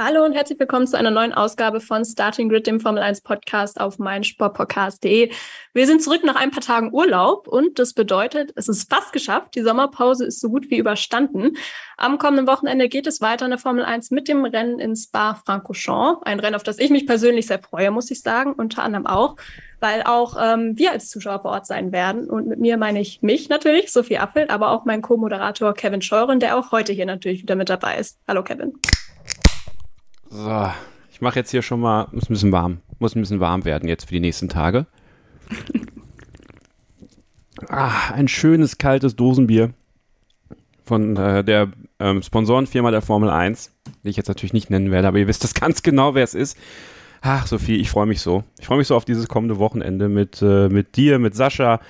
Hallo 0.00 0.24
und 0.24 0.32
herzlich 0.32 0.60
willkommen 0.60 0.86
zu 0.86 0.96
einer 0.96 1.10
neuen 1.10 1.32
Ausgabe 1.32 1.80
von 1.80 2.04
Starting 2.04 2.48
Grid, 2.48 2.68
dem 2.68 2.78
Formel 2.78 3.02
1 3.02 3.22
Podcast 3.22 3.80
auf 3.80 3.98
meinsportpodcast.de. 3.98 5.32
Wir 5.74 5.86
sind 5.88 6.04
zurück 6.04 6.22
nach 6.22 6.36
ein 6.36 6.52
paar 6.52 6.62
Tagen 6.62 6.94
Urlaub 6.94 7.48
und 7.48 7.80
das 7.80 7.94
bedeutet, 7.94 8.52
es 8.54 8.68
ist 8.68 8.88
fast 8.88 9.12
geschafft. 9.12 9.56
Die 9.56 9.62
Sommerpause 9.62 10.24
ist 10.24 10.40
so 10.40 10.50
gut 10.50 10.70
wie 10.70 10.78
überstanden. 10.78 11.56
Am 11.96 12.18
kommenden 12.18 12.46
Wochenende 12.46 12.88
geht 12.88 13.08
es 13.08 13.20
weiter 13.20 13.46
in 13.46 13.50
der 13.50 13.58
Formel 13.58 13.84
1 13.84 14.12
mit 14.12 14.28
dem 14.28 14.44
Rennen 14.44 14.78
in 14.78 14.94
Spa-Francorchamps. 14.94 16.22
Ein 16.24 16.38
Rennen, 16.38 16.54
auf 16.54 16.62
das 16.62 16.78
ich 16.78 16.90
mich 16.90 17.04
persönlich 17.04 17.48
sehr 17.48 17.58
freue, 17.58 17.90
muss 17.90 18.08
ich 18.12 18.22
sagen, 18.22 18.52
unter 18.52 18.84
anderem 18.84 19.08
auch, 19.08 19.34
weil 19.80 20.04
auch 20.04 20.36
ähm, 20.40 20.78
wir 20.78 20.92
als 20.92 21.10
Zuschauer 21.10 21.42
vor 21.42 21.50
Ort 21.50 21.66
sein 21.66 21.90
werden. 21.90 22.30
Und 22.30 22.46
mit 22.46 22.60
mir 22.60 22.76
meine 22.76 23.00
ich 23.00 23.20
mich 23.22 23.48
natürlich, 23.48 23.90
Sophie 23.90 24.18
Appelt, 24.18 24.50
aber 24.50 24.70
auch 24.70 24.84
mein 24.84 25.02
Co-Moderator 25.02 25.74
Kevin 25.74 26.02
Scheuren, 26.02 26.38
der 26.38 26.56
auch 26.56 26.70
heute 26.70 26.92
hier 26.92 27.06
natürlich 27.06 27.42
wieder 27.42 27.56
mit 27.56 27.68
dabei 27.68 27.96
ist. 27.98 28.20
Hallo 28.28 28.44
Kevin. 28.44 28.78
So, 30.30 30.70
ich 31.10 31.20
mache 31.20 31.38
jetzt 31.38 31.50
hier 31.50 31.62
schon 31.62 31.80
mal, 31.80 32.08
muss 32.12 32.24
ein 32.24 32.34
bisschen 32.34 32.52
warm, 32.52 32.78
muss 32.98 33.14
ein 33.14 33.20
bisschen 33.20 33.40
warm 33.40 33.64
werden 33.64 33.88
jetzt 33.88 34.04
für 34.04 34.12
die 34.12 34.20
nächsten 34.20 34.48
Tage. 34.48 34.86
ah, 37.68 38.12
ein 38.12 38.28
schönes 38.28 38.78
kaltes 38.78 39.16
Dosenbier 39.16 39.70
von 40.84 41.16
äh, 41.16 41.42
der 41.42 41.68
ähm, 41.98 42.22
Sponsorenfirma 42.22 42.90
der 42.90 43.02
Formel 43.02 43.30
1, 43.30 43.72
die 44.04 44.10
ich 44.10 44.16
jetzt 44.16 44.28
natürlich 44.28 44.52
nicht 44.52 44.70
nennen 44.70 44.90
werde, 44.90 45.08
aber 45.08 45.18
ihr 45.18 45.28
wisst 45.28 45.44
das 45.44 45.54
ganz 45.60 45.82
genau, 45.82 46.14
wer 46.14 46.24
es 46.24 46.34
ist. 46.34 46.58
Ach, 47.20 47.46
Sophie, 47.46 47.76
ich 47.76 47.90
freue 47.90 48.06
mich 48.06 48.20
so. 48.20 48.44
Ich 48.60 48.66
freue 48.66 48.78
mich 48.78 48.86
so 48.86 48.94
auf 48.94 49.04
dieses 49.04 49.28
kommende 49.28 49.58
Wochenende 49.58 50.08
mit, 50.08 50.40
äh, 50.42 50.68
mit 50.68 50.96
dir, 50.96 51.18
mit 51.18 51.34
Sascha, 51.34 51.80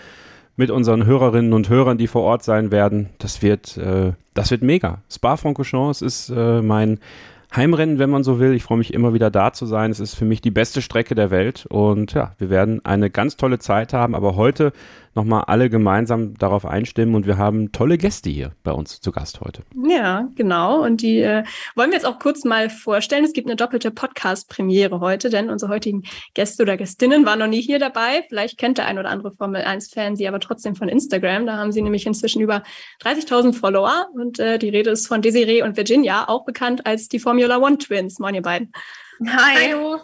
mit 0.56 0.70
unseren 0.70 1.04
Hörerinnen 1.04 1.52
und 1.52 1.68
Hörern, 1.68 1.98
die 1.98 2.06
vor 2.06 2.22
Ort 2.22 2.44
sein 2.44 2.70
werden. 2.70 3.10
Das 3.18 3.42
wird, 3.42 3.76
äh, 3.76 4.12
das 4.34 4.50
wird 4.50 4.62
mega. 4.62 5.02
Spa-Francorchamps 5.10 6.02
ist 6.02 6.30
äh, 6.30 6.62
mein 6.62 6.98
Heimrennen, 7.54 7.98
wenn 7.98 8.10
man 8.10 8.24
so 8.24 8.38
will. 8.38 8.52
Ich 8.52 8.62
freue 8.62 8.78
mich 8.78 8.92
immer 8.92 9.14
wieder 9.14 9.30
da 9.30 9.52
zu 9.52 9.64
sein. 9.64 9.90
Es 9.90 10.00
ist 10.00 10.14
für 10.14 10.24
mich 10.24 10.40
die 10.40 10.50
beste 10.50 10.82
Strecke 10.82 11.14
der 11.14 11.30
Welt 11.30 11.66
und 11.66 12.12
ja, 12.12 12.34
wir 12.38 12.50
werden 12.50 12.84
eine 12.84 13.10
ganz 13.10 13.36
tolle 13.36 13.58
Zeit 13.58 13.92
haben. 13.92 14.14
Aber 14.14 14.36
heute 14.36 14.72
nochmal 15.14 15.44
alle 15.46 15.70
gemeinsam 15.70 16.34
darauf 16.34 16.64
einstimmen 16.64 17.14
und 17.14 17.26
wir 17.26 17.38
haben 17.38 17.72
tolle 17.72 17.98
Gäste 17.98 18.30
hier 18.30 18.52
bei 18.62 18.72
uns 18.72 19.00
zu 19.00 19.12
Gast 19.12 19.40
heute. 19.40 19.62
Ja, 19.88 20.28
genau. 20.34 20.82
Und 20.82 21.02
die 21.02 21.20
äh, 21.20 21.44
wollen 21.74 21.90
wir 21.90 21.96
jetzt 21.96 22.06
auch 22.06 22.18
kurz 22.18 22.44
mal 22.44 22.70
vorstellen. 22.70 23.24
Es 23.24 23.32
gibt 23.32 23.48
eine 23.48 23.56
doppelte 23.56 23.90
Podcast-Premiere 23.90 25.00
heute, 25.00 25.30
denn 25.30 25.50
unsere 25.50 25.72
heutigen 25.72 26.04
Gäste 26.34 26.62
oder 26.62 26.76
Gästinnen 26.76 27.26
waren 27.26 27.38
noch 27.38 27.46
nie 27.46 27.62
hier 27.62 27.78
dabei. 27.78 28.24
Vielleicht 28.28 28.58
kennt 28.58 28.78
der 28.78 28.86
ein 28.86 28.98
oder 28.98 29.10
andere 29.10 29.32
Formel 29.32 29.62
1-Fan 29.62 30.16
sie 30.16 30.28
aber 30.28 30.40
trotzdem 30.40 30.74
von 30.74 30.88
Instagram. 30.88 31.46
Da 31.46 31.56
haben 31.56 31.72
sie 31.72 31.82
nämlich 31.82 32.06
inzwischen 32.06 32.40
über 32.40 32.62
30.000 33.02 33.54
Follower 33.54 34.08
und 34.14 34.38
äh, 34.38 34.58
die 34.58 34.68
Rede 34.68 34.90
ist 34.90 35.06
von 35.06 35.22
Desiree 35.22 35.62
und 35.62 35.76
Virginia, 35.76 36.28
auch 36.28 36.44
bekannt 36.44 36.86
als 36.86 37.08
die 37.08 37.18
Formula 37.18 37.58
One 37.58 37.78
Twins. 37.78 38.18
Moin, 38.18 38.34
ihr 38.34 38.42
beiden. 38.42 38.72
Hi. 39.26 39.72
Hallo. 39.72 40.00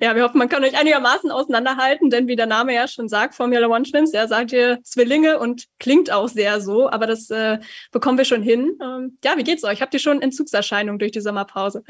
ja, 0.00 0.14
wir 0.14 0.22
hoffen, 0.22 0.38
man 0.38 0.48
kann 0.48 0.62
euch 0.62 0.78
einigermaßen 0.78 1.30
auseinanderhalten, 1.30 2.08
denn 2.08 2.28
wie 2.28 2.36
der 2.36 2.46
Name 2.46 2.74
ja 2.74 2.86
schon 2.86 3.08
sagt, 3.08 3.34
Formula 3.34 3.66
One 3.66 3.82
Twins, 3.84 4.12
ja, 4.12 4.28
sagt 4.28 4.52
ihr 4.52 4.80
Zwillinge 4.84 5.38
und 5.38 5.66
klingt 5.80 6.12
auch 6.12 6.28
sehr 6.28 6.60
so, 6.60 6.88
aber 6.88 7.06
das 7.06 7.30
äh, 7.30 7.58
bekommen 7.90 8.18
wir 8.18 8.24
schon 8.24 8.42
hin. 8.42 8.78
Ähm, 8.82 9.18
ja, 9.24 9.36
wie 9.36 9.44
geht's 9.44 9.64
euch? 9.64 9.82
Habt 9.82 9.94
ihr 9.94 10.00
schon 10.00 10.22
Entzugserscheinungen 10.22 10.98
durch 10.98 11.12
die 11.12 11.20
Sommerpause? 11.20 11.82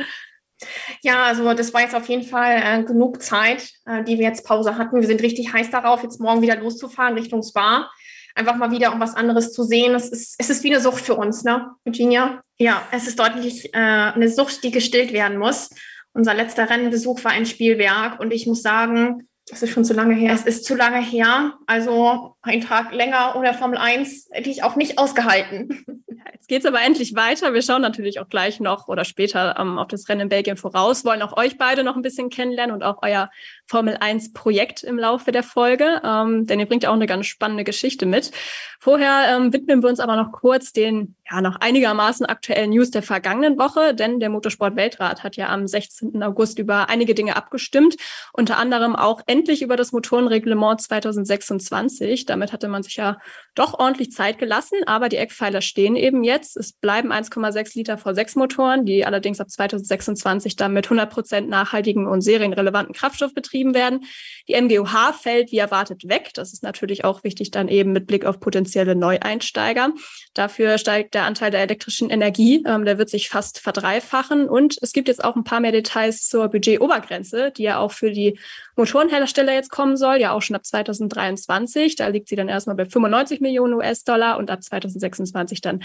Ja, 1.03 1.25
also 1.25 1.53
das 1.55 1.75
war 1.75 1.83
jetzt 1.83 1.95
auf 1.95 2.09
jeden 2.09 2.23
Fall 2.23 2.63
äh, 2.65 2.85
genug 2.85 3.23
Zeit, 3.23 3.73
äh, 3.85 4.05
die 4.05 4.19
wir 4.19 4.25
jetzt 4.25 4.47
Pause 4.47 4.79
hatten. 4.79 5.01
Wir 5.01 5.09
sind 5.09 5.23
richtig 5.23 5.53
heiß 5.53 5.71
darauf, 5.71 6.03
jetzt 6.03 6.21
morgen 6.21 6.41
wieder 6.41 6.57
loszufahren 6.57 7.15
Richtung 7.15 7.43
Spa 7.43 7.91
einfach 8.35 8.57
mal 8.57 8.71
wieder 8.71 8.93
um 8.93 9.01
was 9.01 9.15
anderes 9.15 9.53
zu 9.53 9.65
sehen. 9.65 9.95
Es 9.95 10.09
ist, 10.09 10.37
es 10.39 10.51
ist 10.51 10.65
wie 10.65 10.73
eine 10.73 10.83
Sucht 10.83 11.05
für 11.05 11.15
uns, 11.15 11.45
ne, 11.45 11.71
Virginia? 11.85 12.43
Ja, 12.59 12.83
es 12.91 13.07
ist 13.07 13.19
deutlich 13.19 13.75
äh, 13.75 13.79
eine 13.79 14.29
Sucht, 14.29 14.63
die 14.63 14.71
gestillt 14.71 15.13
werden 15.13 15.39
muss. 15.39 15.71
Unser 16.13 16.35
letzter 16.35 16.69
Rennbesuch 16.69 17.25
war 17.25 17.33
ein 17.33 17.47
Spielwerk 17.47 18.21
und 18.21 18.33
ich 18.33 18.47
muss 18.47 18.63
sagen, 18.63 19.29
das 19.49 19.63
ist 19.63 19.71
schon 19.71 19.85
zu 19.85 19.95
lange 19.95 20.15
her. 20.15 20.33
Es 20.33 20.45
ist 20.45 20.65
zu 20.65 20.75
lange 20.75 21.03
her. 21.03 21.55
Also 21.67 22.37
ein 22.43 22.61
Tag 22.61 22.93
länger 22.93 23.35
ohne 23.37 23.55
Formel 23.55 23.79
1 23.79 24.29
hätte 24.31 24.51
ich 24.51 24.63
auch 24.63 24.77
nicht 24.77 24.99
ausgehalten. 24.99 25.85
Jetzt 26.33 26.49
geht 26.49 26.61
es 26.61 26.67
aber 26.67 26.83
endlich 26.83 27.15
weiter. 27.15 27.55
Wir 27.55 27.63
schauen 27.63 27.83
natürlich 27.83 28.19
auch 28.19 28.29
gleich 28.29 28.59
noch 28.59 28.89
oder 28.89 29.05
später 29.05 29.57
ähm, 29.61 29.79
auf 29.79 29.89
das 29.89 30.09
Rennen 30.09 30.23
in 30.23 30.29
Belgien 30.29 30.57
voraus, 30.57 31.05
wollen 31.05 31.23
auch 31.23 31.37
euch 31.37 31.57
beide 31.57 31.85
noch 31.85 31.95
ein 31.95 32.03
bisschen 32.03 32.31
kennenlernen 32.31 32.75
und 32.75 32.83
auch 32.83 32.99
euer 33.03 33.31
Formel 33.67 33.97
1 34.01 34.33
Projekt 34.33 34.83
im 34.83 34.99
Laufe 34.99 35.31
der 35.31 35.45
Folge, 35.45 36.03
ähm, 36.05 36.47
denn 36.47 36.59
ihr 36.59 36.67
bringt 36.67 36.83
ja 36.83 36.91
auch 36.91 36.95
eine 36.95 37.07
ganz 37.07 37.27
spannende 37.27 37.65
Geschichte 37.65 38.07
mit. 38.07 38.33
Vorher 38.81 39.37
ähm, 39.37 39.53
widmen 39.53 39.83
wir 39.83 39.89
uns 39.89 40.01
aber 40.01 40.17
noch 40.17 40.33
kurz 40.33 40.73
den 40.73 41.15
ja 41.31 41.41
noch 41.41 41.57
einigermaßen 41.61 42.27
aktuellen 42.27 42.71
News 42.71 42.91
der 42.91 43.03
vergangenen 43.03 43.57
Woche, 43.59 43.95
denn 43.95 44.19
der 44.19 44.29
Motorsport-Weltrat 44.29 45.23
hat 45.23 45.37
ja 45.37 45.49
am 45.49 45.69
16. 45.69 46.21
August 46.23 46.59
über 46.59 46.89
einige 46.89 47.15
Dinge 47.15 47.37
abgestimmt, 47.37 47.97
unter 48.33 48.59
anderem 48.59 48.97
auch 48.97 49.21
endlich 49.33 49.63
über 49.63 49.77
das 49.77 49.93
Motorenreglement 49.93 50.83
2026. 50.83 52.27
Damit 52.27 52.53
hatte 52.53 52.69
man 52.69 52.83
sich 52.83 52.97
ja 52.97 53.17
doch 53.55 53.79
ordentlich 53.79 54.13
Zeit 54.13 54.39
gelassen, 54.39 54.81
aber 54.85 55.09
die 55.09 55.17
Eckpfeiler 55.17 55.63
stehen 55.63 55.97
eben 55.97 56.23
jetzt. 56.23 56.59
Es 56.59 56.75
bleiben 56.75 57.11
1,6 57.11 57.75
Liter 57.75 57.95
V6 57.95 58.39
Motoren, 58.39 58.85
die 58.85 59.07
allerdings 59.07 59.41
ab 59.41 59.49
2026 59.49 60.57
dann 60.57 60.75
mit 60.75 60.85
100 60.85 61.09
Prozent 61.09 61.49
nachhaltigen 61.49 62.07
und 62.07 62.21
serienrelevanten 62.21 62.95
Kraftstoff 62.95 63.33
betrieben 63.33 63.73
werden. 63.73 64.05
Die 64.49 64.61
MGUH 64.61 65.15
fällt 65.15 65.51
wie 65.51 65.59
erwartet 65.59 66.07
weg. 66.07 66.33
Das 66.35 66.53
ist 66.53 66.63
natürlich 66.63 67.07
auch 67.07 67.25
wichtig 67.25 67.51
dann 67.51 67.69
eben 67.69 67.93
mit 67.93 68.07
Blick 68.07 68.27
auf 68.27 68.39
potenzielle 68.39 68.95
Neueinsteiger. 68.95 69.93
Dafür 70.35 70.77
steigt 70.77 71.15
der 71.15 71.25
Anteil 71.25 71.51
der 71.51 71.61
elektrischen 71.61 72.11
Energie. 72.11 72.63
Ähm, 72.67 72.85
der 72.85 72.99
wird 72.99 73.09
sich 73.09 73.31
fast 73.31 73.61
verdreifachen. 73.61 74.47
Und 74.47 74.77
es 74.83 74.93
gibt 74.93 75.09
jetzt 75.09 75.25
auch 75.25 75.37
ein 75.37 75.45
paar 75.45 75.61
mehr 75.61 75.73
Details 75.73 76.27
zur 76.29 76.49
Budgetobergrenze, 76.49 77.51
die 77.57 77.63
ja 77.63 77.79
auch 77.79 77.93
für 77.93 78.11
die 78.11 78.39
Motorenhersteller 78.77 79.22
jetzt 79.27 79.71
kommen 79.71 79.97
soll, 79.97 80.17
ja 80.17 80.33
auch 80.33 80.43
schon 80.43 80.57
ab 80.57 80.65
2023. 80.65 81.97
Da 81.97 82.09
liegt 82.09 82.29
sie 82.29 82.37
dann 82.37 82.49
erstmal 82.49 82.77
bei 82.77 82.85
95 82.85 83.41
Millionen 83.41 83.75
US-Dollar 83.75 84.39
und 84.39 84.51
ab 84.51 84.63
2026 84.63 85.61
dann 85.61 85.83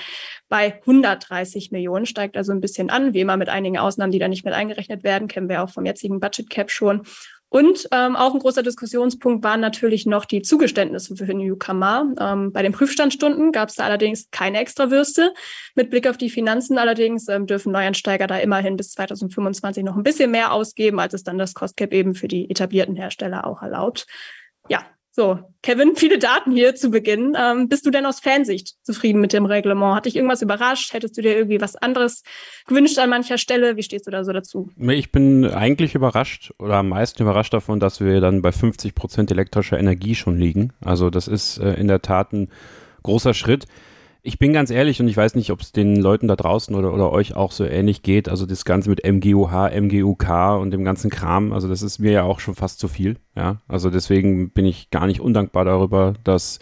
bei 0.49 0.79
130 0.81 1.71
Millionen. 1.71 2.05
Steigt 2.05 2.37
also 2.37 2.51
ein 2.51 2.61
bisschen 2.61 2.89
an, 2.89 3.13
wie 3.13 3.21
immer 3.21 3.37
mit 3.37 3.49
einigen 3.49 3.77
Ausnahmen, 3.77 4.11
die 4.11 4.19
da 4.19 4.27
nicht 4.27 4.45
mit 4.45 4.53
eingerechnet 4.53 5.03
werden, 5.03 5.27
kennen 5.27 5.49
wir 5.49 5.63
auch 5.63 5.69
vom 5.69 5.85
jetzigen 5.85 6.19
Budget 6.19 6.49
Cap 6.49 6.71
schon. 6.71 7.03
Und 7.49 7.87
ähm, 7.93 8.15
auch 8.17 8.33
ein 8.33 8.39
großer 8.39 8.61
Diskussionspunkt 8.61 9.43
waren 9.43 9.61
natürlich 9.61 10.05
noch 10.05 10.25
die 10.25 10.41
Zugeständnisse 10.41 11.15
für 11.15 11.33
Newcomer. 11.33 12.13
Ähm, 12.19 12.51
bei 12.51 12.61
den 12.61 12.73
Prüfstandstunden 12.73 13.53
gab 13.53 13.69
es 13.69 13.75
da 13.75 13.85
allerdings 13.85 14.29
keine 14.31 14.59
Extrawürste. 14.59 15.33
Mit 15.73 15.89
Blick 15.89 16.07
auf 16.07 16.17
die 16.17 16.29
Finanzen 16.29 16.77
allerdings 16.77 17.29
ähm, 17.29 17.47
dürfen 17.47 17.71
Neuansteiger 17.71 18.27
da 18.27 18.37
immerhin 18.37 18.75
bis 18.75 18.91
2025 18.91 19.83
noch 19.83 19.95
ein 19.95 20.03
bisschen 20.03 20.31
mehr 20.31 20.51
ausgeben, 20.51 20.99
als 20.99 21.13
es 21.13 21.23
dann 21.23 21.37
das 21.37 21.53
Costcap 21.53 21.93
eben 21.93 22.15
für 22.15 22.27
die 22.27 22.49
etablierten 22.49 22.97
Hersteller 22.97 23.47
auch 23.47 23.61
erlaubt. 23.61 24.07
Ja, 24.67 24.85
so, 25.17 25.39
Kevin, 25.63 25.95
viele 25.95 26.19
Daten 26.19 26.51
hier 26.51 26.75
zu 26.75 26.91
Beginn. 26.91 27.35
Ähm, 27.35 27.69
bist 27.69 27.87
du 27.87 27.89
denn 27.89 28.05
aus 28.05 28.19
Fansicht 28.19 28.75
zufrieden 28.83 29.19
mit 29.19 29.33
dem 29.33 29.47
Reglement? 29.47 29.95
Hat 29.95 30.05
dich 30.05 30.15
irgendwas 30.15 30.43
überrascht? 30.43 30.93
Hättest 30.93 31.17
du 31.17 31.23
dir 31.23 31.35
irgendwie 31.35 31.59
was 31.59 31.75
anderes 31.75 32.21
gewünscht 32.67 32.99
an 32.99 33.09
mancher 33.09 33.39
Stelle? 33.39 33.77
Wie 33.77 33.81
stehst 33.81 34.05
du 34.05 34.11
da 34.11 34.23
so 34.23 34.31
dazu? 34.31 34.69
Ich 34.77 35.11
bin 35.11 35.43
eigentlich 35.43 35.95
überrascht 35.95 36.53
oder 36.59 36.75
am 36.75 36.89
meisten 36.89 37.23
überrascht 37.23 37.51
davon, 37.51 37.79
dass 37.79 37.99
wir 37.99 38.21
dann 38.21 38.43
bei 38.43 38.51
50 38.51 38.93
Prozent 38.93 39.31
elektrischer 39.31 39.79
Energie 39.79 40.13
schon 40.13 40.37
liegen. 40.37 40.73
Also 40.85 41.09
das 41.09 41.27
ist 41.27 41.57
äh, 41.57 41.73
in 41.73 41.87
der 41.87 42.03
Tat 42.03 42.31
ein 42.33 42.49
großer 43.01 43.33
Schritt 43.33 43.65
ich 44.27 44.39
bin 44.39 44.51
ganz 44.51 44.71
ehrlich 44.71 44.99
und 44.99 45.07
ich 45.07 45.15
weiß 45.15 45.35
nicht, 45.35 45.51
ob 45.51 45.61
es 45.61 45.71
den 45.71 45.95
Leuten 45.95 46.27
da 46.27 46.35
draußen 46.35 46.75
oder, 46.75 46.93
oder 46.93 47.13
euch 47.13 47.37
auch 47.37 47.53
so 47.53 47.63
ähnlich 47.63 48.01
geht. 48.01 48.27
Also 48.27 48.45
das 48.45 48.65
Ganze 48.65 48.89
mit 48.89 49.05
MGUH, 49.05 49.69
MGUK 49.71 50.59
und 50.59 50.71
dem 50.71 50.83
ganzen 50.83 51.09
Kram, 51.09 51.53
also 51.53 51.69
das 51.69 51.81
ist 51.81 51.99
mir 51.99 52.11
ja 52.11 52.23
auch 52.23 52.41
schon 52.41 52.53
fast 52.53 52.79
zu 52.79 52.89
viel. 52.89 53.15
Ja, 53.37 53.61
also 53.69 53.89
deswegen 53.89 54.49
bin 54.49 54.65
ich 54.65 54.89
gar 54.89 55.07
nicht 55.07 55.21
undankbar 55.21 55.63
darüber, 55.63 56.13
dass 56.25 56.59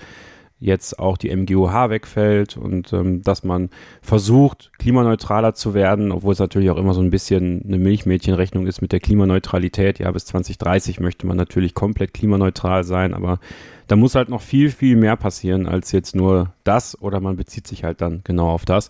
jetzt 0.59 0.99
auch 0.99 1.17
die 1.17 1.35
MGUH 1.35 1.89
wegfällt 1.89 2.55
und 2.55 2.93
ähm, 2.93 3.23
dass 3.23 3.43
man 3.43 3.71
versucht, 4.03 4.71
klimaneutraler 4.77 5.55
zu 5.55 5.73
werden, 5.73 6.11
obwohl 6.11 6.33
es 6.33 6.39
natürlich 6.39 6.69
auch 6.69 6.77
immer 6.77 6.93
so 6.93 7.01
ein 7.01 7.09
bisschen 7.09 7.63
eine 7.65 7.79
Milchmädchenrechnung 7.79 8.67
ist 8.67 8.83
mit 8.83 8.91
der 8.91 8.99
Klimaneutralität. 8.99 9.97
Ja, 9.97 10.11
bis 10.11 10.25
2030 10.25 10.99
möchte 10.99 11.25
man 11.25 11.35
natürlich 11.35 11.73
komplett 11.73 12.13
klimaneutral 12.13 12.83
sein, 12.83 13.15
aber 13.15 13.39
da 13.87 13.95
muss 13.95 14.15
halt 14.15 14.29
noch 14.29 14.41
viel, 14.41 14.69
viel 14.69 14.95
mehr 14.95 15.15
passieren 15.15 15.67
als 15.67 15.91
jetzt 15.91 16.15
nur 16.15 16.53
das 16.63 16.99
oder 17.01 17.19
man 17.19 17.35
bezieht 17.35 17.67
sich 17.67 17.83
halt 17.83 18.01
dann 18.01 18.21
genau 18.23 18.49
auf 18.49 18.65
das. 18.65 18.89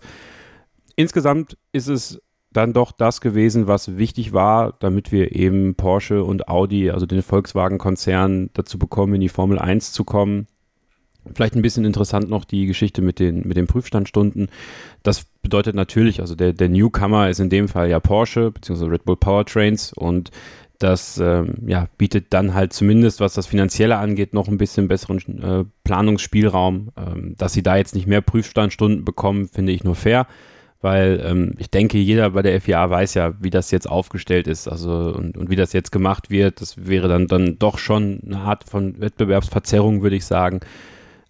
Insgesamt 0.95 1.57
ist 1.71 1.87
es 1.87 2.21
dann 2.51 2.71
doch 2.71 2.93
das 2.93 3.19
gewesen, 3.19 3.67
was 3.67 3.97
wichtig 3.97 4.31
war, 4.31 4.73
damit 4.79 5.11
wir 5.11 5.35
eben 5.35 5.75
Porsche 5.75 6.23
und 6.23 6.47
Audi, 6.47 6.89
also 6.89 7.05
den 7.05 7.21
Volkswagen-Konzern, 7.21 8.49
dazu 8.53 8.79
bekommen, 8.79 9.15
in 9.15 9.21
die 9.21 9.29
Formel 9.29 9.59
1 9.59 9.91
zu 9.91 10.05
kommen 10.05 10.47
Vielleicht 11.33 11.55
ein 11.55 11.61
bisschen 11.61 11.85
interessant 11.85 12.29
noch 12.29 12.45
die 12.45 12.67
Geschichte 12.67 13.01
mit 13.01 13.19
den, 13.19 13.47
mit 13.47 13.57
den 13.57 13.65
Prüfstandstunden. 13.65 14.49
Das 15.01 15.25
bedeutet 15.41 15.75
natürlich, 15.75 16.21
also 16.21 16.35
der, 16.35 16.53
der 16.53 16.69
Newcomer 16.69 17.29
ist 17.29 17.39
in 17.39 17.49
dem 17.49 17.67
Fall 17.67 17.89
ja 17.89 17.99
Porsche 17.99 18.51
bzw. 18.51 18.85
Red 18.85 19.05
Bull 19.05 19.17
Powertrains 19.17 19.91
und 19.93 20.29
das 20.79 21.17
ähm, 21.17 21.55
ja, 21.67 21.87
bietet 21.97 22.33
dann 22.33 22.53
halt 22.53 22.73
zumindest, 22.73 23.19
was 23.19 23.33
das 23.33 23.47
Finanzielle 23.47 23.97
angeht, 23.97 24.33
noch 24.33 24.47
ein 24.47 24.57
bisschen 24.57 24.87
besseren 24.87 25.41
äh, 25.41 25.65
Planungsspielraum. 25.83 26.89
Ähm, 26.97 27.35
dass 27.37 27.53
sie 27.53 27.63
da 27.63 27.77
jetzt 27.77 27.95
nicht 27.95 28.07
mehr 28.07 28.21
Prüfstandstunden 28.21 29.05
bekommen, 29.05 29.47
finde 29.47 29.71
ich 29.71 29.83
nur 29.83 29.95
fair, 29.95 30.27
weil 30.81 31.21
ähm, 31.25 31.53
ich 31.57 31.69
denke, 31.69 31.97
jeder 31.97 32.31
bei 32.31 32.41
der 32.41 32.59
FIA 32.61 32.89
weiß 32.89 33.13
ja, 33.15 33.33
wie 33.41 33.49
das 33.49 33.71
jetzt 33.71 33.89
aufgestellt 33.89 34.47
ist 34.47 34.67
also, 34.67 35.13
und, 35.15 35.37
und 35.37 35.49
wie 35.49 35.55
das 35.55 35.73
jetzt 35.73 35.91
gemacht 35.91 36.29
wird. 36.29 36.61
Das 36.61 36.87
wäre 36.87 37.07
dann, 37.07 37.27
dann 37.27 37.57
doch 37.57 37.77
schon 37.77 38.21
eine 38.25 38.39
Art 38.39 38.63
von 38.69 38.99
Wettbewerbsverzerrung, 38.99 40.03
würde 40.03 40.15
ich 40.15 40.25
sagen. 40.25 40.59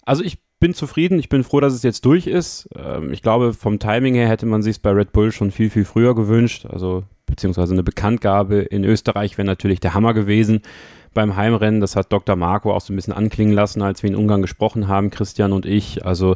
Also 0.03 0.23
ich 0.23 0.39
bin 0.59 0.73
zufrieden, 0.73 1.19
ich 1.19 1.29
bin 1.29 1.43
froh, 1.43 1.59
dass 1.59 1.73
es 1.73 1.83
jetzt 1.83 2.05
durch 2.05 2.27
ist. 2.27 2.67
Ähm, 2.75 3.11
ich 3.11 3.21
glaube, 3.21 3.53
vom 3.53 3.79
Timing 3.79 4.15
her 4.15 4.27
hätte 4.27 4.45
man 4.45 4.63
sich 4.63 4.77
es 4.77 4.79
bei 4.79 4.91
Red 4.91 5.11
Bull 5.11 5.31
schon 5.31 5.51
viel, 5.51 5.69
viel 5.69 5.85
früher 5.85 6.15
gewünscht. 6.15 6.65
Also 6.65 7.03
beziehungsweise 7.25 7.73
eine 7.73 7.83
Bekanntgabe 7.83 8.61
in 8.61 8.83
Österreich 8.83 9.37
wäre 9.37 9.45
natürlich 9.45 9.79
der 9.79 9.93
Hammer 9.93 10.13
gewesen 10.13 10.61
beim 11.13 11.35
Heimrennen. 11.35 11.81
Das 11.81 11.95
hat 11.95 12.11
Dr. 12.11 12.35
Marco 12.35 12.73
auch 12.73 12.81
so 12.81 12.93
ein 12.93 12.95
bisschen 12.95 13.13
anklingen 13.13 13.53
lassen, 13.53 13.81
als 13.81 14.03
wir 14.03 14.09
in 14.09 14.15
Ungarn 14.15 14.41
gesprochen 14.41 14.87
haben, 14.87 15.09
Christian 15.09 15.53
und 15.53 15.65
ich. 15.65 16.05
Also 16.05 16.35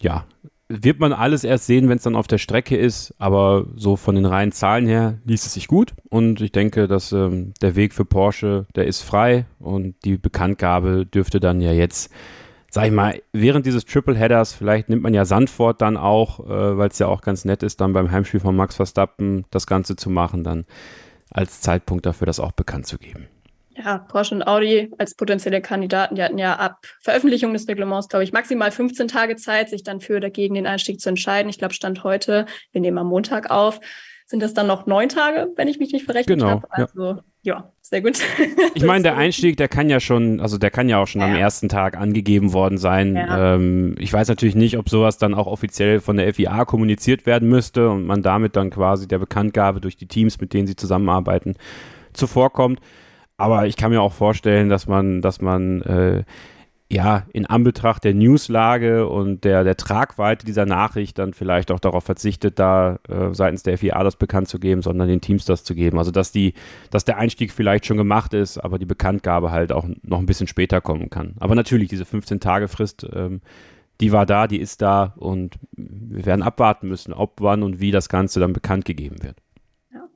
ja, 0.00 0.24
wird 0.68 1.00
man 1.00 1.12
alles 1.12 1.44
erst 1.44 1.66
sehen, 1.66 1.88
wenn 1.88 1.96
es 1.96 2.02
dann 2.02 2.14
auf 2.14 2.26
der 2.26 2.38
Strecke 2.38 2.76
ist, 2.76 3.14
aber 3.18 3.66
so 3.76 3.96
von 3.96 4.14
den 4.14 4.26
reinen 4.26 4.52
Zahlen 4.52 4.86
her 4.86 5.18
liest 5.24 5.46
es 5.46 5.54
sich 5.54 5.66
gut 5.66 5.94
und 6.10 6.40
ich 6.42 6.52
denke, 6.52 6.86
dass 6.86 7.10
ähm, 7.12 7.54
der 7.62 7.74
Weg 7.74 7.94
für 7.94 8.04
Porsche, 8.04 8.66
der 8.76 8.86
ist 8.86 9.00
frei 9.00 9.46
und 9.58 9.94
die 10.04 10.18
Bekanntgabe 10.18 11.06
dürfte 11.06 11.40
dann 11.40 11.62
ja 11.62 11.72
jetzt 11.72 12.12
sag 12.70 12.86
ich 12.86 12.92
mal, 12.92 13.22
während 13.32 13.66
dieses 13.66 13.84
Triple-Headers, 13.84 14.54
vielleicht 14.54 14.88
nimmt 14.88 15.02
man 15.02 15.14
ja 15.14 15.24
Sandford 15.24 15.80
dann 15.80 15.96
auch, 15.96 16.40
äh, 16.40 16.78
weil 16.78 16.88
es 16.88 16.98
ja 16.98 17.06
auch 17.06 17.22
ganz 17.22 17.44
nett 17.44 17.62
ist, 17.62 17.80
dann 17.80 17.92
beim 17.92 18.10
Heimspiel 18.10 18.40
von 18.40 18.54
Max 18.54 18.76
Verstappen 18.76 19.44
das 19.50 19.66
Ganze 19.66 19.96
zu 19.96 20.10
machen, 20.10 20.44
dann 20.44 20.66
als 21.30 21.60
Zeitpunkt 21.60 22.06
dafür 22.06 22.26
das 22.26 22.40
auch 22.40 22.52
bekannt 22.52 22.86
zu 22.86 22.98
geben. 22.98 23.28
Ja, 23.76 23.98
Porsche 23.98 24.34
und 24.34 24.42
Audi 24.42 24.90
als 24.98 25.14
potenzielle 25.14 25.62
Kandidaten, 25.62 26.16
die 26.16 26.22
hatten 26.22 26.38
ja 26.38 26.56
ab 26.56 26.84
Veröffentlichung 27.00 27.52
des 27.52 27.68
Reglements, 27.68 28.08
glaube 28.08 28.24
ich, 28.24 28.32
maximal 28.32 28.72
15 28.72 29.06
Tage 29.06 29.36
Zeit, 29.36 29.70
sich 29.70 29.84
dann 29.84 30.00
für 30.00 30.16
oder 30.16 30.30
gegen 30.30 30.54
den 30.54 30.66
Einstieg 30.66 31.00
zu 31.00 31.08
entscheiden. 31.08 31.48
Ich 31.48 31.58
glaube, 31.58 31.74
Stand 31.74 32.02
heute, 32.02 32.46
wir 32.72 32.80
nehmen 32.80 32.98
am 32.98 33.06
Montag 33.06 33.50
auf, 33.50 33.78
sind 34.26 34.42
das 34.42 34.52
dann 34.52 34.66
noch 34.66 34.86
neun 34.86 35.08
Tage, 35.08 35.52
wenn 35.56 35.68
ich 35.68 35.78
mich 35.78 35.92
nicht 35.92 36.04
verrechnet 36.04 36.40
genau, 36.40 36.50
habe. 36.50 36.66
Also 36.70 37.04
ja. 37.04 37.24
Ja. 37.42 37.72
sehr 37.80 38.02
gut. 38.02 38.18
Ich 38.74 38.84
meine, 38.84 39.02
der 39.02 39.16
Einstieg, 39.16 39.56
der 39.56 39.66
kann 39.66 39.90
ja 39.90 39.98
schon, 39.98 40.40
also 40.40 40.56
der 40.56 40.70
kann 40.70 40.88
ja 40.88 41.02
auch 41.02 41.06
schon 41.08 41.20
ja. 41.20 41.26
am 41.26 41.34
ersten 41.34 41.68
Tag 41.68 41.96
angegeben 41.96 42.52
worden 42.52 42.78
sein. 42.78 43.16
Ja. 43.16 43.54
Ähm, 43.54 43.96
ich 43.98 44.12
weiß 44.12 44.28
natürlich 44.28 44.54
nicht, 44.54 44.78
ob 44.78 44.88
sowas 44.88 45.18
dann 45.18 45.34
auch 45.34 45.48
offiziell 45.48 45.98
von 46.00 46.16
der 46.16 46.32
FIA 46.32 46.64
kommuniziert 46.64 47.26
werden 47.26 47.48
müsste 47.48 47.90
und 47.90 48.06
man 48.06 48.22
damit 48.22 48.54
dann 48.54 48.70
quasi 48.70 49.08
der 49.08 49.18
Bekanntgabe 49.18 49.80
durch 49.80 49.96
die 49.96 50.06
Teams, 50.06 50.40
mit 50.40 50.52
denen 50.52 50.68
sie 50.68 50.76
zusammenarbeiten, 50.76 51.56
zuvorkommt. 52.12 52.80
Aber 53.36 53.66
ich 53.66 53.76
kann 53.76 53.90
mir 53.90 54.02
auch 54.02 54.12
vorstellen, 54.12 54.68
dass 54.68 54.86
man, 54.86 55.20
dass 55.20 55.40
man 55.40 55.82
äh, 55.82 56.24
ja, 56.90 57.26
in 57.34 57.44
Anbetracht 57.44 58.02
der 58.02 58.14
Newslage 58.14 59.06
und 59.06 59.44
der, 59.44 59.62
der 59.62 59.76
Tragweite 59.76 60.46
dieser 60.46 60.64
Nachricht 60.64 61.18
dann 61.18 61.34
vielleicht 61.34 61.70
auch 61.70 61.80
darauf 61.80 62.04
verzichtet, 62.04 62.58
da 62.58 62.98
äh, 63.08 63.34
seitens 63.34 63.62
der 63.62 63.76
FIA 63.76 64.02
das 64.02 64.16
bekannt 64.16 64.48
zu 64.48 64.58
geben, 64.58 64.80
sondern 64.80 65.06
den 65.06 65.20
Teams 65.20 65.44
das 65.44 65.64
zu 65.64 65.74
geben. 65.74 65.98
Also 65.98 66.10
dass 66.10 66.32
die, 66.32 66.54
dass 66.90 67.04
der 67.04 67.18
Einstieg 67.18 67.52
vielleicht 67.52 67.84
schon 67.84 67.98
gemacht 67.98 68.32
ist, 68.32 68.56
aber 68.56 68.78
die 68.78 68.86
Bekanntgabe 68.86 69.50
halt 69.50 69.70
auch 69.70 69.86
noch 70.02 70.18
ein 70.18 70.26
bisschen 70.26 70.46
später 70.46 70.80
kommen 70.80 71.10
kann. 71.10 71.34
Aber 71.40 71.54
natürlich, 71.54 71.88
diese 71.88 72.04
15-Tage-Frist, 72.04 73.06
ähm, 73.12 73.42
die 74.00 74.12
war 74.12 74.24
da, 74.24 74.46
die 74.46 74.60
ist 74.60 74.80
da 74.80 75.12
und 75.16 75.56
wir 75.72 76.24
werden 76.24 76.42
abwarten 76.42 76.88
müssen, 76.88 77.12
ob, 77.12 77.40
wann 77.40 77.62
und 77.62 77.80
wie 77.80 77.90
das 77.90 78.08
Ganze 78.08 78.40
dann 78.40 78.52
bekannt 78.52 78.84
gegeben 78.84 79.22
wird. 79.22 79.36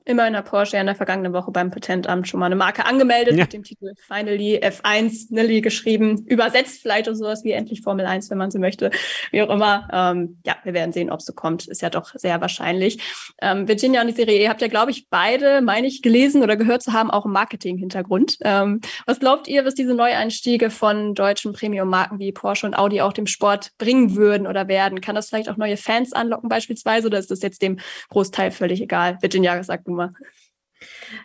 Immerhin 0.05 0.35
hat 0.35 0.45
Porsche 0.45 0.75
ja 0.75 0.81
in 0.81 0.87
der 0.87 0.95
vergangenen 0.95 1.33
Woche 1.33 1.51
beim 1.51 1.71
Patentamt 1.71 2.27
schon 2.27 2.39
mal 2.39 2.47
eine 2.47 2.55
Marke 2.55 2.85
angemeldet 2.85 3.35
ja. 3.35 3.43
mit 3.43 3.53
dem 3.53 3.63
Titel 3.63 3.93
Finally 4.07 4.59
F1 4.61 5.27
Nilly 5.29 5.61
geschrieben, 5.61 6.25
übersetzt 6.25 6.81
vielleicht 6.81 7.07
oder 7.07 7.15
sowas 7.15 7.43
wie 7.43 7.51
endlich 7.51 7.81
Formel 7.81 8.05
1, 8.05 8.29
wenn 8.29 8.37
man 8.37 8.51
so 8.51 8.59
möchte, 8.59 8.91
wie 9.31 9.41
auch 9.41 9.49
immer. 9.49 9.87
Ähm, 9.93 10.39
ja, 10.45 10.55
wir 10.63 10.73
werden 10.73 10.91
sehen, 10.91 11.09
ob 11.09 11.19
es 11.19 11.25
so 11.25 11.33
kommt. 11.33 11.67
Ist 11.67 11.81
ja 11.81 11.89
doch 11.89 12.13
sehr 12.15 12.41
wahrscheinlich. 12.41 13.01
Ähm, 13.41 13.67
Virginia 13.67 14.01
und 14.01 14.07
die 14.07 14.13
Serie 14.13 14.39
E 14.39 14.49
habt 14.49 14.61
ja, 14.61 14.67
glaube 14.67 14.91
ich, 14.91 15.07
beide, 15.09 15.61
meine 15.61 15.87
ich, 15.87 16.01
gelesen 16.01 16.43
oder 16.43 16.57
gehört 16.57 16.83
zu 16.83 16.91
haben, 16.91 17.09
auch 17.09 17.23
einen 17.23 17.33
Marketing-Hintergrund. 17.33 18.37
Ähm, 18.41 18.81
was 19.05 19.19
glaubt 19.19 19.47
ihr, 19.47 19.63
was 19.65 19.73
diese 19.73 19.93
Neueinstiege 19.93 20.69
von 20.69 21.15
deutschen 21.15 21.53
Premium-Marken 21.53 22.19
wie 22.19 22.31
Porsche 22.33 22.65
und 22.65 22.73
Audi 22.75 23.01
auch 23.01 23.13
dem 23.13 23.27
Sport 23.27 23.71
bringen 23.77 24.15
würden 24.15 24.47
oder 24.47 24.67
werden? 24.67 24.99
Kann 24.99 25.15
das 25.15 25.29
vielleicht 25.29 25.49
auch 25.49 25.57
neue 25.57 25.77
Fans 25.77 26.11
anlocken 26.11 26.49
beispielsweise 26.49 27.07
oder 27.07 27.19
ist 27.19 27.31
das 27.31 27.41
jetzt 27.41 27.61
dem 27.61 27.79
Großteil 28.09 28.51
völlig 28.51 28.81
egal? 28.81 29.17
Virginia 29.21 29.55
gesagt, 29.55 29.85
Nummer. 29.93 30.11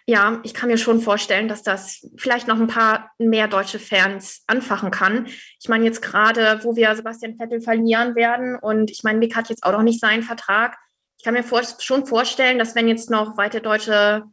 Ja, 0.06 0.41
ich 0.44 0.55
kann 0.55 0.69
mir 0.69 0.79
schon 0.79 1.00
vorstellen, 1.00 1.49
dass 1.49 1.62
das 1.62 2.06
vielleicht 2.17 2.49
noch 2.49 2.61
ein 2.61 2.67
paar 2.67 3.11
mehr 3.19 3.49
deutsche 3.49 3.79
Fans 3.79 4.43
anfachen 4.47 4.91
kann. 4.91 5.26
Ich 5.61 5.69
meine, 5.69 5.85
jetzt 5.85 6.03
gerade, 6.03 6.61
wo 6.62 6.76
wir 6.76 6.94
Sebastian 6.94 7.37
Vettel 7.37 7.61
verlieren 7.61 8.15
werden 8.15 8.56
und 8.56 8.91
ich 8.91 9.03
meine, 9.03 9.19
Mick 9.19 9.35
hat 9.37 9.49
jetzt 9.49 9.65
auch 9.65 9.73
noch 9.73 9.82
nicht 9.82 10.00
seinen 10.00 10.23
Vertrag. 10.23 10.76
Ich 11.19 11.25
kann 11.25 11.35
mir 11.35 11.43
vor, 11.43 11.62
schon 11.81 12.06
vorstellen, 12.06 12.59
dass 12.59 12.75
wenn 12.75 12.88
jetzt 12.88 13.11
noch 13.11 13.37
weitere 13.37 13.62
deutsche 13.62 14.25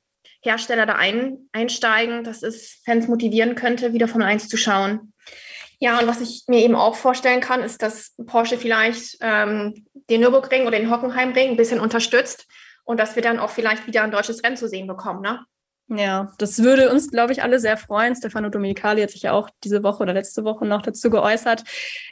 Hersteller 0.42 0.86
da 0.86 0.94
ein, 0.94 1.50
einsteigen, 1.52 2.24
dass 2.24 2.44
es 2.44 2.82
Fans 2.86 3.08
motivieren 3.08 3.56
könnte, 3.56 3.94
wieder 3.94 4.08
von 4.08 4.22
1 4.22 4.48
zu 4.48 4.58
schauen. 4.58 5.14
Ja, 5.80 6.00
und 6.00 6.08
was 6.08 6.22
ich 6.22 6.44
mir 6.48 6.60
eben 6.60 6.76
auch 6.76 6.96
vorstellen 6.96 7.42
kann, 7.42 7.64
ist, 7.64 7.82
dass 7.82 8.16
Porsche 8.28 8.58
vielleicht 8.58 9.18
ähm, 9.22 9.88
den 10.10 10.22
Nürburgring 10.22 10.68
oder 10.68 10.78
den 10.78 10.92
Hockenheimring 10.92 11.50
ein 11.50 11.58
bisschen 11.58 11.80
unterstützt 11.80 12.46
und 12.86 13.00
dass 13.00 13.16
wir 13.16 13.24
dann 13.24 13.40
auch 13.40 13.50
vielleicht 13.50 13.86
wieder 13.88 14.04
ein 14.04 14.12
deutsches 14.12 14.44
Rennen 14.44 14.58
zu 14.58 14.70
sehen 14.70 14.88
bekommen. 14.88 15.22
Ne? 15.22 15.46
Ja, 15.88 16.32
das 16.40 16.64
würde 16.64 16.90
uns, 16.92 17.12
glaube 17.12 17.32
ich, 17.32 17.44
alle 17.44 17.60
sehr 17.60 17.78
freuen. 17.78 18.16
Stefano 18.16 18.50
Domenicali 18.50 19.04
hat 19.04 19.12
sich 19.12 19.22
ja 19.22 19.34
auch 19.34 19.52
diese 19.64 19.84
Woche 19.84 20.02
oder 20.02 20.14
letzte 20.14 20.44
Woche 20.44 20.66
noch 20.66 20.82
dazu 20.82 21.12
geäußert. 21.12 21.64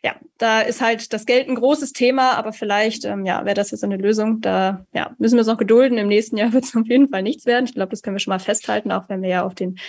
Ja, 0.03 0.15
da 0.37 0.61
ist 0.61 0.79
halt 0.79 1.11
das 1.11 1.25
Geld 1.25 1.49
ein 1.49 1.55
großes 1.55 1.91
Thema, 1.91 2.33
aber 2.37 2.53
vielleicht, 2.53 3.03
ähm, 3.03 3.25
ja, 3.25 3.45
wäre 3.45 3.55
das 3.55 3.71
jetzt 3.71 3.83
eine 3.83 3.97
Lösung. 3.97 4.41
Da 4.41 4.85
ja, 4.93 5.15
müssen 5.17 5.35
wir 5.35 5.39
uns 5.39 5.47
noch 5.47 5.57
gedulden. 5.57 5.97
Im 5.97 6.07
nächsten 6.07 6.37
Jahr 6.37 6.53
wird 6.53 6.65
es 6.65 6.75
auf 6.75 6.85
jeden 6.85 7.09
Fall 7.09 7.23
nichts 7.23 7.47
werden. 7.47 7.65
Ich 7.65 7.73
glaube, 7.73 7.89
das 7.89 8.03
können 8.03 8.15
wir 8.15 8.19
schon 8.19 8.31
mal 8.31 8.39
festhalten, 8.39 8.91
auch 8.91 9.09
wenn 9.09 9.23
wir 9.23 9.29
ja 9.29 9.43
auf 9.43 9.55
den 9.55 9.79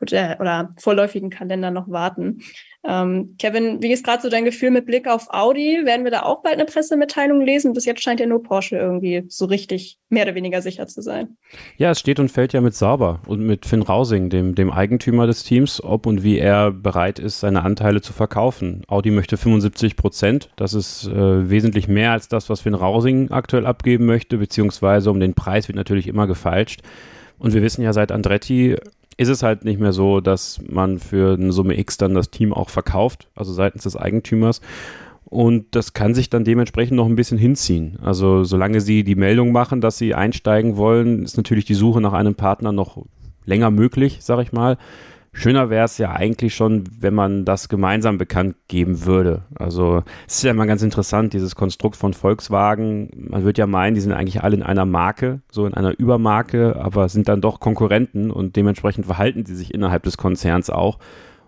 oder 0.00 0.74
vorläufigen 0.78 1.30
Kalender 1.30 1.70
noch 1.70 1.88
warten. 1.88 2.42
Ähm, 2.84 3.36
Kevin, 3.38 3.80
wie 3.80 3.92
ist 3.92 4.04
gerade 4.04 4.22
so 4.22 4.28
dein 4.28 4.44
Gefühl 4.44 4.70
mit 4.70 4.86
Blick 4.86 5.06
auf 5.06 5.28
Audi? 5.30 5.82
Werden 5.84 6.04
wir 6.04 6.10
da 6.10 6.22
auch 6.22 6.42
bald 6.42 6.56
eine 6.56 6.64
Pressemitteilung 6.64 7.40
lesen? 7.40 7.74
Bis 7.74 7.84
jetzt 7.84 8.02
scheint 8.02 8.18
ja 8.18 8.26
nur 8.26 8.42
Porsche 8.42 8.76
irgendwie 8.76 9.24
so 9.28 9.44
richtig 9.44 9.98
mehr 10.08 10.24
oder 10.24 10.34
weniger 10.34 10.62
sicher 10.62 10.88
zu 10.88 11.00
sein. 11.00 11.36
Ja, 11.76 11.92
es 11.92 12.00
steht 12.00 12.18
und 12.18 12.30
fällt 12.30 12.52
ja 12.52 12.60
mit 12.60 12.74
Sauber 12.74 13.20
und 13.26 13.40
mit 13.40 13.66
Finn 13.66 13.82
Rausing, 13.82 14.30
dem, 14.30 14.56
dem 14.56 14.70
Eigentümer 14.70 15.28
des 15.28 15.44
Teams, 15.44 15.82
ob 15.82 16.06
und 16.06 16.24
wie 16.24 16.38
er 16.38 16.72
bereit 16.72 17.20
ist, 17.20 17.38
seine 17.38 17.62
Anteile 17.62 18.00
zu 18.00 18.12
verkaufen. 18.12 18.82
Audi 18.88 19.12
möchte 19.12 19.36
75 19.36 19.94
Prozent. 19.94 20.50
Das 20.56 20.74
ist 20.74 21.06
äh, 21.06 21.48
wesentlich 21.48 21.86
mehr 21.86 22.10
als 22.10 22.26
das, 22.26 22.50
was 22.50 22.62
Finn 22.62 22.74
Rausing 22.74 23.30
aktuell 23.30 23.66
abgeben 23.66 24.06
möchte, 24.06 24.38
beziehungsweise 24.38 25.10
um 25.10 25.20
den 25.20 25.34
Preis 25.34 25.68
wird 25.68 25.76
natürlich 25.76 26.08
immer 26.08 26.26
gefeilscht. 26.26 26.80
Und 27.38 27.54
wir 27.54 27.62
wissen 27.62 27.82
ja 27.82 27.92
seit 27.92 28.12
Andretti 28.12 28.76
ist 29.16 29.28
es 29.28 29.42
halt 29.42 29.64
nicht 29.64 29.80
mehr 29.80 29.92
so, 29.92 30.20
dass 30.20 30.60
man 30.68 30.98
für 30.98 31.34
eine 31.34 31.52
Summe 31.52 31.78
X 31.78 31.96
dann 31.96 32.14
das 32.14 32.30
Team 32.30 32.52
auch 32.52 32.68
verkauft, 32.68 33.28
also 33.34 33.52
seitens 33.52 33.84
des 33.84 33.96
Eigentümers. 33.96 34.60
Und 35.24 35.74
das 35.74 35.94
kann 35.94 36.14
sich 36.14 36.28
dann 36.28 36.44
dementsprechend 36.44 36.96
noch 36.96 37.06
ein 37.06 37.16
bisschen 37.16 37.38
hinziehen. 37.38 37.98
Also 38.02 38.44
solange 38.44 38.82
sie 38.82 39.02
die 39.02 39.14
Meldung 39.14 39.50
machen, 39.50 39.80
dass 39.80 39.96
sie 39.96 40.14
einsteigen 40.14 40.76
wollen, 40.76 41.22
ist 41.22 41.38
natürlich 41.38 41.64
die 41.64 41.74
Suche 41.74 42.02
nach 42.02 42.12
einem 42.12 42.34
Partner 42.34 42.70
noch 42.70 43.02
länger 43.46 43.70
möglich, 43.70 44.18
sag 44.20 44.40
ich 44.40 44.52
mal. 44.52 44.76
Schöner 45.34 45.70
wäre 45.70 45.86
es 45.86 45.96
ja 45.96 46.12
eigentlich 46.12 46.54
schon, 46.54 46.84
wenn 47.00 47.14
man 47.14 47.46
das 47.46 47.70
gemeinsam 47.70 48.18
bekannt 48.18 48.54
geben 48.68 49.06
würde. 49.06 49.44
Also 49.54 50.02
es 50.26 50.36
ist 50.36 50.42
ja 50.42 50.50
immer 50.50 50.66
ganz 50.66 50.82
interessant, 50.82 51.32
dieses 51.32 51.56
Konstrukt 51.56 51.96
von 51.96 52.12
Volkswagen. 52.12 53.08
Man 53.16 53.42
wird 53.42 53.56
ja 53.56 53.66
meinen, 53.66 53.94
die 53.94 54.02
sind 54.02 54.12
eigentlich 54.12 54.42
alle 54.42 54.56
in 54.56 54.62
einer 54.62 54.84
Marke, 54.84 55.40
so 55.50 55.66
in 55.66 55.72
einer 55.72 55.98
Übermarke, 55.98 56.76
aber 56.76 57.08
sind 57.08 57.28
dann 57.28 57.40
doch 57.40 57.60
Konkurrenten 57.60 58.30
und 58.30 58.56
dementsprechend 58.56 59.06
verhalten 59.06 59.46
sie 59.46 59.54
sich 59.54 59.72
innerhalb 59.72 60.02
des 60.02 60.18
Konzerns 60.18 60.68
auch. 60.68 60.98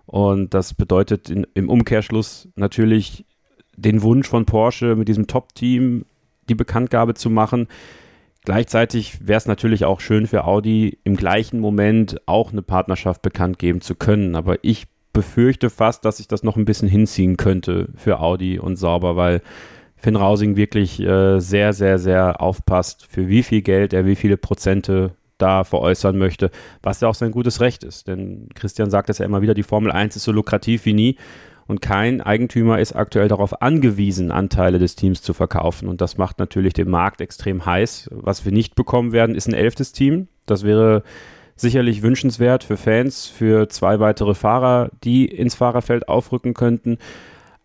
Und 0.07 0.55
das 0.55 0.73
bedeutet 0.73 1.29
in, 1.29 1.45
im 1.53 1.69
Umkehrschluss 1.69 2.49
natürlich 2.55 3.25
den 3.77 4.01
Wunsch 4.01 4.27
von 4.27 4.45
Porsche 4.45 4.95
mit 4.95 5.07
diesem 5.07 5.27
Top-Team 5.27 6.05
die 6.49 6.55
Bekanntgabe 6.55 7.13
zu 7.13 7.29
machen 7.29 7.67
Gleichzeitig 8.45 9.27
wäre 9.27 9.37
es 9.37 9.47
natürlich 9.47 9.85
auch 9.85 9.99
schön 9.99 10.27
für 10.27 10.45
Audi, 10.45 10.99
im 11.03 11.17
gleichen 11.17 11.59
Moment 11.59 12.21
auch 12.27 12.51
eine 12.51 12.61
Partnerschaft 12.61 13.21
bekannt 13.21 13.59
geben 13.59 13.81
zu 13.81 13.95
können. 13.95 14.35
Aber 14.35 14.57
ich 14.61 14.85
befürchte 15.13 15.69
fast, 15.69 16.05
dass 16.05 16.17
sich 16.17 16.27
das 16.27 16.43
noch 16.43 16.55
ein 16.55 16.65
bisschen 16.65 16.87
hinziehen 16.87 17.37
könnte 17.37 17.89
für 17.95 18.19
Audi 18.19 18.59
und 18.59 18.75
Sauber, 18.75 19.15
weil 19.15 19.41
Finn 19.95 20.15
Rausing 20.15 20.55
wirklich 20.55 20.99
äh, 20.99 21.39
sehr, 21.39 21.73
sehr, 21.73 21.97
sehr 21.97 22.39
aufpasst, 22.41 23.07
für 23.09 23.27
wie 23.27 23.41
viel 23.41 23.63
Geld 23.63 23.93
er 23.93 24.05
wie 24.05 24.15
viele 24.15 24.37
Prozente 24.37 25.15
da 25.37 25.63
veräußern 25.63 26.17
möchte, 26.17 26.51
was 26.83 27.01
ja 27.01 27.07
auch 27.07 27.15
sein 27.15 27.31
gutes 27.31 27.61
Recht 27.61 27.83
ist. 27.83 28.07
Denn 28.07 28.49
Christian 28.53 28.91
sagt 28.91 29.09
es 29.09 29.17
ja 29.17 29.25
immer 29.25 29.41
wieder, 29.41 29.53
die 29.53 29.63
Formel 29.63 29.91
1 29.91 30.15
ist 30.15 30.23
so 30.23 30.31
lukrativ 30.31 30.85
wie 30.85 30.93
nie. 30.93 31.17
Und 31.67 31.81
kein 31.81 32.21
Eigentümer 32.21 32.79
ist 32.79 32.95
aktuell 32.95 33.27
darauf 33.27 33.61
angewiesen, 33.61 34.31
Anteile 34.31 34.77
des 34.77 34.95
Teams 34.95 35.21
zu 35.21 35.33
verkaufen. 35.33 35.87
Und 35.87 35.99
das 36.01 36.17
macht 36.17 36.37
natürlich 36.37 36.73
den 36.73 36.89
Markt 36.89 37.21
extrem 37.21 37.65
heiß. 37.65 38.09
Was 38.11 38.45
wir 38.45 38.51
nicht 38.51 38.75
bekommen 38.75 39.11
werden, 39.11 39.35
ist 39.35 39.47
ein 39.47 39.55
elftes 39.55 39.91
Team. 39.91 40.27
Das 40.45 40.63
wäre 40.63 41.03
sicherlich 41.55 42.01
wünschenswert 42.03 42.63
für 42.63 42.77
Fans, 42.77 43.25
für 43.27 43.69
zwei 43.69 43.99
weitere 43.99 44.35
Fahrer, 44.35 44.91
die 45.03 45.25
ins 45.25 45.55
Fahrerfeld 45.55 46.07
aufrücken 46.07 46.53
könnten. 46.53 46.97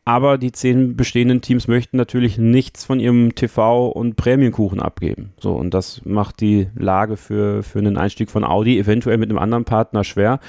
Aber 0.04 0.38
die 0.38 0.50
zehn 0.50 0.96
bestehenden 0.96 1.42
Teams 1.42 1.68
möchten 1.68 1.96
natürlich 1.96 2.38
nichts 2.38 2.84
von 2.84 3.00
ihrem 3.00 3.30
TV- 3.34 3.90
und 3.90 4.16
Prämienkuchen 4.16 4.80
abgeben. 4.80 5.34
So, 5.38 5.54
und 5.54 5.74
das 5.74 6.04
macht 6.04 6.40
die 6.40 6.68
Lage 6.74 7.16
für, 7.16 7.62
für 7.62 7.78
einen 7.78 7.98
Einstieg 7.98 8.30
von 8.30 8.44
Audi 8.44 8.78
eventuell 8.78 9.18
mit 9.18 9.28
einem 9.28 9.38
anderen 9.38 9.64
Partner 9.64 10.02
schwer. 10.02 10.40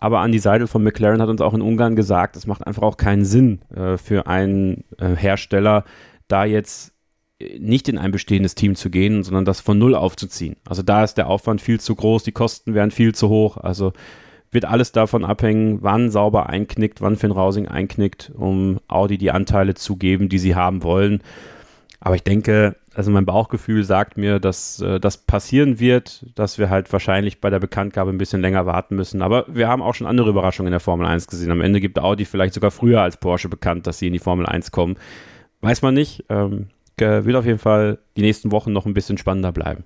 Aber 0.00 0.24
Andy 0.24 0.38
Seidel 0.38 0.66
von 0.66 0.82
McLaren 0.82 1.20
hat 1.20 1.28
uns 1.28 1.42
auch 1.42 1.52
in 1.52 1.60
Ungarn 1.60 1.94
gesagt, 1.94 2.34
es 2.34 2.46
macht 2.46 2.66
einfach 2.66 2.82
auch 2.82 2.96
keinen 2.96 3.26
Sinn 3.26 3.60
äh, 3.74 3.98
für 3.98 4.26
einen 4.26 4.84
äh, 4.98 5.14
Hersteller, 5.14 5.84
da 6.26 6.46
jetzt 6.46 6.94
äh, 7.38 7.58
nicht 7.58 7.86
in 7.86 7.98
ein 7.98 8.10
bestehendes 8.10 8.54
Team 8.54 8.74
zu 8.74 8.88
gehen, 8.88 9.22
sondern 9.22 9.44
das 9.44 9.60
von 9.60 9.78
Null 9.78 9.94
aufzuziehen. 9.94 10.56
Also 10.66 10.82
da 10.82 11.04
ist 11.04 11.14
der 11.14 11.28
Aufwand 11.28 11.60
viel 11.60 11.78
zu 11.80 11.94
groß, 11.94 12.22
die 12.22 12.32
Kosten 12.32 12.72
wären 12.72 12.90
viel 12.90 13.14
zu 13.14 13.28
hoch. 13.28 13.58
Also 13.58 13.92
wird 14.50 14.64
alles 14.64 14.90
davon 14.90 15.24
abhängen, 15.24 15.82
wann 15.82 16.10
sauber 16.10 16.48
einknickt, 16.48 17.02
wann 17.02 17.16
Finn 17.16 17.30
Rausing 17.30 17.68
einknickt, 17.68 18.32
um 18.34 18.80
Audi 18.88 19.18
die 19.18 19.30
Anteile 19.30 19.74
zu 19.74 19.96
geben, 19.96 20.28
die 20.28 20.38
sie 20.38 20.56
haben 20.56 20.82
wollen. 20.82 21.22
Aber 22.00 22.14
ich 22.14 22.22
denke, 22.22 22.76
also 22.94 23.10
mein 23.10 23.26
Bauchgefühl 23.26 23.84
sagt 23.84 24.16
mir, 24.16 24.40
dass 24.40 24.80
äh, 24.80 24.98
das 24.98 25.18
passieren 25.18 25.78
wird, 25.78 26.24
dass 26.34 26.58
wir 26.58 26.70
halt 26.70 26.90
wahrscheinlich 26.92 27.40
bei 27.40 27.50
der 27.50 27.60
Bekanntgabe 27.60 28.10
ein 28.10 28.18
bisschen 28.18 28.40
länger 28.40 28.64
warten 28.64 28.96
müssen. 28.96 29.20
Aber 29.20 29.44
wir 29.48 29.68
haben 29.68 29.82
auch 29.82 29.94
schon 29.94 30.06
andere 30.06 30.30
Überraschungen 30.30 30.68
in 30.68 30.72
der 30.72 30.80
Formel 30.80 31.06
1 31.06 31.26
gesehen. 31.26 31.50
Am 31.50 31.60
Ende 31.60 31.80
gibt 31.80 31.98
Audi 31.98 32.24
vielleicht 32.24 32.54
sogar 32.54 32.70
früher 32.70 33.02
als 33.02 33.18
Porsche 33.18 33.48
bekannt, 33.48 33.86
dass 33.86 33.98
sie 33.98 34.06
in 34.06 34.14
die 34.14 34.18
Formel 34.18 34.46
1 34.46 34.70
kommen. 34.70 34.96
Weiß 35.60 35.82
man 35.82 35.94
nicht. 35.94 36.24
Ähm, 36.30 36.68
wird 36.96 37.36
auf 37.36 37.46
jeden 37.46 37.58
Fall 37.58 37.98
die 38.16 38.22
nächsten 38.22 38.52
Wochen 38.52 38.72
noch 38.72 38.84
ein 38.84 38.92
bisschen 38.92 39.16
spannender 39.16 39.52
bleiben. 39.52 39.84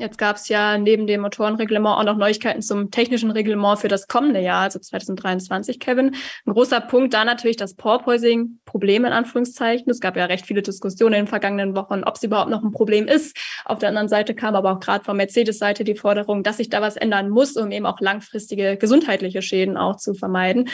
Jetzt 0.00 0.16
gab 0.16 0.36
es 0.36 0.48
ja 0.48 0.78
neben 0.78 1.08
dem 1.08 1.22
Motorenreglement 1.22 1.98
auch 1.98 2.04
noch 2.04 2.16
Neuigkeiten 2.16 2.62
zum 2.62 2.92
technischen 2.92 3.32
Reglement 3.32 3.80
für 3.80 3.88
das 3.88 4.06
kommende 4.06 4.38
Jahr, 4.38 4.62
also 4.62 4.78
2023, 4.78 5.80
Kevin. 5.80 6.14
Ein 6.46 6.52
großer 6.52 6.80
Punkt 6.80 7.14
da 7.14 7.24
natürlich 7.24 7.56
das 7.56 7.74
Porpoising, 7.74 8.60
Problem 8.64 9.04
in 9.04 9.12
Anführungszeichen. 9.12 9.90
Es 9.90 9.98
gab 9.98 10.16
ja 10.16 10.26
recht 10.26 10.46
viele 10.46 10.62
Diskussionen 10.62 11.14
in 11.14 11.24
den 11.24 11.26
vergangenen 11.26 11.74
Wochen, 11.74 12.04
ob 12.04 12.14
es 12.14 12.22
überhaupt 12.22 12.48
noch 12.48 12.62
ein 12.62 12.70
Problem 12.70 13.08
ist. 13.08 13.36
Auf 13.64 13.80
der 13.80 13.88
anderen 13.88 14.08
Seite 14.08 14.36
kam 14.36 14.54
aber 14.54 14.74
auch 14.74 14.78
gerade 14.78 15.04
von 15.04 15.16
Mercedes-Seite 15.16 15.82
die 15.82 15.96
Forderung, 15.96 16.44
dass 16.44 16.58
sich 16.58 16.68
da 16.68 16.80
was 16.80 16.96
ändern 16.96 17.28
muss, 17.28 17.56
um 17.56 17.72
eben 17.72 17.84
auch 17.84 18.00
langfristige 18.00 18.76
gesundheitliche 18.76 19.42
Schäden 19.42 19.76
auch 19.76 19.96
zu 19.96 20.14
vermeiden. 20.14 20.68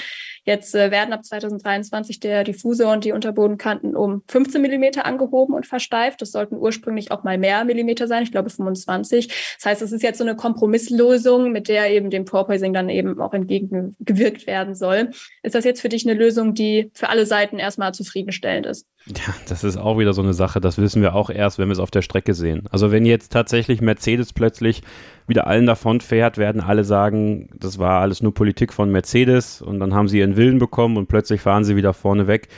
Jetzt 0.44 0.74
äh, 0.74 0.90
werden 0.90 1.14
ab 1.14 1.24
2023 1.24 2.20
der 2.20 2.44
Diffusor 2.44 2.92
und 2.92 3.04
die 3.04 3.12
Unterbodenkanten 3.12 3.96
um 3.96 4.22
15 4.28 4.60
Millimeter 4.60 5.06
angehoben 5.06 5.54
und 5.54 5.66
versteift. 5.66 6.20
Das 6.20 6.30
sollten 6.32 6.56
ursprünglich 6.56 7.10
auch 7.10 7.24
mal 7.24 7.38
mehr 7.38 7.64
Millimeter 7.64 8.06
sein, 8.06 8.22
ich 8.22 8.30
glaube 8.30 8.50
25. 8.50 9.13
Das 9.20 9.66
heißt, 9.66 9.82
es 9.82 9.92
ist 9.92 10.02
jetzt 10.02 10.18
so 10.18 10.24
eine 10.24 10.36
Kompromisslösung, 10.36 11.52
mit 11.52 11.68
der 11.68 11.90
eben 11.90 12.10
dem 12.10 12.24
Porpoising 12.24 12.72
dann 12.72 12.88
eben 12.88 13.20
auch 13.20 13.34
entgegengewirkt 13.34 14.46
werden 14.46 14.74
soll. 14.74 15.10
Ist 15.42 15.54
das 15.54 15.64
jetzt 15.64 15.80
für 15.80 15.88
dich 15.88 16.06
eine 16.06 16.18
Lösung, 16.18 16.54
die 16.54 16.90
für 16.94 17.08
alle 17.08 17.26
Seiten 17.26 17.58
erstmal 17.58 17.92
zufriedenstellend 17.94 18.66
ist? 18.66 18.86
Ja, 19.06 19.34
das 19.48 19.64
ist 19.64 19.76
auch 19.76 19.98
wieder 19.98 20.14
so 20.14 20.22
eine 20.22 20.32
Sache. 20.32 20.60
Das 20.60 20.78
wissen 20.78 21.02
wir 21.02 21.14
auch 21.14 21.28
erst, 21.28 21.58
wenn 21.58 21.68
wir 21.68 21.74
es 21.74 21.78
auf 21.78 21.90
der 21.90 22.02
Strecke 22.02 22.32
sehen. 22.32 22.66
Also 22.70 22.90
wenn 22.90 23.04
jetzt 23.04 23.32
tatsächlich 23.32 23.82
Mercedes 23.82 24.32
plötzlich 24.32 24.82
wieder 25.26 25.46
allen 25.46 25.66
davon 25.66 26.00
fährt, 26.00 26.38
werden 26.38 26.62
alle 26.62 26.84
sagen, 26.84 27.50
das 27.58 27.78
war 27.78 28.00
alles 28.00 28.22
nur 28.22 28.32
Politik 28.32 28.72
von 28.72 28.90
Mercedes 28.90 29.60
und 29.60 29.80
dann 29.80 29.94
haben 29.94 30.08
sie 30.08 30.18
ihren 30.20 30.36
Willen 30.36 30.58
bekommen 30.58 30.96
und 30.96 31.06
plötzlich 31.06 31.42
fahren 31.42 31.64
sie 31.64 31.76
wieder 31.76 31.92
vorne 31.92 32.26
weg. 32.26 32.48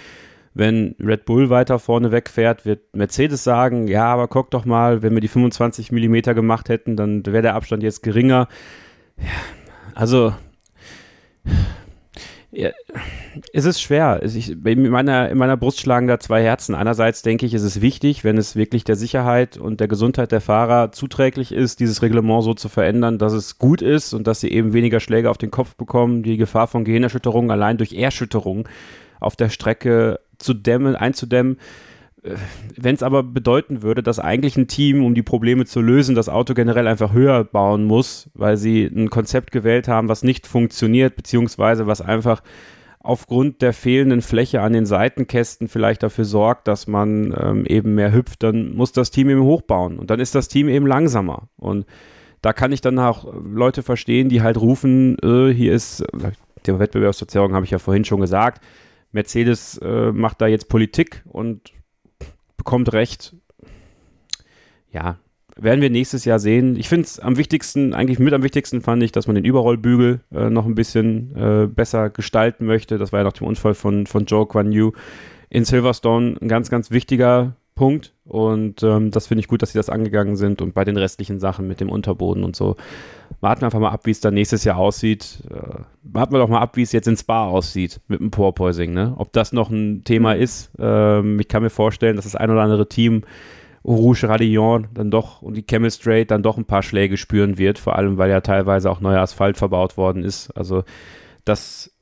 Wenn 0.58 0.94
Red 0.98 1.26
Bull 1.26 1.50
weiter 1.50 1.78
vorne 1.78 2.12
wegfährt, 2.12 2.64
wird 2.64 2.96
Mercedes 2.96 3.44
sagen, 3.44 3.88
ja, 3.88 4.06
aber 4.06 4.26
guck 4.26 4.50
doch 4.50 4.64
mal, 4.64 5.02
wenn 5.02 5.12
wir 5.12 5.20
die 5.20 5.28
25 5.28 5.92
Millimeter 5.92 6.32
gemacht 6.32 6.70
hätten, 6.70 6.96
dann 6.96 7.26
wäre 7.26 7.42
der 7.42 7.54
Abstand 7.54 7.82
jetzt 7.82 8.02
geringer. 8.02 8.48
Ja, 9.18 9.24
also 9.94 10.32
ja, 12.52 12.70
es 13.52 13.66
ist 13.66 13.82
schwer. 13.82 14.22
Ich, 14.24 14.50
in, 14.50 14.88
meiner, 14.88 15.28
in 15.28 15.36
meiner 15.36 15.58
Brust 15.58 15.78
schlagen 15.78 16.06
da 16.06 16.18
zwei 16.18 16.42
Herzen. 16.42 16.74
Einerseits 16.74 17.20
denke 17.20 17.44
ich, 17.44 17.52
es 17.52 17.62
ist 17.62 17.82
wichtig, 17.82 18.24
wenn 18.24 18.38
es 18.38 18.56
wirklich 18.56 18.82
der 18.84 18.96
Sicherheit 18.96 19.58
und 19.58 19.78
der 19.78 19.88
Gesundheit 19.88 20.32
der 20.32 20.40
Fahrer 20.40 20.90
zuträglich 20.90 21.52
ist, 21.52 21.80
dieses 21.80 22.00
Reglement 22.00 22.42
so 22.42 22.54
zu 22.54 22.70
verändern, 22.70 23.18
dass 23.18 23.34
es 23.34 23.58
gut 23.58 23.82
ist 23.82 24.14
und 24.14 24.26
dass 24.26 24.40
sie 24.40 24.50
eben 24.50 24.72
weniger 24.72 25.00
Schläge 25.00 25.28
auf 25.28 25.36
den 25.36 25.50
Kopf 25.50 25.74
bekommen, 25.74 26.22
die 26.22 26.38
Gefahr 26.38 26.66
von 26.66 26.84
Gehirnerschütterungen 26.84 27.50
allein 27.50 27.76
durch 27.76 27.92
Erschütterung 27.92 28.66
auf 29.20 29.36
der 29.36 29.50
Strecke 29.50 30.20
zu 30.38 30.54
dämmen, 30.54 30.96
einzudämmen. 30.96 31.58
Äh, 32.22 32.36
wenn 32.76 32.94
es 32.94 33.02
aber 33.02 33.22
bedeuten 33.22 33.82
würde, 33.82 34.02
dass 34.02 34.18
eigentlich 34.18 34.56
ein 34.56 34.68
Team, 34.68 35.04
um 35.04 35.14
die 35.14 35.22
Probleme 35.22 35.64
zu 35.64 35.80
lösen, 35.80 36.14
das 36.14 36.28
Auto 36.28 36.54
generell 36.54 36.86
einfach 36.86 37.12
höher 37.12 37.44
bauen 37.44 37.84
muss, 37.84 38.30
weil 38.34 38.56
sie 38.56 38.84
ein 38.84 39.10
Konzept 39.10 39.52
gewählt 39.52 39.88
haben, 39.88 40.08
was 40.08 40.22
nicht 40.22 40.46
funktioniert, 40.46 41.16
beziehungsweise 41.16 41.86
was 41.86 42.00
einfach 42.00 42.42
aufgrund 43.06 43.62
der 43.62 43.72
fehlenden 43.72 44.20
Fläche 44.20 44.60
an 44.62 44.72
den 44.72 44.84
Seitenkästen 44.84 45.68
vielleicht 45.68 46.02
dafür 46.02 46.24
sorgt, 46.24 46.66
dass 46.66 46.88
man 46.88 47.34
ähm, 47.40 47.64
eben 47.66 47.94
mehr 47.94 48.12
hüpft, 48.12 48.42
dann 48.42 48.74
muss 48.74 48.92
das 48.92 49.12
Team 49.12 49.30
eben 49.30 49.42
hochbauen 49.42 49.98
und 49.98 50.10
dann 50.10 50.18
ist 50.18 50.34
das 50.34 50.48
Team 50.48 50.68
eben 50.68 50.86
langsamer. 50.86 51.48
Und 51.56 51.86
da 52.42 52.52
kann 52.52 52.72
ich 52.72 52.80
dann 52.80 52.98
auch 52.98 53.32
Leute 53.44 53.82
verstehen, 53.82 54.28
die 54.28 54.42
halt 54.42 54.60
rufen, 54.60 55.16
äh, 55.22 55.52
hier 55.52 55.72
ist, 55.72 56.04
die 56.66 56.78
Wettbewerbsverzerrung 56.78 57.54
habe 57.54 57.64
ich 57.64 57.70
ja 57.70 57.78
vorhin 57.78 58.04
schon 58.04 58.20
gesagt, 58.20 58.62
Mercedes 59.16 59.78
äh, 59.78 60.12
macht 60.12 60.40
da 60.40 60.46
jetzt 60.46 60.68
Politik 60.68 61.24
und 61.26 61.72
bekommt 62.56 62.92
recht. 62.92 63.34
Ja, 64.92 65.18
werden 65.56 65.80
wir 65.80 65.90
nächstes 65.90 66.24
Jahr 66.24 66.38
sehen. 66.38 66.76
Ich 66.76 66.88
finde 66.88 67.06
es 67.06 67.18
am 67.18 67.38
wichtigsten, 67.38 67.94
eigentlich 67.94 68.18
mit 68.18 68.34
am 68.34 68.42
wichtigsten 68.42 68.82
fand 68.82 69.02
ich, 69.02 69.12
dass 69.12 69.26
man 69.26 69.34
den 69.34 69.44
Überrollbügel 69.44 70.20
äh, 70.32 70.50
noch 70.50 70.66
ein 70.66 70.74
bisschen 70.74 71.34
äh, 71.34 71.66
besser 71.66 72.10
gestalten 72.10 72.66
möchte. 72.66 72.98
Das 72.98 73.10
war 73.10 73.20
ja 73.20 73.24
nach 73.24 73.32
dem 73.32 73.46
Unfall 73.46 73.74
von, 73.74 74.06
von 74.06 74.26
Joe 74.26 74.46
Kwan 74.46 74.70
Yu 74.70 74.92
in 75.48 75.64
Silverstone 75.64 76.36
ein 76.40 76.48
ganz, 76.48 76.68
ganz 76.68 76.90
wichtiger 76.90 77.56
Punkt. 77.76 78.12
Und 78.24 78.82
ähm, 78.82 79.12
das 79.12 79.28
finde 79.28 79.40
ich 79.40 79.48
gut, 79.48 79.62
dass 79.62 79.70
sie 79.70 79.78
das 79.78 79.88
angegangen 79.88 80.34
sind. 80.34 80.60
Und 80.60 80.74
bei 80.74 80.84
den 80.84 80.96
restlichen 80.96 81.38
Sachen 81.38 81.68
mit 81.68 81.80
dem 81.80 81.88
Unterboden 81.88 82.42
und 82.42 82.56
so, 82.56 82.74
warten 83.40 83.60
wir 83.60 83.66
einfach 83.66 83.78
mal 83.78 83.90
ab, 83.90 84.06
wie 84.06 84.10
es 84.10 84.18
dann 84.18 84.34
nächstes 84.34 84.64
Jahr 84.64 84.78
aussieht. 84.78 85.44
Äh, 85.48 85.82
warten 86.02 86.34
wir 86.34 86.40
doch 86.40 86.48
mal 86.48 86.60
ab, 86.60 86.76
wie 86.76 86.82
es 86.82 86.90
jetzt 86.90 87.06
in 87.06 87.16
Spa 87.16 87.46
aussieht 87.46 88.00
mit 88.08 88.18
dem 88.18 88.32
Porpoising. 88.32 88.92
Ne? 88.92 89.14
Ob 89.16 89.32
das 89.32 89.52
noch 89.52 89.70
ein 89.70 90.02
Thema 90.02 90.32
ist. 90.32 90.72
Ähm, 90.80 91.38
ich 91.38 91.46
kann 91.46 91.62
mir 91.62 91.70
vorstellen, 91.70 92.16
dass 92.16 92.24
das 92.24 92.34
ein 92.34 92.50
oder 92.50 92.62
andere 92.62 92.88
Team 92.88 93.22
Rouge 93.84 94.28
Radillon 94.28 94.88
dann 94.94 95.12
doch 95.12 95.42
und 95.42 95.56
die 95.56 95.64
Chemistrate 95.68 96.26
dann 96.26 96.42
doch 96.42 96.56
ein 96.56 96.64
paar 96.64 96.82
Schläge 96.82 97.16
spüren 97.16 97.56
wird, 97.56 97.78
vor 97.78 97.94
allem 97.94 98.18
weil 98.18 98.30
ja 98.30 98.40
teilweise 98.40 98.90
auch 98.90 99.00
neuer 99.00 99.20
Asphalt 99.20 99.56
verbaut 99.56 99.96
worden 99.96 100.24
ist. 100.24 100.50
Also 100.56 100.82
das, 101.44 101.95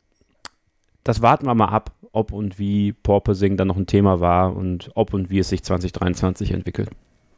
das 1.04 1.22
warten 1.22 1.46
wir 1.46 1.54
mal 1.54 1.68
ab, 1.68 1.92
ob 2.12 2.32
und 2.32 2.58
wie 2.58 2.92
Porpoising 2.92 3.56
dann 3.56 3.68
noch 3.68 3.76
ein 3.76 3.86
Thema 3.86 4.20
war 4.20 4.56
und 4.56 4.90
ob 4.94 5.14
und 5.14 5.30
wie 5.30 5.38
es 5.38 5.48
sich 5.48 5.62
2023 5.62 6.52
entwickelt. 6.52 6.90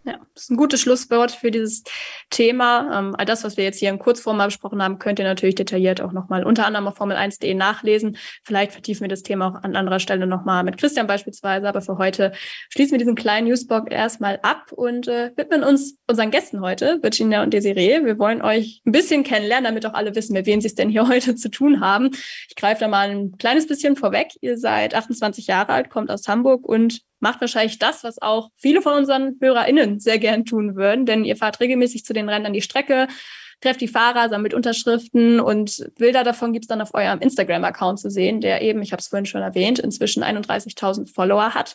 Ja, 0.06 0.20
das 0.34 0.44
ist 0.44 0.50
ein 0.52 0.56
gutes 0.56 0.80
Schlusswort 0.80 1.32
für 1.32 1.50
dieses 1.50 1.82
Thema. 2.30 2.96
Ähm, 2.96 3.16
all 3.18 3.24
das, 3.24 3.42
was 3.42 3.56
wir 3.56 3.64
jetzt 3.64 3.80
hier 3.80 3.90
in 3.90 3.98
Kurzform 3.98 4.36
mal 4.36 4.46
besprochen 4.46 4.80
haben, 4.80 5.00
könnt 5.00 5.18
ihr 5.18 5.24
natürlich 5.24 5.56
detailliert 5.56 6.00
auch 6.00 6.12
nochmal 6.12 6.44
unter 6.44 6.64
anderem 6.64 6.86
auf 6.86 7.00
Formel1.de 7.00 7.52
nachlesen. 7.54 8.16
Vielleicht 8.44 8.70
vertiefen 8.70 9.00
wir 9.00 9.08
das 9.08 9.24
Thema 9.24 9.48
auch 9.48 9.64
an 9.64 9.74
anderer 9.74 9.98
Stelle 9.98 10.28
nochmal 10.28 10.62
mit 10.62 10.78
Christian 10.78 11.08
beispielsweise. 11.08 11.68
Aber 11.68 11.80
für 11.80 11.98
heute 11.98 12.30
schließen 12.68 12.92
wir 12.92 12.98
diesen 12.98 13.16
kleinen 13.16 13.48
Newsblock 13.48 13.90
erstmal 13.90 14.38
ab 14.42 14.70
und 14.70 15.08
äh, 15.08 15.32
widmen 15.34 15.64
uns 15.64 15.98
unseren 16.06 16.30
Gästen 16.30 16.60
heute, 16.60 17.00
Virginia 17.02 17.42
und 17.42 17.52
Desiree. 17.52 18.04
Wir 18.04 18.16
wollen 18.20 18.42
euch 18.42 18.82
ein 18.86 18.92
bisschen 18.92 19.24
kennenlernen, 19.24 19.64
damit 19.64 19.86
auch 19.86 19.94
alle 19.94 20.14
wissen, 20.14 20.34
mit 20.34 20.46
wem 20.46 20.60
sie 20.60 20.68
es 20.68 20.76
denn 20.76 20.88
hier 20.88 21.08
heute 21.08 21.34
zu 21.34 21.50
tun 21.50 21.80
haben. 21.80 22.10
Ich 22.48 22.54
greife 22.54 22.78
da 22.78 22.86
mal 22.86 23.10
ein 23.10 23.36
kleines 23.38 23.66
bisschen 23.66 23.96
vorweg. 23.96 24.28
Ihr 24.40 24.56
seid 24.56 24.94
28 24.94 25.48
Jahre 25.48 25.72
alt, 25.72 25.90
kommt 25.90 26.12
aus 26.12 26.28
Hamburg 26.28 26.64
und 26.64 27.02
macht 27.20 27.40
wahrscheinlich 27.40 27.78
das, 27.78 28.04
was 28.04 28.20
auch 28.20 28.50
viele 28.56 28.82
von 28.82 28.94
unseren 28.94 29.36
HörerInnen 29.40 30.00
sehr 30.00 30.18
gern 30.18 30.44
tun 30.44 30.76
würden, 30.76 31.06
denn 31.06 31.24
ihr 31.24 31.36
fahrt 31.36 31.60
regelmäßig 31.60 32.04
zu 32.04 32.12
den 32.12 32.28
Rennen 32.28 32.46
an 32.46 32.52
die 32.52 32.62
Strecke, 32.62 33.08
trefft 33.60 33.80
die 33.80 33.88
Fahrer, 33.88 34.28
sammelt 34.28 34.54
Unterschriften 34.54 35.40
und 35.40 35.90
Bilder 35.98 36.24
davon 36.24 36.52
gibt 36.52 36.64
es 36.64 36.68
dann 36.68 36.82
auf 36.82 36.94
eurem 36.94 37.20
Instagram-Account 37.20 37.98
zu 37.98 38.10
sehen, 38.10 38.40
der 38.40 38.62
eben, 38.62 38.82
ich 38.82 38.92
habe 38.92 39.00
es 39.00 39.08
vorhin 39.08 39.26
schon 39.26 39.42
erwähnt, 39.42 39.78
inzwischen 39.78 40.22
31.000 40.22 41.12
Follower 41.12 41.54
hat. 41.54 41.74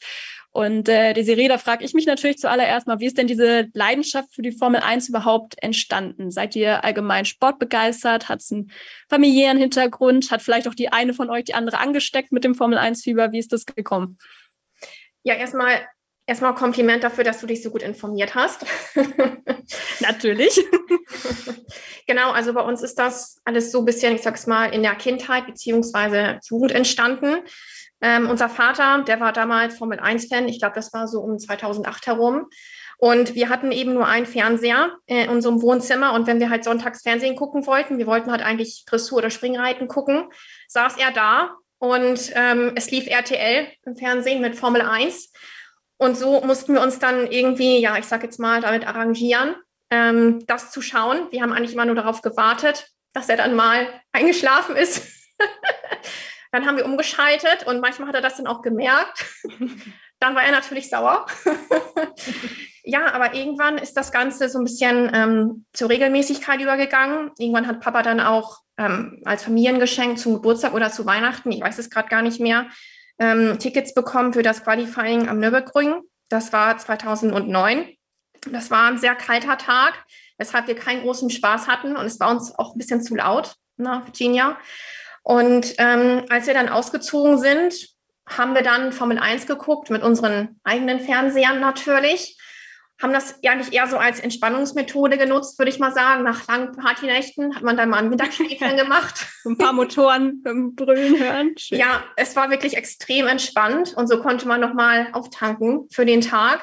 Und 0.53 0.89
äh, 0.89 1.13
Desiree, 1.13 1.47
da 1.47 1.57
frage 1.57 1.85
ich 1.85 1.93
mich 1.93 2.05
natürlich 2.05 2.37
zuallererst 2.37 2.85
mal, 2.85 2.99
wie 2.99 3.05
ist 3.05 3.17
denn 3.17 3.27
diese 3.27 3.69
Leidenschaft 3.73 4.33
für 4.33 4.41
die 4.41 4.51
Formel 4.51 4.81
1 4.81 5.07
überhaupt 5.07 5.55
entstanden? 5.63 6.29
Seid 6.29 6.57
ihr 6.57 6.83
allgemein 6.83 7.23
sportbegeistert? 7.23 8.27
Hat 8.27 8.41
es 8.41 8.51
einen 8.51 8.69
familiären 9.07 9.57
Hintergrund? 9.57 10.29
Hat 10.29 10.41
vielleicht 10.41 10.67
auch 10.67 10.75
die 10.75 10.91
eine 10.91 11.13
von 11.13 11.29
euch 11.29 11.45
die 11.45 11.53
andere 11.53 11.79
angesteckt 11.79 12.33
mit 12.33 12.43
dem 12.43 12.53
Formel 12.53 12.77
1-Fieber? 12.77 13.31
Wie 13.31 13.39
ist 13.39 13.53
das 13.53 13.65
gekommen? 13.65 14.17
Ja, 15.23 15.35
erstmal 15.35 15.81
erstmal 16.25 16.55
Kompliment 16.55 17.03
dafür, 17.03 17.23
dass 17.23 17.41
du 17.41 17.47
dich 17.47 17.61
so 17.61 17.69
gut 17.69 17.81
informiert 17.81 18.35
hast. 18.35 18.65
Natürlich. 19.99 20.59
genau, 22.07 22.31
also 22.31 22.53
bei 22.53 22.61
uns 22.61 22.81
ist 22.81 22.97
das 22.97 23.41
alles 23.43 23.71
so 23.71 23.79
ein 23.79 23.85
bisschen, 23.85 24.15
ich 24.15 24.21
sag's 24.21 24.47
mal, 24.47 24.67
in 24.67 24.83
der 24.83 24.95
Kindheit 24.95 25.45
beziehungsweise 25.45 26.39
Jugend 26.49 26.71
entstanden. 26.71 27.43
Ähm, 28.01 28.29
unser 28.29 28.49
Vater, 28.49 29.03
der 29.03 29.19
war 29.19 29.33
damals 29.33 29.77
Formel 29.77 29.99
1-Fan. 29.99 30.47
Ich 30.47 30.59
glaube, 30.59 30.75
das 30.75 30.93
war 30.93 31.07
so 31.07 31.19
um 31.19 31.37
2008 31.37 32.07
herum. 32.07 32.47
Und 32.97 33.35
wir 33.35 33.49
hatten 33.49 33.71
eben 33.71 33.93
nur 33.93 34.07
einen 34.07 34.27
Fernseher 34.27 34.91
in 35.07 35.27
unserem 35.29 35.61
Wohnzimmer. 35.61 36.13
Und 36.13 36.27
wenn 36.27 36.39
wir 36.39 36.49
halt 36.49 36.63
sonntags 36.63 37.01
Fernsehen 37.01 37.35
gucken 37.35 37.65
wollten, 37.65 37.97
wir 37.97 38.05
wollten 38.05 38.31
halt 38.31 38.43
eigentlich 38.43 38.85
Dressur 38.85 39.17
oder 39.17 39.31
Springreiten 39.31 39.87
gucken, 39.87 40.29
saß 40.67 40.97
er 40.97 41.11
da 41.11 41.55
und 41.81 42.31
ähm, 42.35 42.73
es 42.75 42.91
lief 42.91 43.07
RTL 43.07 43.67
im 43.87 43.95
Fernsehen 43.95 44.39
mit 44.39 44.55
Formel 44.55 44.83
1. 44.83 45.33
Und 45.97 46.15
so 46.15 46.39
mussten 46.41 46.75
wir 46.75 46.81
uns 46.81 46.99
dann 46.99 47.25
irgendwie, 47.31 47.79
ja, 47.79 47.97
ich 47.97 48.05
sag 48.05 48.21
jetzt 48.21 48.39
mal, 48.39 48.61
damit 48.61 48.85
arrangieren, 48.87 49.55
ähm, 49.89 50.45
das 50.45 50.69
zu 50.69 50.83
schauen. 50.83 51.27
Wir 51.31 51.41
haben 51.41 51.53
eigentlich 51.53 51.73
immer 51.73 51.85
nur 51.85 51.95
darauf 51.95 52.21
gewartet, 52.21 52.87
dass 53.13 53.29
er 53.29 53.37
dann 53.37 53.55
mal 53.55 53.87
eingeschlafen 54.11 54.75
ist. 54.75 55.07
dann 56.51 56.67
haben 56.67 56.77
wir 56.77 56.85
umgeschaltet 56.85 57.65
und 57.65 57.81
manchmal 57.81 58.09
hat 58.09 58.15
er 58.15 58.21
das 58.21 58.37
dann 58.37 58.45
auch 58.45 58.61
gemerkt. 58.61 59.25
dann 60.19 60.35
war 60.35 60.43
er 60.43 60.51
natürlich 60.51 60.87
sauer. 60.87 61.25
ja, 62.83 63.11
aber 63.11 63.33
irgendwann 63.33 63.79
ist 63.79 63.97
das 63.97 64.11
Ganze 64.11 64.49
so 64.49 64.59
ein 64.59 64.65
bisschen 64.65 65.09
ähm, 65.15 65.65
zur 65.73 65.89
Regelmäßigkeit 65.89 66.61
übergegangen. 66.61 67.31
Irgendwann 67.39 67.65
hat 67.65 67.81
Papa 67.81 68.03
dann 68.03 68.19
auch 68.19 68.59
ähm, 68.81 69.21
als 69.25 69.43
Familiengeschenk 69.43 70.17
zum 70.17 70.33
Geburtstag 70.33 70.73
oder 70.73 70.91
zu 70.91 71.05
Weihnachten, 71.05 71.51
ich 71.51 71.61
weiß 71.61 71.77
es 71.77 71.89
gerade 71.89 72.09
gar 72.09 72.21
nicht 72.21 72.39
mehr, 72.39 72.67
ähm, 73.19 73.59
Tickets 73.59 73.93
bekommen 73.93 74.33
für 74.33 74.43
das 74.43 74.63
Qualifying 74.63 75.29
am 75.29 75.39
Nürburgring. 75.39 76.01
Das 76.29 76.51
war 76.51 76.77
2009. 76.77 77.95
Das 78.51 78.71
war 78.71 78.87
ein 78.87 78.97
sehr 78.97 79.13
kalter 79.13 79.57
Tag, 79.57 79.93
weshalb 80.37 80.67
wir 80.67 80.75
keinen 80.75 81.03
großen 81.03 81.29
Spaß 81.29 81.67
hatten 81.67 81.95
und 81.95 82.05
es 82.05 82.19
war 82.19 82.31
uns 82.31 82.57
auch 82.57 82.73
ein 82.73 82.79
bisschen 82.79 83.03
zu 83.03 83.15
laut, 83.15 83.53
nach 83.77 83.99
ne, 83.99 84.05
Virginia. 84.07 84.57
Und 85.21 85.75
ähm, 85.77 86.25
als 86.29 86.47
wir 86.47 86.55
dann 86.55 86.69
ausgezogen 86.69 87.37
sind, 87.37 87.75
haben 88.27 88.55
wir 88.55 88.63
dann 88.63 88.93
Formel 88.93 89.19
1 89.19 89.45
geguckt 89.45 89.91
mit 89.91 90.01
unseren 90.01 90.59
eigenen 90.63 90.99
Fernsehern 90.99 91.59
natürlich. 91.59 92.37
Haben 93.01 93.13
das 93.13 93.35
eigentlich 93.43 93.73
eher 93.73 93.87
so 93.87 93.97
als 93.97 94.19
Entspannungsmethode 94.19 95.17
genutzt, 95.17 95.57
würde 95.57 95.71
ich 95.71 95.79
mal 95.79 95.93
sagen. 95.93 96.23
Nach 96.23 96.47
langen 96.47 96.73
Partynächten 96.73 97.55
hat 97.55 97.63
man 97.63 97.77
dann 97.77 97.89
mal 97.89 97.97
ein 97.97 98.09
Mittagsschläfchen 98.09 98.77
gemacht. 98.77 99.27
ein 99.45 99.57
paar 99.57 99.73
Motoren 99.73 100.43
brüllen 100.75 101.19
hören. 101.19 101.55
Schön. 101.57 101.79
Ja, 101.79 102.03
es 102.15 102.35
war 102.35 102.49
wirklich 102.49 102.77
extrem 102.77 103.27
entspannt 103.27 103.93
und 103.95 104.07
so 104.07 104.21
konnte 104.21 104.47
man 104.47 104.61
nochmal 104.61 105.07
auftanken 105.13 105.87
für 105.91 106.05
den 106.05 106.21
Tag. 106.21 106.61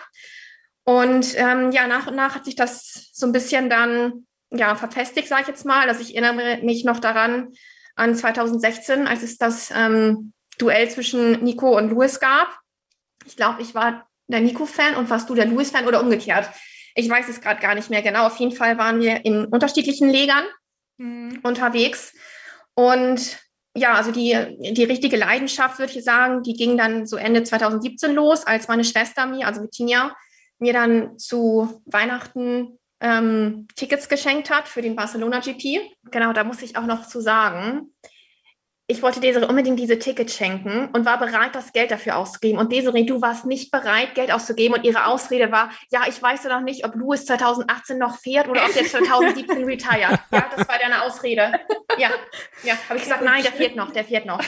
Und 0.84 1.34
ähm, 1.36 1.72
ja, 1.72 1.86
nach 1.86 2.06
und 2.06 2.16
nach 2.16 2.34
hat 2.34 2.44
sich 2.44 2.56
das 2.56 3.10
so 3.12 3.26
ein 3.26 3.32
bisschen 3.32 3.68
dann 3.68 4.26
ja, 4.50 4.74
verfestigt, 4.74 5.28
sage 5.28 5.42
ich 5.42 5.48
jetzt 5.48 5.66
mal. 5.66 5.88
Also 5.88 6.00
ich 6.00 6.16
erinnere 6.16 6.58
mich 6.62 6.84
noch 6.84 6.98
daran 6.98 7.52
an 7.94 8.14
2016, 8.14 9.06
als 9.06 9.22
es 9.22 9.38
das 9.38 9.70
ähm, 9.74 10.32
Duell 10.58 10.90
zwischen 10.90 11.44
Nico 11.44 11.76
und 11.76 11.90
Louis 11.90 12.20
gab. 12.20 12.58
Ich 13.26 13.36
glaube, 13.36 13.62
ich 13.62 13.74
war 13.74 14.07
der 14.28 14.40
Nico-Fan 14.40 14.94
und 14.96 15.10
warst 15.10 15.28
du 15.28 15.34
der 15.34 15.46
Louis-Fan 15.46 15.86
oder 15.86 16.00
umgekehrt. 16.00 16.48
Ich 16.94 17.08
weiß 17.08 17.28
es 17.28 17.40
gerade 17.40 17.60
gar 17.60 17.74
nicht 17.74 17.90
mehr 17.90 18.02
genau. 18.02 18.26
Auf 18.26 18.36
jeden 18.36 18.54
Fall 18.54 18.78
waren 18.78 19.00
wir 19.00 19.24
in 19.24 19.46
unterschiedlichen 19.46 20.10
Legern 20.10 20.44
mhm. 20.98 21.40
unterwegs. 21.42 22.14
Und 22.74 23.38
ja, 23.74 23.94
also 23.94 24.12
die, 24.12 24.36
die 24.72 24.84
richtige 24.84 25.16
Leidenschaft, 25.16 25.78
würde 25.78 25.92
ich 25.92 26.04
sagen, 26.04 26.42
die 26.42 26.54
ging 26.54 26.76
dann 26.76 27.06
so 27.06 27.16
Ende 27.16 27.42
2017 27.42 28.14
los, 28.14 28.46
als 28.46 28.68
meine 28.68 28.84
Schwester 28.84 29.26
mir, 29.26 29.46
also 29.46 29.62
Virginia, 29.62 30.14
mir 30.58 30.72
dann 30.72 31.18
zu 31.18 31.82
Weihnachten 31.86 32.78
ähm, 33.00 33.68
Tickets 33.76 34.08
geschenkt 34.08 34.50
hat 34.50 34.68
für 34.68 34.82
den 34.82 34.96
Barcelona 34.96 35.40
GP. 35.40 35.80
Genau, 36.10 36.32
da 36.32 36.44
muss 36.44 36.62
ich 36.62 36.76
auch 36.76 36.86
noch 36.86 37.06
zu 37.06 37.20
sagen, 37.20 37.94
ich 38.90 39.02
wollte 39.02 39.20
Desiree 39.20 39.44
unbedingt 39.44 39.78
diese 39.78 39.98
Tickets 39.98 40.34
schenken 40.34 40.88
und 40.94 41.04
war 41.04 41.18
bereit, 41.18 41.54
das 41.54 41.72
Geld 41.72 41.90
dafür 41.90 42.16
auszugeben. 42.16 42.58
Und 42.58 42.72
Desiree, 42.72 43.04
du 43.04 43.20
warst 43.20 43.44
nicht 43.44 43.70
bereit, 43.70 44.14
Geld 44.14 44.32
auszugeben. 44.32 44.78
Und 44.78 44.84
ihre 44.84 45.06
Ausrede 45.06 45.52
war, 45.52 45.70
ja, 45.90 46.04
ich 46.08 46.20
weiß 46.20 46.44
ja 46.44 46.58
noch 46.58 46.64
nicht, 46.64 46.86
ob 46.86 46.94
Louis 46.94 47.26
2018 47.26 47.98
noch 47.98 48.18
fährt 48.18 48.48
oder 48.48 48.64
ob 48.64 48.72
der 48.72 48.84
2017 48.86 49.64
retired. 49.64 50.18
Ja, 50.32 50.50
das 50.56 50.66
war 50.66 50.78
deine 50.78 51.02
Ausrede. 51.02 51.52
Ja, 51.98 52.08
ja, 52.62 52.78
habe 52.88 52.96
ich 52.96 53.04
gesagt, 53.04 53.22
nein, 53.22 53.42
der 53.42 53.52
fährt 53.52 53.76
noch, 53.76 53.92
der 53.92 54.04
fährt 54.04 54.24
noch. 54.24 54.40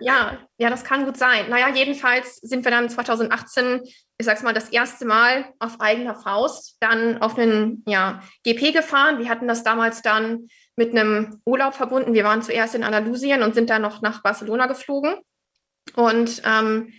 Ja, 0.00 0.38
ja, 0.58 0.70
das 0.70 0.82
kann 0.82 1.04
gut 1.04 1.16
sein. 1.16 1.48
Naja, 1.50 1.68
jedenfalls 1.68 2.36
sind 2.36 2.64
wir 2.64 2.70
dann 2.70 2.88
2018, 2.88 3.82
ich 4.18 4.26
sag's 4.26 4.42
mal, 4.42 4.54
das 4.54 4.70
erste 4.70 5.04
Mal 5.04 5.52
auf 5.58 5.80
eigener 5.80 6.14
Faust 6.14 6.76
dann 6.80 7.20
auf 7.20 7.38
einen 7.38 7.84
ja, 7.86 8.22
GP 8.42 8.72
gefahren. 8.72 9.18
Wir 9.18 9.28
hatten 9.28 9.46
das 9.46 9.62
damals 9.62 10.02
dann 10.02 10.48
mit 10.76 10.90
einem 10.90 11.40
Urlaub 11.44 11.74
verbunden. 11.74 12.14
Wir 12.14 12.24
waren 12.24 12.42
zuerst 12.42 12.74
in 12.74 12.84
Andalusien 12.84 13.42
und 13.42 13.54
sind 13.54 13.70
dann 13.70 13.82
noch 13.82 14.02
nach 14.02 14.22
Barcelona 14.22 14.66
geflogen. 14.66 15.14
Und 15.94 16.42
ähm, 16.44 16.92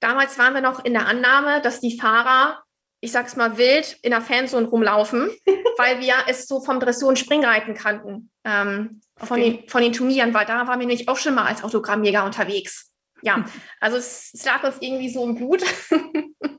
damals 0.00 0.38
waren 0.38 0.54
wir 0.54 0.60
noch 0.60 0.84
in 0.84 0.92
der 0.92 1.06
Annahme, 1.06 1.60
dass 1.60 1.80
die 1.80 1.98
Fahrer 1.98 2.62
ich 3.00 3.12
sag's 3.12 3.36
mal, 3.36 3.58
wild 3.58 3.98
in 4.02 4.10
der 4.10 4.20
Fanzone 4.20 4.66
rumlaufen, 4.66 5.30
weil 5.78 6.00
wir 6.00 6.14
es 6.28 6.46
so 6.46 6.60
vom 6.60 6.80
Dressur- 6.80 7.08
und 7.08 7.18
Springreiten 7.18 7.74
kannten, 7.74 8.30
ähm, 8.44 9.00
von, 9.16 9.40
den, 9.40 9.68
von 9.68 9.82
den 9.82 9.92
Turnieren, 9.92 10.34
weil 10.34 10.46
da 10.46 10.66
waren 10.66 10.80
wir 10.80 10.86
nämlich 10.86 11.08
auch 11.08 11.16
schon 11.16 11.34
mal 11.34 11.46
als 11.46 11.62
Autogrammjäger 11.62 12.24
unterwegs. 12.24 12.92
Ja, 13.22 13.44
also 13.80 13.96
es, 13.96 14.30
es 14.34 14.44
lag 14.44 14.62
uns 14.64 14.76
irgendwie 14.80 15.08
so 15.08 15.24
im 15.24 15.36
Blut. 15.36 15.62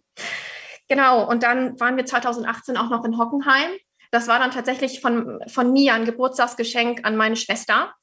genau, 0.88 1.30
und 1.30 1.43
dann 1.43 1.80
waren 1.80 1.97
wir 1.97 2.06
2018 2.06 2.77
auch 2.77 2.89
noch 2.89 3.03
in 3.03 3.17
Hockenheim. 3.17 3.71
Das 4.12 4.28
war 4.28 4.39
dann 4.39 4.52
tatsächlich 4.52 5.02
von, 5.02 5.39
von 5.48 5.72
mir 5.74 5.93
ein 5.93 6.06
Geburtstagsgeschenk 6.06 7.06
an 7.06 7.15
meine 7.15 7.36
Schwester, 7.36 7.93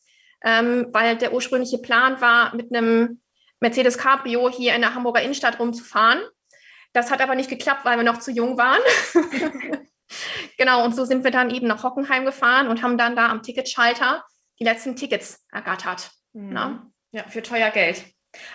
ähm, 0.45 0.89
weil 0.93 1.17
der 1.17 1.33
ursprüngliche 1.33 1.79
Plan 1.79 2.21
war, 2.21 2.55
mit 2.55 2.75
einem 2.75 3.23
Mercedes 3.61 3.97
Cabrio 3.97 4.51
hier 4.51 4.75
in 4.75 4.83
der 4.83 4.95
Hamburger 4.95 5.23
Innenstadt 5.23 5.59
rumzufahren. 5.59 6.21
Das 6.93 7.11
hat 7.11 7.21
aber 7.21 7.35
nicht 7.35 7.51
geklappt, 7.51 7.85
weil 7.85 7.97
wir 7.97 8.05
noch 8.05 8.19
zu 8.19 8.31
jung 8.31 8.57
waren. 8.59 8.81
genau, 10.59 10.85
und 10.85 10.95
so 10.95 11.05
sind 11.05 11.25
wir 11.25 11.31
dann 11.31 11.51
eben 11.51 11.67
nach 11.67 11.83
Hockenheim 11.83 12.25
gefahren 12.25 12.69
und 12.69 12.83
haben 12.83 12.99
dann 12.99 13.17
da 13.17 13.29
am 13.29 13.43
Ticketschalter 13.43 14.25
die 14.61 14.65
letzten 14.65 14.97
Tickets 14.97 15.45
ergattert. 15.51 16.11
Mhm. 16.33 16.53
Ne? 16.53 16.93
Ja, 17.13 17.25
für 17.29 17.43
teuer 17.43 17.71
Geld. 17.71 18.05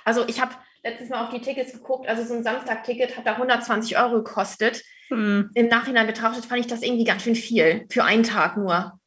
Also 0.06 0.28
ich 0.28 0.40
habe 0.42 0.54
letztes 0.84 1.10
Mal 1.10 1.24
auf 1.24 1.30
die 1.30 1.42
Tickets 1.42 1.74
geguckt, 1.74 2.08
also 2.08 2.24
so 2.24 2.34
ein 2.34 2.44
Samstag-Ticket 2.44 3.18
hat 3.18 3.26
da 3.26 3.34
120 3.34 3.98
Euro 3.98 4.24
gekostet. 4.24 4.82
Mhm. 5.10 5.50
Im 5.54 5.68
Nachhinein 5.68 6.08
betrachtet 6.08 6.46
fand 6.46 6.62
ich 6.62 6.68
das 6.68 6.82
irgendwie 6.82 7.04
ganz 7.04 7.24
schön 7.24 7.36
viel, 7.36 7.86
für 7.89 8.04
einen 8.04 8.24
Tag 8.24 8.58
nur. 8.58 9.00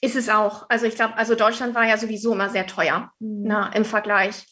Ist 0.00 0.16
es 0.16 0.28
auch. 0.28 0.66
Also 0.68 0.86
ich 0.86 0.96
glaube, 0.96 1.16
also 1.16 1.34
Deutschland 1.34 1.74
war 1.74 1.86
ja 1.86 1.96
sowieso 1.96 2.32
immer 2.32 2.48
sehr 2.48 2.66
teuer 2.66 3.12
mhm. 3.20 3.42
na, 3.44 3.68
ne, 3.68 3.76
im 3.76 3.84
Vergleich. 3.84 4.46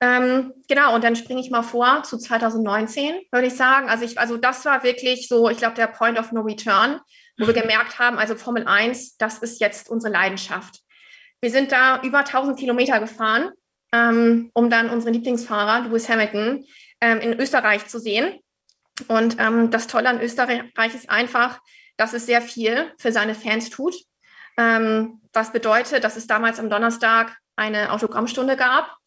Ähm, 0.00 0.52
genau, 0.68 0.94
und 0.94 1.02
dann 1.02 1.16
springe 1.16 1.40
ich 1.40 1.50
mal 1.50 1.64
vor 1.64 2.04
zu 2.04 2.18
2019, 2.18 3.20
würde 3.32 3.48
ich 3.48 3.56
sagen. 3.56 3.88
Also, 3.88 4.04
ich, 4.04 4.18
also 4.18 4.36
das 4.36 4.64
war 4.64 4.84
wirklich 4.84 5.26
so, 5.26 5.50
ich 5.50 5.58
glaube, 5.58 5.74
der 5.74 5.88
Point 5.88 6.20
of 6.20 6.30
No 6.30 6.42
Return, 6.42 7.00
wo 7.36 7.46
wir 7.46 7.54
gemerkt 7.60 7.98
haben, 7.98 8.18
also 8.18 8.36
Formel 8.36 8.66
1, 8.66 9.16
das 9.16 9.38
ist 9.38 9.60
jetzt 9.60 9.90
unsere 9.90 10.12
Leidenschaft. 10.12 10.82
Wir 11.40 11.50
sind 11.50 11.72
da 11.72 12.00
über 12.02 12.18
1000 12.18 12.58
Kilometer 12.58 13.00
gefahren, 13.00 13.50
ähm, 13.92 14.50
um 14.54 14.70
dann 14.70 14.90
unseren 14.90 15.14
Lieblingsfahrer, 15.14 15.88
Lewis 15.88 16.08
Hamilton, 16.08 16.64
ähm, 17.00 17.20
in 17.20 17.38
Österreich 17.38 17.86
zu 17.86 17.98
sehen. 17.98 18.38
Und 19.06 19.36
ähm, 19.38 19.70
das 19.70 19.86
Tolle 19.86 20.08
an 20.08 20.20
Österreich 20.20 20.94
ist 20.94 21.08
einfach, 21.08 21.60
dass 21.96 22.12
es 22.12 22.26
sehr 22.26 22.42
viel 22.42 22.92
für 22.98 23.12
seine 23.12 23.34
Fans 23.34 23.70
tut. 23.70 23.94
Ähm, 24.56 25.20
was 25.32 25.52
bedeutet, 25.52 26.02
dass 26.02 26.16
es 26.16 26.26
damals 26.26 26.58
am 26.58 26.68
Donnerstag 26.68 27.36
eine 27.56 27.92
Autogrammstunde 27.92 28.56
gab 28.56 28.98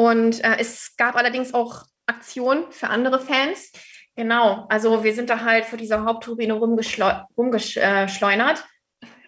und 0.00 0.42
äh, 0.42 0.56
es 0.58 0.96
gab 0.96 1.16
allerdings 1.16 1.52
auch 1.52 1.84
Aktionen 2.06 2.72
für 2.72 2.88
andere 2.88 3.20
Fans. 3.20 3.70
Genau, 4.16 4.66
also 4.68 5.04
wir 5.04 5.14
sind 5.14 5.30
da 5.30 5.42
halt 5.42 5.66
vor 5.66 5.78
dieser 5.78 6.04
Hauptturbine 6.04 6.54
rumgeschleunert. 6.54 8.64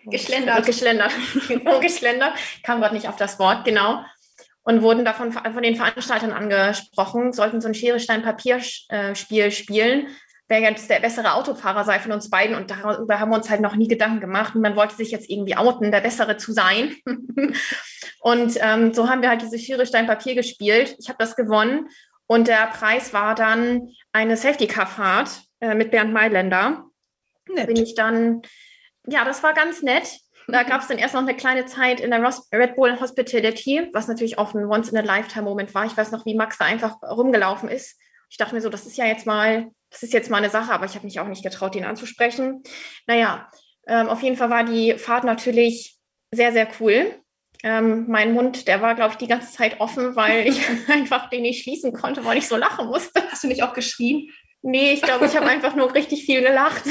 Geschlendert. 0.06 0.66
Geschlendert. 0.66 1.12
genau, 1.48 1.78
geschlendert. 1.78 2.34
Kam 2.62 2.80
gerade 2.80 2.94
nicht 2.94 3.08
auf 3.08 3.16
das 3.16 3.38
Wort, 3.38 3.64
genau. 3.64 4.04
Und 4.64 4.82
wurden 4.82 5.04
davon 5.04 5.32
von 5.32 5.62
den 5.62 5.74
Veranstaltern 5.74 6.32
angesprochen, 6.32 7.32
sollten 7.32 7.60
so 7.60 7.66
ein 7.66 7.74
Schere-Stein-Papier-Spiel 7.74 9.50
spielen, 9.50 10.06
wer 10.46 10.60
jetzt 10.60 10.88
der 10.88 11.00
bessere 11.00 11.34
Autofahrer 11.34 11.84
sei 11.84 11.98
von 11.98 12.12
uns 12.12 12.30
beiden. 12.30 12.54
Und 12.54 12.70
darüber 12.70 13.18
haben 13.18 13.30
wir 13.30 13.36
uns 13.36 13.50
halt 13.50 13.60
noch 13.60 13.74
nie 13.74 13.88
Gedanken 13.88 14.20
gemacht. 14.20 14.54
Und 14.54 14.60
man 14.60 14.76
wollte 14.76 14.94
sich 14.94 15.10
jetzt 15.10 15.28
irgendwie 15.28 15.56
outen, 15.56 15.90
der 15.90 16.00
Bessere 16.00 16.36
zu 16.36 16.52
sein. 16.52 16.94
und 18.20 18.56
ähm, 18.60 18.94
so 18.94 19.08
haben 19.08 19.22
wir 19.22 19.30
halt 19.30 19.42
diese 19.42 19.58
Schere 19.58 19.86
Stein 19.86 20.06
Papier 20.06 20.34
gespielt. 20.34 20.94
Ich 20.98 21.08
habe 21.08 21.18
das 21.18 21.34
gewonnen. 21.34 21.88
Und 22.26 22.48
der 22.48 22.66
Preis 22.66 23.12
war 23.12 23.34
dann 23.34 23.88
eine 24.12 24.36
Safety-Car-Fahrt 24.36 25.42
äh, 25.60 25.74
mit 25.74 25.90
Bernd 25.90 26.12
Mailänder. 26.12 26.84
Da 27.56 27.64
bin 27.64 27.76
ich 27.76 27.94
dann, 27.94 28.42
ja, 29.06 29.24
das 29.24 29.42
war 29.42 29.54
ganz 29.54 29.82
nett. 29.82 30.20
Da 30.52 30.62
gab 30.62 30.82
es 30.82 30.88
dann 30.88 30.98
erst 30.98 31.14
noch 31.14 31.22
eine 31.22 31.34
kleine 31.34 31.66
Zeit 31.66 32.00
in 32.00 32.10
der 32.10 32.22
Red 32.52 32.76
Bull 32.76 33.00
Hospitality, 33.00 33.88
was 33.92 34.08
natürlich 34.08 34.38
auch 34.38 34.54
ein 34.54 34.66
Once-in-a-Lifetime-Moment 34.66 35.74
war. 35.74 35.86
Ich 35.86 35.96
weiß 35.96 36.10
noch, 36.12 36.26
wie 36.26 36.34
Max 36.34 36.58
da 36.58 36.66
einfach 36.66 37.02
rumgelaufen 37.02 37.68
ist. 37.68 37.98
Ich 38.28 38.36
dachte 38.36 38.54
mir 38.54 38.60
so, 38.60 38.68
das 38.68 38.86
ist 38.86 38.96
ja 38.96 39.06
jetzt 39.06 39.26
mal 39.26 39.70
das 39.92 40.02
ist 40.02 40.12
jetzt 40.12 40.30
mal 40.30 40.38
eine 40.38 40.50
Sache, 40.50 40.72
aber 40.72 40.86
ich 40.86 40.94
habe 40.94 41.04
mich 41.04 41.20
auch 41.20 41.28
nicht 41.28 41.42
getraut, 41.42 41.76
ihn 41.76 41.84
anzusprechen. 41.84 42.62
Naja, 43.06 43.48
ähm, 43.86 44.08
auf 44.08 44.22
jeden 44.22 44.36
Fall 44.36 44.50
war 44.50 44.64
die 44.64 44.94
Fahrt 44.94 45.24
natürlich 45.24 45.98
sehr, 46.30 46.52
sehr 46.52 46.66
cool. 46.80 47.14
Ähm, 47.62 48.06
mein 48.08 48.32
Mund, 48.32 48.66
der 48.66 48.80
war, 48.80 48.94
glaube 48.94 49.12
ich, 49.12 49.18
die 49.18 49.28
ganze 49.28 49.52
Zeit 49.52 49.80
offen, 49.80 50.16
weil 50.16 50.48
ich 50.48 50.60
einfach 50.88 51.28
den 51.28 51.42
nicht 51.42 51.62
schließen 51.62 51.92
konnte, 51.92 52.24
weil 52.24 52.38
ich 52.38 52.48
so 52.48 52.56
lachen 52.56 52.86
musste. 52.86 53.22
Hast 53.30 53.44
du 53.44 53.48
nicht 53.48 53.62
auch 53.62 53.74
geschrien? 53.74 54.30
Nee, 54.62 54.92
ich 54.92 55.02
glaube, 55.02 55.26
ich 55.26 55.36
habe 55.36 55.46
einfach 55.46 55.76
nur 55.76 55.94
richtig 55.94 56.24
viel 56.24 56.40
gelacht. 56.40 56.84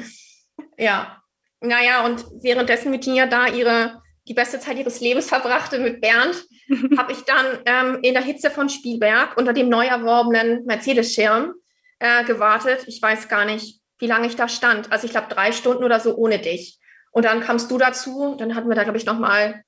ja. 0.78 1.21
Naja, 1.62 2.04
und 2.04 2.24
währenddessen 2.42 2.90
mit 2.90 3.02
Tina 3.02 3.26
da 3.26 3.46
ihre, 3.46 4.02
die 4.28 4.34
beste 4.34 4.58
Zeit 4.60 4.78
ihres 4.78 5.00
Lebens 5.00 5.28
verbrachte 5.28 5.78
mit 5.78 6.00
Bernd, 6.00 6.44
habe 6.98 7.12
ich 7.12 7.22
dann 7.22 7.58
ähm, 7.66 7.98
in 8.02 8.14
der 8.14 8.22
Hitze 8.22 8.50
von 8.50 8.68
Spielberg 8.68 9.36
unter 9.36 9.52
dem 9.52 9.68
neu 9.68 9.86
erworbenen 9.86 10.64
Mercedes-Schirm 10.64 11.54
äh, 12.00 12.24
gewartet. 12.24 12.84
Ich 12.88 13.00
weiß 13.00 13.28
gar 13.28 13.44
nicht, 13.44 13.80
wie 13.98 14.06
lange 14.06 14.26
ich 14.26 14.36
da 14.36 14.48
stand. 14.48 14.90
Also 14.90 15.06
ich 15.06 15.12
glaube 15.12 15.32
drei 15.32 15.52
Stunden 15.52 15.84
oder 15.84 16.00
so 16.00 16.16
ohne 16.16 16.38
dich. 16.38 16.80
Und 17.12 17.24
dann 17.24 17.40
kamst 17.40 17.70
du 17.70 17.78
dazu. 17.78 18.34
Dann 18.38 18.54
hatten 18.54 18.68
wir 18.68 18.74
da, 18.74 18.82
glaube 18.82 18.98
ich, 18.98 19.06
noch 19.06 19.18
mal 19.18 19.62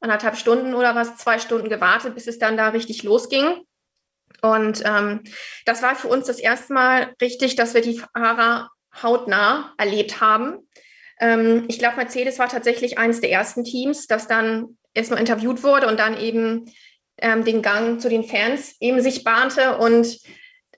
anderthalb 0.00 0.36
Stunden 0.36 0.74
oder 0.74 0.94
was, 0.94 1.16
zwei 1.16 1.38
Stunden 1.38 1.68
gewartet, 1.68 2.14
bis 2.14 2.26
es 2.26 2.38
dann 2.38 2.56
da 2.56 2.68
richtig 2.68 3.02
losging. 3.02 3.62
Und 4.42 4.82
ähm, 4.84 5.22
das 5.64 5.82
war 5.82 5.96
für 5.96 6.08
uns 6.08 6.26
das 6.26 6.38
erste 6.38 6.72
Mal 6.72 7.14
richtig, 7.20 7.56
dass 7.56 7.74
wir 7.74 7.80
die 7.80 7.98
Fahrer 7.98 8.70
hautnah 9.02 9.72
erlebt 9.78 10.20
haben. 10.20 10.67
Ähm, 11.20 11.64
ich 11.68 11.78
glaube, 11.78 11.96
Mercedes 11.96 12.38
war 12.38 12.48
tatsächlich 12.48 12.98
eines 12.98 13.20
der 13.20 13.30
ersten 13.30 13.64
Teams, 13.64 14.06
das 14.06 14.28
dann 14.28 14.78
erstmal 14.94 15.20
interviewt 15.20 15.62
wurde 15.62 15.86
und 15.86 15.98
dann 15.98 16.18
eben 16.18 16.70
ähm, 17.18 17.44
den 17.44 17.62
Gang 17.62 18.00
zu 18.00 18.08
den 18.08 18.24
Fans 18.24 18.76
eben 18.80 19.00
sich 19.00 19.24
bahnte. 19.24 19.78
Und 19.78 20.18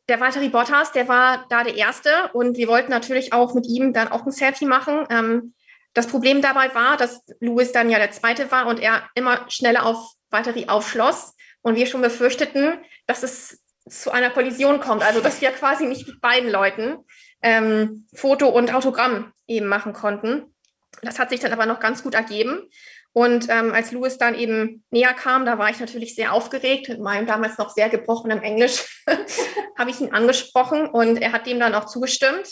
der 0.09 0.21
Valtteri 0.21 0.49
Bottas, 0.49 0.93
der 0.93 1.09
war 1.09 1.47
da 1.51 1.65
der 1.65 1.77
Erste 1.77 2.11
und 2.33 2.57
wir 2.57 2.69
wollten 2.69 2.91
natürlich 2.91 3.33
auch 3.33 3.55
mit 3.55 3.67
ihm 3.67 3.93
dann 3.93 4.09
auch 4.09 4.27
ein 4.27 4.33
Selfie 4.33 4.67
machen. 4.67 5.07
Ähm, 5.11 5.55
das 5.95 6.07
Problem 6.07 6.41
dabei 6.41 6.75
war, 6.75 6.97
dass 6.97 7.25
Louis 7.41 7.73
dann 7.73 7.91
ja 7.91 7.99
der 7.99 8.13
Zweite 8.13 8.51
war 8.51 8.67
und 8.67 8.81
er 8.81 9.09
immer 9.15 9.45
schneller 9.49 9.87
auf 9.87 10.13
Valtteri 10.31 10.67
aufschloss 10.69 11.35
und 11.63 11.77
wir 11.77 11.87
schon 11.87 12.03
befürchteten, 12.03 12.79
dass 13.07 13.23
es 13.23 13.61
zu 13.89 14.11
einer 14.13 14.31
Kollision 14.31 14.81
kommt, 14.81 15.03
also 15.03 15.21
dass 15.21 15.41
wir 15.41 15.51
quasi 15.51 15.87
nicht 15.87 16.07
mit 16.07 16.21
beiden 16.21 16.51
Leuten 16.51 16.99
ähm, 17.43 18.07
Foto 18.15 18.49
und 18.49 18.75
Autogramm 18.75 19.33
eben 19.47 19.67
machen 19.67 19.93
konnten. 19.93 20.55
Das 21.03 21.19
hat 21.19 21.31
sich 21.31 21.41
dann 21.41 21.53
aber 21.53 21.67
noch 21.67 21.81
ganz 21.81 22.03
gut 22.03 22.15
ergeben. 22.15 22.69
Und 23.13 23.49
ähm, 23.49 23.73
als 23.73 23.91
Louis 23.91 24.19
dann 24.19 24.37
eben 24.37 24.85
näher 24.91 25.15
kam, 25.15 25.45
da 25.45 25.59
war 25.59 25.69
ich 25.71 25.81
natürlich 25.81 26.15
sehr 26.15 26.33
aufgeregt. 26.33 26.89
Mit 26.89 27.01
meinem 27.01 27.27
damals 27.27 27.59
noch 27.59 27.71
sehr 27.71 27.89
gebrochenen 27.89 28.43
Englisch 28.43 29.03
habe 29.79 29.91
ich 29.91 30.01
ihn 30.01 30.13
angesprochen 30.13 30.87
und 30.87 31.17
er 31.17 31.33
hat 31.33 31.47
dem 31.47 31.59
dann 31.59 31.75
auch 31.75 31.87
zugestimmt. 31.87 32.49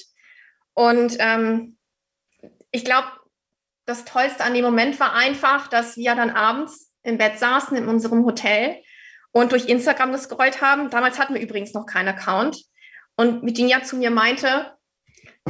Und 0.75 1.17
ähm, 1.21 1.77
ich 2.73 2.85
glaube, 2.85 3.09
das 3.87 4.05
Tollste 4.05 4.45
an 4.45 4.55
dem 4.55 4.65
Moment 4.65 4.99
war 5.01 5.15
einfach, 5.15 5.69
dass 5.69 5.97
wir 5.97 6.15
dann 6.15 6.31
abends 6.31 6.93
im 7.03 7.19
Bett 7.19 7.39
saßen 7.39 7.77
in 7.77 7.89
unserem 7.89 8.25
Hotel 8.25 8.83
und 9.33 9.53
durch 9.53 9.67
Instagram 9.67 10.13
gescrollt 10.13 10.61
haben. 10.61 10.91
Damals 10.91 11.19
hatten 11.19 11.35
wir 11.35 11.41
übrigens 11.41 11.73
noch 11.73 11.87
keinen 11.87 12.09
Account. 12.09 12.65
Und 13.17 13.45
Virginia 13.45 13.83
zu 13.83 13.97
mir 13.97 14.11
meinte, 14.11 14.77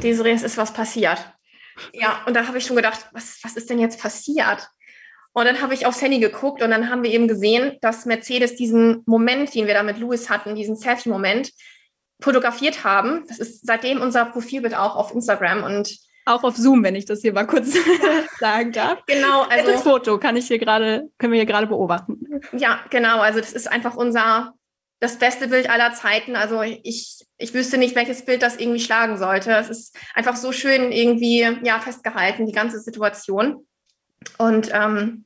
Desiree, 0.00 0.32
es 0.32 0.42
ist 0.42 0.56
was 0.56 0.72
passiert. 0.72 1.18
Ja, 1.92 2.22
und 2.26 2.34
da 2.34 2.46
habe 2.46 2.58
ich 2.58 2.66
schon 2.66 2.76
gedacht, 2.76 3.06
was, 3.12 3.38
was 3.42 3.56
ist 3.56 3.70
denn 3.70 3.78
jetzt 3.78 4.00
passiert? 4.00 4.68
Und 5.32 5.44
dann 5.44 5.60
habe 5.60 5.74
ich 5.74 5.86
aufs 5.86 6.02
Handy 6.02 6.18
geguckt 6.18 6.62
und 6.62 6.70
dann 6.70 6.90
haben 6.90 7.02
wir 7.02 7.10
eben 7.10 7.28
gesehen, 7.28 7.76
dass 7.80 8.06
Mercedes 8.06 8.56
diesen 8.56 9.02
Moment, 9.06 9.54
den 9.54 9.66
wir 9.66 9.74
da 9.74 9.82
mit 9.82 9.98
Louis 9.98 10.28
hatten, 10.28 10.56
diesen 10.56 10.76
Selfie-Moment, 10.76 11.52
fotografiert 12.20 12.82
haben. 12.82 13.24
Das 13.28 13.38
ist 13.38 13.64
seitdem 13.64 14.00
unser 14.00 14.24
Profilbild 14.24 14.74
auch 14.74 14.96
auf 14.96 15.14
Instagram 15.14 15.62
und 15.62 15.96
auch 16.24 16.42
auf 16.42 16.56
Zoom, 16.56 16.82
wenn 16.82 16.94
ich 16.94 17.06
das 17.06 17.20
hier 17.20 17.32
mal 17.32 17.46
kurz 17.46 17.74
sagen 18.40 18.72
darf. 18.72 18.98
Genau, 19.06 19.42
also 19.42 19.70
das 19.70 19.82
Foto 19.82 20.18
kann 20.18 20.36
ich 20.36 20.46
hier 20.48 20.58
gerade, 20.58 21.08
können 21.18 21.32
wir 21.32 21.38
hier 21.38 21.46
gerade 21.46 21.66
beobachten. 21.66 22.18
Ja, 22.52 22.80
genau. 22.90 23.20
Also 23.20 23.40
das 23.40 23.52
ist 23.52 23.70
einfach 23.70 23.96
unser 23.96 24.54
das 25.00 25.18
beste 25.18 25.48
Bild 25.48 25.70
aller 25.70 25.92
Zeiten. 25.92 26.36
Also 26.36 26.62
ich, 26.62 27.24
ich 27.36 27.54
wüsste 27.54 27.78
nicht, 27.78 27.94
welches 27.94 28.24
Bild 28.24 28.42
das 28.42 28.56
irgendwie 28.56 28.80
schlagen 28.80 29.16
sollte. 29.16 29.52
Es 29.52 29.68
ist 29.68 29.96
einfach 30.14 30.36
so 30.36 30.52
schön 30.52 30.90
irgendwie 30.92 31.40
ja 31.62 31.78
festgehalten, 31.80 32.46
die 32.46 32.52
ganze 32.52 32.80
Situation. 32.80 33.66
Und 34.38 34.70
ähm, 34.72 35.24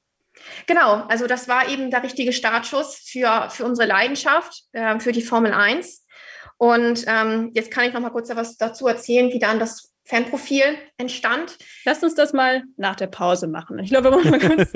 genau, 0.66 1.04
also 1.08 1.26
das 1.26 1.48
war 1.48 1.68
eben 1.68 1.90
der 1.90 2.02
richtige 2.02 2.32
Startschuss 2.32 2.96
für, 2.96 3.48
für 3.50 3.64
unsere 3.64 3.88
Leidenschaft, 3.88 4.64
äh, 4.72 4.98
für 5.00 5.12
die 5.12 5.22
Formel 5.22 5.52
1. 5.52 6.06
Und 6.58 7.04
ähm, 7.06 7.50
jetzt 7.54 7.70
kann 7.70 7.86
ich 7.86 7.94
noch 7.94 8.00
mal 8.00 8.10
kurz 8.10 8.28
etwas 8.28 8.56
dazu 8.56 8.86
erzählen, 8.86 9.32
wie 9.32 9.38
dann 9.38 9.58
das 9.58 9.91
Fanprofil 10.04 10.64
entstand. 10.98 11.56
Lasst 11.84 12.02
uns 12.02 12.14
das 12.14 12.32
mal 12.32 12.64
nach 12.76 12.96
der 12.96 13.06
Pause 13.06 13.46
machen. 13.46 13.78
Ich 13.78 13.90
glaube, 13.90 14.10
wir 14.10 14.16
brauchen 14.16 14.30
mal 14.30 14.40
kurz 14.56 14.72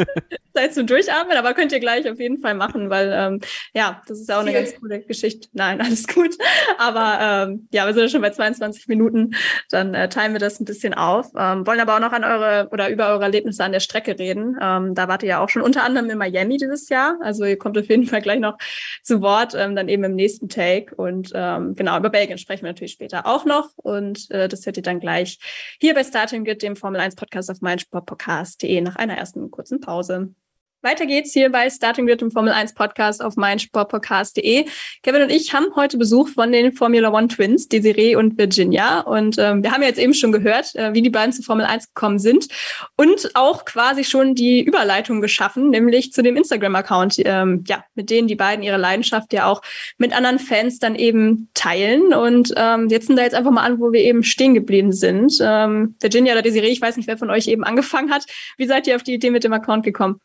Zeit 0.55 0.75
zum 0.75 0.87
Durchatmen, 0.87 1.37
aber 1.37 1.53
könnt 1.53 1.73
ihr 1.73 1.81
gleich 1.81 2.09
auf 2.09 2.19
jeden 2.19 2.39
Fall 2.41 2.55
machen, 2.55 2.91
weil 2.91 3.13
ähm, 3.13 3.41
ja, 3.75 4.03
das 4.07 4.21
ist 4.21 4.33
auch 4.33 4.41
eine 4.41 4.53
ganz 4.53 4.75
coole 4.77 5.01
Geschichte. 5.01 5.49
Nein, 5.53 5.81
alles 5.83 6.07
gut. 6.07 6.37
Aber 6.79 7.19
ähm, 7.21 7.69
ja, 7.73 7.87
wir 7.87 7.93
sind 7.93 8.05
ja 8.05 8.09
schon 8.09 8.23
bei 8.23 8.31
22 8.31 8.89
Minuten. 8.89 9.35
Dann 9.71 9.95
äh, 9.95 10.09
teilen 10.09 10.33
wir 10.33 10.41
das 10.41 10.61
ein 10.61 10.65
bisschen 10.65 10.95
auf. 10.95 11.27
Ähm, 11.37 11.67
wollen 11.67 11.81
aber 11.81 11.97
auch 11.97 12.01
noch 12.01 12.13
an 12.13 12.25
eure 12.25 12.69
oder 12.71 12.89
über 12.89 13.09
eure 13.09 13.25
Erlebnisse 13.25 13.65
an 13.65 13.73
der 13.73 13.81
Strecke 13.81 14.19
reden. 14.19 14.57
Ähm, 14.61 14.95
da 14.95 15.09
wart 15.09 15.23
ihr 15.23 15.29
ja 15.29 15.45
auch 15.45 15.49
schon 15.49 15.63
unter 15.63 15.83
anderem 15.83 16.09
in 16.09 16.19
Miami 16.19 16.57
dieses 16.57 16.89
Jahr. 16.89 17.19
Also 17.21 17.45
ihr 17.45 17.59
kommt 17.59 17.77
auf 17.77 17.89
jeden 17.89 18.07
Fall 18.07 18.23
gleich 18.23 18.41
noch 18.41 18.59
zu 19.03 19.21
Wort, 19.21 19.55
ähm, 19.57 19.77
dann 19.77 19.89
eben 19.89 20.05
im 20.05 20.15
nächsten 20.15 20.49
Take. 20.49 20.95
Und 20.95 21.33
ähm, 21.35 21.75
genau, 21.75 21.99
über 21.99 22.11
Belgien 22.11 22.39
sprechen 22.39 22.63
wir 22.63 22.71
natürlich 22.71 22.93
später 22.93 23.27
auch 23.27 23.45
noch. 23.45 23.71
Und 23.77 24.31
äh, 24.31 24.49
das 24.49 24.65
hört 24.65 24.77
ihr 24.77 24.83
dann 24.83 25.01
gleich 25.01 25.16
gleich 25.17 25.39
hier 25.81 25.95
bei 25.95 26.05
Starting 26.05 26.45
Grid, 26.45 26.63
dem 26.63 26.77
Formel 26.77 27.01
1 27.01 27.15
Podcast 27.17 27.51
auf 27.51 27.61
meinsportpodcast.de 27.61 28.81
nach 28.81 28.97
einer 28.97 29.17
ersten 29.17 29.51
kurzen 29.51 29.81
Pause. 29.81 30.35
Weiter 30.83 31.07
geht's 31.07 31.33
hier 31.33 31.51
bei 31.51 31.69
Starting 31.69 32.07
Grid 32.07 32.23
im 32.23 32.31
Formel 32.31 32.53
1 32.53 32.75
Podcast 32.75 33.25
auf 33.25 33.35
meinsportpodcast.de. 33.37 34.67
Kevin 35.03 35.23
und 35.23 35.31
ich 35.31 35.53
haben 35.53 35.75
heute 35.75 35.97
Besuch 35.97 36.29
von 36.29 36.53
den 36.53 36.73
Formula 36.73 37.13
One 37.13 37.29
Twins, 37.29 37.67
Desiree 37.67 38.15
und 38.15 38.39
Virginia. 38.39 39.01
Und 39.01 39.37
ähm, 39.39 39.65
wir 39.65 39.73
haben 39.73 39.81
ja 39.81 39.89
jetzt 39.89 39.99
eben 39.99 40.15
schon 40.15 40.33
gehört, 40.33 40.77
äh, 40.77 40.95
wie 40.95 41.03
die 41.03 41.11
beiden 41.11 41.33
zu 41.33 41.43
Formel 41.43 41.65
1 41.65 41.89
gekommen 41.89 42.19
sind 42.19 42.49
und 42.95 43.31
auch 43.35 43.65
quasi 43.65 44.05
schon 44.05 44.35
die 44.37 44.63
Überleitung 44.63 45.21
geschaffen, 45.21 45.71
nämlich 45.71 46.13
zu 46.13 46.23
dem 46.23 46.37
Instagram-Account, 46.37 47.21
ähm, 47.25 47.65
ja, 47.67 47.83
mit 47.95 48.11
denen 48.11 48.29
die 48.29 48.37
beiden 48.37 48.63
ihre 48.63 48.77
Leidenschaft 48.77 49.33
ja 49.33 49.47
auch 49.47 49.63
mit 49.99 50.15
anderen 50.15 50.39
Fans 50.39 50.79
dann 50.79 50.95
eben 50.95 51.49
teilen. 51.55 52.13
Und 52.13 52.55
ähm, 52.57 52.89
jetzt 52.91 53.07
sind 53.07 53.17
da 53.17 53.23
jetzt 53.23 53.35
einfach 53.35 53.51
mal 53.51 53.65
an, 53.65 53.81
wo 53.81 53.93
wir 53.93 54.03
eben 54.03 54.23
stehen 54.23 54.55
geblieben 54.55 54.93
sind. 54.93 55.39
Ähm, 55.41 55.97
Virginia 56.01 56.35
oder 56.35 56.43
Desiree, 56.43 56.69
ich 56.69 56.83
weiß 56.83 56.97
nicht, 56.97 57.09
wer 57.09 57.19
von 57.19 57.31
euch 57.31 57.49
eben 57.49 57.65
angefangen 57.65 58.13
hat. 58.13 58.25
Wie 58.57 58.67
seid 58.67 58.87
ihr 58.87 58.95
auf 58.95 59.03
die 59.03 59.15
Idee 59.15 59.31
mit 59.31 59.43
dem 59.43 59.55
Account 59.55 59.83
gekommen? 59.83 60.21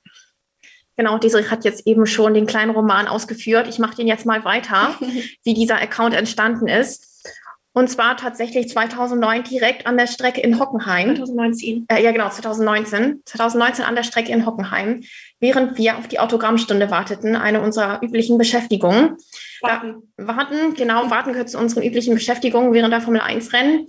Genau, 1.01 1.17
Desiree 1.17 1.49
hat 1.49 1.65
jetzt 1.65 1.87
eben 1.87 2.05
schon 2.05 2.35
den 2.35 2.45
kleinen 2.45 2.69
Roman 2.69 3.07
ausgeführt. 3.07 3.67
Ich 3.67 3.79
mache 3.79 3.95
den 3.95 4.05
jetzt 4.05 4.27
mal 4.27 4.45
weiter, 4.45 4.93
wie 5.43 5.55
dieser 5.55 5.81
Account 5.81 6.13
entstanden 6.13 6.67
ist. 6.67 7.25
Und 7.73 7.89
zwar 7.89 8.17
tatsächlich 8.17 8.69
2009 8.69 9.41
direkt 9.45 9.87
an 9.87 9.97
der 9.97 10.05
Strecke 10.05 10.41
in 10.41 10.59
Hockenheim. 10.59 11.15
2019. 11.15 11.85
Äh, 11.87 12.03
ja, 12.03 12.11
genau, 12.11 12.29
2019. 12.29 13.23
2019 13.25 13.83
an 13.83 13.95
der 13.95 14.03
Strecke 14.03 14.31
in 14.31 14.45
Hockenheim, 14.45 15.01
während 15.39 15.79
wir 15.79 15.97
auf 15.97 16.07
die 16.07 16.19
Autogrammstunde 16.19 16.91
warteten, 16.91 17.35
eine 17.35 17.61
unserer 17.61 18.03
üblichen 18.03 18.37
Beschäftigungen. 18.37 19.17
Warten. 19.61 20.03
Da, 20.17 20.27
warten, 20.27 20.75
genau, 20.75 21.09
warten 21.09 21.31
gehört 21.31 21.49
zu 21.49 21.57
unseren 21.57 21.81
üblichen 21.81 22.13
Beschäftigungen 22.13 22.73
während 22.73 22.93
der 22.93 23.01
Formel 23.01 23.21
1 23.21 23.53
Rennen. 23.53 23.87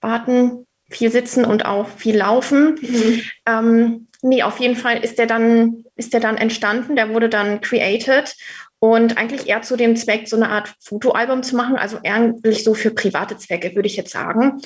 Warten, 0.00 0.64
viel 0.88 1.10
sitzen 1.10 1.44
und 1.44 1.66
auch 1.66 1.88
viel 1.88 2.16
laufen. 2.16 2.78
Mhm. 2.80 3.22
Ähm, 3.44 4.05
nee, 4.26 4.42
auf 4.42 4.58
jeden 4.58 4.76
Fall 4.76 5.02
ist 5.02 5.18
der 5.18 5.26
dann, 5.26 5.84
ist 5.94 6.12
der 6.12 6.20
dann 6.20 6.36
entstanden, 6.36 6.96
der 6.96 7.10
wurde 7.10 7.28
dann 7.28 7.60
created 7.60 8.34
und 8.78 9.16
eigentlich 9.16 9.48
eher 9.48 9.62
zu 9.62 9.76
dem 9.76 9.96
Zweck, 9.96 10.28
so 10.28 10.36
eine 10.36 10.50
Art 10.50 10.74
Fotoalbum 10.80 11.42
zu 11.42 11.56
machen, 11.56 11.76
also 11.76 11.98
eigentlich 12.04 12.64
so 12.64 12.74
für 12.74 12.90
private 12.90 13.38
Zwecke, 13.38 13.74
würde 13.74 13.86
ich 13.86 13.96
jetzt 13.96 14.12
sagen. 14.12 14.60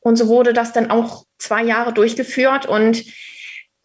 Und 0.00 0.16
so 0.16 0.28
wurde 0.28 0.52
das 0.52 0.72
dann 0.72 0.90
auch 0.90 1.24
zwei 1.38 1.64
Jahre 1.64 1.92
durchgeführt 1.92 2.66
und 2.66 3.04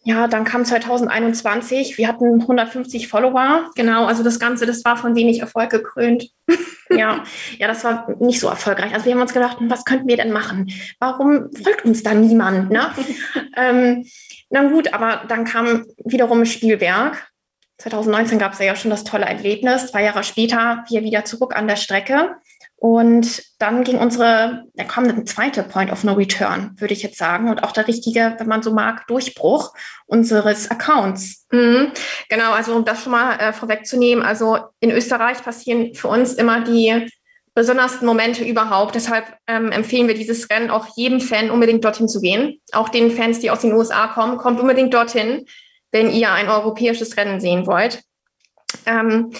ja, 0.04 0.26
dann 0.26 0.44
kam 0.44 0.64
2021, 0.64 1.96
wir 1.96 2.08
hatten 2.08 2.40
150 2.40 3.06
Follower, 3.06 3.70
genau, 3.76 4.06
also 4.06 4.24
das 4.24 4.40
Ganze, 4.40 4.66
das 4.66 4.84
war 4.84 4.96
von 4.96 5.14
wenig 5.14 5.40
Erfolg 5.40 5.70
gekrönt. 5.70 6.28
ja, 6.90 7.22
ja, 7.58 7.68
das 7.68 7.84
war 7.84 8.08
nicht 8.18 8.40
so 8.40 8.48
erfolgreich. 8.48 8.92
Also 8.92 9.06
wir 9.06 9.14
haben 9.14 9.20
uns 9.20 9.32
gedacht, 9.32 9.58
was 9.60 9.84
könnten 9.84 10.08
wir 10.08 10.16
denn 10.16 10.32
machen? 10.32 10.72
Warum 10.98 11.50
folgt 11.52 11.84
uns 11.84 12.02
da 12.02 12.14
niemand? 12.14 12.70
Ne? 12.70 12.90
ähm, 13.56 14.04
na 14.50 14.64
gut, 14.64 14.92
aber 14.92 15.22
dann 15.28 15.44
kam 15.44 15.86
wiederum 16.04 16.44
Spielberg. 16.46 17.28
2019 17.78 18.38
gab 18.38 18.52
es 18.52 18.58
ja 18.58 18.74
schon 18.76 18.90
das 18.90 19.04
tolle 19.04 19.24
Erlebnis. 19.24 19.88
Zwei 19.88 20.04
Jahre 20.04 20.24
später 20.24 20.84
wir 20.88 21.02
wieder 21.02 21.24
zurück 21.24 21.56
an 21.56 21.68
der 21.68 21.76
Strecke. 21.76 22.36
Und 22.82 23.44
dann 23.60 23.84
ging 23.84 23.98
unsere, 23.98 24.64
da 24.74 24.82
kam 24.82 25.04
ein 25.04 25.24
zweiter 25.24 25.62
Point 25.62 25.92
of 25.92 26.02
No 26.02 26.14
Return, 26.14 26.74
würde 26.78 26.92
ich 26.92 27.04
jetzt 27.04 27.16
sagen. 27.16 27.48
Und 27.48 27.62
auch 27.62 27.70
der 27.70 27.86
richtige, 27.86 28.34
wenn 28.38 28.48
man 28.48 28.64
so 28.64 28.72
mag, 28.72 29.06
Durchbruch 29.06 29.72
unseres 30.06 30.68
Accounts. 30.68 31.46
Mhm. 31.52 31.92
Genau, 32.28 32.50
also 32.50 32.74
um 32.74 32.84
das 32.84 33.04
schon 33.04 33.12
mal 33.12 33.36
äh, 33.36 33.52
vorwegzunehmen. 33.52 34.24
Also 34.24 34.58
in 34.80 34.90
Österreich 34.90 35.44
passieren 35.44 35.94
für 35.94 36.08
uns 36.08 36.34
immer 36.34 36.62
die 36.62 37.06
besondersten 37.54 38.04
Momente 38.04 38.42
überhaupt. 38.42 38.96
Deshalb 38.96 39.32
ähm, 39.46 39.70
empfehlen 39.70 40.08
wir 40.08 40.16
dieses 40.16 40.50
Rennen 40.50 40.70
auch 40.70 40.88
jedem 40.96 41.20
Fan 41.20 41.52
unbedingt 41.52 41.84
dorthin 41.84 42.08
zu 42.08 42.20
gehen. 42.20 42.60
Auch 42.72 42.88
den 42.88 43.12
Fans, 43.12 43.38
die 43.38 43.52
aus 43.52 43.60
den 43.60 43.74
USA 43.74 44.08
kommen, 44.08 44.38
kommt 44.38 44.58
unbedingt 44.58 44.92
dorthin. 44.92 45.46
wenn 45.92 46.10
ihr 46.10 46.32
ein 46.32 46.48
europäisches 46.48 47.16
Rennen 47.16 47.38
sehen 47.38 47.64
wollt. 47.68 48.02
Ähm, 48.86 49.30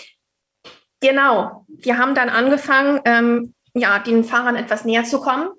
genau, 1.03 1.67
wir 1.69 1.99
haben 1.99 2.15
dann 2.15 2.31
angefangen, 2.31 3.01
ähm, 3.05 3.55
ja, 3.75 3.99
den 3.99 4.25
Fahrern 4.25 4.57
etwas 4.57 4.85
näher 4.85 5.05
zu 5.05 5.21
kommen 5.21 5.51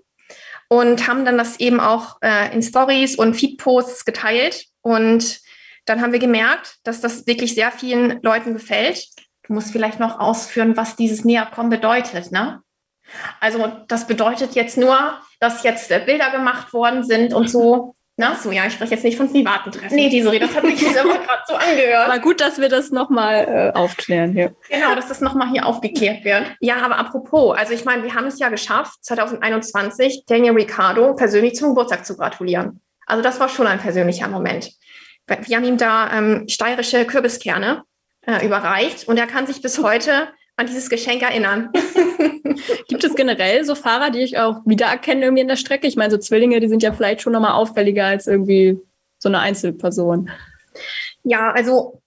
und 0.67 1.07
haben 1.07 1.25
dann 1.25 1.37
das 1.37 1.59
eben 1.59 1.79
auch 1.79 2.17
äh, 2.21 2.53
in 2.53 2.63
Stories 2.63 3.15
und 3.15 3.35
Feedposts 3.35 4.05
geteilt. 4.05 4.65
Und 4.81 5.39
dann 5.85 6.01
haben 6.01 6.13
wir 6.13 6.19
gemerkt, 6.19 6.77
dass 6.83 7.01
das 7.01 7.27
wirklich 7.27 7.53
sehr 7.53 7.71
vielen 7.71 8.21
Leuten 8.23 8.53
gefällt. 8.53 9.05
Du 9.43 9.53
musst 9.53 9.71
vielleicht 9.71 9.99
noch 9.99 10.19
ausführen, 10.19 10.77
was 10.77 10.95
dieses 10.95 11.25
Näherkommen 11.25 11.69
bedeutet, 11.69 12.31
ne? 12.31 12.61
Also 13.41 13.71
das 13.89 14.07
bedeutet 14.07 14.55
jetzt 14.55 14.77
nur, 14.77 14.97
dass 15.39 15.63
jetzt 15.63 15.91
äh, 15.91 16.01
Bilder 16.03 16.31
gemacht 16.31 16.73
worden 16.73 17.03
sind 17.03 17.33
und 17.33 17.49
so. 17.49 17.95
Na, 18.15 18.35
so, 18.35 18.51
ja, 18.51 18.67
ich 18.67 18.73
spreche 18.73 18.93
jetzt 18.93 19.03
nicht 19.03 19.17
von 19.17 19.31
privaten 19.31 19.71
Treffen. 19.71 19.95
Nee, 19.95 20.07
Desiree, 20.07 20.37
das 20.37 20.55
hat 20.55 20.63
mich 20.63 20.79
jetzt 20.79 20.99
aber 20.99 21.17
gerade 21.17 21.43
so 21.47 21.55
angehört. 21.55 22.09
War 22.09 22.19
gut, 22.19 22.41
dass 22.41 22.59
wir 22.59 22.69
das 22.69 22.91
nochmal 22.91 23.71
äh, 23.73 23.77
aufklären 23.77 24.33
hier. 24.33 24.55
Genau, 24.69 24.93
dass 24.93 25.07
das 25.07 25.19
nochmal 25.19 25.49
hier 25.49 25.65
aufgeklärt 25.65 26.23
wird. 26.23 26.55
Ja, 26.59 26.77
aber 26.83 26.99
apropos, 26.99 27.57
also 27.57 27.73
ich 27.73 27.85
meine, 27.85 28.03
wir 28.03 28.13
haben 28.13 28.27
es 28.27 28.37
ja 28.37 28.49
geschafft, 28.49 29.03
2021 29.03 30.25
Daniel 30.27 30.53
Ricciardo 30.53 31.15
persönlich 31.15 31.55
zum 31.55 31.69
Geburtstag 31.69 32.05
zu 32.05 32.15
gratulieren. 32.15 32.81
Also 33.07 33.23
das 33.23 33.39
war 33.39 33.49
schon 33.49 33.65
ein 33.65 33.79
persönlicher 33.79 34.27
Moment. 34.27 34.71
Wir 35.25 35.57
haben 35.57 35.63
ihm 35.63 35.77
da 35.77 36.11
ähm, 36.13 36.45
steirische 36.47 37.05
Kürbiskerne 37.05 37.83
äh, 38.27 38.45
überreicht 38.45 39.07
und 39.07 39.17
er 39.17 39.27
kann 39.27 39.47
sich 39.47 39.61
bis 39.61 39.81
heute 39.81 40.27
an 40.55 40.67
dieses 40.67 40.89
Geschenk 40.89 41.21
erinnern. 41.21 41.69
Gibt 42.87 43.03
es 43.03 43.15
generell 43.15 43.65
so 43.65 43.75
Fahrer, 43.75 44.11
die 44.11 44.19
ich 44.21 44.37
auch 44.37 44.61
wiedererkenne 44.65 45.23
irgendwie 45.23 45.41
in 45.41 45.47
der 45.47 45.55
Strecke? 45.55 45.87
Ich 45.87 45.95
meine, 45.95 46.11
so 46.11 46.17
Zwillinge, 46.17 46.59
die 46.59 46.67
sind 46.67 46.83
ja 46.83 46.93
vielleicht 46.93 47.21
schon 47.21 47.33
nochmal 47.33 47.53
auffälliger 47.53 48.05
als 48.05 48.27
irgendwie 48.27 48.79
so 49.17 49.29
eine 49.29 49.39
Einzelperson. 49.39 50.29
Ja, 51.23 51.51
also, 51.51 52.01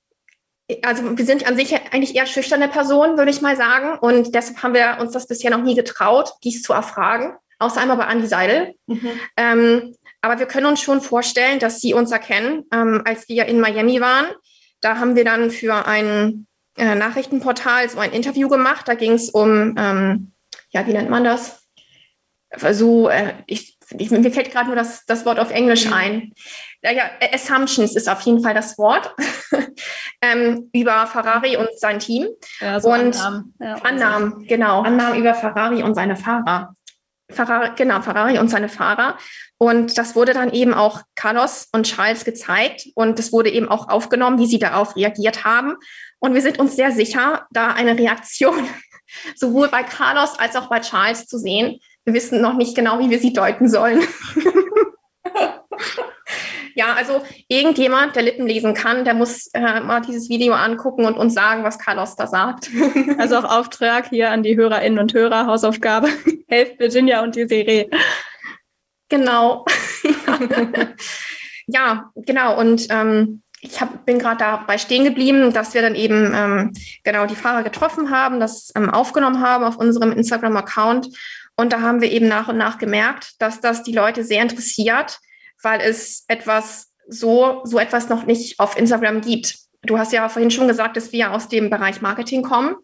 also 0.83 1.17
wir 1.17 1.25
sind 1.25 1.47
an 1.47 1.57
sich 1.57 1.75
eigentlich 1.93 2.15
eher 2.15 2.27
schüchterne 2.27 2.69
Personen, 2.69 3.19
würde 3.19 3.31
ich 3.31 3.41
mal 3.41 3.57
sagen. 3.57 3.99
Und 3.99 4.35
deshalb 4.35 4.63
haben 4.63 4.75
wir 4.75 4.99
uns 5.01 5.13
das 5.13 5.27
bisher 5.27 5.51
noch 5.51 5.63
nie 5.63 5.75
getraut, 5.75 6.33
dies 6.45 6.63
zu 6.63 6.73
erfragen. 6.73 7.35
Außer 7.59 7.81
einmal 7.81 7.97
bei 7.97 8.07
Andi 8.07 8.27
Seidel. 8.27 8.75
Mhm. 8.87 9.11
Ähm, 9.37 9.95
aber 10.21 10.39
wir 10.39 10.47
können 10.47 10.67
uns 10.67 10.81
schon 10.81 11.01
vorstellen, 11.01 11.59
dass 11.59 11.81
sie 11.81 11.95
uns 11.95 12.13
erkennen, 12.13 12.65
ähm, 12.73 13.03
als 13.05 13.29
wir 13.29 13.47
in 13.47 13.61
Miami 13.61 14.01
waren. 14.01 14.27
Da 14.81 14.99
haben 14.99 15.17
wir 15.17 15.25
dann 15.25 15.51
für 15.51 15.87
einen 15.87 16.47
äh, 16.77 16.95
Nachrichtenportal 16.95 17.89
so 17.89 17.99
ein 17.99 18.13
Interview 18.13 18.49
gemacht. 18.49 18.87
Da 18.89 18.95
ging 18.95 19.13
es 19.13 19.31
um, 19.31 19.75
ähm, 19.79 20.33
ja, 20.71 20.87
wie 20.87 20.93
nennt 20.93 21.11
man 21.11 21.25
das? 21.25 21.63
So, 22.73 23.09
äh, 23.09 23.35
ich, 23.47 23.79
ich, 23.99 24.11
mir 24.11 24.31
fällt 24.31 24.53
gerade 24.53 24.67
nur 24.67 24.77
das, 24.77 25.05
das 25.07 25.27
Wort 25.27 25.39
auf 25.39 25.51
Englisch 25.51 25.87
mhm. 25.87 25.93
ein. 25.93 26.33
Ja, 26.83 26.93
ja, 26.93 27.05
Assumptions 27.33 27.97
ist 27.97 28.09
auf 28.09 28.21
jeden 28.23 28.43
Fall 28.43 28.55
das 28.55 28.79
Wort 28.79 29.15
ähm, 30.23 30.71
über 30.73 31.07
Ferrari 31.07 31.57
und 31.57 31.69
sein 31.77 31.99
Team. 31.99 32.29
Ja, 32.61 32.81
so 32.81 32.91
und 32.91 33.17
Annahmen, 33.17 33.55
ja, 33.61 33.75
Annahmen 33.83 34.47
genau. 34.47 34.83
Annahmen 34.83 35.19
über 35.19 35.35
Ferrari 35.35 35.83
und 35.83 35.95
seine 35.95 36.17
Fahrer. 36.17 36.75
Ferrari, 37.29 37.71
genau, 37.77 38.01
Ferrari 38.03 38.39
und 38.39 38.49
seine 38.49 38.69
Fahrer. 38.69 39.19
Und 39.59 39.99
das 39.99 40.15
wurde 40.15 40.33
dann 40.33 40.53
eben 40.53 40.75
auch 40.75 41.01
Carlos 41.15 41.69
und 41.73 41.85
Charles 41.85 42.25
gezeigt 42.25 42.87
und 42.95 43.19
es 43.19 43.33
wurde 43.33 43.51
eben 43.51 43.69
auch 43.69 43.89
aufgenommen, 43.89 44.39
wie 44.39 44.47
sie 44.47 44.59
darauf 44.59 44.97
reagiert 44.97 45.45
haben. 45.45 45.77
Und 46.19 46.35
wir 46.35 46.43
sind 46.43 46.59
uns 46.59 46.77
sehr 46.77 46.93
sicher, 46.93 47.47
da 47.51 47.69
eine 47.69 47.99
Reaktion 47.99 48.69
sowohl 49.37 49.69
bei 49.69 49.83
Carlos 49.83 50.39
als 50.39 50.57
auch 50.57 50.69
bei 50.69 50.81
Charles 50.81 51.27
zu 51.27 51.39
sehen. 51.39 51.81
Wir 52.05 52.15
wissen 52.15 52.41
noch 52.41 52.55
nicht 52.55 52.75
genau, 52.75 52.99
wie 52.99 53.11
wir 53.11 53.19
sie 53.19 53.33
deuten 53.33 53.69
sollen. 53.69 54.07
ja, 56.75 56.95
also 56.95 57.23
irgendjemand, 57.49 58.17
der 58.17 58.23
Lippen 58.23 58.47
lesen 58.47 58.75
kann, 58.75 59.05
der 59.05 59.15
muss 59.15 59.49
äh, 59.55 59.81
mal 59.81 60.01
dieses 60.01 60.29
Video 60.29 60.55
angucken 60.55 61.05
und 61.05 61.17
uns 61.17 61.35
sagen, 61.35 61.65
was 61.65 61.79
Carlos 61.79 62.17
da 62.17 62.27
sagt. 62.27 62.71
also 63.19 63.39
auch 63.39 63.45
Auftrag 63.45 64.11
hier 64.11 64.31
an 64.31 64.43
die 64.43 64.57
Hörerinnen 64.57 64.99
und 64.99 65.15
Hörer, 65.15 65.47
Hausaufgabe. 65.47 66.09
Helft 66.49 66.79
Virginia 66.79 67.23
und 67.23 67.35
die 67.35 67.49
Serie. 67.49 67.89
Genau. 69.09 69.65
ja, 71.67 72.11
genau. 72.15 72.59
Und 72.59 72.87
ähm, 72.91 73.43
ich 73.67 73.81
hab, 73.81 74.07
bin 74.07 74.19
gerade 74.19 74.39
dabei 74.39 74.79
stehen 74.79 75.05
geblieben, 75.05 75.53
dass 75.53 75.75
wir 75.75 75.83
dann 75.83 75.95
eben 75.95 76.33
ähm, 76.35 76.73
genau 77.05 77.27
die 77.27 77.37
Fahrer 77.37 77.63
getroffen 77.63 78.11
haben, 78.11 78.41
das 78.41 78.73
ähm, 78.77 78.91
aufgenommen 78.91 79.41
haben 79.41 79.65
auf 79.65 79.77
unserem 79.77 80.13
Instagram-Account. 80.13 81.09
Und 81.57 81.73
da 81.73 81.81
haben 81.81 82.01
wir 82.01 82.11
eben 82.11 82.29
nach 82.29 82.49
und 82.49 82.59
nach 82.59 82.79
gemerkt, 82.79 83.35
dass 83.41 83.61
das 83.61 83.83
die 83.83 83.93
Leute 83.93 84.25
sehr 84.25 84.43
interessiert, 84.43 85.19
weil 85.63 85.81
es 85.81 86.25
etwas 86.29 86.93
so, 87.09 87.63
so 87.65 87.79
etwas 87.79 88.09
noch 88.09 88.27
nicht 88.27 88.61
auf 88.61 88.77
Instagram 88.77 89.21
gibt. 89.21 89.57
Du 89.83 89.99
hast 89.99 90.13
ja 90.13 90.29
vorhin 90.29 90.51
schon 90.51 90.69
gesagt, 90.69 90.97
dass 90.97 91.13
wir 91.13 91.33
aus 91.33 91.49
dem 91.49 91.71
Bereich 91.71 92.03
Marketing 92.03 92.43
kommen. 92.43 92.77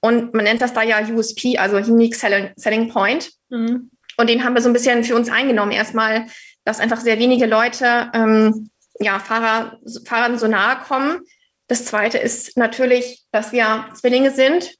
Und 0.00 0.34
man 0.34 0.44
nennt 0.44 0.62
das 0.62 0.72
da 0.72 0.82
ja 0.82 1.00
USP, 1.00 1.58
also 1.58 1.76
Unique 1.76 2.14
Selling, 2.14 2.50
Selling 2.56 2.88
Point. 2.88 3.30
Mhm. 3.50 3.90
Und 4.16 4.30
den 4.30 4.44
haben 4.44 4.54
wir 4.54 4.62
so 4.62 4.68
ein 4.68 4.72
bisschen 4.72 5.02
für 5.02 5.16
uns 5.16 5.28
eingenommen. 5.28 5.72
Erstmal, 5.72 6.26
dass 6.64 6.80
einfach 6.80 7.00
sehr 7.00 7.18
wenige 7.18 7.46
Leute 7.46 8.10
ähm, 8.14 8.70
ja, 9.00 9.18
Fahrer, 9.18 9.78
Fahrern 10.04 10.38
so 10.38 10.46
nahe 10.46 10.78
kommen. 10.86 11.20
Das 11.66 11.84
zweite 11.84 12.18
ist 12.18 12.56
natürlich, 12.56 13.24
dass 13.32 13.52
wir 13.52 13.88
Zwillinge 13.94 14.30
sind 14.30 14.74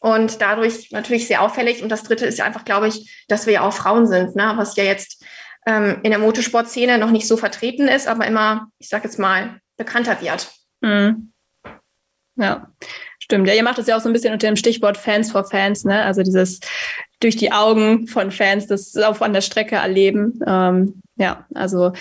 und 0.00 0.40
dadurch 0.40 0.90
natürlich 0.92 1.26
sehr 1.26 1.42
auffällig. 1.42 1.82
Und 1.82 1.88
das 1.88 2.04
dritte 2.04 2.26
ist 2.26 2.40
einfach, 2.40 2.64
glaube 2.64 2.88
ich, 2.88 3.24
dass 3.28 3.46
wir 3.46 3.54
ja 3.54 3.60
auch 3.62 3.72
Frauen 3.72 4.06
sind, 4.06 4.36
ne? 4.36 4.52
was 4.56 4.76
ja 4.76 4.84
jetzt 4.84 5.24
ähm, 5.66 6.00
in 6.02 6.10
der 6.10 6.20
Motorsportszene 6.20 6.98
noch 6.98 7.10
nicht 7.10 7.26
so 7.26 7.36
vertreten 7.36 7.88
ist, 7.88 8.06
aber 8.06 8.26
immer, 8.26 8.68
ich 8.78 8.88
sage 8.88 9.04
jetzt 9.04 9.18
mal, 9.18 9.60
bekannter 9.76 10.20
wird. 10.20 10.50
Mhm. 10.80 11.32
Ja, 12.36 12.72
stimmt. 13.18 13.48
Ja, 13.48 13.54
ihr 13.54 13.64
macht 13.64 13.78
das 13.78 13.88
ja 13.88 13.96
auch 13.96 14.00
so 14.00 14.08
ein 14.08 14.12
bisschen 14.12 14.32
unter 14.32 14.46
dem 14.46 14.56
Stichwort 14.56 14.96
Fans 14.96 15.32
for 15.32 15.44
Fans, 15.44 15.84
ne? 15.84 16.04
Also 16.04 16.22
dieses 16.22 16.60
durch 17.20 17.36
die 17.36 17.52
Augen 17.52 18.06
von 18.06 18.30
Fans 18.30 18.66
das 18.66 18.96
auch 18.96 19.20
an 19.20 19.32
der 19.32 19.40
Strecke 19.40 19.76
erleben. 19.76 20.40
Ähm, 20.46 21.02
ja, 21.16 21.46
also 21.52 21.92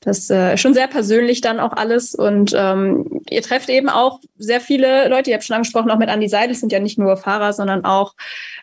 das 0.00 0.28
äh, 0.28 0.56
schon 0.56 0.74
sehr 0.74 0.88
persönlich 0.88 1.40
dann 1.40 1.60
auch 1.60 1.72
alles. 1.72 2.14
Und 2.16 2.52
ähm, 2.56 3.22
ihr 3.30 3.42
trefft 3.42 3.68
eben 3.68 3.88
auch 3.88 4.20
sehr 4.36 4.60
viele 4.60 5.08
Leute, 5.08 5.30
ihr 5.30 5.36
habt 5.36 5.44
schon 5.44 5.54
angesprochen, 5.54 5.90
auch 5.90 5.98
mit 5.98 6.08
Andi 6.08 6.28
Seidel, 6.28 6.56
sind 6.56 6.72
ja 6.72 6.80
nicht 6.80 6.98
nur 6.98 7.16
Fahrer, 7.16 7.52
sondern 7.52 7.84
auch 7.84 8.14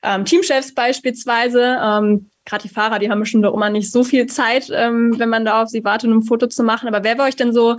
ähm, 0.03 0.25
Teamchefs 0.25 0.73
beispielsweise. 0.73 1.77
Ähm, 1.81 2.29
Gerade 2.45 2.63
die 2.63 2.73
Fahrer, 2.73 2.99
die 2.99 3.09
haben 3.09 3.21
bestimmt 3.21 3.45
auch 3.45 3.53
immer 3.53 3.69
nicht 3.69 3.89
so 3.89 4.03
viel 4.03 4.25
Zeit, 4.25 4.69
ähm, 4.73 5.17
wenn 5.17 5.29
man 5.29 5.45
da 5.45 5.63
auf 5.63 5.69
sie 5.69 5.85
wartet, 5.85 6.09
um 6.09 6.17
ein 6.17 6.23
Foto 6.23 6.47
zu 6.47 6.63
machen. 6.63 6.89
Aber 6.89 7.05
wer 7.05 7.17
war 7.17 7.27
euch 7.27 7.37
denn 7.37 7.53
so, 7.53 7.77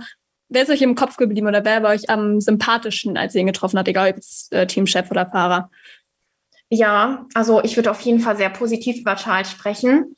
wer 0.49 0.63
ist 0.63 0.71
euch 0.71 0.81
im 0.81 0.95
Kopf 0.95 1.17
geblieben 1.17 1.45
oder 1.45 1.63
wer 1.63 1.83
war 1.83 1.91
euch 1.91 2.09
am 2.09 2.41
sympathischen, 2.41 3.17
als 3.17 3.35
ihr 3.35 3.41
ihn 3.41 3.47
getroffen 3.47 3.77
habt, 3.77 3.87
egal 3.87 4.09
ob 4.09 4.15
jetzt 4.15 4.51
äh, 4.51 4.65
Teamchef 4.65 5.11
oder 5.11 5.27
Fahrer? 5.27 5.69
Ja, 6.69 7.25
also 7.33 7.63
ich 7.63 7.75
würde 7.75 7.91
auf 7.91 8.01
jeden 8.01 8.19
Fall 8.19 8.37
sehr 8.37 8.49
positiv 8.49 8.97
über 8.97 9.15
Charles 9.15 9.51
sprechen. 9.51 10.15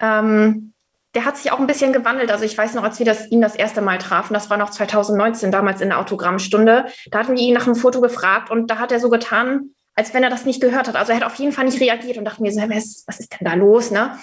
Ähm, 0.00 0.72
der 1.14 1.24
hat 1.24 1.36
sich 1.36 1.50
auch 1.50 1.58
ein 1.58 1.66
bisschen 1.66 1.92
gewandelt. 1.92 2.30
Also 2.30 2.44
ich 2.44 2.56
weiß 2.56 2.74
noch, 2.74 2.84
als 2.84 2.98
wir 2.98 3.06
das, 3.06 3.30
ihn 3.30 3.40
das 3.40 3.56
erste 3.56 3.80
Mal 3.80 3.98
trafen, 3.98 4.32
das 4.32 4.48
war 4.48 4.56
noch 4.56 4.70
2019, 4.70 5.50
damals 5.50 5.80
in 5.80 5.88
der 5.88 5.98
Autogrammstunde, 5.98 6.86
da 7.10 7.18
hatten 7.18 7.36
wir 7.36 7.42
ihn 7.42 7.54
nach 7.54 7.66
einem 7.66 7.74
Foto 7.74 8.00
gefragt 8.00 8.50
und 8.50 8.70
da 8.70 8.78
hat 8.78 8.92
er 8.92 9.00
so 9.00 9.10
getan, 9.10 9.70
als 9.94 10.14
wenn 10.14 10.22
er 10.22 10.30
das 10.30 10.46
nicht 10.46 10.60
gehört 10.60 10.86
hat. 10.88 10.96
Also 10.96 11.12
er 11.12 11.16
hat 11.16 11.24
auf 11.24 11.34
jeden 11.34 11.52
Fall 11.52 11.64
nicht 11.64 11.80
reagiert 11.80 12.16
und 12.16 12.24
dachte 12.24 12.42
mir 12.42 12.52
so, 12.52 12.60
was, 12.60 13.04
was 13.06 13.20
ist 13.20 13.32
denn 13.32 13.46
da 13.46 13.54
los? 13.54 13.90
Ne? 13.90 14.16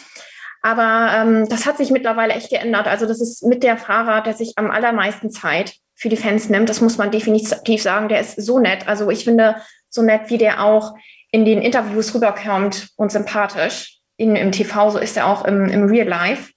Aber 0.62 1.12
ähm, 1.14 1.50
das 1.50 1.66
hat 1.66 1.78
sich 1.78 1.92
mittlerweile 1.92 2.34
echt 2.34 2.50
geändert. 2.50 2.88
Also 2.88 3.06
das 3.06 3.22
ist 3.22 3.44
mit 3.44 3.64
der 3.64 3.78
Fahrer, 3.78 4.22
der 4.22 4.34
sich 4.34 4.54
am 4.56 4.72
allermeisten 4.72 5.30
Zeit 5.30 5.76
für 5.94 6.10
die 6.10 6.18
Fans 6.18 6.50
nimmt. 6.50 6.70
Das 6.70 6.82
muss 6.82 6.98
man 6.98 7.12
definitiv 7.12 7.82
sagen. 7.82 8.08
Der 8.08 8.22
ist 8.22 8.42
so 8.42 8.60
nett. 8.60 8.88
Also 8.88 9.10
ich 9.10 9.24
finde 9.24 9.58
so 9.90 10.02
nett, 10.02 10.30
wie 10.30 10.38
der 10.38 10.64
auch 10.64 10.96
in 11.32 11.46
den 11.46 11.62
Interviews 11.62 12.14
rüberkommt 12.14 12.90
und 12.96 13.12
sympathisch. 13.12 14.00
In, 14.18 14.36
Im 14.36 14.52
TV, 14.52 14.90
so 14.90 14.98
ist 14.98 15.16
er 15.16 15.28
auch 15.28 15.46
im, 15.46 15.66
im 15.66 15.86
Real 15.86 16.08
Life. 16.08 16.52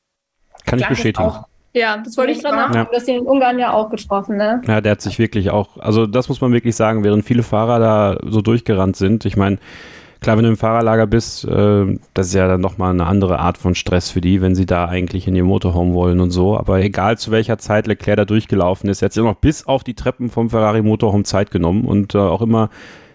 Kann 0.64 0.78
ich 0.78 0.88
bestätigen. 0.88 1.28
Auch, 1.28 1.44
ja, 1.74 1.98
das 1.98 2.16
wollte 2.16 2.32
ich 2.32 2.42
gerade 2.42 2.56
machen. 2.56 2.74
Ja. 2.74 2.84
Du 2.84 2.92
hast 2.92 3.06
ihn 3.06 3.16
in 3.16 3.26
Ungarn 3.26 3.58
ja 3.58 3.72
auch 3.72 3.90
getroffen, 3.90 4.36
ne? 4.36 4.62
Ja, 4.66 4.80
der 4.80 4.92
hat 4.92 5.02
sich 5.02 5.18
wirklich 5.18 5.50
auch, 5.50 5.76
also 5.78 6.06
das 6.06 6.28
muss 6.28 6.40
man 6.40 6.52
wirklich 6.52 6.74
sagen, 6.74 7.04
während 7.04 7.24
viele 7.24 7.42
Fahrer 7.42 7.78
da 7.78 8.18
so 8.30 8.40
durchgerannt 8.40 8.96
sind. 8.96 9.24
Ich 9.24 9.36
meine, 9.36 9.58
klar, 10.20 10.36
wenn 10.36 10.44
du 10.44 10.50
im 10.50 10.56
Fahrerlager 10.56 11.06
bist, 11.06 11.44
äh, 11.44 11.98
das 12.14 12.28
ist 12.28 12.34
ja 12.34 12.48
dann 12.48 12.60
nochmal 12.60 12.90
eine 12.90 13.06
andere 13.06 13.38
Art 13.38 13.58
von 13.58 13.74
Stress 13.74 14.10
für 14.10 14.20
die, 14.20 14.40
wenn 14.40 14.54
sie 14.54 14.66
da 14.66 14.86
eigentlich 14.86 15.28
in 15.28 15.36
ihr 15.36 15.44
Motorhome 15.44 15.94
wollen 15.94 16.20
und 16.20 16.30
so. 16.30 16.56
Aber 16.56 16.80
egal 16.80 17.18
zu 17.18 17.30
welcher 17.30 17.58
Zeit 17.58 17.86
Leclerc 17.86 18.16
da 18.16 18.24
durchgelaufen 18.24 18.88
ist, 18.88 19.02
er 19.02 19.06
hat 19.06 19.12
sich 19.12 19.22
noch 19.22 19.36
bis 19.36 19.66
auf 19.66 19.84
die 19.84 19.94
Treppen 19.94 20.30
vom 20.30 20.50
Ferrari 20.50 20.82
Motorhome 20.82 21.24
Zeit 21.24 21.50
genommen 21.50 21.84
und 21.84 22.14
äh, 22.14 22.18
auch 22.18 22.42
immer 22.42 22.70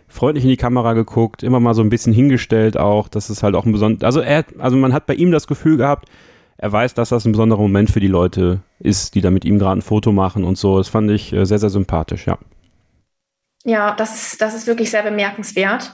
freundlich 0.08 0.44
in 0.44 0.50
die 0.50 0.58
Kamera 0.58 0.94
geguckt, 0.94 1.44
immer 1.44 1.60
mal 1.60 1.74
so 1.74 1.82
ein 1.82 1.90
bisschen 1.90 2.14
hingestellt 2.14 2.78
auch. 2.78 3.08
Das 3.08 3.30
ist 3.30 3.44
halt 3.44 3.56
auch 3.56 3.66
ein 3.66 3.72
besonderes, 3.72 4.04
also 4.04 4.20
er, 4.22 4.46
also 4.60 4.78
man 4.78 4.94
hat 4.94 5.06
bei 5.06 5.16
ihm 5.16 5.32
das 5.32 5.48
Gefühl 5.48 5.78
gehabt, 5.78 6.10
er 6.58 6.72
weiß, 6.72 6.94
dass 6.94 7.10
das 7.10 7.26
ein 7.26 7.34
besonderer 7.34 7.60
Moment 7.60 7.90
für 7.90 8.00
die 8.00 8.08
Leute 8.08 8.62
ist, 8.80 9.16
die 9.16 9.22
da 9.22 9.30
mit 9.30 9.44
ihm 9.44 9.60
gerade 9.60 9.80
ein 9.80 9.82
Foto 9.82 10.12
machen 10.12 10.44
und 10.44 10.58
so. 10.58 10.78
Das 10.78 10.88
fand 10.88 11.12
ich 11.12 11.34
äh, 11.34 11.46
sehr, 11.46 11.60
sehr 11.60 11.70
sympathisch, 11.70 12.28
ja. 12.28 12.38
Ja, 13.66 13.96
das 13.96 14.38
das 14.38 14.54
ist 14.54 14.68
wirklich 14.68 14.92
sehr 14.92 15.04
bemerkenswert. 15.04 15.92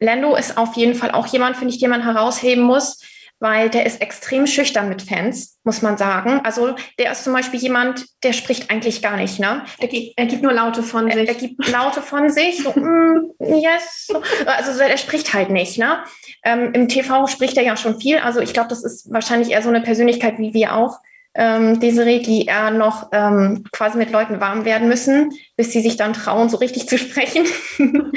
Lando 0.00 0.34
ist 0.34 0.58
auf 0.58 0.74
jeden 0.74 0.94
Fall 0.94 1.12
auch 1.12 1.26
jemand, 1.28 1.56
finde 1.56 1.72
ich, 1.72 1.80
den 1.80 1.90
man 1.90 2.02
herausheben 2.02 2.64
muss, 2.64 3.00
weil 3.44 3.68
der 3.68 3.84
ist 3.84 4.00
extrem 4.00 4.46
schüchtern 4.46 4.88
mit 4.88 5.02
Fans, 5.02 5.58
muss 5.64 5.82
man 5.82 5.98
sagen. 5.98 6.40
Also 6.44 6.76
der 6.98 7.12
ist 7.12 7.24
zum 7.24 7.34
Beispiel 7.34 7.60
jemand, 7.60 8.06
der 8.22 8.32
spricht 8.32 8.70
eigentlich 8.70 9.02
gar 9.02 9.18
nicht, 9.18 9.38
ne? 9.38 9.64
Er 9.78 9.88
gibt, 9.88 10.14
er 10.16 10.24
gibt 10.24 10.42
nur 10.42 10.54
Laute 10.54 10.82
von 10.82 11.10
sich. 11.10 11.14
Er, 11.14 11.28
er 11.28 11.34
gibt 11.34 11.68
Laute 11.68 12.00
von 12.00 12.30
sich, 12.30 12.62
so, 12.62 12.70
mm, 12.70 13.34
yes. 13.38 14.08
Also 14.46 14.80
er 14.80 14.96
spricht 14.96 15.34
halt 15.34 15.50
nicht, 15.50 15.76
ne? 15.76 15.98
Ähm, 16.42 16.72
Im 16.72 16.88
TV 16.88 17.26
spricht 17.26 17.58
er 17.58 17.64
ja 17.64 17.76
schon 17.76 18.00
viel. 18.00 18.16
Also 18.16 18.40
ich 18.40 18.54
glaube, 18.54 18.70
das 18.70 18.82
ist 18.82 19.12
wahrscheinlich 19.12 19.50
eher 19.50 19.60
so 19.60 19.68
eine 19.68 19.82
Persönlichkeit 19.82 20.38
wie 20.38 20.54
wir 20.54 20.74
auch. 20.74 21.00
Ähm, 21.34 21.80
Desiree, 21.80 22.20
die 22.20 22.46
eher 22.46 22.70
noch 22.70 23.10
ähm, 23.12 23.64
quasi 23.72 23.98
mit 23.98 24.10
Leuten 24.10 24.40
warm 24.40 24.64
werden 24.64 24.88
müssen, 24.88 25.32
bis 25.58 25.70
sie 25.70 25.82
sich 25.82 25.98
dann 25.98 26.14
trauen, 26.14 26.48
so 26.48 26.56
richtig 26.56 26.88
zu 26.88 26.96
sprechen. 26.96 27.44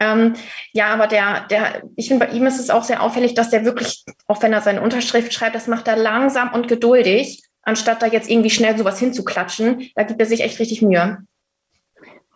Ähm, 0.00 0.32
ja, 0.72 0.86
aber 0.86 1.06
der, 1.06 1.46
der, 1.50 1.82
ich 1.94 2.08
finde, 2.08 2.26
bei 2.26 2.32
ihm 2.32 2.46
ist 2.46 2.58
es 2.58 2.70
auch 2.70 2.84
sehr 2.84 3.02
auffällig, 3.02 3.34
dass 3.34 3.50
der 3.50 3.66
wirklich, 3.66 4.04
auch 4.26 4.42
wenn 4.42 4.52
er 4.52 4.62
seine 4.62 4.80
Unterschrift 4.80 5.32
schreibt, 5.32 5.54
das 5.54 5.66
macht 5.66 5.86
er 5.86 5.96
langsam 5.96 6.52
und 6.54 6.68
geduldig, 6.68 7.42
anstatt 7.62 8.00
da 8.00 8.06
jetzt 8.06 8.30
irgendwie 8.30 8.50
schnell 8.50 8.76
sowas 8.78 8.98
hinzuklatschen. 8.98 9.90
Da 9.94 10.04
gibt 10.04 10.18
er 10.18 10.26
sich 10.26 10.40
echt 10.40 10.58
richtig 10.58 10.80
Mühe. 10.80 11.18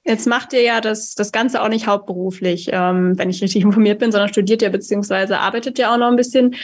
Jetzt 0.05 0.27
macht 0.27 0.53
ihr 0.53 0.61
ja 0.61 0.83
das, 0.83 1.15
das 1.15 1.33
Ganze 1.33 1.63
auch 1.63 1.69
nicht 1.69 1.87
hauptberuflich, 1.87 2.69
ähm, 2.71 3.19
wenn 3.19 3.31
ich 3.31 3.43
richtig 3.43 3.63
informiert 3.65 3.99
bin, 3.99 4.13
sondern 4.13 4.29
studiert 4.29 4.61
ja 4.61 4.69
beziehungsweise 4.69 5.39
arbeitet 5.39 5.79
ja 5.79 5.93
auch 5.93 5.99
noch 5.99 6.09
ein 6.09 6.17
bisschen 6.17 6.55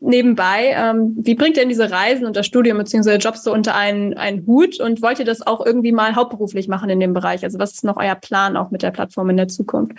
nebenbei. 0.00 0.74
Ähm, 0.74 1.14
wie 1.18 1.34
bringt 1.34 1.56
ihr 1.56 1.62
denn 1.62 1.68
diese 1.70 1.90
Reisen 1.90 2.26
und 2.26 2.36
das 2.36 2.46
Studium 2.46 2.78
beziehungsweise 2.78 3.18
Jobs 3.18 3.42
so 3.42 3.52
unter 3.52 3.74
einen, 3.74 4.14
einen 4.14 4.46
Hut 4.46 4.80
und 4.80 5.02
wollt 5.02 5.18
ihr 5.18 5.24
das 5.24 5.46
auch 5.46 5.64
irgendwie 5.64 5.92
mal 5.92 6.14
hauptberuflich 6.14 6.68
machen 6.68 6.90
in 6.90 7.00
dem 7.00 7.14
Bereich? 7.14 7.44
Also 7.44 7.58
was 7.58 7.72
ist 7.72 7.84
noch 7.84 7.96
euer 7.96 8.14
Plan 8.14 8.56
auch 8.56 8.70
mit 8.70 8.82
der 8.82 8.90
Plattform 8.90 9.30
in 9.30 9.36
der 9.36 9.48
Zukunft? 9.48 9.92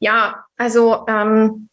Ja, 0.00 0.44
also 0.56 1.04
ähm, 1.08 1.68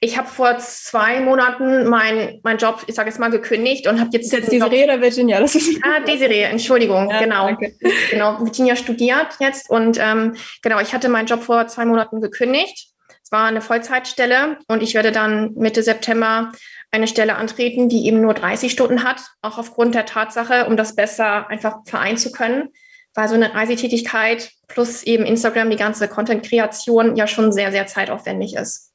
ich 0.00 0.16
habe 0.16 0.28
vor 0.28 0.58
zwei 0.58 1.20
Monaten 1.20 1.86
meinen 1.88 2.40
mein 2.42 2.56
Job, 2.56 2.82
ich 2.86 2.94
sage 2.94 3.10
jetzt 3.10 3.18
mal, 3.18 3.30
gekündigt 3.30 3.86
und 3.86 4.00
habe 4.00 4.10
jetzt. 4.12 4.26
Ist 4.26 4.32
jetzt 4.32 4.52
Desiree 4.52 4.84
oder 4.84 5.00
Virginia? 5.00 5.38
Das 5.40 5.54
ist 5.54 5.78
ah, 5.84 6.00
Desiree, 6.00 6.42
Entschuldigung, 6.42 7.10
ja, 7.10 7.20
genau. 7.20 7.46
Danke. 7.46 7.74
Genau, 8.10 8.40
Virginia 8.40 8.76
studiert 8.76 9.28
jetzt 9.38 9.70
und 9.70 9.98
ähm, 10.00 10.34
genau, 10.62 10.80
ich 10.80 10.94
hatte 10.94 11.08
meinen 11.08 11.26
Job 11.26 11.42
vor 11.42 11.66
zwei 11.68 11.84
Monaten 11.84 12.20
gekündigt. 12.20 12.88
Es 13.22 13.32
war 13.32 13.46
eine 13.46 13.60
Vollzeitstelle 13.60 14.58
und 14.68 14.82
ich 14.82 14.94
werde 14.94 15.12
dann 15.12 15.52
Mitte 15.54 15.82
September 15.82 16.52
eine 16.92 17.08
Stelle 17.08 17.36
antreten, 17.36 17.88
die 17.88 18.06
eben 18.06 18.20
nur 18.20 18.34
30 18.34 18.72
Stunden 18.72 19.02
hat, 19.02 19.20
auch 19.42 19.58
aufgrund 19.58 19.94
der 19.94 20.06
Tatsache, 20.06 20.66
um 20.66 20.76
das 20.76 20.94
besser 20.94 21.48
einfach 21.48 21.78
vereinen 21.84 22.16
zu 22.16 22.32
können 22.32 22.70
weil 23.16 23.28
so 23.28 23.34
eine 23.34 23.54
Reisetätigkeit 23.54 24.52
plus 24.68 25.02
eben 25.02 25.24
Instagram, 25.24 25.70
die 25.70 25.76
ganze 25.76 26.06
Content-Kreation 26.06 27.16
ja 27.16 27.26
schon 27.26 27.50
sehr, 27.50 27.72
sehr 27.72 27.86
zeitaufwendig 27.86 28.54
ist. 28.54 28.94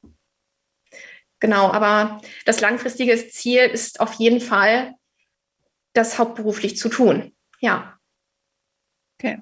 Genau, 1.40 1.72
aber 1.72 2.22
das 2.46 2.62
langfristige 2.62 3.18
Ziel 3.30 3.64
ist 3.64 4.00
auf 4.00 4.14
jeden 4.14 4.40
Fall, 4.40 4.94
das 5.94 6.20
hauptberuflich 6.20 6.78
zu 6.78 6.88
tun. 6.88 7.34
Ja. 7.60 7.98
Okay. 9.18 9.40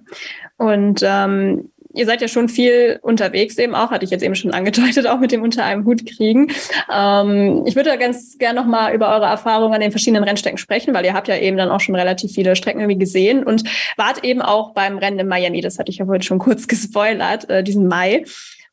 Und 0.55 1.01
ähm, 1.03 1.71
ihr 1.93 2.05
seid 2.05 2.21
ja 2.21 2.27
schon 2.27 2.49
viel 2.49 2.99
unterwegs 3.01 3.57
eben 3.57 3.75
auch, 3.75 3.91
hatte 3.91 4.05
ich 4.05 4.11
jetzt 4.11 4.23
eben 4.23 4.35
schon 4.35 4.51
angedeutet, 4.51 5.07
auch 5.07 5.19
mit 5.19 5.31
dem 5.31 5.41
unter 5.41 5.65
einem 5.65 5.85
Hut 5.85 6.05
kriegen. 6.05 6.51
Ähm, 6.93 7.63
ich 7.65 7.75
würde 7.75 7.97
ganz 7.97 8.37
gerne 8.37 8.59
nochmal 8.59 8.93
über 8.93 9.13
eure 9.13 9.25
Erfahrungen 9.25 9.73
an 9.73 9.81
den 9.81 9.91
verschiedenen 9.91 10.23
Rennstrecken 10.23 10.57
sprechen, 10.57 10.93
weil 10.93 11.05
ihr 11.05 11.13
habt 11.13 11.27
ja 11.27 11.37
eben 11.37 11.57
dann 11.57 11.69
auch 11.69 11.79
schon 11.79 11.95
relativ 11.95 12.31
viele 12.31 12.55
Strecken 12.55 12.79
irgendwie 12.79 12.99
gesehen 12.99 13.43
und 13.43 13.63
wart 13.97 14.23
eben 14.23 14.41
auch 14.41 14.73
beim 14.73 14.97
Rennen 14.97 15.19
in 15.19 15.27
Miami, 15.27 15.61
das 15.61 15.79
hatte 15.79 15.91
ich 15.91 15.97
ja 15.97 16.07
heute 16.07 16.25
schon 16.25 16.39
kurz 16.39 16.67
gespoilert, 16.67 17.49
äh, 17.49 17.63
diesen 17.63 17.87
Mai 17.87 18.23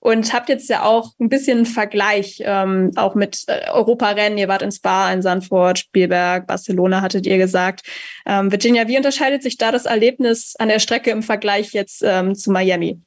und 0.00 0.32
habt 0.32 0.48
jetzt 0.48 0.68
ja 0.68 0.84
auch 0.84 1.12
ein 1.18 1.28
bisschen 1.28 1.66
Vergleich 1.66 2.42
ähm, 2.44 2.92
auch 2.96 3.14
mit 3.14 3.44
äh, 3.46 3.70
Europarennen. 3.70 4.38
Ihr 4.38 4.48
wart 4.48 4.62
in 4.62 4.72
Spa, 4.72 5.12
in 5.12 5.22
Sanford, 5.22 5.78
Spielberg, 5.78 6.46
Barcelona 6.46 7.00
hattet 7.00 7.26
ihr 7.26 7.38
gesagt. 7.38 7.82
Ähm, 8.26 8.50
Virginia, 8.50 8.88
wie 8.88 8.96
unterscheidet 8.96 9.42
sich 9.42 9.56
da 9.56 9.72
das 9.72 9.86
Erlebnis 9.86 10.54
an 10.58 10.68
der 10.68 10.78
Strecke 10.78 11.10
im 11.10 11.22
Vergleich 11.22 11.72
jetzt 11.72 12.02
ähm, 12.04 12.34
zu 12.34 12.50
Miami? 12.50 13.00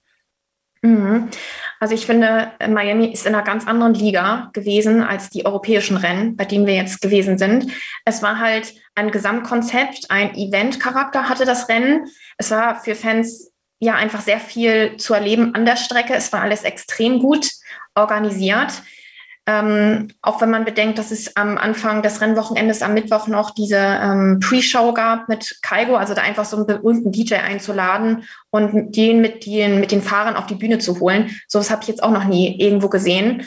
Mhm. 0.82 1.30
Also 1.80 1.93
ich 1.93 2.06
finde, 2.06 2.52
Miami 2.67 3.08
ist 3.08 3.25
in 3.25 3.36
einer 3.36 3.43
ganz 3.43 3.67
anderen 3.67 3.93
Liga 3.93 4.49
gewesen 4.54 5.04
als 5.04 5.30
die 5.30 5.45
europäischen 5.45 5.97
Rennen, 5.97 6.36
bei 6.36 6.45
denen 6.45 6.65
wir 6.65 6.75
jetzt 6.75 7.02
gewesen 7.02 7.38
sind. 7.38 7.67
Es 8.06 8.21
war 8.21 8.39
halt 8.39 8.73
ein 8.95 9.12
Gesamtkonzept, 9.12 10.10
ein 10.10 10.36
Event-Charakter 10.36 11.30
hatte 11.30 11.45
das 11.45 11.69
Rennen. 11.69 12.06
Es 12.38 12.52
war 12.52 12.82
für 12.82 12.95
Fans 12.95 13.52
ja 13.79 13.95
einfach 13.95 14.21
sehr 14.21 14.39
viel 14.39 14.97
zu 14.97 15.13
erleben 15.13 15.55
an 15.55 15.65
der 15.65 15.77
Strecke. 15.77 16.13
Es 16.13 16.31
war 16.33 16.41
alles 16.41 16.63
extrem 16.63 17.19
gut 17.19 17.49
organisiert. 17.95 18.81
Ähm, 19.49 20.09
auch 20.21 20.41
wenn 20.41 20.51
man 20.51 20.63
bedenkt, 20.63 20.99
dass 20.99 21.09
es 21.09 21.35
am 21.35 21.57
Anfang 21.57 22.03
des 22.03 22.21
Rennwochenendes 22.21 22.83
am 22.83 22.93
Mittwoch 22.93 23.27
noch 23.27 23.49
diese 23.51 23.77
ähm, 23.77 24.39
Pre-Show 24.39 24.93
gab 24.93 25.27
mit 25.27 25.57
Kaigo, 25.63 25.95
also 25.95 26.13
da 26.13 26.21
einfach 26.21 26.45
so 26.45 26.57
einen 26.57 26.67
berühmten 26.67 27.11
DJ 27.11 27.35
einzuladen 27.35 28.25
und 28.51 28.95
den 28.95 29.21
mit 29.21 29.47
den, 29.47 29.79
mit 29.79 29.91
den 29.91 30.03
Fahrern 30.03 30.35
auf 30.35 30.45
die 30.45 30.55
Bühne 30.55 30.77
zu 30.77 30.99
holen. 30.99 31.35
So 31.47 31.57
was 31.57 31.71
habe 31.71 31.81
ich 31.81 31.87
jetzt 31.87 32.03
auch 32.03 32.11
noch 32.11 32.25
nie 32.25 32.61
irgendwo 32.61 32.89
gesehen. 32.89 33.43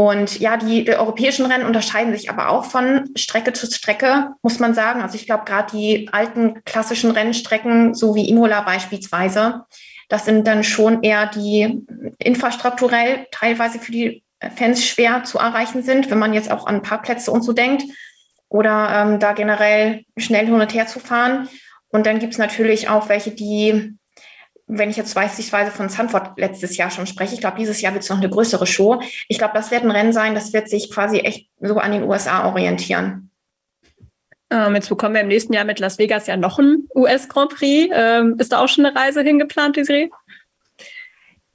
Und 0.00 0.40
ja, 0.40 0.56
die, 0.56 0.84
die, 0.84 0.94
europäischen 0.94 1.44
Rennen 1.44 1.66
unterscheiden 1.66 2.16
sich 2.16 2.30
aber 2.30 2.48
auch 2.48 2.64
von 2.64 3.10
Strecke 3.16 3.52
zu 3.52 3.66
Strecke, 3.66 4.30
muss 4.40 4.58
man 4.58 4.72
sagen. 4.72 5.02
Also 5.02 5.16
ich 5.16 5.26
glaube, 5.26 5.44
gerade 5.44 5.76
die 5.76 6.08
alten 6.10 6.64
klassischen 6.64 7.10
Rennstrecken, 7.10 7.92
so 7.92 8.14
wie 8.14 8.26
Imola 8.30 8.62
beispielsweise, 8.62 9.66
das 10.08 10.24
sind 10.24 10.46
dann 10.46 10.64
schon 10.64 11.02
eher 11.02 11.26
die 11.26 11.84
infrastrukturell 12.18 13.26
teilweise 13.30 13.78
für 13.78 13.92
die 13.92 14.24
Fans 14.56 14.82
schwer 14.86 15.24
zu 15.24 15.36
erreichen 15.38 15.82
sind, 15.82 16.10
wenn 16.10 16.18
man 16.18 16.32
jetzt 16.32 16.50
auch 16.50 16.66
an 16.66 16.80
Parkplätze 16.80 17.30
und 17.30 17.42
so 17.42 17.52
denkt 17.52 17.82
oder 18.48 18.88
ähm, 18.94 19.18
da 19.18 19.34
generell 19.34 20.06
schnell 20.16 20.46
hin 20.46 20.54
und 20.54 20.72
her 20.72 20.86
zu 20.86 20.98
fahren. 20.98 21.46
Und 21.90 22.06
dann 22.06 22.20
gibt 22.20 22.32
es 22.32 22.38
natürlich 22.38 22.88
auch 22.88 23.10
welche, 23.10 23.32
die, 23.32 23.98
wenn 24.72 24.90
ich 24.90 24.96
jetzt 24.96 25.14
beispielsweise 25.14 25.70
von 25.70 25.88
Sanford 25.88 26.38
letztes 26.38 26.76
Jahr 26.76 26.90
schon 26.90 27.06
spreche, 27.06 27.34
ich 27.34 27.40
glaube, 27.40 27.58
dieses 27.58 27.80
Jahr 27.80 27.92
wird 27.92 28.04
es 28.04 28.10
noch 28.10 28.18
eine 28.18 28.30
größere 28.30 28.66
Show. 28.66 29.02
Ich 29.28 29.38
glaube, 29.38 29.54
das 29.54 29.70
wird 29.70 29.82
ein 29.82 29.90
Rennen 29.90 30.12
sein, 30.12 30.34
das 30.34 30.52
wird 30.52 30.68
sich 30.68 30.90
quasi 30.92 31.18
echt 31.18 31.48
so 31.60 31.78
an 31.78 31.92
den 31.92 32.04
USA 32.04 32.46
orientieren. 32.46 33.30
Ähm, 34.50 34.74
jetzt 34.74 34.88
bekommen 34.88 35.14
wir 35.14 35.22
im 35.22 35.28
nächsten 35.28 35.52
Jahr 35.52 35.64
mit 35.64 35.80
Las 35.80 35.98
Vegas 35.98 36.26
ja 36.26 36.36
noch 36.36 36.58
ein 36.58 36.88
US 36.94 37.28
Grand 37.28 37.54
Prix. 37.54 37.92
Ähm, 37.94 38.36
ist 38.38 38.52
da 38.52 38.62
auch 38.62 38.68
schon 38.68 38.86
eine 38.86 38.96
Reise 38.96 39.22
hingeplant, 39.22 39.76
Desiree? 39.76 40.10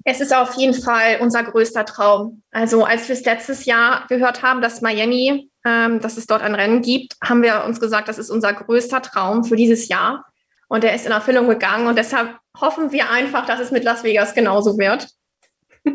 Es 0.04 0.22
ist 0.22 0.36
auf 0.36 0.54
jeden 0.56 0.74
Fall 0.74 1.18
unser 1.20 1.44
größter 1.44 1.84
Traum. 1.86 2.44
Also 2.52 2.84
als 2.84 3.08
wir 3.08 3.16
es 3.16 3.26
letztes 3.26 3.66
Jahr 3.66 4.06
gehört 4.08 4.44
haben, 4.44 4.62
dass 4.62 4.82
Miami, 4.82 5.50
ähm, 5.66 6.00
dass 6.00 6.18
es 6.18 6.28
dort 6.28 6.42
ein 6.42 6.54
Rennen 6.54 6.82
gibt, 6.82 7.16
haben 7.24 7.42
wir 7.42 7.64
uns 7.66 7.80
gesagt, 7.80 8.08
das 8.08 8.20
ist 8.20 8.30
unser 8.30 8.54
größter 8.54 9.02
Traum 9.02 9.44
für 9.44 9.56
dieses 9.56 9.88
Jahr. 9.88 10.26
Und 10.68 10.84
der 10.84 10.96
ist 10.96 11.06
in 11.06 11.12
Erfüllung 11.12 11.48
gegangen. 11.48 11.88
Und 11.88 11.98
deshalb 11.98 12.38
hoffen 12.60 12.92
wir 12.92 13.12
einfach, 13.12 13.46
dass 13.46 13.60
es 13.60 13.72
mit 13.72 13.84
Las 13.84 14.04
Vegas 14.04 14.34
genauso 14.34 14.78
wird. 14.78 15.08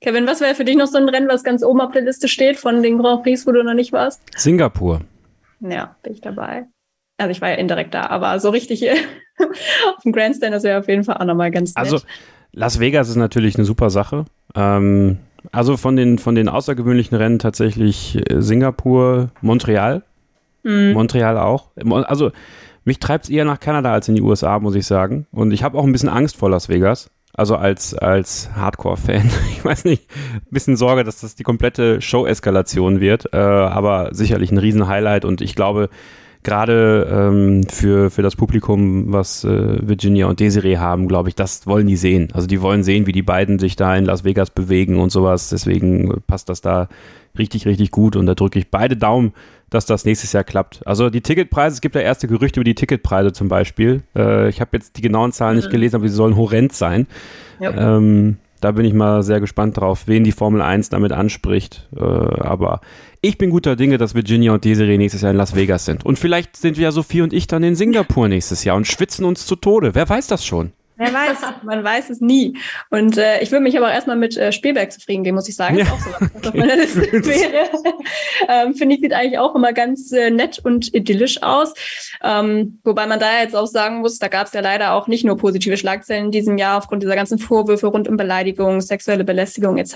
Kevin, 0.00 0.26
was 0.26 0.40
wäre 0.40 0.54
für 0.54 0.64
dich 0.64 0.76
noch 0.76 0.86
so 0.86 0.98
ein 0.98 1.08
Rennen, 1.08 1.28
was 1.28 1.42
ganz 1.42 1.62
oben 1.62 1.80
auf 1.80 1.92
der 1.92 2.02
Liste 2.02 2.28
steht 2.28 2.56
von 2.56 2.82
den 2.82 2.98
Grand 2.98 3.22
Prix, 3.22 3.46
wo 3.46 3.52
du 3.52 3.62
noch 3.62 3.74
nicht 3.74 3.92
warst? 3.92 4.22
Singapur. 4.36 5.00
Ja, 5.60 5.96
bin 6.02 6.12
ich 6.12 6.20
dabei. 6.20 6.66
Also 7.16 7.32
ich 7.32 7.40
war 7.40 7.48
ja 7.48 7.56
indirekt 7.56 7.94
da, 7.94 8.06
aber 8.06 8.38
so 8.38 8.50
richtig 8.50 8.88
auf 9.38 10.02
dem 10.04 10.12
Grandstand, 10.12 10.54
das 10.54 10.62
wäre 10.62 10.78
auf 10.78 10.88
jeden 10.88 11.02
Fall 11.02 11.16
auch 11.16 11.24
nochmal 11.24 11.50
ganz 11.50 11.74
nett. 11.74 11.84
Also 11.84 12.00
Las 12.52 12.80
Vegas 12.80 13.08
ist 13.08 13.16
natürlich 13.16 13.56
eine 13.56 13.64
super 13.64 13.90
Sache. 13.90 14.24
Ähm, 14.54 15.18
also 15.52 15.76
von 15.76 15.96
den, 15.96 16.18
von 16.18 16.34
den 16.34 16.48
außergewöhnlichen 16.48 17.16
Rennen 17.16 17.38
tatsächlich 17.38 18.18
äh, 18.30 18.40
Singapur, 18.40 19.30
Montreal. 19.40 20.02
Mhm. 20.62 20.92
Montreal 20.92 21.38
auch. 21.38 21.68
Also 21.76 22.30
mich 22.88 22.98
treibt 22.98 23.24
es 23.24 23.30
eher 23.30 23.44
nach 23.44 23.60
Kanada 23.60 23.92
als 23.92 24.08
in 24.08 24.16
die 24.16 24.22
USA, 24.22 24.58
muss 24.58 24.74
ich 24.74 24.86
sagen. 24.86 25.26
Und 25.30 25.52
ich 25.52 25.62
habe 25.62 25.78
auch 25.78 25.84
ein 25.84 25.92
bisschen 25.92 26.08
Angst 26.08 26.36
vor 26.36 26.50
Las 26.50 26.68
Vegas. 26.68 27.10
Also 27.34 27.54
als, 27.54 27.94
als 27.94 28.50
Hardcore-Fan. 28.56 29.30
Ich 29.52 29.64
weiß 29.64 29.84
nicht, 29.84 30.08
ein 30.34 30.50
bisschen 30.50 30.76
Sorge, 30.76 31.04
dass 31.04 31.20
das 31.20 31.34
die 31.34 31.42
komplette 31.42 32.00
Show-Eskalation 32.00 33.00
wird. 33.00 33.32
Äh, 33.32 33.36
aber 33.36 34.08
sicherlich 34.12 34.50
ein 34.50 34.58
Riesen-Highlight. 34.58 35.24
Und 35.24 35.40
ich 35.40 35.54
glaube, 35.54 35.90
gerade 36.42 37.06
ähm, 37.10 37.64
für, 37.68 38.10
für 38.10 38.22
das 38.22 38.36
Publikum, 38.36 39.12
was 39.12 39.44
äh, 39.44 39.86
Virginia 39.86 40.26
und 40.26 40.40
Desiree 40.40 40.78
haben, 40.78 41.08
glaube 41.08 41.28
ich, 41.28 41.34
das 41.34 41.66
wollen 41.66 41.86
die 41.86 41.96
sehen. 41.96 42.28
Also 42.32 42.46
die 42.46 42.62
wollen 42.62 42.82
sehen, 42.82 43.06
wie 43.06 43.12
die 43.12 43.22
beiden 43.22 43.58
sich 43.58 43.76
da 43.76 43.94
in 43.94 44.04
Las 44.04 44.24
Vegas 44.24 44.50
bewegen 44.50 44.98
und 44.98 45.10
sowas. 45.10 45.50
Deswegen 45.50 46.22
passt 46.26 46.48
das 46.48 46.60
da 46.60 46.88
richtig, 47.38 47.66
richtig 47.66 47.90
gut 47.90 48.16
und 48.16 48.26
da 48.26 48.34
drücke 48.34 48.58
ich 48.58 48.70
beide 48.70 48.96
Daumen, 48.96 49.32
dass 49.70 49.86
das 49.86 50.04
nächstes 50.04 50.32
Jahr 50.32 50.44
klappt. 50.44 50.86
Also 50.86 51.10
die 51.10 51.20
Ticketpreise, 51.20 51.74
es 51.74 51.80
gibt 51.80 51.94
ja 51.94 52.00
erste 52.00 52.28
Gerüchte 52.28 52.60
über 52.60 52.64
die 52.64 52.74
Ticketpreise 52.74 53.32
zum 53.32 53.48
Beispiel. 53.48 54.02
Äh, 54.16 54.48
ich 54.48 54.60
habe 54.60 54.70
jetzt 54.74 54.96
die 54.96 55.02
genauen 55.02 55.32
Zahlen 55.32 55.56
nicht 55.56 55.70
gelesen, 55.70 55.96
aber 55.96 56.08
sie 56.08 56.14
sollen 56.14 56.36
horrend 56.36 56.72
sein. 56.72 57.06
Ja. 57.60 57.96
Ähm, 57.96 58.38
da 58.60 58.72
bin 58.72 58.84
ich 58.84 58.92
mal 58.92 59.22
sehr 59.22 59.40
gespannt 59.40 59.76
drauf, 59.76 60.04
wen 60.06 60.24
die 60.24 60.32
Formel 60.32 60.62
1 60.62 60.88
damit 60.88 61.12
anspricht. 61.12 61.88
Äh, 61.96 62.02
aber 62.02 62.80
ich 63.20 63.38
bin 63.38 63.50
guter 63.50 63.76
Dinge, 63.76 63.98
dass 63.98 64.14
Virginia 64.14 64.52
und 64.52 64.64
Desiree 64.64 64.98
nächstes 64.98 65.22
Jahr 65.22 65.30
in 65.30 65.36
Las 65.36 65.54
Vegas 65.54 65.84
sind. 65.84 66.04
Und 66.04 66.18
vielleicht 66.18 66.56
sind 66.56 66.76
wir 66.76 66.84
ja 66.84 66.92
Sophie 66.92 67.22
und 67.22 67.32
ich 67.32 67.46
dann 67.46 67.62
in 67.62 67.76
Singapur 67.76 68.28
nächstes 68.28 68.64
Jahr 68.64 68.76
und 68.76 68.86
schwitzen 68.86 69.24
uns 69.24 69.46
zu 69.46 69.56
Tode. 69.56 69.94
Wer 69.94 70.08
weiß 70.08 70.26
das 70.26 70.44
schon? 70.44 70.72
Wer 70.98 71.14
weiß, 71.14 71.38
man 71.62 71.84
weiß 71.84 72.10
es 72.10 72.20
nie. 72.20 72.58
Und 72.90 73.16
äh, 73.18 73.40
ich 73.40 73.52
würde 73.52 73.62
mich 73.62 73.76
aber 73.78 73.92
erstmal 73.92 74.16
mit 74.16 74.36
äh, 74.36 74.50
Spielberg 74.50 74.90
zufrieden 74.90 75.22
geben, 75.22 75.36
muss 75.36 75.48
ich 75.48 75.54
sagen. 75.54 75.78
Ja. 75.78 75.84
Das 75.84 75.94
ist 75.94 76.06
auch 76.06 76.12
so 76.12 76.24
was, 76.24 76.34
was 76.34 76.48
auf 76.48 76.54
meiner 76.54 76.76
Liste 76.76 77.00
wäre. 77.12 77.70
ähm, 78.48 78.74
Finde 78.74 78.96
ich, 78.96 79.00
sieht 79.00 79.12
eigentlich 79.12 79.38
auch 79.38 79.54
immer 79.54 79.72
ganz 79.72 80.10
äh, 80.10 80.30
nett 80.30 80.58
und 80.58 80.92
idyllisch 80.92 81.40
aus. 81.40 81.72
Ähm, 82.22 82.80
wobei 82.82 83.06
man 83.06 83.20
da 83.20 83.40
jetzt 83.40 83.54
auch 83.54 83.66
sagen 83.66 84.00
muss, 84.00 84.18
da 84.18 84.26
gab 84.26 84.48
es 84.48 84.52
ja 84.52 84.60
leider 84.60 84.92
auch 84.94 85.06
nicht 85.06 85.24
nur 85.24 85.36
positive 85.36 85.76
Schlagzeilen 85.76 86.26
in 86.26 86.30
diesem 86.32 86.58
Jahr 86.58 86.78
aufgrund 86.78 87.04
dieser 87.04 87.14
ganzen 87.14 87.38
Vorwürfe 87.38 87.86
rund 87.86 88.08
um 88.08 88.16
Beleidigung, 88.16 88.80
sexuelle 88.80 89.22
Belästigung 89.22 89.78
etc. 89.78 89.92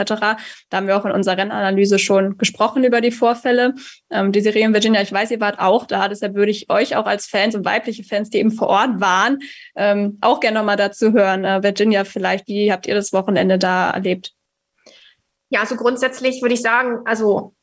Da 0.70 0.76
haben 0.76 0.86
wir 0.86 0.96
auch 0.96 1.04
in 1.04 1.10
unserer 1.10 1.36
Rennanalyse 1.36 1.98
schon 1.98 2.38
gesprochen 2.38 2.84
über 2.84 3.00
die 3.00 3.10
Vorfälle. 3.10 3.74
Ähm, 4.08 4.30
Desiree 4.30 4.66
und 4.66 4.72
Virginia, 4.72 5.02
ich 5.02 5.12
weiß, 5.12 5.32
ihr 5.32 5.40
wart 5.40 5.58
auch 5.58 5.84
da, 5.84 6.06
deshalb 6.06 6.36
würde 6.36 6.52
ich 6.52 6.70
euch 6.70 6.94
auch 6.94 7.06
als 7.06 7.26
Fans 7.26 7.56
und 7.56 7.64
weibliche 7.64 8.04
Fans, 8.04 8.30
die 8.30 8.38
eben 8.38 8.52
vor 8.52 8.68
Ort 8.68 9.00
waren, 9.00 9.40
ähm, 9.74 10.18
auch 10.20 10.38
gerne 10.38 10.60
nochmal 10.60 10.76
dazu 10.76 10.91
zu 10.92 11.12
hören. 11.12 11.44
Äh, 11.44 11.62
Virginia, 11.62 12.04
vielleicht, 12.04 12.48
wie 12.48 12.72
habt 12.72 12.86
ihr 12.86 12.94
das 12.94 13.12
Wochenende 13.12 13.58
da 13.58 13.90
erlebt? 13.90 14.32
Ja, 15.50 15.60
also 15.60 15.76
grundsätzlich 15.76 16.40
würde 16.40 16.54
ich 16.54 16.62
sagen, 16.62 17.00
also 17.04 17.54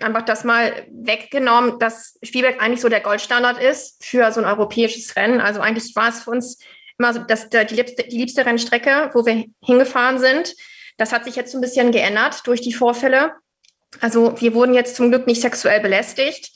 einfach 0.00 0.22
das 0.22 0.44
mal 0.44 0.86
weggenommen, 0.90 1.78
dass 1.78 2.18
Spielberg 2.22 2.62
eigentlich 2.62 2.80
so 2.80 2.88
der 2.88 3.00
Goldstandard 3.00 3.62
ist 3.62 4.04
für 4.04 4.30
so 4.32 4.40
ein 4.40 4.46
europäisches 4.46 5.16
Rennen. 5.16 5.40
Also 5.40 5.60
eigentlich 5.60 5.94
war 5.94 6.08
es 6.08 6.24
für 6.24 6.30
uns 6.30 6.58
immer 6.98 7.12
so, 7.12 7.20
dass 7.20 7.48
die 7.48 7.74
liebste, 7.74 8.04
die 8.04 8.18
liebste 8.18 8.44
Rennstrecke, 8.44 9.10
wo 9.12 9.26
wir 9.26 9.44
hingefahren 9.62 10.18
sind. 10.18 10.54
Das 10.96 11.12
hat 11.12 11.24
sich 11.24 11.36
jetzt 11.36 11.52
so 11.52 11.58
ein 11.58 11.60
bisschen 11.60 11.92
geändert 11.92 12.46
durch 12.46 12.60
die 12.60 12.72
Vorfälle. 12.72 13.32
Also 14.00 14.40
wir 14.40 14.54
wurden 14.54 14.74
jetzt 14.74 14.96
zum 14.96 15.10
Glück 15.10 15.26
nicht 15.26 15.40
sexuell 15.40 15.80
belästigt. 15.80 16.52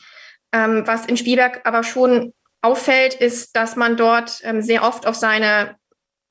Ähm, 0.52 0.86
was 0.86 1.06
in 1.06 1.16
Spielberg 1.16 1.60
aber 1.64 1.84
schon 1.84 2.32
auffällt, 2.62 3.14
ist, 3.14 3.54
dass 3.54 3.76
man 3.76 3.96
dort 3.96 4.40
ähm, 4.44 4.62
sehr 4.62 4.82
oft 4.82 5.06
auf 5.06 5.14
seine 5.14 5.76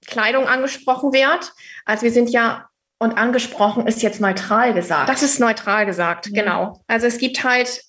Kleidung 0.07 0.47
angesprochen 0.47 1.13
wird. 1.13 1.53
Also 1.85 2.03
wir 2.03 2.11
sind 2.11 2.29
ja 2.29 2.69
und 2.99 3.17
angesprochen 3.17 3.87
ist 3.87 4.01
jetzt 4.01 4.19
neutral 4.19 4.73
gesagt. 4.73 5.09
Das 5.09 5.23
ist 5.23 5.39
neutral 5.39 5.85
gesagt, 5.85 6.29
mhm. 6.29 6.33
genau. 6.33 6.83
Also 6.87 7.07
es 7.07 7.17
gibt 7.17 7.43
halt 7.43 7.83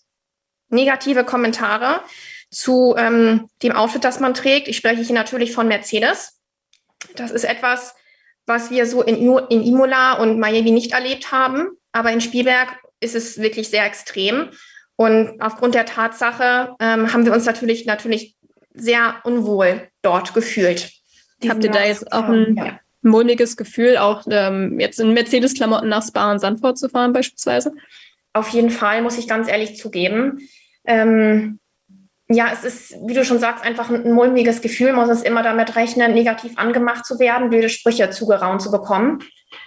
negative 0.69 1.25
Kommentare 1.25 2.01
zu 2.51 2.95
ähm, 2.97 3.49
dem 3.63 3.73
Outfit, 3.73 4.05
das 4.05 4.21
man 4.21 4.35
trägt. 4.35 4.69
Ich 4.69 4.77
spreche 4.77 5.03
hier 5.03 5.15
natürlich 5.15 5.53
von 5.53 5.69
Mercedes. 5.69 6.41
Das 7.17 7.31
ist 7.31 7.45
etwas, 7.45 7.95
was 8.47 8.71
wir 8.71 8.87
so 8.87 9.03
in, 9.03 9.17
in 9.49 9.63
Imola 9.63 10.15
und 10.15 10.39
Miami 10.39 10.71
nicht 10.71 10.93
erlebt 10.93 11.33
haben. 11.33 11.69
Aber 11.93 12.13
in 12.13 12.21
Spielberg 12.21 12.69
ist 13.01 13.15
es 13.15 13.39
wirklich 13.39 13.69
sehr 13.69 13.85
extrem. 13.85 14.51
Und 14.97 15.41
aufgrund 15.41 15.75
der 15.75 15.87
Tatsache 15.87 16.77
ähm, 16.79 17.13
haben 17.13 17.25
wir 17.25 17.33
uns 17.33 17.47
natürlich, 17.47 17.87
natürlich 17.87 18.37
sehr 18.75 19.17
unwohl 19.25 19.89
dort 20.03 20.35
gefühlt. 20.35 20.93
Habt 21.49 21.64
ihr 21.64 21.70
da 21.70 21.84
jetzt 21.84 22.12
auch 22.12 22.28
ein 22.28 22.57
ja. 22.57 22.80
mulmiges 23.03 23.57
Gefühl, 23.57 23.97
auch 23.97 24.24
ähm, 24.30 24.78
jetzt 24.78 25.01
in 25.01 25.14
Mercedes-Klamotten 25.14 25.88
nach 25.88 26.07
Spa 26.07 26.30
und 26.30 26.38
Sandford 26.38 26.78
zu 26.78 26.88
fahren 26.88 27.12
beispielsweise? 27.12 27.72
Auf 28.32 28.49
jeden 28.51 28.70
Fall, 28.70 29.03
muss 29.03 29.18
ich 29.18 29.26
ganz 29.26 29.49
ehrlich 29.49 29.76
zugeben. 29.76 30.41
Ähm, 30.84 31.59
ja, 32.28 32.51
es 32.53 32.62
ist, 32.62 32.97
wie 33.07 33.14
du 33.14 33.24
schon 33.24 33.41
sagst, 33.41 33.64
einfach 33.64 33.91
ein, 33.91 34.12
mulmiges 34.12 34.61
Gefühl. 34.61 34.93
Man 34.93 35.09
muss 35.09 35.18
es 35.18 35.24
immer 35.24 35.43
damit 35.43 35.74
rechnen, 35.74 36.14
negativ 36.14 36.53
angemacht 36.57 37.05
zu 37.05 37.18
werden, 37.18 37.51
blöde 37.51 37.68
Sprüche 37.68 38.11
zugeraunt 38.11 38.62
zu 38.62 38.70
bekommen. 38.70 39.18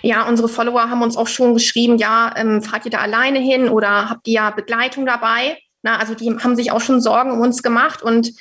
Ja, 0.01 0.28
unsere 0.28 0.47
Follower 0.47 0.89
haben 0.89 1.01
uns 1.01 1.17
auch 1.17 1.28
schon 1.28 1.53
geschrieben, 1.53 1.97
ja, 1.97 2.34
ähm, 2.38 2.61
fahrt 2.61 2.86
ihr 2.86 2.91
da 2.91 2.99
alleine 2.99 3.39
hin 3.39 3.67
oder 3.67 4.09
habt 4.09 4.28
ihr 4.28 4.36
ja 4.36 4.49
Begleitung 4.51 5.05
dabei? 5.05 5.57
Na, 5.82 5.97
also 5.97 6.15
die 6.15 6.30
haben 6.30 6.55
sich 6.55 6.71
auch 6.71 6.80
schon 6.80 7.01
Sorgen 7.01 7.32
um 7.32 7.41
uns 7.41 7.61
gemacht 7.63 8.01
und 8.01 8.32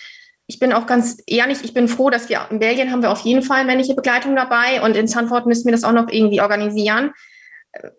ich 0.47 0.59
bin 0.59 0.72
auch 0.72 0.86
ganz 0.86 1.18
ehrlich, 1.26 1.64
ich 1.64 1.74
bin 1.74 1.88
froh, 1.88 2.11
dass 2.11 2.28
wir 2.28 2.47
in 2.51 2.59
Belgien 2.59 2.90
haben 2.90 3.03
wir 3.03 3.11
auf 3.11 3.20
jeden 3.20 3.43
Fall 3.43 3.64
männliche 3.64 3.95
Begleitung 3.95 4.36
dabei 4.36 4.82
und 4.82 4.97
in 4.97 5.07
Sanford 5.07 5.47
müssen 5.47 5.66
wir 5.66 5.72
das 5.72 5.84
auch 5.84 5.93
noch 5.93 6.09
irgendwie 6.11 6.40
organisieren. 6.40 7.12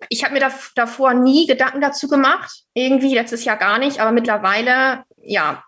Ich 0.09 0.23
habe 0.23 0.33
mir 0.33 0.39
da, 0.39 0.51
davor 0.75 1.13
nie 1.13 1.47
Gedanken 1.47 1.81
dazu 1.81 2.07
gemacht, 2.07 2.63
irgendwie 2.73 3.15
letztes 3.15 3.43
Jahr 3.43 3.57
gar 3.57 3.79
nicht, 3.79 3.99
aber 3.99 4.11
mittlerweile, 4.11 5.03
ja, 5.23 5.63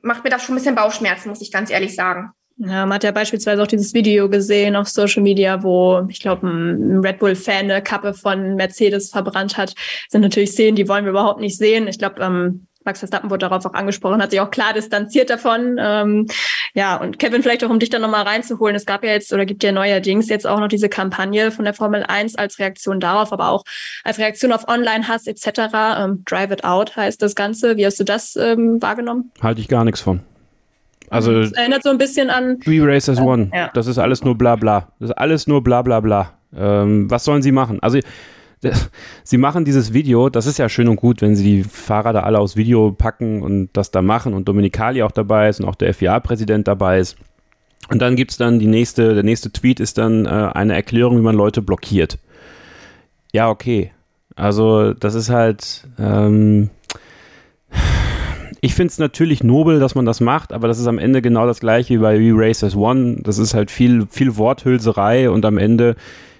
macht 0.00 0.24
mir 0.24 0.30
das 0.30 0.44
schon 0.44 0.54
ein 0.54 0.58
bisschen 0.58 0.74
Bauchschmerzen, 0.74 1.28
muss 1.28 1.42
ich 1.42 1.52
ganz 1.52 1.70
ehrlich 1.70 1.94
sagen. 1.94 2.30
Ja, 2.58 2.86
man 2.86 2.94
hat 2.94 3.04
ja 3.04 3.10
beispielsweise 3.10 3.62
auch 3.62 3.66
dieses 3.66 3.92
Video 3.92 4.30
gesehen 4.30 4.76
auf 4.76 4.88
Social 4.88 5.22
Media, 5.22 5.62
wo 5.62 6.06
ich 6.08 6.20
glaube, 6.20 6.46
ein 6.46 7.00
Red 7.00 7.18
Bull-Fan 7.18 7.70
eine 7.70 7.82
Kappe 7.82 8.14
von 8.14 8.54
Mercedes 8.54 9.10
verbrannt 9.10 9.58
hat. 9.58 9.74
Das 9.74 10.12
sind 10.12 10.22
natürlich 10.22 10.52
Szenen, 10.52 10.74
die 10.74 10.88
wollen 10.88 11.04
wir 11.04 11.10
überhaupt 11.10 11.40
nicht 11.40 11.58
sehen. 11.58 11.86
Ich 11.86 11.98
glaube, 11.98 12.22
ähm, 12.22 12.66
Max 12.86 13.00
Verstappen 13.00 13.30
wurde 13.30 13.48
darauf 13.48 13.66
auch 13.66 13.74
angesprochen, 13.74 14.22
hat 14.22 14.30
sich 14.30 14.40
auch 14.40 14.50
klar 14.50 14.72
distanziert 14.72 15.28
davon. 15.28 15.76
Ähm, 15.78 16.26
ja, 16.72 16.96
und 16.96 17.18
Kevin, 17.18 17.42
vielleicht 17.42 17.64
auch 17.64 17.70
um 17.70 17.78
dich 17.78 17.90
dann 17.90 18.02
nochmal 18.02 18.22
reinzuholen. 18.22 18.76
Es 18.76 18.86
gab 18.86 19.04
ja 19.04 19.10
jetzt 19.10 19.32
oder 19.32 19.44
gibt 19.44 19.62
ja 19.62 19.72
neuerdings 19.72 20.28
jetzt 20.28 20.46
auch 20.46 20.60
noch 20.60 20.68
diese 20.68 20.88
Kampagne 20.88 21.50
von 21.50 21.64
der 21.64 21.74
Formel 21.74 22.04
1 22.04 22.36
als 22.36 22.58
Reaktion 22.58 23.00
darauf, 23.00 23.32
aber 23.32 23.50
auch 23.50 23.64
als 24.04 24.18
Reaktion 24.18 24.52
auf 24.52 24.68
Online-Hass 24.68 25.26
etc. 25.26 25.48
Ähm, 25.98 26.22
Drive 26.24 26.52
it 26.52 26.64
out 26.64 26.96
heißt 26.96 27.20
das 27.20 27.34
Ganze. 27.34 27.76
Wie 27.76 27.84
hast 27.84 28.00
du 28.00 28.04
das 28.04 28.36
ähm, 28.36 28.80
wahrgenommen? 28.80 29.32
Halte 29.42 29.60
ich 29.60 29.68
gar 29.68 29.84
nichts 29.84 30.00
von. 30.00 30.20
Also 31.10 31.40
das 31.40 31.52
erinnert 31.52 31.82
so 31.82 31.90
ein 31.90 31.98
bisschen 31.98 32.30
an 32.30 32.60
Three 32.60 32.80
Racers 32.80 33.18
äh, 33.18 33.22
One. 33.22 33.50
Ja. 33.54 33.70
Das 33.74 33.86
ist 33.86 33.98
alles 33.98 34.24
nur 34.24 34.36
bla 34.36 34.56
bla. 34.56 34.88
Das 34.98 35.10
ist 35.10 35.18
alles 35.18 35.46
nur 35.46 35.62
bla 35.62 35.82
bla 35.82 36.00
bla. 36.00 36.32
Ähm, 36.56 37.10
was 37.10 37.24
sollen 37.24 37.42
sie 37.42 37.52
machen? 37.52 37.80
Also 37.80 37.98
sie 39.22 39.38
machen 39.38 39.64
dieses 39.64 39.92
Video, 39.92 40.28
das 40.28 40.46
ist 40.46 40.58
ja 40.58 40.68
schön 40.68 40.88
und 40.88 40.96
gut, 40.96 41.22
wenn 41.22 41.36
sie 41.36 41.44
die 41.44 41.64
Fahrer 41.64 42.12
da 42.12 42.20
alle 42.20 42.38
aufs 42.38 42.56
Video 42.56 42.92
packen 42.92 43.42
und 43.42 43.70
das 43.72 43.90
da 43.90 44.02
machen 44.02 44.34
und 44.34 44.48
Dominikali 44.48 45.02
auch 45.02 45.12
dabei 45.12 45.48
ist 45.48 45.60
und 45.60 45.68
auch 45.68 45.74
der 45.74 45.92
FIA-Präsident 45.94 46.66
dabei 46.66 46.98
ist. 46.98 47.16
Und 47.88 48.00
dann 48.02 48.16
gibt 48.16 48.32
es 48.32 48.36
dann 48.36 48.58
die 48.58 48.66
nächste, 48.66 49.14
der 49.14 49.22
nächste 49.22 49.52
Tweet 49.52 49.80
ist 49.80 49.98
dann 49.98 50.26
äh, 50.26 50.28
eine 50.28 50.74
Erklärung, 50.74 51.18
wie 51.18 51.22
man 51.22 51.36
Leute 51.36 51.62
blockiert. 51.62 52.18
Ja, 53.32 53.48
okay. 53.48 53.92
Also, 54.34 54.92
das 54.92 55.14
ist 55.14 55.30
halt. 55.30 55.86
Ähm, 55.98 56.70
ich 58.60 58.74
finde 58.74 58.90
es 58.90 58.98
natürlich 58.98 59.44
nobel, 59.44 59.78
dass 59.78 59.94
man 59.94 60.06
das 60.06 60.20
macht, 60.20 60.52
aber 60.52 60.66
das 60.66 60.78
ist 60.78 60.86
am 60.86 60.98
Ende 60.98 61.22
genau 61.22 61.46
das 61.46 61.60
gleiche 61.60 61.94
wie 61.94 61.98
bei 61.98 62.18
V-Racers 62.18 62.74
One. 62.74 63.18
Das 63.22 63.38
ist 63.38 63.54
halt 63.54 63.70
viel, 63.70 64.06
viel 64.10 64.36
Worthülserei 64.36 65.30
und 65.30 65.44
am 65.44 65.58
Ende 65.58 65.94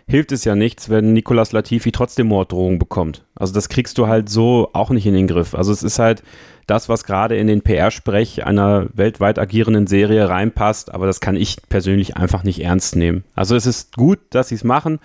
hilft 0.08 0.30
es 0.32 0.44
ja 0.44 0.54
nichts, 0.54 0.88
wenn 0.88 1.12
Nicolas 1.12 1.52
Latifi 1.52 1.90
trotzdem 1.90 2.28
Morddrohungen 2.28 2.78
bekommt. 2.78 3.24
Also 3.34 3.52
das 3.52 3.68
kriegst 3.68 3.98
du 3.98 4.06
halt 4.06 4.28
so 4.28 4.70
auch 4.72 4.90
nicht 4.90 5.06
in 5.06 5.14
den 5.14 5.26
Griff. 5.26 5.54
Also 5.54 5.72
es 5.72 5.82
ist 5.82 5.98
halt 5.98 6.22
das, 6.66 6.88
was 6.88 7.04
gerade 7.04 7.36
in 7.36 7.48
den 7.48 7.62
PR-Sprech 7.62 8.44
einer 8.44 8.86
weltweit 8.94 9.38
agierenden 9.38 9.86
Serie 9.86 10.28
reinpasst, 10.28 10.94
aber 10.94 11.06
das 11.06 11.20
kann 11.20 11.36
ich 11.36 11.56
persönlich 11.68 12.16
einfach 12.16 12.44
nicht 12.44 12.62
ernst 12.62 12.94
nehmen. 12.96 13.24
Also 13.34 13.56
es 13.56 13.66
ist 13.66 13.96
gut, 13.96 14.20
dass 14.30 14.48
sie 14.48 14.54
es 14.54 14.64
machen, 14.64 15.00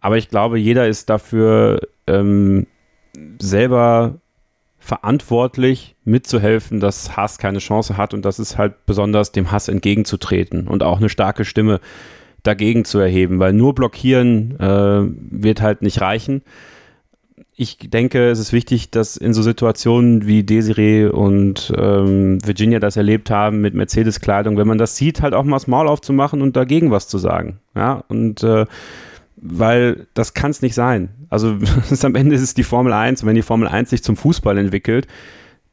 aber 0.00 0.18
ich 0.18 0.28
glaube, 0.28 0.58
jeder 0.58 0.86
ist 0.86 1.08
dafür 1.08 1.80
ähm, 2.06 2.66
selber 3.40 4.20
verantwortlich 4.78 5.96
mitzuhelfen, 6.04 6.78
dass 6.78 7.16
Hass 7.16 7.38
keine 7.38 7.58
Chance 7.58 7.96
hat 7.96 8.14
und 8.14 8.24
das 8.24 8.38
ist 8.38 8.56
halt 8.56 8.86
besonders 8.86 9.32
dem 9.32 9.50
Hass 9.50 9.68
entgegenzutreten 9.68 10.68
und 10.68 10.82
auch 10.82 10.98
eine 10.98 11.08
starke 11.08 11.44
Stimme 11.44 11.80
dagegen 12.46 12.84
zu 12.84 12.98
erheben, 12.98 13.38
weil 13.38 13.52
nur 13.52 13.74
blockieren 13.74 14.58
äh, 14.58 15.02
wird 15.30 15.60
halt 15.60 15.82
nicht 15.82 16.00
reichen. 16.00 16.42
Ich 17.58 17.78
denke, 17.78 18.28
es 18.28 18.38
ist 18.38 18.52
wichtig, 18.52 18.90
dass 18.90 19.16
in 19.16 19.32
so 19.32 19.42
Situationen 19.42 20.26
wie 20.26 20.44
Desiree 20.44 21.06
und 21.06 21.72
ähm, 21.76 22.38
Virginia 22.44 22.80
das 22.80 22.96
erlebt 22.96 23.30
haben 23.30 23.62
mit 23.62 23.74
Mercedes-Kleidung, 23.74 24.58
wenn 24.58 24.66
man 24.66 24.76
das 24.76 24.96
sieht, 24.96 25.22
halt 25.22 25.32
auch 25.32 25.44
mal 25.44 25.56
das 25.56 25.66
Maul 25.66 25.88
aufzumachen 25.88 26.42
und 26.42 26.54
dagegen 26.54 26.90
was 26.90 27.08
zu 27.08 27.16
sagen. 27.16 27.58
Ja, 27.74 28.04
und 28.08 28.42
äh, 28.42 28.66
weil 29.36 30.06
das 30.14 30.34
kann 30.34 30.50
es 30.50 30.62
nicht 30.62 30.74
sein. 30.74 31.08
Also 31.30 31.56
am 32.02 32.14
Ende 32.14 32.34
ist 32.34 32.42
es 32.42 32.54
die 32.54 32.62
Formel 32.62 32.92
1 32.92 33.22
und 33.22 33.28
wenn 33.28 33.36
die 33.36 33.42
Formel 33.42 33.68
1 33.68 33.90
sich 33.90 34.02
zum 34.02 34.16
Fußball 34.16 34.58
entwickelt, 34.58 35.06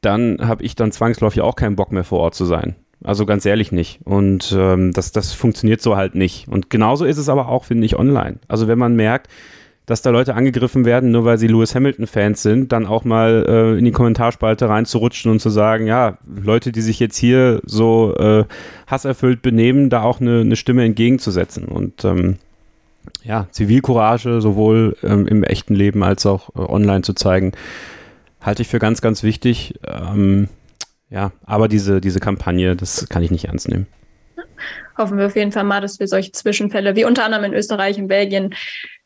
dann 0.02 0.38
habe 0.42 0.64
ich 0.64 0.76
dann 0.76 0.92
zwangsläufig 0.92 1.42
auch 1.42 1.56
keinen 1.56 1.76
Bock 1.76 1.92
mehr 1.92 2.04
vor 2.04 2.20
Ort 2.20 2.36
zu 2.36 2.46
sein. 2.46 2.76
Also 3.04 3.26
ganz 3.26 3.46
ehrlich 3.46 3.72
nicht. 3.72 4.00
Und 4.06 4.56
ähm, 4.58 4.94
das, 4.94 5.12
das 5.12 5.34
funktioniert 5.34 5.82
so 5.82 5.96
halt 5.96 6.16
nicht. 6.16 6.48
Und 6.48 6.70
genauso 6.70 7.06
ist 7.06 7.18
es 7.18 7.30
aber 7.30 7.50
auch, 7.50 7.66
finde 7.66 7.86
ich, 7.86 7.98
online. 7.98 8.38
Also 8.48 8.68
wenn 8.68 8.80
man 8.80 8.96
merkt, 8.96 9.28
dass 9.86 10.02
da 10.02 10.12
Leute 10.12 10.36
angegriffen 10.36 10.86
werden, 10.86 11.12
nur 11.12 11.26
weil 11.26 11.38
sie 11.38 11.48
Lewis 11.48 11.76
Hamilton-Fans 11.76 12.42
sind, 12.42 12.72
dann 12.72 12.86
auch 12.86 13.04
mal 13.04 13.46
äh, 13.48 13.78
in 13.78 13.84
die 13.84 13.92
Kommentarspalte 13.92 14.70
reinzurutschen 14.70 15.30
und 15.30 15.42
zu 15.42 15.50
sagen, 15.50 15.88
ja, 15.88 16.18
Leute, 16.26 16.72
die 16.72 16.82
sich 16.82 17.00
jetzt 17.00 17.18
hier 17.18 17.62
so 17.66 18.16
äh, 18.16 18.46
hasserfüllt 18.88 19.42
benehmen, 19.42 19.90
da 19.90 20.04
auch 20.04 20.22
eine, 20.22 20.40
eine 20.40 20.56
Stimme 20.56 20.86
entgegenzusetzen. 20.86 21.66
Und 21.66 22.06
ähm, 22.06 22.38
ja, 23.26 23.48
Zivilcourage 23.52 24.40
sowohl 24.40 24.96
ähm, 25.04 25.28
im 25.28 25.44
echten 25.44 25.76
Leben 25.76 26.04
als 26.04 26.26
auch 26.26 26.50
äh, 26.56 26.60
online 26.60 27.02
zu 27.02 27.14
zeigen, 27.14 27.52
halte 28.40 28.62
ich 28.62 28.70
für 28.70 28.80
ganz, 28.80 29.02
ganz 29.02 29.22
wichtig. 29.24 29.76
Ähm, 29.86 30.48
ja, 31.14 31.32
aber 31.46 31.68
diese, 31.68 32.02
diese 32.02 32.20
Kampagne, 32.20 32.76
das 32.76 33.08
kann 33.08 33.22
ich 33.22 33.30
nicht 33.30 33.46
ernst 33.46 33.70
nehmen. 33.70 33.86
Hoffen 34.98 35.18
wir 35.18 35.28
auf 35.28 35.36
jeden 35.36 35.52
Fall 35.52 35.64
mal, 35.64 35.80
dass 35.80 36.00
wir 36.00 36.08
solche 36.08 36.32
Zwischenfälle, 36.32 36.96
wie 36.96 37.06
unter 37.06 37.24
anderem 37.24 37.46
in 37.46 37.54
Österreich 37.54 38.00
und 38.00 38.08
Belgien, 38.08 38.56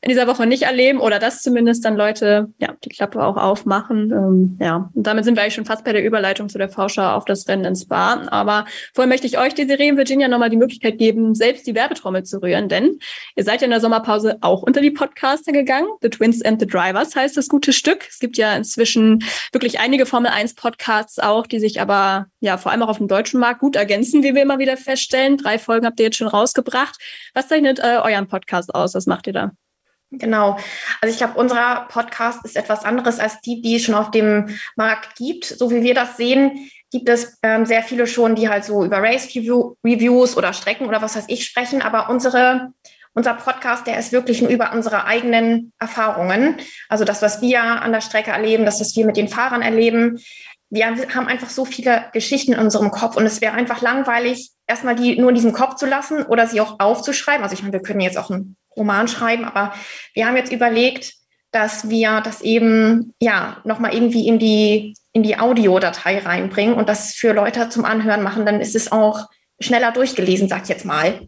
in 0.07 0.13
dieser 0.13 0.27
Woche 0.27 0.47
nicht 0.47 0.63
erleben 0.63 1.01
oder 1.01 1.19
dass 1.19 1.41
zumindest 1.41 1.83
dann 1.83 1.97
Leute 1.97 2.47
ja 2.59 2.73
die 2.85 2.87
Klappe 2.87 3.21
auch 3.21 3.35
aufmachen. 3.35 4.09
Ähm, 4.11 4.57
ja, 4.61 4.89
und 4.93 5.05
damit 5.05 5.25
sind 5.25 5.35
wir 5.35 5.41
eigentlich 5.41 5.55
schon 5.55 5.65
fast 5.65 5.83
bei 5.83 5.91
der 5.91 6.01
Überleitung 6.01 6.47
zu 6.47 6.57
der 6.57 6.69
Vorschau 6.69 7.11
auf 7.11 7.25
das 7.25 7.45
Rennen 7.49 7.65
ins 7.65 7.81
Spa. 7.81 8.25
Aber 8.27 8.63
vorher 8.93 9.09
möchte 9.09 9.27
ich 9.27 9.37
euch, 9.37 9.53
Desiree 9.53 9.91
und 9.91 9.97
Virginia, 9.97 10.29
nochmal 10.29 10.49
die 10.49 10.55
Möglichkeit 10.55 10.97
geben, 10.97 11.35
selbst 11.35 11.67
die 11.67 11.75
Werbetrommel 11.75 12.23
zu 12.23 12.41
rühren, 12.41 12.69
denn 12.69 12.99
ihr 13.35 13.43
seid 13.43 13.59
ja 13.59 13.65
in 13.65 13.71
der 13.71 13.81
Sommerpause 13.81 14.37
auch 14.39 14.63
unter 14.63 14.79
die 14.79 14.91
Podcaster 14.91 15.51
gegangen. 15.51 15.89
The 16.01 16.09
Twins 16.09 16.41
and 16.41 16.61
the 16.61 16.67
Drivers 16.67 17.13
heißt 17.13 17.35
das 17.35 17.49
gute 17.49 17.73
Stück. 17.73 18.07
Es 18.09 18.19
gibt 18.19 18.37
ja 18.37 18.55
inzwischen 18.55 19.25
wirklich 19.51 19.81
einige 19.81 20.05
Formel 20.05 20.31
1 20.31 20.55
Podcasts 20.55 21.19
auch, 21.19 21.47
die 21.47 21.59
sich 21.59 21.81
aber 21.81 22.27
ja 22.39 22.57
vor 22.57 22.71
allem 22.71 22.81
auch 22.81 22.89
auf 22.89 22.99
dem 22.99 23.09
deutschen 23.09 23.41
Markt 23.41 23.59
gut 23.59 23.75
ergänzen, 23.75 24.23
wie 24.23 24.33
wir 24.33 24.43
immer 24.43 24.57
wieder 24.57 24.77
feststellen. 24.77 25.35
Drei 25.35 25.59
Folgen 25.59 25.85
habt 25.85 25.99
ihr 25.99 26.05
jetzt 26.05 26.17
schon 26.17 26.29
rausgebracht. 26.29 26.95
Was 27.33 27.49
zeichnet 27.49 27.79
äh, 27.79 27.99
euren 28.01 28.29
Podcast 28.29 28.73
aus? 28.73 28.95
Was 28.95 29.05
macht 29.05 29.27
ihr 29.27 29.33
da? 29.33 29.51
Genau. 30.11 30.57
Also 31.01 31.11
ich 31.11 31.17
glaube, 31.17 31.37
unser 31.37 31.85
Podcast 31.89 32.45
ist 32.45 32.55
etwas 32.55 32.85
anderes 32.85 33.19
als 33.19 33.41
die, 33.41 33.61
die 33.61 33.75
es 33.75 33.83
schon 33.83 33.95
auf 33.95 34.11
dem 34.11 34.57
Markt 34.75 35.15
gibt. 35.17 35.45
So 35.45 35.69
wie 35.69 35.83
wir 35.83 35.93
das 35.93 36.15
sehen, 36.15 36.69
gibt 36.91 37.09
es 37.09 37.37
ähm, 37.43 37.65
sehr 37.65 37.83
viele 37.83 38.07
schon, 38.07 38.35
die 38.35 38.47
halt 38.47 38.63
so 38.63 38.85
über 38.85 38.99
Race 38.99 39.27
-Review 39.27 39.75
Reviews 39.83 40.37
oder 40.37 40.53
Strecken 40.53 40.87
oder 40.87 41.01
was 41.01 41.17
weiß 41.17 41.25
ich 41.27 41.45
sprechen. 41.45 41.81
Aber 41.81 42.09
unsere, 42.09 42.71
unser 43.13 43.33
Podcast, 43.33 43.85
der 43.85 43.99
ist 43.99 44.13
wirklich 44.13 44.41
nur 44.41 44.49
über 44.49 44.71
unsere 44.71 45.05
eigenen 45.05 45.73
Erfahrungen. 45.77 46.55
Also 46.87 47.03
das, 47.03 47.21
was 47.21 47.41
wir 47.41 47.61
an 47.61 47.91
der 47.91 48.01
Strecke 48.01 48.31
erleben, 48.31 48.65
das, 48.65 48.79
was 48.79 48.95
wir 48.95 49.05
mit 49.05 49.17
den 49.17 49.27
Fahrern 49.27 49.61
erleben. 49.61 50.19
Wir 50.69 50.87
haben 50.87 51.27
einfach 51.27 51.49
so 51.49 51.65
viele 51.65 52.05
Geschichten 52.13 52.53
in 52.53 52.59
unserem 52.59 52.91
Kopf 52.91 53.15
und 53.15 53.25
es 53.25 53.39
wäre 53.39 53.53
einfach 53.53 53.81
langweilig, 53.81 54.51
erstmal 54.67 54.95
die 54.95 55.17
nur 55.17 55.29
in 55.29 55.35
diesem 55.35 55.53
Kopf 55.53 55.75
zu 55.75 55.85
lassen 55.85 56.23
oder 56.23 56.45
sie 56.45 56.59
auch 56.59 56.79
aufzuschreiben. 56.79 57.43
Also 57.43 57.53
ich 57.53 57.61
meine, 57.61 57.73
wir 57.73 57.81
können 57.81 58.01
jetzt 58.01 58.17
auch 58.17 58.29
ein 58.29 58.57
Roman 58.77 59.07
schreiben, 59.07 59.45
aber 59.45 59.73
wir 60.13 60.27
haben 60.27 60.37
jetzt 60.37 60.51
überlegt, 60.51 61.13
dass 61.51 61.89
wir 61.89 62.21
das 62.21 62.41
eben 62.41 63.13
ja 63.19 63.57
nochmal 63.63 63.93
irgendwie 63.93 64.27
in 64.27 64.39
die, 64.39 64.95
in 65.13 65.23
die 65.23 65.39
Audiodatei 65.39 66.19
reinbringen 66.19 66.75
und 66.75 66.89
das 66.89 67.13
für 67.13 67.33
Leute 67.33 67.69
zum 67.69 67.85
Anhören 67.85 68.21
machen, 68.21 68.45
dann 68.45 68.61
ist 68.61 68.75
es 68.75 68.91
auch 68.91 69.27
schneller 69.59 69.91
durchgelesen, 69.91 70.47
sag 70.47 70.63
ich 70.63 70.69
jetzt 70.69 70.85
mal. 70.85 71.27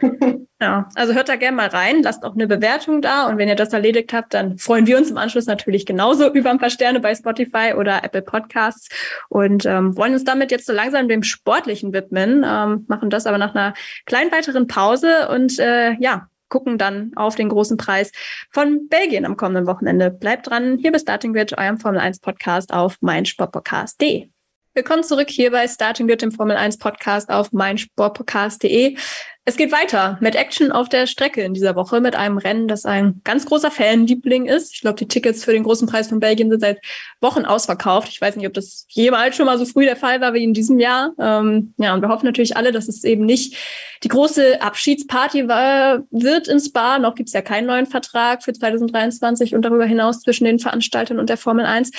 Ja, 0.62 0.88
also 0.94 1.12
hört 1.12 1.28
da 1.28 1.34
gerne 1.34 1.56
mal 1.56 1.66
rein, 1.66 2.04
lasst 2.04 2.24
auch 2.24 2.34
eine 2.34 2.46
Bewertung 2.46 3.02
da. 3.02 3.26
Und 3.26 3.36
wenn 3.36 3.48
ihr 3.48 3.56
das 3.56 3.72
erledigt 3.72 4.12
habt, 4.12 4.32
dann 4.32 4.58
freuen 4.58 4.86
wir 4.86 4.96
uns 4.96 5.10
im 5.10 5.18
Anschluss 5.18 5.46
natürlich 5.46 5.86
genauso 5.86 6.32
über 6.32 6.50
ein 6.50 6.60
paar 6.60 6.70
Sterne 6.70 7.00
bei 7.00 7.16
Spotify 7.16 7.74
oder 7.76 8.04
Apple 8.04 8.22
Podcasts. 8.22 8.88
Und 9.28 9.66
ähm, 9.66 9.96
wollen 9.96 10.12
uns 10.12 10.22
damit 10.22 10.52
jetzt 10.52 10.66
so 10.66 10.72
langsam 10.72 11.08
dem 11.08 11.24
Sportlichen 11.24 11.92
widmen, 11.92 12.44
ähm, 12.46 12.84
machen 12.86 13.10
das 13.10 13.26
aber 13.26 13.38
nach 13.38 13.56
einer 13.56 13.74
kleinen 14.06 14.30
weiteren 14.30 14.68
Pause. 14.68 15.28
Und 15.30 15.58
äh, 15.58 15.94
ja, 15.94 16.28
gucken 16.52 16.76
dann 16.76 17.12
auf 17.16 17.34
den 17.34 17.48
großen 17.48 17.78
Preis 17.78 18.12
von 18.50 18.86
Belgien 18.88 19.24
am 19.24 19.38
kommenden 19.38 19.66
Wochenende. 19.66 20.10
Bleibt 20.10 20.50
dran, 20.50 20.76
hier 20.78 20.92
bei 20.92 20.98
Starting 20.98 21.32
Grid, 21.32 21.56
eurem 21.56 21.78
Formel 21.78 21.98
1 21.98 22.20
Podcast 22.20 22.74
auf 22.74 22.98
meinsportpodcast.de. 23.00 24.28
Willkommen 24.74 25.02
zurück 25.02 25.30
hier 25.30 25.50
bei 25.50 25.66
Starting 25.66 26.06
Grid, 26.06 26.20
dem 26.20 26.30
Formel 26.30 26.56
1 26.56 26.76
Podcast 26.76 27.30
auf 27.30 27.52
meinsportpodcast.de. 27.52 28.98
Es 29.44 29.56
geht 29.56 29.72
weiter 29.72 30.18
mit 30.20 30.36
Action 30.36 30.70
auf 30.70 30.88
der 30.88 31.08
Strecke 31.08 31.42
in 31.42 31.52
dieser 31.52 31.74
Woche 31.74 32.00
mit 32.00 32.14
einem 32.14 32.38
Rennen, 32.38 32.68
das 32.68 32.84
ein 32.84 33.22
ganz 33.24 33.44
großer 33.44 33.72
Fanliebling 33.72 34.46
ist. 34.46 34.72
Ich 34.72 34.82
glaube, 34.82 34.98
die 34.98 35.08
Tickets 35.08 35.44
für 35.44 35.50
den 35.50 35.64
großen 35.64 35.88
Preis 35.88 36.08
von 36.08 36.20
Belgien 36.20 36.48
sind 36.48 36.60
seit 36.60 36.78
Wochen 37.20 37.44
ausverkauft. 37.44 38.08
Ich 38.08 38.20
weiß 38.20 38.36
nicht, 38.36 38.46
ob 38.46 38.54
das 38.54 38.86
jemals 38.88 39.34
schon 39.34 39.46
mal 39.46 39.58
so 39.58 39.64
früh 39.64 39.84
der 39.84 39.96
Fall 39.96 40.20
war 40.20 40.32
wie 40.32 40.44
in 40.44 40.54
diesem 40.54 40.78
Jahr. 40.78 41.10
Ähm, 41.18 41.74
ja, 41.76 41.92
und 41.92 42.02
wir 42.02 42.08
hoffen 42.08 42.24
natürlich 42.24 42.56
alle, 42.56 42.70
dass 42.70 42.86
es 42.86 43.02
eben 43.02 43.24
nicht 43.24 43.56
die 44.04 44.08
große 44.08 44.62
Abschiedsparty 44.62 45.48
war, 45.48 46.04
wird 46.12 46.46
in 46.46 46.60
Spa. 46.60 47.00
Noch 47.00 47.16
gibt 47.16 47.28
es 47.28 47.32
ja 47.32 47.42
keinen 47.42 47.66
neuen 47.66 47.86
Vertrag 47.86 48.44
für 48.44 48.52
2023 48.52 49.56
und 49.56 49.62
darüber 49.62 49.86
hinaus 49.86 50.20
zwischen 50.20 50.44
den 50.44 50.60
Veranstaltern 50.60 51.18
und 51.18 51.28
der 51.28 51.36
Formel 51.36 51.66
1. 51.66 51.90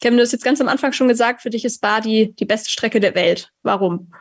Kevin, 0.00 0.18
du 0.18 0.22
hast 0.22 0.32
jetzt 0.32 0.44
ganz 0.44 0.60
am 0.60 0.68
Anfang 0.68 0.92
schon 0.92 1.08
gesagt, 1.08 1.42
für 1.42 1.50
dich 1.50 1.64
ist 1.64 1.78
Spa 1.78 2.00
die, 2.00 2.32
die 2.36 2.44
beste 2.44 2.70
Strecke 2.70 3.00
der 3.00 3.16
Welt. 3.16 3.50
Warum? 3.64 4.12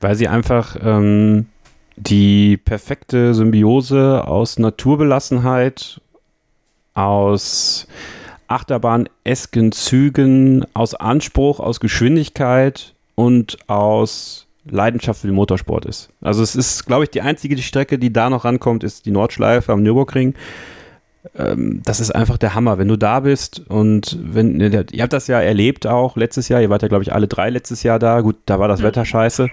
Weil 0.00 0.14
sie 0.14 0.28
einfach 0.28 0.76
ähm 0.82 1.46
die 1.98 2.56
perfekte 2.56 3.34
Symbiose 3.34 4.26
aus 4.26 4.58
Naturbelassenheit, 4.58 6.00
aus 6.94 7.86
Achterbahn-esken 8.46 9.72
Zügen, 9.72 10.64
aus 10.74 10.94
Anspruch, 10.94 11.60
aus 11.60 11.80
Geschwindigkeit 11.80 12.94
und 13.14 13.58
aus 13.68 14.46
Leidenschaft 14.64 15.20
für 15.20 15.26
den 15.26 15.36
Motorsport 15.36 15.86
ist. 15.86 16.10
Also 16.20 16.42
es 16.42 16.54
ist, 16.54 16.86
glaube 16.86 17.04
ich, 17.04 17.10
die 17.10 17.20
einzige 17.20 17.56
Strecke, 17.58 17.98
die 17.98 18.12
da 18.12 18.30
noch 18.30 18.44
rankommt, 18.44 18.84
ist 18.84 19.06
die 19.06 19.10
Nordschleife 19.10 19.72
am 19.72 19.82
Nürburgring 19.82 20.34
ähm, 21.36 21.82
das 21.84 22.00
ist 22.00 22.10
einfach 22.10 22.38
der 22.38 22.54
Hammer, 22.54 22.78
wenn 22.78 22.88
du 22.88 22.96
da 22.96 23.20
bist 23.20 23.62
und 23.68 24.18
wenn, 24.20 24.60
ihr 24.60 25.02
habt 25.02 25.12
das 25.12 25.26
ja 25.26 25.40
erlebt 25.40 25.86
auch 25.86 26.16
letztes 26.16 26.48
Jahr, 26.48 26.60
ihr 26.60 26.70
wart 26.70 26.82
ja 26.82 26.88
glaube 26.88 27.02
ich 27.02 27.12
alle 27.12 27.28
drei 27.28 27.50
letztes 27.50 27.82
Jahr 27.82 27.98
da, 27.98 28.20
gut, 28.20 28.36
da 28.46 28.58
war 28.58 28.68
das 28.68 28.82
Wetter 28.82 29.04
scheiße, 29.04 29.48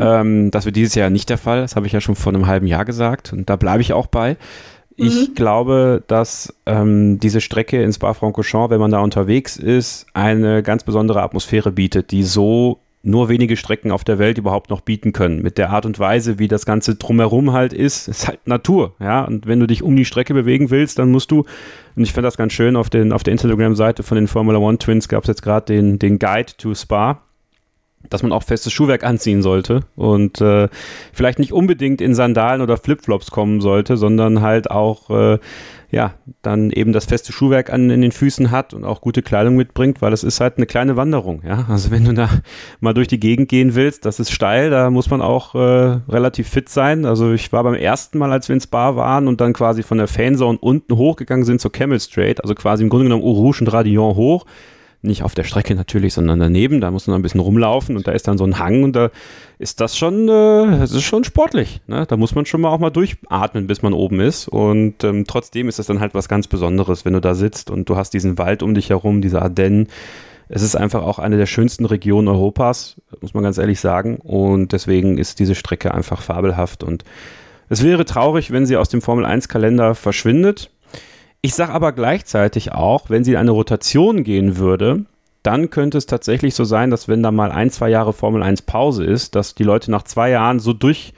ähm, 0.00 0.50
das 0.50 0.64
wird 0.64 0.76
dieses 0.76 0.94
Jahr 0.94 1.10
nicht 1.10 1.30
der 1.30 1.38
Fall, 1.38 1.60
das 1.60 1.76
habe 1.76 1.86
ich 1.86 1.92
ja 1.92 2.00
schon 2.00 2.16
vor 2.16 2.32
einem 2.32 2.46
halben 2.46 2.66
Jahr 2.66 2.84
gesagt 2.84 3.32
und 3.32 3.48
da 3.48 3.56
bleibe 3.56 3.82
ich 3.82 3.92
auch 3.92 4.06
bei. 4.06 4.36
Ich 5.00 5.28
mhm. 5.28 5.34
glaube, 5.34 6.02
dass 6.08 6.52
ähm, 6.66 7.20
diese 7.20 7.40
Strecke 7.40 7.80
in 7.80 7.92
Spa-Francorchamps, 7.92 8.70
wenn 8.70 8.80
man 8.80 8.90
da 8.90 8.98
unterwegs 8.98 9.56
ist, 9.56 10.06
eine 10.12 10.64
ganz 10.64 10.82
besondere 10.82 11.22
Atmosphäre 11.22 11.70
bietet, 11.70 12.10
die 12.10 12.24
so 12.24 12.80
nur 13.02 13.28
wenige 13.28 13.56
Strecken 13.56 13.90
auf 13.90 14.04
der 14.04 14.18
Welt 14.18 14.38
überhaupt 14.38 14.70
noch 14.70 14.80
bieten 14.80 15.12
können. 15.12 15.40
Mit 15.40 15.56
der 15.56 15.70
Art 15.70 15.86
und 15.86 15.98
Weise, 15.98 16.38
wie 16.38 16.48
das 16.48 16.66
Ganze 16.66 16.96
drumherum 16.96 17.52
halt 17.52 17.72
ist, 17.72 18.08
ist 18.08 18.26
halt 18.26 18.46
Natur, 18.46 18.94
ja. 19.00 19.24
Und 19.24 19.46
wenn 19.46 19.60
du 19.60 19.66
dich 19.66 19.82
um 19.82 19.96
die 19.96 20.04
Strecke 20.04 20.34
bewegen 20.34 20.70
willst, 20.70 20.98
dann 20.98 21.10
musst 21.10 21.30
du, 21.30 21.44
und 21.96 22.02
ich 22.02 22.12
finde 22.12 22.26
das 22.26 22.36
ganz 22.36 22.52
schön, 22.52 22.76
auf, 22.76 22.90
den, 22.90 23.12
auf 23.12 23.22
der 23.22 23.32
Instagram-Seite 23.32 24.02
von 24.02 24.16
den 24.16 24.26
Formula 24.26 24.58
One 24.58 24.78
Twins 24.78 25.08
gab 25.08 25.24
es 25.24 25.28
jetzt 25.28 25.42
gerade 25.42 25.66
den, 25.66 25.98
den 25.98 26.18
Guide 26.18 26.52
to 26.58 26.74
Spa, 26.74 27.22
dass 28.10 28.22
man 28.22 28.32
auch 28.32 28.42
festes 28.42 28.72
Schuhwerk 28.72 29.04
anziehen 29.04 29.42
sollte 29.42 29.80
und 29.96 30.40
äh, 30.40 30.68
vielleicht 31.12 31.38
nicht 31.38 31.52
unbedingt 31.52 32.00
in 32.00 32.14
Sandalen 32.14 32.62
oder 32.62 32.76
Flipflops 32.76 33.30
kommen 33.30 33.60
sollte, 33.60 33.96
sondern 33.96 34.40
halt 34.40 34.70
auch 34.70 35.10
äh, 35.10 35.38
ja, 35.90 36.14
dann 36.42 36.70
eben 36.70 36.92
das 36.92 37.06
feste 37.06 37.32
Schuhwerk 37.32 37.72
an 37.72 37.88
in 37.88 38.02
den 38.02 38.12
Füßen 38.12 38.50
hat 38.50 38.74
und 38.74 38.84
auch 38.84 39.00
gute 39.00 39.22
Kleidung 39.22 39.56
mitbringt, 39.56 40.02
weil 40.02 40.12
es 40.12 40.22
ist 40.22 40.38
halt 40.38 40.58
eine 40.58 40.66
kleine 40.66 40.96
Wanderung, 40.96 41.42
ja. 41.46 41.64
Also 41.68 41.90
wenn 41.90 42.04
du 42.04 42.12
da 42.12 42.28
mal 42.80 42.92
durch 42.92 43.08
die 43.08 43.18
Gegend 43.18 43.48
gehen 43.48 43.74
willst, 43.74 44.04
das 44.04 44.20
ist 44.20 44.30
steil, 44.30 44.68
da 44.68 44.90
muss 44.90 45.08
man 45.08 45.22
auch 45.22 45.54
äh, 45.54 46.00
relativ 46.08 46.48
fit 46.48 46.68
sein. 46.68 47.06
Also 47.06 47.32
ich 47.32 47.52
war 47.52 47.64
beim 47.64 47.74
ersten 47.74 48.18
Mal, 48.18 48.32
als 48.32 48.48
wir 48.48 48.54
ins 48.54 48.66
Bar 48.66 48.96
waren 48.96 49.28
und 49.28 49.40
dann 49.40 49.54
quasi 49.54 49.82
von 49.82 49.96
der 49.96 50.08
Fanzone 50.08 50.58
unten 50.58 50.94
hochgegangen 50.94 51.46
sind 51.46 51.60
zur 51.60 51.72
Camel 51.72 51.98
Straight, 52.00 52.42
also 52.42 52.54
quasi 52.54 52.82
im 52.82 52.90
Grunde 52.90 53.04
genommen 53.06 53.22
Rouge 53.22 53.60
und 53.60 53.72
Radion 53.72 54.14
hoch, 54.14 54.44
nicht 55.00 55.22
auf 55.22 55.34
der 55.34 55.44
Strecke 55.44 55.74
natürlich, 55.74 56.14
sondern 56.14 56.40
daneben. 56.40 56.80
Da 56.80 56.90
muss 56.90 57.06
man 57.06 57.16
ein 57.16 57.22
bisschen 57.22 57.40
rumlaufen 57.40 57.96
und 57.96 58.06
da 58.06 58.12
ist 58.12 58.26
dann 58.26 58.38
so 58.38 58.44
ein 58.44 58.58
Hang 58.58 58.82
und 58.82 58.96
da 58.96 59.10
ist 59.58 59.80
das 59.80 59.96
schon, 59.96 60.28
äh, 60.28 60.78
das 60.78 60.92
ist 60.92 61.04
schon 61.04 61.24
sportlich. 61.24 61.80
Ne? 61.86 62.04
Da 62.06 62.16
muss 62.16 62.34
man 62.34 62.46
schon 62.46 62.60
mal 62.60 62.70
auch 62.70 62.78
mal 62.78 62.90
durchatmen, 62.90 63.66
bis 63.66 63.82
man 63.82 63.92
oben 63.92 64.20
ist. 64.20 64.48
Und 64.48 65.04
ähm, 65.04 65.24
trotzdem 65.26 65.68
ist 65.68 65.78
das 65.78 65.86
dann 65.86 66.00
halt 66.00 66.14
was 66.14 66.28
ganz 66.28 66.48
Besonderes, 66.48 67.04
wenn 67.04 67.12
du 67.12 67.20
da 67.20 67.34
sitzt 67.34 67.70
und 67.70 67.88
du 67.88 67.96
hast 67.96 68.10
diesen 68.10 68.38
Wald 68.38 68.62
um 68.62 68.74
dich 68.74 68.90
herum, 68.90 69.22
diese 69.22 69.40
Ardennen. 69.40 69.88
Es 70.48 70.62
ist 70.62 70.76
einfach 70.76 71.02
auch 71.02 71.18
eine 71.18 71.36
der 71.36 71.46
schönsten 71.46 71.84
Regionen 71.84 72.26
Europas, 72.26 72.96
muss 73.20 73.34
man 73.34 73.44
ganz 73.44 73.58
ehrlich 73.58 73.80
sagen. 73.80 74.16
Und 74.16 74.72
deswegen 74.72 75.18
ist 75.18 75.38
diese 75.38 75.54
Strecke 75.54 75.94
einfach 75.94 76.22
fabelhaft. 76.22 76.82
Und 76.82 77.04
es 77.68 77.84
wäre 77.84 78.04
traurig, 78.04 78.50
wenn 78.50 78.66
sie 78.66 78.76
aus 78.76 78.88
dem 78.88 79.02
Formel 79.02 79.26
1-Kalender 79.26 79.94
verschwindet. 79.94 80.70
Ich 81.40 81.54
sage 81.54 81.72
aber 81.72 81.92
gleichzeitig 81.92 82.72
auch, 82.72 83.10
wenn 83.10 83.22
sie 83.22 83.32
in 83.32 83.36
eine 83.36 83.52
Rotation 83.52 84.24
gehen 84.24 84.56
würde, 84.56 85.04
dann 85.44 85.70
könnte 85.70 85.96
es 85.96 86.06
tatsächlich 86.06 86.54
so 86.54 86.64
sein, 86.64 86.90
dass 86.90 87.06
wenn 87.06 87.22
da 87.22 87.30
mal 87.30 87.52
ein, 87.52 87.70
zwei 87.70 87.88
Jahre 87.90 88.12
Formel 88.12 88.42
1 88.42 88.62
Pause 88.62 89.04
ist, 89.04 89.36
dass 89.36 89.54
die 89.54 89.62
Leute 89.62 89.90
nach 89.92 90.02
zwei 90.02 90.30
Jahren 90.30 90.58
so 90.58 90.72
durch, 90.72 91.14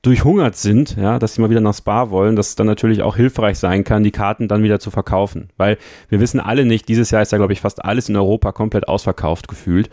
durchhungert 0.00 0.56
sind, 0.56 0.96
ja, 0.96 1.18
dass 1.18 1.34
sie 1.34 1.42
mal 1.42 1.50
wieder 1.50 1.60
nach 1.60 1.74
Spa 1.74 2.08
wollen, 2.08 2.36
dass 2.36 2.48
es 2.48 2.56
dann 2.56 2.66
natürlich 2.66 3.02
auch 3.02 3.16
hilfreich 3.16 3.58
sein 3.58 3.84
kann, 3.84 4.02
die 4.02 4.12
Karten 4.12 4.48
dann 4.48 4.62
wieder 4.62 4.80
zu 4.80 4.90
verkaufen. 4.90 5.50
Weil 5.58 5.76
wir 6.08 6.20
wissen 6.20 6.40
alle 6.40 6.64
nicht, 6.64 6.88
dieses 6.88 7.10
Jahr 7.10 7.20
ist 7.20 7.32
ja, 7.32 7.38
glaube 7.38 7.52
ich, 7.52 7.60
fast 7.60 7.84
alles 7.84 8.08
in 8.08 8.16
Europa 8.16 8.52
komplett 8.52 8.88
ausverkauft 8.88 9.46
gefühlt. 9.46 9.90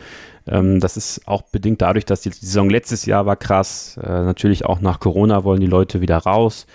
Ähm, 0.47 0.79
das 0.79 0.95
ist 0.95 1.27
auch 1.27 1.41
bedingt 1.41 1.81
dadurch, 1.81 2.05
dass 2.05 2.21
die 2.21 2.31
Saison 2.31 2.69
letztes 2.69 3.05
Jahr 3.05 3.25
war 3.25 3.35
krass. 3.35 3.99
Äh, 4.01 4.07
natürlich 4.07 4.65
auch 4.65 4.79
nach 4.79 5.01
Corona 5.01 5.43
wollen 5.43 5.59
die 5.59 5.67
Leute 5.67 5.99
wieder 5.99 6.19
raus 6.19 6.67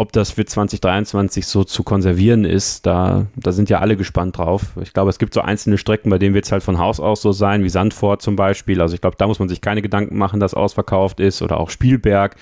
ob 0.00 0.12
das 0.12 0.30
für 0.30 0.46
2023 0.46 1.46
so 1.46 1.62
zu 1.62 1.82
konservieren 1.82 2.46
ist, 2.46 2.86
da, 2.86 3.26
da 3.36 3.52
sind 3.52 3.68
ja 3.68 3.80
alle 3.80 3.98
gespannt 3.98 4.38
drauf. 4.38 4.72
Ich 4.80 4.94
glaube, 4.94 5.10
es 5.10 5.18
gibt 5.18 5.34
so 5.34 5.42
einzelne 5.42 5.76
Strecken, 5.76 6.08
bei 6.08 6.16
denen 6.16 6.34
wird 6.34 6.46
es 6.46 6.52
halt 6.52 6.62
von 6.62 6.78
Haus 6.78 7.00
aus 7.00 7.20
so 7.20 7.32
sein, 7.32 7.62
wie 7.64 7.68
Sandford 7.68 8.22
zum 8.22 8.34
Beispiel. 8.34 8.80
Also 8.80 8.94
ich 8.94 9.02
glaube, 9.02 9.16
da 9.18 9.26
muss 9.26 9.40
man 9.40 9.50
sich 9.50 9.60
keine 9.60 9.82
Gedanken 9.82 10.16
machen, 10.16 10.40
dass 10.40 10.54
ausverkauft 10.54 11.20
ist 11.20 11.42
oder 11.42 11.60
auch 11.60 11.68
Spielberg 11.68 12.36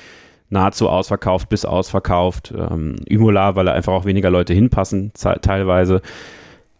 nahezu 0.50 0.88
ausverkauft 0.88 1.48
bis 1.48 1.64
ausverkauft. 1.64 2.54
Ähm, 2.56 2.94
Imola, 3.06 3.56
weil 3.56 3.64
da 3.66 3.72
einfach 3.72 3.92
auch 3.92 4.04
weniger 4.04 4.30
Leute 4.30 4.54
hinpassen, 4.54 5.10
teilweise. 5.42 6.00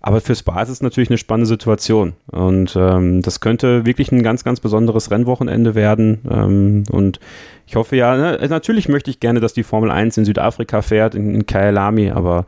Aber 0.01 0.21
für 0.21 0.35
Spa 0.35 0.63
ist 0.63 0.83
natürlich 0.83 1.11
eine 1.11 1.19
spannende 1.19 1.49
Situation. 1.49 2.15
Und 2.31 2.77
ähm, 2.77 3.21
das 3.21 3.41
könnte 3.41 3.85
wirklich 3.85 4.13
ein 4.13 4.23
ganz, 4.23 4.45
ganz 4.45 4.61
besonderes 4.61 5.11
Rennwochenende 5.11 5.75
werden. 5.75 6.21
Ähm, 6.31 6.85
und 6.91 7.19
ich 7.67 7.75
hoffe 7.75 7.97
ja, 7.97 8.17
ne, 8.17 8.47
natürlich 8.49 8.89
möchte 8.89 9.11
ich 9.11 9.19
gerne, 9.19 9.41
dass 9.41 9.55
die 9.55 9.65
Formel 9.65 9.91
1 9.91 10.17
in 10.19 10.25
Südafrika 10.25 10.83
fährt, 10.83 11.15
in, 11.15 11.35
in 11.35 11.47
Kyalami, 11.47 12.11
aber 12.11 12.47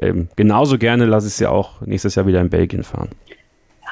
ähm, 0.00 0.28
genauso 0.36 0.78
gerne 0.78 1.04
lasse 1.04 1.26
ich 1.26 1.34
sie 1.34 1.46
auch 1.46 1.80
nächstes 1.80 2.14
Jahr 2.14 2.26
wieder 2.26 2.40
in 2.40 2.50
Belgien 2.50 2.84
fahren. 2.84 3.10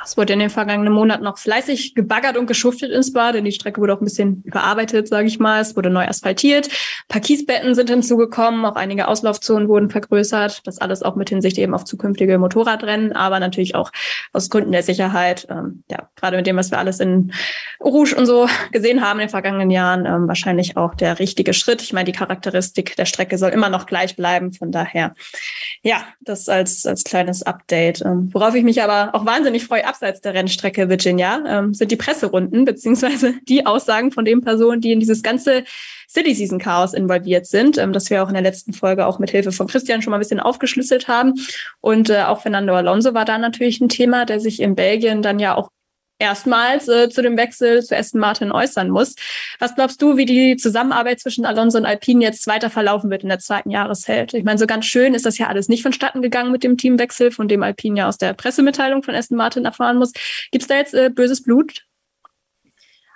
Es 0.05 0.17
wurde 0.17 0.33
in 0.33 0.39
den 0.39 0.51
vergangenen 0.51 0.93
Monaten 0.93 1.25
noch 1.25 1.39
fleißig 1.39 1.95
gebaggert 1.95 2.37
und 2.37 2.47
geschuftet 2.47 2.91
ins 2.91 3.13
Bad, 3.13 3.35
denn 3.35 3.45
die 3.45 3.53
Strecke 3.53 3.81
wurde 3.81 3.95
auch 3.95 4.01
ein 4.01 4.05
bisschen 4.05 4.43
überarbeitet, 4.45 5.09
sage 5.09 5.27
ich 5.27 5.39
mal. 5.39 5.61
Es 5.61 5.77
wurde 5.77 5.91
neu 5.91 6.07
asphaltiert. 6.07 6.67
Ein 6.69 7.09
paar 7.09 7.21
Kiesbetten 7.21 7.75
sind 7.75 7.91
hinzugekommen, 7.91 8.65
auch 8.65 8.77
einige 8.77 9.09
Auslaufzonen 9.09 9.69
wurden 9.69 9.91
vergrößert. 9.91 10.67
Das 10.67 10.79
alles 10.79 11.03
auch 11.03 11.17
mit 11.17 11.29
Hinsicht 11.29 11.59
eben 11.59 11.75
auf 11.75 11.85
zukünftige 11.85 12.39
Motorradrennen, 12.39 13.13
aber 13.13 13.41
natürlich 13.41 13.75
auch 13.75 13.91
aus 14.33 14.51
Gründen 14.51 14.73
der 14.73 14.83
Sicherheit. 14.83 15.47
Ähm, 15.51 15.85
ja, 15.91 16.09
gerade 16.17 16.37
mit 16.37 16.47
dem, 16.47 16.57
was 16.57 16.71
wir 16.71 16.79
alles 16.79 17.01
in 17.01 17.33
Rouge 17.81 18.15
und 18.17 18.27
so 18.27 18.49
gesehen 18.73 19.03
haben 19.03 19.21
in 19.21 19.27
den 19.27 19.31
vergangenen 19.31 19.71
Jahren, 19.71 20.07
ähm, 20.07 20.29
wahrscheinlich 20.29 20.77
auch 20.77 20.95
der 20.95 21.19
richtige 21.19 21.55
Schritt. 21.55 21.83
Ich 21.83 21.93
meine, 21.93 22.11
die 22.11 22.19
Charakteristik 22.19 22.97
der 22.97 23.07
Strecke 23.07 23.39
soll 23.39 23.51
immer 23.51 23.69
noch 23.69 23.87
gleich 23.87 24.17
bleiben. 24.17 24.53
Von 24.53 24.73
daher, 24.73 25.15
ja, 25.83 26.05
das 26.21 26.49
als, 26.49 26.87
als 26.87 27.05
kleines 27.05 27.43
Update. 27.43 28.03
Ähm, 28.03 28.31
worauf 28.33 28.55
ich 28.55 28.65
mich 28.65 28.83
aber 28.83 29.15
auch 29.15 29.27
wahnsinnig 29.27 29.65
freue, 29.65 29.87
abseits 29.93 30.23
der 30.23 30.33
Rennstrecke 30.33 30.89
Virginia, 30.89 31.45
ähm, 31.47 31.75
sind 31.75 31.91
die 31.91 31.97
Presserunden 31.97 32.65
beziehungsweise 32.65 33.35
die 33.49 33.67
Aussagen 33.67 34.11
von 34.11 34.25
den 34.25 34.41
Personen, 34.41 34.81
die 34.81 34.93
in 34.93 35.01
dieses 35.01 35.23
ganze 35.23 35.65
City 36.09 36.35
Season 36.35 36.59
Chaos 36.59 36.95
involviert 36.95 37.47
sind, 37.47 37.77
ähm, 37.77 37.93
das 37.93 38.09
wir 38.09 38.23
auch 38.23 38.29
in 38.29 38.35
der 38.35 38.43
letzten 38.43 38.73
Folge 38.73 39.07
auch 39.07 39.19
mit 39.19 39.31
Hilfe 39.31 39.53
von 39.53 39.67
Christian 39.67 40.01
schon 40.01 40.11
mal 40.11 40.17
ein 40.17 40.21
bisschen 40.21 40.41
aufgeschlüsselt 40.41 41.09
haben. 41.09 41.35
Und 41.81 42.09
äh, 42.09 42.23
auch 42.23 42.41
Fernando 42.41 42.75
Alonso 42.75 43.13
war 43.13 43.27
da 43.27 43.37
natürlich 43.37 43.81
ein 43.81 43.91
Thema, 43.91 44.25
der 44.25 44.41
sich 44.41 44.61
in 44.61 44.75
Belgien 44.75 45.21
dann 45.21 45.39
ja 45.39 45.55
auch 45.55 45.71
erstmals 46.23 46.87
äh, 46.89 47.11
zu 47.11 47.21
dem 47.21 47.37
Wechsel 47.37 47.83
zu 47.83 47.97
Aston 47.97 48.21
Martin 48.21 48.53
äußern 48.53 48.89
muss. 48.89 49.17
Was 49.59 49.75
glaubst 49.75 50.01
du, 50.01 50.17
wie 50.17 50.25
die 50.25 50.57
Zusammenarbeit 50.57 51.21
zwischen 51.21 51.45
Alonso 51.45 51.79
und 51.79 51.85
Alpine 51.85 52.25
jetzt 52.25 52.47
weiter 52.47 52.71
verlaufen 52.71 53.11
wird 53.11 53.25
in 53.25 53.29
der 53.29 53.41
zweiten 53.41 53.71
Jahreshälfte? 53.71 54.39
Ich 54.39 54.45
meine, 54.45 54.59
so 54.59 54.67
ganz 54.67 54.87
schön 54.87 55.15
ist 55.15 55.27
das 55.27 55.37
ja 55.39 55.49
alles 55.49 55.69
nicht 55.69 55.83
vonstatten 55.83 56.23
gegangen 56.23 56.53
mit 56.53 56.63
dem 56.63 56.79
Teamwechsel, 56.79 57.33
von 57.33 57.49
dem 57.49 57.65
Alpine 57.65 57.99
ja 57.99 58.09
aus 58.09 58.19
der 58.19 58.35
Pressemitteilung 58.35 59.03
von 59.03 59.15
Aston 59.15 59.37
Martin 59.37 59.65
erfahren 59.65 59.99
muss. 59.99 60.13
Gibt 60.53 60.63
es 60.63 60.69
da 60.69 60.77
jetzt 60.77 60.95
äh, 60.95 61.11
böses 61.11 61.43
Blut? 61.43 61.85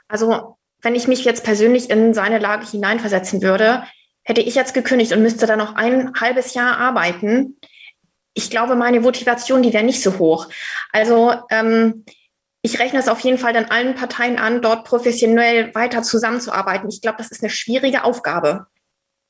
Also, 0.09 0.57
wenn 0.83 0.97
ich 0.97 1.07
mich 1.07 1.25
jetzt 1.25 1.45
persönlich 1.45 1.89
in 1.91 2.13
seine 2.13 2.41
Lage 2.41 2.67
hineinversetzen 2.67 3.41
würde, 3.41 3.85
hätte 4.25 4.41
ich 4.41 4.57
jetzt 4.57 4.75
gekündigt 4.75 5.13
und 5.13 5.23
müsste 5.23 5.47
dann 5.47 5.59
noch 5.59 5.77
ein 5.77 6.13
halbes 6.21 6.55
Jahr 6.55 6.77
arbeiten. 6.79 7.57
Ich 8.35 8.51
glaube, 8.51 8.75
meine 8.75 9.01
Motivation, 9.01 9.63
die 9.63 9.73
wäre 9.73 9.85
nicht 9.85 10.03
so 10.03 10.19
hoch. 10.19 10.49
Also, 10.93 11.35
ähm, 11.51 12.05
ich 12.67 12.81
rechne 12.81 12.99
es 12.99 13.09
auf 13.09 13.21
jeden 13.21 13.39
Fall 13.39 13.53
dann 13.53 13.67
allen 13.67 13.95
Parteien 13.95 14.39
an, 14.39 14.61
dort 14.61 14.85
professionell 14.85 15.73
weiter 15.77 16.03
zusammenzuarbeiten. 16.03 16.89
Ich 16.89 17.01
glaube, 17.01 17.19
das 17.19 17.31
ist 17.31 17.43
eine 17.43 17.51
schwierige 17.51 18.03
Aufgabe. 18.03 18.67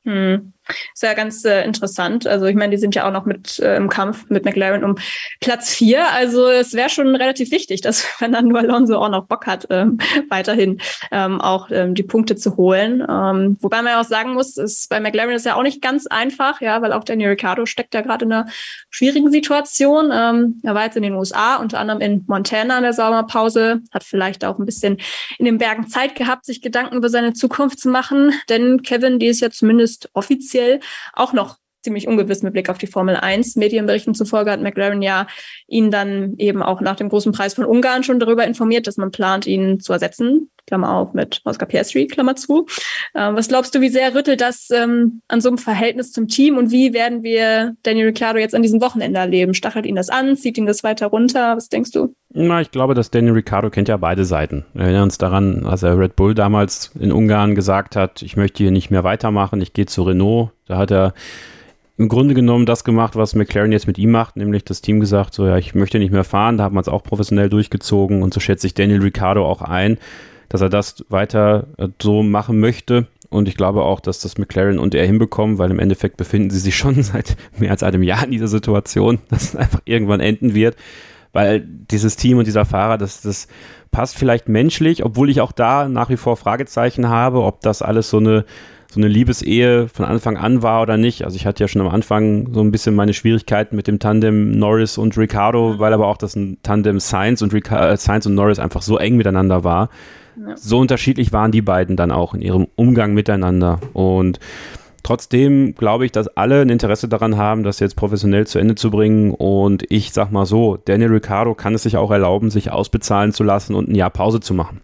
Hm. 0.04 0.54
Ist 0.94 1.02
ja 1.02 1.14
ganz 1.14 1.44
äh, 1.44 1.64
interessant. 1.64 2.26
Also 2.26 2.46
ich 2.46 2.56
meine, 2.56 2.70
die 2.70 2.76
sind 2.76 2.94
ja 2.94 3.06
auch 3.06 3.12
noch 3.12 3.24
mit 3.24 3.58
äh, 3.60 3.76
im 3.76 3.88
Kampf 3.88 4.28
mit 4.28 4.44
McLaren 4.44 4.82
um 4.84 4.96
Platz 5.40 5.70
vier. 5.70 6.10
Also 6.12 6.48
es 6.48 6.74
wäre 6.74 6.88
schon 6.88 7.14
relativ 7.14 7.50
wichtig, 7.50 7.80
dass 7.82 8.02
Fernando 8.02 8.56
Alonso 8.56 8.96
auch 8.96 9.08
noch 9.08 9.26
Bock 9.26 9.46
hat, 9.46 9.66
ähm, 9.70 9.98
weiterhin 10.28 10.80
ähm, 11.12 11.40
auch 11.40 11.70
ähm, 11.70 11.94
die 11.94 12.02
Punkte 12.02 12.36
zu 12.36 12.56
holen. 12.56 13.00
Ähm, 13.08 13.56
wobei 13.60 13.82
man 13.82 13.92
ja 13.92 14.00
auch 14.00 14.04
sagen 14.04 14.34
muss, 14.34 14.56
ist 14.56 14.88
bei 14.88 15.00
McLaren 15.00 15.30
ist 15.30 15.46
ja 15.46 15.54
auch 15.54 15.62
nicht 15.62 15.82
ganz 15.82 16.06
einfach, 16.06 16.60
ja, 16.60 16.82
weil 16.82 16.92
auch 16.92 17.04
Daniel 17.04 17.30
Ricciardo 17.30 17.66
steckt 17.66 17.94
ja 17.94 18.00
gerade 18.00 18.24
in 18.24 18.32
einer 18.32 18.46
schwierigen 18.90 19.30
Situation. 19.30 20.10
Ähm, 20.12 20.60
er 20.64 20.74
war 20.74 20.84
jetzt 20.84 20.96
in 20.96 21.02
den 21.02 21.14
USA, 21.14 21.56
unter 21.56 21.78
anderem 21.78 22.00
in 22.00 22.24
Montana 22.26 22.78
in 22.78 22.82
der 22.82 22.92
Sommerpause, 22.92 23.82
hat 23.92 24.04
vielleicht 24.04 24.44
auch 24.44 24.58
ein 24.58 24.66
bisschen 24.66 24.98
in 25.38 25.44
den 25.44 25.58
Bergen 25.58 25.86
Zeit 25.88 26.14
gehabt, 26.14 26.44
sich 26.44 26.60
Gedanken 26.60 26.96
über 26.96 27.08
seine 27.08 27.34
Zukunft 27.34 27.78
zu 27.78 27.88
machen. 27.88 28.32
Denn 28.48 28.82
Kevin, 28.82 29.18
die 29.18 29.26
ist 29.26 29.40
ja 29.40 29.50
zumindest 29.50 30.10
offiziell 30.12 30.55
offiziell 30.56 30.80
auch 31.12 31.32
noch 31.32 31.58
ziemlich 31.86 32.08
ungewiss 32.08 32.42
mit 32.42 32.52
Blick 32.52 32.68
auf 32.68 32.78
die 32.78 32.88
Formel 32.88 33.14
1. 33.14 33.54
Medienberichten 33.54 34.12
zufolge 34.12 34.50
hat 34.50 34.60
McLaren 34.60 35.02
ja 35.02 35.28
ihn 35.68 35.92
dann 35.92 36.34
eben 36.38 36.60
auch 36.60 36.80
nach 36.80 36.96
dem 36.96 37.08
großen 37.08 37.30
Preis 37.30 37.54
von 37.54 37.64
Ungarn 37.64 38.02
schon 38.02 38.18
darüber 38.18 38.44
informiert, 38.44 38.88
dass 38.88 38.96
man 38.96 39.12
plant, 39.12 39.46
ihn 39.46 39.78
zu 39.78 39.92
ersetzen. 39.92 40.50
Klammer 40.66 40.96
auf 40.96 41.14
mit 41.14 41.42
Oscar 41.44 41.66
Piastri, 41.66 42.08
Klammer 42.08 42.34
zu. 42.34 42.66
Ähm, 43.14 43.36
was 43.36 43.46
glaubst 43.46 43.72
du, 43.72 43.80
wie 43.80 43.88
sehr 43.88 44.16
rüttelt 44.16 44.40
das 44.40 44.68
ähm, 44.72 45.22
an 45.28 45.40
so 45.40 45.48
einem 45.48 45.58
Verhältnis 45.58 46.10
zum 46.10 46.26
Team 46.26 46.58
und 46.58 46.72
wie 46.72 46.92
werden 46.92 47.22
wir 47.22 47.76
Daniel 47.84 48.06
Ricciardo 48.06 48.40
jetzt 48.40 48.56
an 48.56 48.62
diesem 48.62 48.80
Wochenende 48.80 49.20
erleben? 49.20 49.54
Stachelt 49.54 49.86
ihn 49.86 49.94
das 49.94 50.08
an? 50.08 50.36
Zieht 50.36 50.58
ihn 50.58 50.66
das 50.66 50.82
weiter 50.82 51.06
runter? 51.06 51.56
Was 51.56 51.68
denkst 51.68 51.92
du? 51.92 52.16
Na, 52.34 52.60
ich 52.60 52.72
glaube, 52.72 52.94
dass 52.94 53.12
Daniel 53.12 53.34
Ricciardo 53.34 53.70
kennt 53.70 53.86
ja 53.86 53.96
beide 53.96 54.24
Seiten. 54.24 54.64
Wir 54.74 54.86
erinnern 54.86 55.04
uns 55.04 55.18
daran, 55.18 55.64
als 55.64 55.84
er 55.84 55.96
Red 55.96 56.16
Bull 56.16 56.34
damals 56.34 56.90
in 56.98 57.12
Ungarn 57.12 57.54
gesagt 57.54 57.94
hat, 57.94 58.22
ich 58.22 58.36
möchte 58.36 58.64
hier 58.64 58.72
nicht 58.72 58.90
mehr 58.90 59.04
weitermachen, 59.04 59.60
ich 59.60 59.72
gehe 59.72 59.86
zu 59.86 60.02
Renault. 60.02 60.50
Da 60.66 60.78
hat 60.78 60.90
er 60.90 61.14
im 61.98 62.08
Grunde 62.08 62.34
genommen 62.34 62.66
das 62.66 62.84
gemacht, 62.84 63.16
was 63.16 63.34
McLaren 63.34 63.72
jetzt 63.72 63.86
mit 63.86 63.98
ihm 63.98 64.10
macht, 64.10 64.36
nämlich 64.36 64.64
das 64.64 64.82
Team 64.82 65.00
gesagt, 65.00 65.32
so 65.32 65.46
ja, 65.46 65.56
ich 65.56 65.74
möchte 65.74 65.98
nicht 65.98 66.12
mehr 66.12 66.24
fahren, 66.24 66.58
da 66.58 66.64
hat 66.64 66.72
man 66.72 66.82
es 66.82 66.88
auch 66.88 67.02
professionell 67.02 67.48
durchgezogen 67.48 68.22
und 68.22 68.34
so 68.34 68.40
schätze 68.40 68.66
ich 68.66 68.74
Daniel 68.74 69.00
Ricciardo 69.00 69.46
auch 69.46 69.62
ein, 69.62 69.98
dass 70.48 70.60
er 70.60 70.68
das 70.68 71.04
weiter 71.08 71.68
äh, 71.78 71.88
so 72.00 72.22
machen 72.22 72.60
möchte. 72.60 73.06
Und 73.28 73.48
ich 73.48 73.56
glaube 73.56 73.82
auch, 73.82 73.98
dass 73.98 74.20
das 74.20 74.38
McLaren 74.38 74.78
und 74.78 74.94
er 74.94 75.04
hinbekommen, 75.04 75.58
weil 75.58 75.70
im 75.70 75.80
Endeffekt 75.80 76.16
befinden 76.16 76.50
sie 76.50 76.60
sich 76.60 76.76
schon 76.76 77.02
seit 77.02 77.36
mehr 77.58 77.70
als 77.70 77.82
einem 77.82 78.02
Jahr 78.02 78.24
in 78.24 78.30
dieser 78.30 78.48
Situation, 78.48 79.18
dass 79.30 79.42
es 79.44 79.56
einfach 79.56 79.80
irgendwann 79.84 80.20
enden 80.20 80.54
wird. 80.54 80.76
Weil 81.32 81.60
dieses 81.60 82.16
Team 82.16 82.38
und 82.38 82.46
dieser 82.46 82.64
Fahrer, 82.64 82.98
das, 82.98 83.20
das 83.20 83.48
passt 83.90 84.16
vielleicht 84.16 84.48
menschlich, 84.48 85.04
obwohl 85.04 85.28
ich 85.28 85.40
auch 85.40 85.52
da 85.52 85.88
nach 85.88 86.08
wie 86.08 86.16
vor 86.16 86.36
Fragezeichen 86.36 87.08
habe, 87.08 87.42
ob 87.42 87.60
das 87.60 87.82
alles 87.82 88.08
so 88.08 88.18
eine 88.18 88.44
so 88.96 89.00
eine 89.02 89.08
Liebesehe 89.08 89.88
von 89.88 90.06
Anfang 90.06 90.38
an 90.38 90.62
war 90.62 90.80
oder 90.80 90.96
nicht. 90.96 91.24
Also 91.24 91.36
ich 91.36 91.44
hatte 91.44 91.62
ja 91.62 91.68
schon 91.68 91.82
am 91.82 91.88
Anfang 91.88 92.48
so 92.54 92.62
ein 92.62 92.70
bisschen 92.70 92.94
meine 92.94 93.12
Schwierigkeiten 93.12 93.76
mit 93.76 93.86
dem 93.86 93.98
Tandem 93.98 94.58
Norris 94.58 94.96
und 94.96 95.18
Ricardo, 95.18 95.78
weil 95.78 95.92
aber 95.92 96.06
auch 96.06 96.16
das 96.16 96.36
Tandem 96.62 96.98
Sainz 96.98 97.42
und, 97.42 97.52
Rica 97.52 97.90
äh, 97.90 97.96
Sainz 97.98 98.24
und 98.24 98.34
Norris 98.34 98.58
einfach 98.58 98.80
so 98.80 98.96
eng 98.96 99.18
miteinander 99.18 99.64
war. 99.64 99.90
Ja. 100.36 100.56
So 100.56 100.78
unterschiedlich 100.78 101.30
waren 101.34 101.52
die 101.52 101.60
beiden 101.60 101.96
dann 101.96 102.10
auch 102.10 102.32
in 102.32 102.40
ihrem 102.40 102.68
Umgang 102.74 103.12
miteinander. 103.12 103.80
Und 103.92 104.40
trotzdem 105.02 105.74
glaube 105.74 106.06
ich, 106.06 106.12
dass 106.12 106.28
alle 106.28 106.62
ein 106.62 106.70
Interesse 106.70 107.06
daran 107.06 107.36
haben, 107.36 107.64
das 107.64 107.80
jetzt 107.80 107.96
professionell 107.96 108.46
zu 108.46 108.58
Ende 108.58 108.76
zu 108.76 108.90
bringen. 108.90 109.34
Und 109.34 109.84
ich 109.90 110.14
sag 110.14 110.32
mal 110.32 110.46
so, 110.46 110.78
Daniel 110.82 111.12
Ricciardo 111.12 111.54
kann 111.54 111.74
es 111.74 111.82
sich 111.82 111.98
auch 111.98 112.10
erlauben, 112.10 112.48
sich 112.50 112.70
ausbezahlen 112.70 113.32
zu 113.32 113.44
lassen 113.44 113.74
und 113.74 113.90
ein 113.90 113.94
Jahr 113.94 114.08
Pause 114.08 114.40
zu 114.40 114.54
machen. 114.54 114.80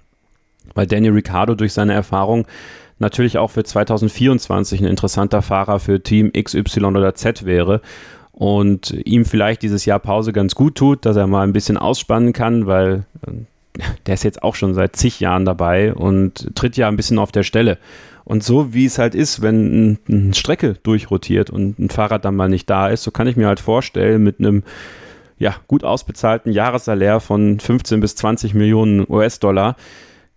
Weil 0.75 0.87
Daniel 0.87 1.15
Ricciardo 1.15 1.55
durch 1.55 1.73
seine 1.73 1.95
Erfahrung 1.95 2.47
natürlich 3.03 3.37
auch 3.37 3.51
für 3.51 3.65
2024 3.65 4.81
ein 4.81 4.87
interessanter 4.87 5.43
Fahrer 5.43 5.79
für 5.79 6.03
Team 6.03 6.33
XY 6.33 6.85
oder 6.87 7.15
Z 7.15 7.45
wäre 7.45 7.83
und 8.33 8.93
ihm 9.05 9.27
vielleicht 9.27 9.61
dieses 9.61 9.85
Jahr 9.85 9.99
Pause 9.99 10.33
ganz 10.33 10.55
gut 10.55 10.75
tut, 10.75 11.05
dass 11.05 11.17
er 11.17 11.27
mal 11.27 11.43
ein 11.43 11.53
bisschen 11.53 11.77
ausspannen 11.77 12.33
kann, 12.33 12.67
weil 12.67 13.05
äh, 13.27 13.33
der 14.07 14.15
ist 14.15 14.25
jetzt 14.25 14.43
auch 14.43 14.55
schon 14.55 14.75
seit 14.75 14.97
zig 14.97 15.21
Jahren 15.21 15.45
dabei 15.45 15.95
und 15.95 16.55
tritt 16.55 16.77
ja 16.77 16.89
ein 16.89 16.97
bisschen 16.97 17.19
auf 17.19 17.33
der 17.33 17.43
Stelle. 17.43 17.79
Und 18.25 18.45
so 18.45 18.73
wie 18.73 18.87
es 18.87 18.99
halt 18.99 19.15
ist, 19.15 19.43
wenn 19.43 19.99
eine 20.09 20.35
Strecke 20.35 20.77
durchrotiert 20.83 21.51
und 21.51 21.79
ein 21.79 21.91
Fahrrad 21.91 22.25
dann 22.25 22.37
mal 22.37 22.49
nicht 22.49 22.71
da 22.71 22.89
ist, 22.89 23.03
so 23.03 23.11
kann 23.11 23.27
ich 23.27 23.37
mir 23.37 23.49
halt 23.49 23.61
vorstellen, 23.61 24.23
mit 24.23 24.39
einem 24.39 24.63
ja, 25.39 25.57
gut 25.67 25.83
ausbezahlten 25.83 26.53
Jahressalär 26.53 27.19
von 27.19 27.59
15 27.59 28.01
bis 28.01 28.15
20 28.15 28.55
Millionen 28.55 29.05
US-Dollar, 29.09 29.77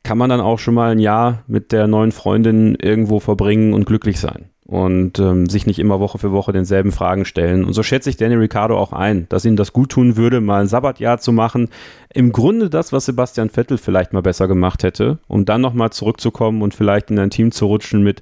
kann 0.06 0.18
man 0.18 0.30
dann 0.30 0.40
auch 0.40 0.60
schon 0.60 0.76
mal 0.76 0.92
ein 0.92 1.00
Jahr 1.00 1.44
mit 1.48 1.72
der 1.72 1.88
neuen 1.88 2.14
Freundin 2.14 2.76
irgendwo 2.76 3.20
verbringen 3.20 3.74
und 3.74 3.86
glücklich 3.86 4.20
sein 4.20 4.50
und 4.68 5.20
ähm, 5.20 5.48
sich 5.48 5.66
nicht 5.68 5.80
immer 5.80 6.00
Woche 6.00 6.18
für 6.18 6.32
Woche 6.32 6.52
denselben 6.52 6.92
Fragen 6.92 7.26
stellen. 7.26 7.66
Und 7.66 7.74
so 7.74 7.84
schätze 7.84 8.10
ich 8.10 8.18
Danny 8.18 8.36
Ricciardo 8.36 8.78
auch 8.78 8.94
ein, 8.94 9.28
dass 9.30 9.46
ihm 9.46 9.56
das 9.56 9.74
gut 9.74 9.90
tun 9.92 10.16
würde, 10.16 10.42
mal 10.42 10.62
ein 10.62 10.68
Sabbatjahr 10.68 11.20
zu 11.20 11.32
machen. 11.32 11.70
Im 12.14 12.32
Grunde 12.32 12.70
das, 12.70 12.94
was 12.94 13.06
Sebastian 13.06 13.50
Vettel 13.50 13.78
vielleicht 13.78 14.14
mal 14.14 14.22
besser 14.22 14.48
gemacht 14.48 14.84
hätte, 14.84 15.20
um 15.28 15.44
dann 15.46 15.62
nochmal 15.62 15.92
zurückzukommen 15.92 16.62
und 16.62 16.74
vielleicht 16.74 17.12
in 17.12 17.20
ein 17.20 17.30
Team 17.30 17.52
zu 17.52 17.66
rutschen 17.66 18.04
mit 18.04 18.22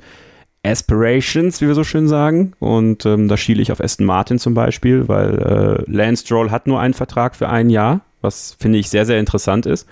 Aspirations, 0.65 1.61
wie 1.61 1.67
wir 1.67 1.75
so 1.75 1.84
schön 1.84 2.07
sagen. 2.07 2.53
Und 2.59 3.05
ähm, 3.05 3.27
da 3.27 3.38
schiele 3.38 3.61
ich 3.61 3.71
auf 3.71 3.81
Aston 3.81 4.05
Martin 4.05 4.39
zum 4.39 4.53
Beispiel, 4.53 5.07
weil 5.07 5.38
äh, 5.38 5.91
Lance 5.91 6.25
Stroll 6.25 6.51
hat 6.51 6.67
nur 6.67 6.79
einen 6.79 6.93
Vertrag 6.93 7.36
für 7.36 7.49
ein 7.49 7.69
Jahr, 7.69 8.01
was 8.21 8.55
finde 8.59 8.79
ich 8.79 8.89
sehr, 8.89 9.05
sehr 9.05 9.19
interessant 9.19 9.65
ist. 9.65 9.88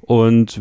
Und 0.00 0.60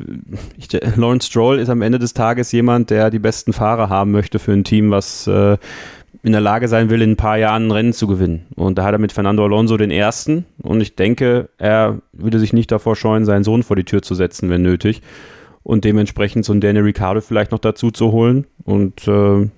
ich, 0.58 0.68
Lawrence 0.96 1.28
Stroll 1.28 1.60
ist 1.60 1.70
am 1.70 1.82
Ende 1.82 2.00
des 2.00 2.14
Tages 2.14 2.52
jemand, 2.52 2.90
der 2.90 3.10
die 3.10 3.20
besten 3.20 3.54
Fahrer 3.54 3.90
haben 3.90 4.12
möchte 4.12 4.40
für 4.40 4.52
ein 4.52 4.64
Team, 4.64 4.92
was 4.92 5.28
äh, 5.28 5.58
in 6.22 6.32
der 6.32 6.42
Lage 6.42 6.68
sein 6.68 6.90
will, 6.90 7.02
in 7.02 7.12
ein 7.12 7.18
paar 7.18 7.38
Jahren 7.38 7.68
ein 7.68 7.72
Rennen 7.72 7.94
zu 7.94 8.08
gewinnen. 8.08 8.46
Und 8.56 8.78
da 8.78 8.84
hat 8.84 8.94
er 8.94 9.00
mit 9.00 9.12
Fernando 9.12 9.44
Alonso 9.44 9.78
den 9.78 9.92
ersten. 9.92 10.46
Und 10.62 10.82
ich 10.82 10.96
denke, 10.96 11.50
er 11.58 12.00
würde 12.12 12.40
sich 12.40 12.54
nicht 12.54 12.72
davor 12.72 12.96
scheuen, 12.96 13.26
seinen 13.26 13.44
Sohn 13.44 13.64
vor 13.64 13.76
die 13.76 13.86
Tür 13.86 14.02
zu 14.02 14.16
setzen, 14.16 14.50
wenn 14.50 14.62
nötig. 14.62 15.02
Und 15.64 15.86
dementsprechend 15.86 16.46
so 16.46 16.54
ein 16.54 16.62
Daniel 16.62 16.84
Ricciardo 16.84 17.22
vielleicht 17.22 17.52
noch 17.52 17.60
dazu 17.60 17.92
zu 17.92 18.12
holen 18.12 18.48
und 18.64 19.08
äh, 19.08 19.50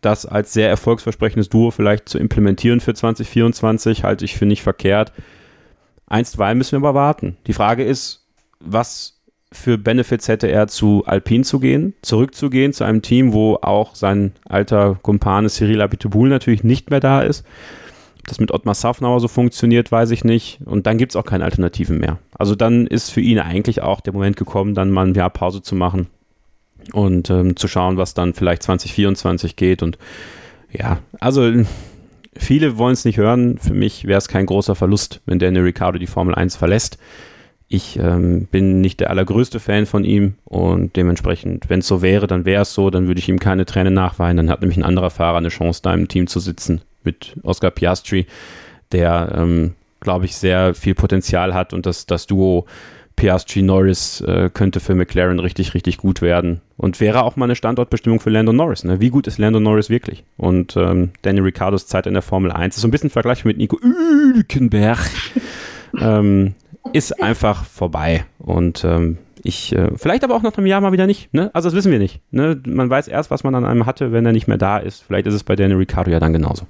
das 0.00 0.26
als 0.26 0.52
sehr 0.52 0.68
erfolgsversprechendes 0.68 1.48
Duo 1.48 1.70
vielleicht 1.70 2.08
zu 2.08 2.18
implementieren 2.18 2.80
für 2.80 2.94
2024, 2.94 4.04
halte 4.04 4.24
ich 4.24 4.36
für 4.36 4.46
nicht 4.46 4.62
verkehrt. 4.62 5.12
Einstweilen 6.06 6.58
müssen 6.58 6.72
wir 6.72 6.88
aber 6.88 6.94
warten. 6.94 7.36
Die 7.46 7.52
Frage 7.52 7.84
ist, 7.84 8.26
was 8.60 9.17
für 9.50 9.78
Benefits 9.78 10.28
hätte 10.28 10.48
er 10.48 10.68
zu 10.68 11.04
Alpine 11.06 11.44
zu 11.44 11.58
gehen, 11.58 11.94
zurückzugehen 12.02 12.72
zu 12.72 12.84
einem 12.84 13.02
Team, 13.02 13.32
wo 13.32 13.56
auch 13.62 13.94
sein 13.94 14.32
alter 14.44 14.98
Kumpane 15.02 15.48
Cyril 15.48 15.80
Abiteboul 15.80 16.28
natürlich 16.28 16.64
nicht 16.64 16.90
mehr 16.90 17.00
da 17.00 17.22
ist. 17.22 17.46
Ob 18.18 18.26
das 18.26 18.40
mit 18.40 18.52
Ottmar 18.52 18.74
Safnauer 18.74 19.20
so 19.20 19.28
funktioniert, 19.28 19.90
weiß 19.90 20.10
ich 20.10 20.22
nicht. 20.22 20.60
Und 20.66 20.86
dann 20.86 20.98
gibt 20.98 21.12
es 21.12 21.16
auch 21.16 21.24
keine 21.24 21.44
Alternativen 21.44 21.98
mehr. 21.98 22.18
Also 22.36 22.54
dann 22.54 22.86
ist 22.86 23.10
für 23.10 23.22
ihn 23.22 23.38
eigentlich 23.38 23.80
auch 23.80 24.02
der 24.02 24.12
Moment 24.12 24.36
gekommen, 24.36 24.74
dann 24.74 24.90
mal 24.90 25.06
ein 25.06 25.14
Jahr 25.14 25.30
Pause 25.30 25.62
zu 25.62 25.74
machen 25.74 26.08
und 26.92 27.30
ähm, 27.30 27.56
zu 27.56 27.68
schauen, 27.68 27.96
was 27.96 28.12
dann 28.12 28.34
vielleicht 28.34 28.62
2024 28.64 29.56
geht. 29.56 29.82
Und 29.82 29.96
ja, 30.70 30.98
also 31.20 31.50
viele 32.36 32.76
wollen 32.76 32.92
es 32.92 33.06
nicht 33.06 33.16
hören. 33.16 33.56
Für 33.56 33.74
mich 33.74 34.04
wäre 34.04 34.18
es 34.18 34.28
kein 34.28 34.44
großer 34.44 34.74
Verlust, 34.74 35.22
wenn 35.24 35.38
Daniel 35.38 35.64
Ricciardo 35.64 35.98
die 35.98 36.06
Formel 36.06 36.34
1 36.34 36.56
verlässt. 36.56 36.98
Ich 37.70 37.98
ähm, 37.98 38.48
bin 38.50 38.80
nicht 38.80 39.00
der 39.00 39.10
allergrößte 39.10 39.60
Fan 39.60 39.84
von 39.84 40.02
ihm 40.04 40.34
und 40.44 40.96
dementsprechend, 40.96 41.68
wenn 41.68 41.80
es 41.80 41.86
so 41.86 42.00
wäre, 42.00 42.26
dann 42.26 42.46
wäre 42.46 42.62
es 42.62 42.72
so, 42.72 42.88
dann 42.88 43.08
würde 43.08 43.18
ich 43.18 43.28
ihm 43.28 43.38
keine 43.38 43.66
Tränen 43.66 43.92
nachweinen. 43.92 44.38
Dann 44.38 44.50
hat 44.50 44.62
nämlich 44.62 44.78
ein 44.78 44.84
anderer 44.84 45.10
Fahrer 45.10 45.36
eine 45.36 45.50
Chance, 45.50 45.82
da 45.82 45.92
im 45.92 46.08
Team 46.08 46.28
zu 46.28 46.40
sitzen 46.40 46.80
mit 47.04 47.36
Oscar 47.42 47.70
Piastri, 47.70 48.26
der, 48.92 49.32
ähm, 49.36 49.74
glaube 50.00 50.24
ich, 50.24 50.36
sehr 50.36 50.74
viel 50.74 50.94
Potenzial 50.94 51.52
hat 51.52 51.74
und 51.74 51.84
das, 51.84 52.06
das 52.06 52.26
Duo 52.26 52.66
Piastri-Norris 53.16 54.20
äh, 54.20 54.48
könnte 54.48 54.78
für 54.78 54.94
McLaren 54.94 55.40
richtig, 55.40 55.74
richtig 55.74 55.98
gut 55.98 56.22
werden 56.22 56.60
und 56.76 57.00
wäre 57.00 57.24
auch 57.24 57.34
mal 57.34 57.46
eine 57.46 57.56
Standortbestimmung 57.56 58.20
für 58.20 58.30
Lando 58.30 58.52
Norris. 58.52 58.84
Ne? 58.84 59.00
Wie 59.00 59.10
gut 59.10 59.26
ist 59.26 59.38
Lando 59.38 59.58
Norris 59.58 59.90
wirklich? 59.90 60.22
Und 60.36 60.76
ähm, 60.76 61.10
Danny 61.22 61.40
Ricciardos 61.40 61.88
Zeit 61.88 62.06
in 62.06 62.14
der 62.14 62.22
Formel 62.22 62.52
1 62.52 62.76
ist 62.76 62.82
so 62.82 62.88
ein 62.88 62.92
bisschen 62.92 63.10
vergleichbar 63.10 63.48
mit 63.48 63.58
Nico 63.58 63.78
Hülkenberg. 63.82 65.00
ähm, 66.00 66.54
ist 66.92 67.22
einfach 67.22 67.64
vorbei. 67.64 68.24
Und 68.38 68.84
ähm, 68.84 69.18
ich, 69.42 69.74
äh, 69.74 69.90
vielleicht 69.96 70.24
aber 70.24 70.34
auch 70.34 70.42
nach 70.42 70.56
einem 70.56 70.66
Jahr 70.66 70.80
mal 70.80 70.92
wieder 70.92 71.06
nicht. 71.06 71.32
Ne? 71.32 71.50
Also 71.54 71.68
das 71.68 71.76
wissen 71.76 71.92
wir 71.92 71.98
nicht. 71.98 72.20
Ne? 72.30 72.60
Man 72.66 72.90
weiß 72.90 73.08
erst, 73.08 73.30
was 73.30 73.44
man 73.44 73.54
an 73.54 73.64
einem 73.64 73.86
hatte, 73.86 74.12
wenn 74.12 74.26
er 74.26 74.32
nicht 74.32 74.48
mehr 74.48 74.58
da 74.58 74.78
ist. 74.78 75.04
Vielleicht 75.04 75.26
ist 75.26 75.34
es 75.34 75.44
bei 75.44 75.56
Daniel 75.56 75.78
Ricciardo 75.78 76.10
ja 76.10 76.20
dann 76.20 76.32
genauso. 76.32 76.66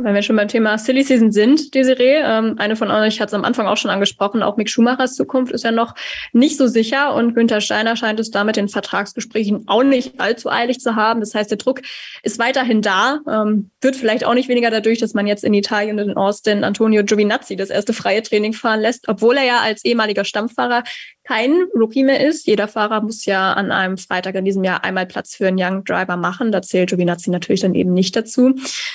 Wenn 0.00 0.14
wir 0.14 0.22
schon 0.22 0.36
beim 0.36 0.48
Thema 0.48 0.78
Silly 0.78 1.02
Season 1.02 1.32
sind, 1.32 1.74
Desiree, 1.74 2.20
ähm, 2.22 2.54
eine 2.58 2.76
von 2.76 2.90
euch 2.90 3.20
hat 3.20 3.28
es 3.28 3.34
am 3.34 3.44
Anfang 3.44 3.66
auch 3.66 3.76
schon 3.76 3.90
angesprochen, 3.90 4.42
auch 4.42 4.56
Mick 4.56 4.70
Schumachers 4.70 5.16
Zukunft 5.16 5.52
ist 5.52 5.64
ja 5.64 5.72
noch 5.72 5.94
nicht 6.32 6.56
so 6.56 6.68
sicher 6.68 7.14
und 7.14 7.34
Günther 7.34 7.60
Steiner 7.60 7.96
scheint 7.96 8.20
es 8.20 8.30
damit 8.30 8.56
in 8.56 8.68
Vertragsgesprächen 8.68 9.64
auch 9.66 9.82
nicht 9.82 10.20
allzu 10.20 10.50
eilig 10.50 10.78
zu 10.78 10.94
haben. 10.94 11.20
Das 11.20 11.34
heißt, 11.34 11.50
der 11.50 11.58
Druck 11.58 11.80
ist 12.22 12.38
weiterhin 12.38 12.80
da, 12.80 13.20
ähm, 13.28 13.70
wird 13.80 13.96
vielleicht 13.96 14.24
auch 14.24 14.34
nicht 14.34 14.48
weniger 14.48 14.70
dadurch, 14.70 14.98
dass 14.98 15.14
man 15.14 15.26
jetzt 15.26 15.42
in 15.42 15.52
Italien 15.52 15.98
und 15.98 16.10
in 16.10 16.16
Austin 16.16 16.62
Antonio 16.62 17.02
Giovinazzi 17.02 17.56
das 17.56 17.70
erste 17.70 17.92
freie 17.92 18.22
Training 18.22 18.52
fahren 18.52 18.80
lässt, 18.80 19.08
obwohl 19.08 19.36
er 19.36 19.44
ja 19.44 19.58
als 19.60 19.84
ehemaliger 19.84 20.24
Stammfahrer 20.24 20.84
kein 21.28 21.64
Rookie 21.74 22.04
mehr 22.04 22.26
ist. 22.26 22.46
Jeder 22.46 22.68
Fahrer 22.68 23.02
muss 23.02 23.26
ja 23.26 23.52
an 23.52 23.70
einem 23.70 23.98
Freitag 23.98 24.34
in 24.34 24.46
diesem 24.46 24.64
Jahr 24.64 24.82
einmal 24.82 25.04
Platz 25.04 25.34
für 25.34 25.46
einen 25.46 25.58
Young 25.60 25.84
Driver 25.84 26.16
machen. 26.16 26.52
Da 26.52 26.62
zählt 26.62 26.88
Giovinazzi 26.88 27.30
natürlich 27.30 27.60
dann 27.60 27.74
eben 27.74 27.92
nicht 27.92 28.16
dazu. 28.16 28.54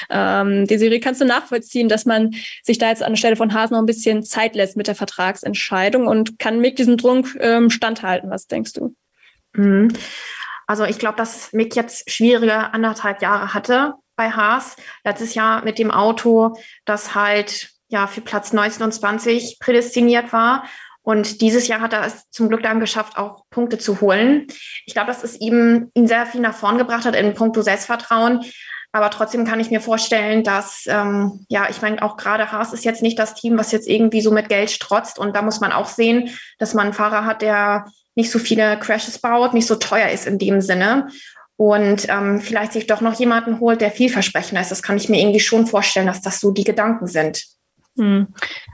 Ähm, 0.10 0.66
Desiree, 0.66 0.93
kannst 1.00 1.22
du 1.22 1.26
nachvollziehen, 1.26 1.90
dass 1.90 2.06
man 2.06 2.36
sich 2.64 2.78
da 2.78 2.90
jetzt 2.90 3.04
an 3.04 3.14
der 3.14 3.18
Stelle 3.18 3.36
von 3.36 3.54
Haas 3.54 3.72
noch 3.72 3.80
ein 3.80 3.86
bisschen 3.86 4.24
Zeit 4.24 4.56
lässt 4.56 4.78
mit 4.78 4.88
der 4.88 4.96
Vertragsentscheidung 4.96 6.08
und 6.08 6.40
kann 6.40 6.60
Mick 6.60 6.76
diesem 6.76 6.98
Druck 6.98 7.28
ähm, 7.40 7.70
standhalten? 7.70 8.30
Was 8.30 8.48
denkst 8.48 8.74
du? 8.74 8.96
Mhm. 9.54 9.90
Also 10.68 10.86
ich 10.86 10.98
glaube, 10.98 11.18
dass 11.18 11.54
Mick 11.54 11.76
jetzt 11.76 12.10
schwierige 12.10 12.74
anderthalb 12.74 13.22
Jahre 13.22 13.54
hatte 13.54 13.94
bei 14.16 14.32
Haas. 14.32 14.76
Letztes 15.04 15.36
Jahr 15.36 15.64
mit 15.64 15.80
dem 15.80 15.92
Auto, 15.92 16.56
das 16.86 17.16
halt 17.16 17.70
ja 17.90 18.08
für 18.08 18.22
Platz 18.22 18.54
19 18.54 18.84
und 18.84 18.92
20 18.92 19.60
prädestiniert 19.60 20.34
war. 20.34 20.64
Und 21.02 21.42
dieses 21.42 21.68
Jahr 21.68 21.82
hat 21.82 21.92
er 21.92 22.06
es 22.06 22.30
zum 22.30 22.48
Glück 22.48 22.64
dann 22.64 22.80
geschafft, 22.80 23.18
auch 23.18 23.44
Punkte 23.50 23.78
zu 23.78 24.00
holen. 24.00 24.48
Ich 24.86 24.94
glaube, 24.94 25.08
dass 25.08 25.24
es 25.24 25.40
ihm 25.40 25.92
ihn 25.94 26.08
sehr 26.08 26.26
viel 26.26 26.40
nach 26.40 26.56
vorn 26.56 26.78
gebracht 26.78 27.06
hat 27.06 27.16
in 27.16 27.34
puncto 27.34 27.62
Selbstvertrauen. 27.62 28.40
Aber 28.96 29.10
trotzdem 29.10 29.44
kann 29.44 29.60
ich 29.60 29.72
mir 29.72 29.82
vorstellen, 29.82 30.44
dass, 30.44 30.84
ähm, 30.88 31.46
ja, 31.50 31.68
ich 31.68 31.82
meine, 31.82 32.02
auch 32.04 32.16
gerade 32.16 32.52
Haas 32.52 32.74
ist 32.74 32.86
jetzt 32.86 33.02
nicht 33.02 33.18
das 33.18 33.34
Team, 33.34 33.58
was 33.58 33.72
jetzt 33.72 33.88
irgendwie 33.88 34.22
so 34.22 34.30
mit 34.30 34.50
Geld 34.50 34.70
strotzt. 34.70 35.18
Und 35.18 35.36
da 35.36 35.42
muss 35.42 35.60
man 35.60 35.72
auch 35.72 35.88
sehen, 35.88 36.30
dass 36.60 36.76
man 36.76 36.86
einen 36.86 36.94
Fahrer 36.94 37.26
hat, 37.26 37.42
der 37.42 37.88
nicht 38.14 38.30
so 38.30 38.38
viele 38.38 38.78
Crashes 38.78 39.18
baut, 39.18 39.56
nicht 39.56 39.66
so 39.66 39.76
teuer 39.76 40.10
ist 40.10 40.28
in 40.28 40.38
dem 40.38 40.62
Sinne. 40.62 41.08
Und 41.58 42.08
ähm, 42.08 42.40
vielleicht 42.40 42.74
sich 42.74 42.86
doch 42.86 43.02
noch 43.02 43.20
jemanden 43.20 43.60
holt, 43.60 43.82
der 43.82 43.90
vielversprechender 43.90 44.62
ist. 44.62 44.70
Das 44.70 44.84
kann 44.84 44.98
ich 44.98 45.10
mir 45.10 45.20
irgendwie 45.20 45.40
schon 45.40 45.66
vorstellen, 45.66 46.08
dass 46.08 46.22
das 46.22 46.40
so 46.40 46.52
die 46.52 46.64
Gedanken 46.64 47.08
sind. 47.08 47.46
Hm. 47.96 48.28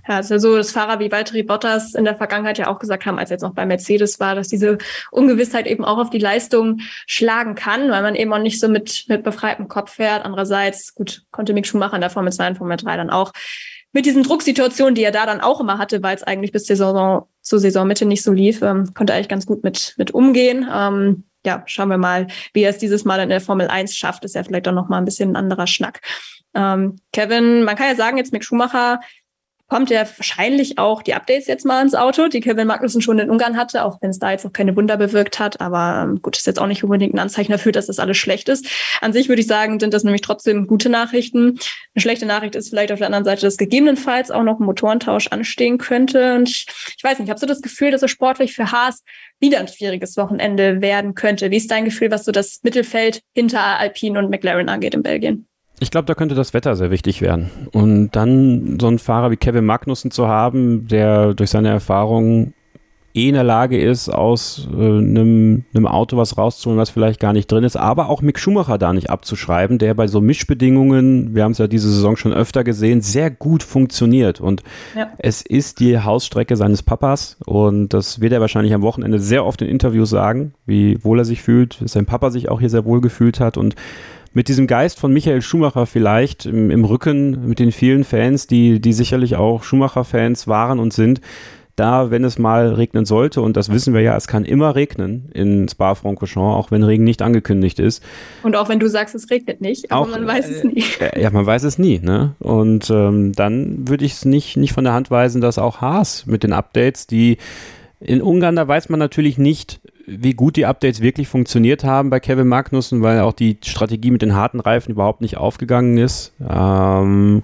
Ja, 0.08 0.20
es 0.20 0.28
ist 0.28 0.32
ja 0.32 0.40
so, 0.40 0.56
dass 0.56 0.72
Fahrer 0.72 1.00
wie 1.00 1.12
Valtteri 1.12 1.44
Bottas 1.44 1.94
in 1.94 2.06
der 2.06 2.16
Vergangenheit 2.16 2.58
ja 2.58 2.68
auch 2.68 2.80
gesagt 2.80 3.06
haben, 3.06 3.20
als 3.20 3.30
er 3.30 3.36
jetzt 3.36 3.44
noch 3.44 3.54
bei 3.54 3.66
Mercedes 3.66 4.20
war, 4.20 4.36
dass 4.36 4.48
diese 4.48 4.78
Ungewissheit 5.12 5.68
eben 5.68 5.84
auch 5.84 5.98
auf 5.98 6.10
die 6.10 6.20
Leistung 6.20 6.80
schlagen 7.06 7.56
kann, 7.56 7.92
weil 7.92 8.02
man 8.02 8.16
eben 8.16 8.32
auch 8.32 8.40
nicht 8.40 8.60
so 8.60 8.70
mit, 8.70 9.06
mit 9.10 9.24
befreitem 9.24 9.68
Kopf 9.68 9.96
fährt. 9.96 10.24
Andererseits, 10.24 10.96
gut, 10.96 11.24
konnte 11.32 11.54
Mick 11.54 11.68
Schumacher 11.68 11.96
in 11.96 12.02
der 12.02 12.10
Formel 12.10 12.32
2 12.32 12.50
und 12.50 12.58
Formel 12.58 12.78
3 12.78 12.96
dann 12.96 13.10
auch 13.10 13.34
mit 13.92 14.06
diesen 14.06 14.24
Drucksituationen, 14.24 14.96
die 14.96 15.04
er 15.04 15.12
da 15.12 15.26
dann 15.26 15.42
auch 15.42 15.60
immer 15.60 15.78
hatte, 15.80 16.02
weil 16.04 16.16
es 16.16 16.24
eigentlich 16.24 16.52
bis 16.52 16.66
Saison, 16.66 17.28
zur 17.42 17.60
Saisonmitte 17.60 18.06
nicht 18.06 18.24
so 18.24 18.32
lief, 18.32 18.62
ähm, 18.62 18.94
konnte 18.94 19.14
er 19.14 19.18
eigentlich 19.18 19.30
ganz 19.30 19.46
gut 19.46 19.64
mit, 19.64 19.96
mit 19.98 20.12
umgehen. 20.12 20.68
Ähm, 20.72 21.26
ja, 21.46 21.64
schauen 21.66 21.90
wir 21.90 21.98
mal, 21.98 22.28
wie 22.54 22.64
er 22.64 22.70
es 22.70 22.78
dieses 22.78 23.06
Mal 23.06 23.20
in 23.22 23.30
der 23.30 23.42
Formel 23.42 23.68
1 23.68 23.96
schafft. 23.96 24.26
Ist 24.26 24.36
ja 24.36 24.44
vielleicht 24.44 24.68
auch 24.68 24.74
noch 24.74 24.90
mal 24.90 24.98
ein 24.98 25.06
bisschen 25.06 25.32
ein 25.32 25.36
anderer 25.36 25.68
Schnack. 25.68 26.02
Ähm, 26.54 26.98
Kevin, 27.14 27.64
man 27.64 27.76
kann 27.76 27.90
ja 27.90 27.96
sagen, 27.96 28.18
jetzt 28.18 28.34
Mick 28.34 28.44
Schumacher 28.44 29.00
kommt 29.70 29.92
ja 29.92 30.00
wahrscheinlich 30.18 30.78
auch 30.78 31.04
die 31.04 31.14
Updates 31.14 31.48
jetzt 31.48 31.66
mal 31.66 31.82
ins 31.82 31.94
Auto, 31.94 32.28
die 32.28 32.42
Kevin 32.42 32.68
Magnussen 32.68 33.02
schon 33.02 33.20
in 33.20 33.30
Ungarn 33.30 33.56
hatte, 33.56 33.86
auch 33.86 34.00
wenn 34.02 34.10
es 34.10 34.20
da 34.20 34.32
jetzt 34.32 34.44
noch 34.44 34.52
keine 34.52 34.76
Wunder 34.76 34.98
bewirkt 34.98 35.40
hat. 35.40 35.62
Aber 35.62 36.04
ähm, 36.04 36.22
gut, 36.22 36.36
ist 36.36 36.48
jetzt 36.48 36.60
auch 36.60 36.68
nicht 36.68 36.84
unbedingt 36.84 37.14
ein 37.14 37.20
Anzeichen 37.20 37.52
dafür, 37.52 37.72
dass 37.72 37.86
das 37.86 38.00
alles 38.00 38.18
schlecht 38.18 38.50
ist. 38.50 38.68
An 39.00 39.14
sich 39.14 39.30
würde 39.30 39.42
ich 39.42 39.48
sagen, 39.48 39.80
sind 39.80 39.94
das 39.94 40.04
nämlich 40.04 40.22
trotzdem 40.22 40.66
gute 40.66 40.90
Nachrichten. 40.90 41.60
Eine 41.94 42.02
schlechte 42.02 42.26
Nachricht 42.26 42.56
ist 42.56 42.70
vielleicht 42.70 42.92
auf 42.92 42.98
der 42.98 43.08
anderen 43.08 43.26
Seite, 43.26 43.42
dass 43.42 43.58
gegebenenfalls 43.58 44.32
auch 44.32 44.44
noch 44.44 44.60
ein 44.60 44.66
Motorentausch 44.66 45.28
anstehen 45.28 45.78
könnte. 45.78 46.36
Und 46.36 46.50
ich, 46.50 47.04
weiß 47.04 47.20
nicht, 47.20 47.28
ich 47.28 47.30
habe 47.30 47.40
so 47.40 47.46
das 47.46 47.62
Gefühl, 47.62 47.92
dass 47.92 48.02
es 48.02 48.10
sportlich 48.10 48.54
für 48.54 48.72
Haas 48.72 49.04
wieder 49.40 49.60
ein 49.60 49.68
schwieriges 49.68 50.18
Wochenende 50.18 50.82
werden 50.82 51.14
könnte. 51.14 51.52
Wie 51.52 51.58
ist 51.58 51.70
dein 51.70 51.86
Gefühl, 51.86 52.10
was 52.10 52.26
so 52.26 52.32
das 52.32 52.62
Mittelfeld 52.64 53.22
hinter 53.36 53.62
Alpine 53.62 54.18
und 54.18 54.32
McLaren 54.32 54.68
angeht 54.68 54.96
in 54.96 55.04
Belgien? 55.04 55.49
Ich 55.80 55.92
glaube, 55.92 56.06
da 56.06 56.14
könnte 56.14 56.36
das 56.36 56.54
Wetter 56.54 56.76
sehr 56.76 56.92
wichtig 56.92 57.22
werden. 57.22 57.50
Und 57.72 58.12
dann 58.12 58.78
so 58.80 58.88
einen 58.88 59.00
Fahrer 59.00 59.32
wie 59.32 59.38
Kevin 59.38 59.66
Magnussen 59.66 60.12
zu 60.12 60.28
haben, 60.28 60.88
der 60.88 61.34
durch 61.34 61.50
seine 61.50 61.70
Erfahrung 61.70 62.54
eh 63.16 63.30
in 63.30 63.34
der 63.34 63.44
Lage 63.44 63.80
ist, 63.80 64.10
aus 64.10 64.68
äh, 64.72 64.76
einem, 64.76 65.64
einem 65.74 65.88
Auto 65.88 66.18
was 66.18 66.38
rauszuholen, 66.38 66.80
was 66.80 66.90
vielleicht 66.90 67.20
gar 67.20 67.34
nicht 67.34 67.52
drin 67.52 67.64
ist, 67.64 67.76
aber 67.76 68.10
auch 68.10 68.22
Mick 68.22 68.40
Schumacher 68.40 68.78
da 68.78 68.94
nicht 68.94 69.10
abzuschreiben, 69.10 69.78
der 69.80 69.94
bei 69.94 70.08
so 70.08 70.22
Mischbedingungen, 70.22 71.34
wir 71.34 71.44
haben 71.44 71.54
es 71.54 71.58
ja 71.58 71.68
diese 71.68 71.90
Saison 71.90 72.16
schon 72.18 72.34
öfter 72.34 72.64
gesehen, 72.64 73.02
sehr 73.02 73.32
gut 73.32 73.64
funktioniert. 73.64 74.40
Und 74.42 74.64
ja. 74.96 75.10
es 75.18 75.42
ist 75.42 75.80
die 75.80 76.00
Hausstrecke 76.00 76.56
seines 76.56 76.84
Papas 76.84 77.38
und 77.46 77.94
das 77.94 78.22
wird 78.22 78.34
er 78.34 78.42
wahrscheinlich 78.42 78.74
am 78.74 78.82
Wochenende 78.82 79.20
sehr 79.20 79.46
oft 79.46 79.62
in 79.62 79.70
Interviews 79.70 80.10
sagen, 80.10 80.54
wie 80.66 81.04
wohl 81.04 81.20
er 81.20 81.26
sich 81.26 81.42
fühlt, 81.42 81.82
dass 81.82 81.94
sein 81.94 82.06
Papa 82.06 82.30
sich 82.30 82.50
auch 82.50 82.60
hier 82.60 82.70
sehr 82.70 82.86
wohl 82.86 83.02
gefühlt 83.02 83.40
hat 83.40 83.58
und 83.58 83.76
mit 84.34 84.48
diesem 84.48 84.68
Geist 84.68 85.00
von 85.00 85.12
Michael 85.12 85.42
Schumacher 85.42 85.86
vielleicht 85.86 86.46
im, 86.46 86.72
im 86.72 86.86
Rücken, 86.86 87.48
mit 87.48 87.60
den 87.60 87.72
vielen 87.72 88.04
Fans, 88.04 88.48
die, 88.48 88.80
die 88.80 88.94
sicherlich 88.94 89.36
auch 89.36 89.64
Schumacher-Fans 89.64 90.48
waren 90.48 90.80
und 90.80 90.94
sind, 90.94 91.22
da, 91.80 92.12
wenn 92.12 92.24
es 92.26 92.38
mal 92.38 92.74
regnen 92.74 93.06
sollte, 93.06 93.42
und 93.42 93.56
das 93.56 93.72
wissen 93.72 93.94
wir 93.94 94.02
ja, 94.02 94.16
es 94.18 94.28
kann 94.28 94.44
immer 94.44 94.76
regnen 94.76 95.30
in 95.34 95.68
Spa-Francorchamps, 95.68 96.56
auch 96.58 96.72
wenn 96.72 96.84
Regen 96.84 97.06
nicht 97.06 97.22
angekündigt 97.22 97.80
ist. 97.80 98.04
Und 98.44 98.56
auch 98.56 98.68
wenn 98.68 98.80
du 98.80 98.90
sagst, 98.90 99.16
es 99.16 99.30
regnet 99.30 99.62
nicht, 99.62 99.92
aber 99.92 100.02
auch, 100.02 100.12
man 100.12 100.28
weiß 100.28 100.50
es 100.50 100.64
nie. 100.64 100.84
Äh, 101.00 101.22
ja, 101.22 101.30
man 101.30 101.46
weiß 101.46 101.64
es 101.64 101.80
nie, 101.80 102.00
ne? 102.00 102.36
Und 102.40 102.90
ähm, 102.90 103.32
dann 103.32 103.88
würde 103.88 104.04
ich 104.04 104.14
es 104.14 104.26
nicht, 104.26 104.58
nicht 104.58 104.74
von 104.74 104.84
der 104.84 104.94
Hand 104.94 105.10
weisen, 105.10 105.40
dass 105.40 105.58
auch 105.58 105.80
Haas 105.80 106.26
mit 106.26 106.44
den 106.44 106.52
Updates, 106.52 107.08
die 107.08 107.38
in 108.02 108.22
Ungarn, 108.22 108.56
da 108.56 108.68
weiß 108.68 108.90
man 108.90 109.00
natürlich 109.00 109.38
nicht, 109.38 109.80
wie 110.10 110.34
gut 110.34 110.56
die 110.56 110.66
Updates 110.66 111.02
wirklich 111.02 111.28
funktioniert 111.28 111.84
haben 111.84 112.10
bei 112.10 112.20
Kevin 112.20 112.48
Magnussen, 112.48 113.02
weil 113.02 113.20
auch 113.22 113.34
die 113.34 113.58
Strategie 113.64 114.12
mit 114.12 114.22
den 114.22 114.36
harten 114.36 114.60
Reifen 114.60 114.92
überhaupt 114.92 115.22
nicht 115.22 115.38
aufgegangen 115.38 115.98
ist. 115.98 116.34
Ähm, 116.48 117.44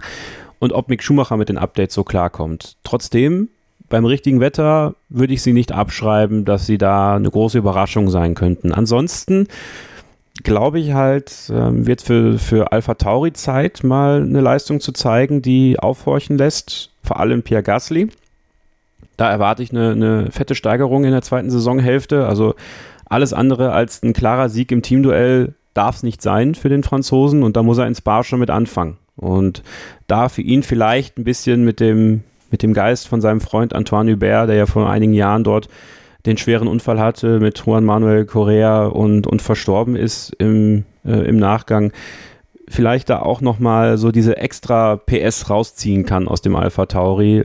und 0.59 0.74
ob 0.74 0.89
Mick 0.89 1.03
Schumacher 1.03 1.38
mit 1.38 1.49
den 1.49 1.57
Updates 1.57 1.93
so 1.93 2.03
klarkommt. 2.03 2.78
Trotzdem, 2.84 3.49
beim 3.89 4.05
richtigen 4.05 4.39
Wetter 4.39 4.95
würde 5.09 5.34
ich 5.34 5.41
sie 5.41 5.53
nicht 5.53 5.72
abschreiben, 5.72 6.45
dass 6.45 6.66
sie 6.66 6.78
da 6.78 7.16
eine 7.16 7.30
große 7.30 7.57
Überraschung 7.57 8.09
sein 8.09 8.34
könnten. 8.34 8.72
Ansonsten 8.72 9.47
glaube 10.43 10.80
ich 10.80 10.93
halt, 10.93 11.51
ähm, 11.53 11.88
wird 11.88 12.01
für, 12.01 12.38
für 12.38 12.72
Alpha 12.72 12.95
Tauri 12.95 13.34
Zeit, 13.34 13.84
mal 13.84 14.22
eine 14.22 14.41
Leistung 14.41 14.80
zu 14.80 14.91
zeigen, 14.91 15.41
die 15.41 15.80
aufhorchen 15.80 16.38
lässt, 16.38 16.91
vor 17.03 17.20
allem 17.20 17.43
Pierre 17.43 17.63
Gasly. 17.63 18.09
Da 19.18 19.30
erwarte 19.30 19.63
ich 19.63 19.72
eine, 19.72 19.91
eine 19.91 20.32
fette 20.32 20.55
Steigerung 20.55 21.05
in 21.05 21.11
der 21.11 21.22
zweiten 21.22 21.49
Saisonhälfte. 21.49 22.28
Also 22.28 22.55
alles 23.05 23.34
andere 23.34 23.72
als 23.72 24.03
ein 24.03 24.13
klarer 24.13 24.49
Sieg 24.49 24.72
im 24.72 24.82
Teamduell 24.82 25.53
darf 25.74 25.97
es 25.97 26.03
nicht 26.03 26.22
sein 26.22 26.55
für 26.55 26.70
den 26.70 26.84
Franzosen 26.84 27.43
und 27.43 27.55
da 27.55 27.63
muss 27.63 27.78
er 27.78 27.88
ins 27.88 28.01
Bar 28.01 28.24
schon 28.24 28.39
mit 28.39 28.49
anfangen. 28.49 28.97
Und 29.16 29.63
da 30.07 30.30
für 30.30 30.41
ihn 30.41 30.63
vielleicht 30.63 31.18
ein 31.18 31.24
bisschen 31.24 31.63
mit 31.63 31.80
dem 31.80 32.24
mit 32.51 32.63
dem 32.63 32.74
Geist 32.74 33.07
von 33.07 33.22
seinem 33.22 33.41
Freund 33.41 33.74
Antoine 33.74 34.13
Hubert, 34.13 34.49
der 34.49 34.55
ja 34.55 34.66
vor 34.66 34.89
einigen 34.89 35.13
Jahren 35.13 35.43
dort 35.43 35.68
den 36.26 36.38
schweren 36.38 36.68
Unfall 36.68 36.99
hatte 36.99 37.39
mit 37.39 37.61
Juan 37.66 37.86
Manuel 37.86 38.26
Correa 38.26 38.86
und, 38.86 39.28
und 39.28 39.41
verstorben 39.41 39.95
ist 39.95 40.34
im, 40.39 40.86
äh, 41.05 41.28
im 41.28 41.38
Nachgang, 41.38 41.91
vielleicht 42.68 43.09
da 43.09 43.20
auch 43.20 43.41
nochmal 43.41 43.97
so 43.97 44.11
diese 44.11 44.38
extra 44.38 44.95
PS 44.95 45.49
rausziehen 45.49 46.05
kann 46.05 46.28
aus 46.28 46.41
dem 46.41 46.55
Alpha 46.55 46.86
Tauri. 46.88 47.43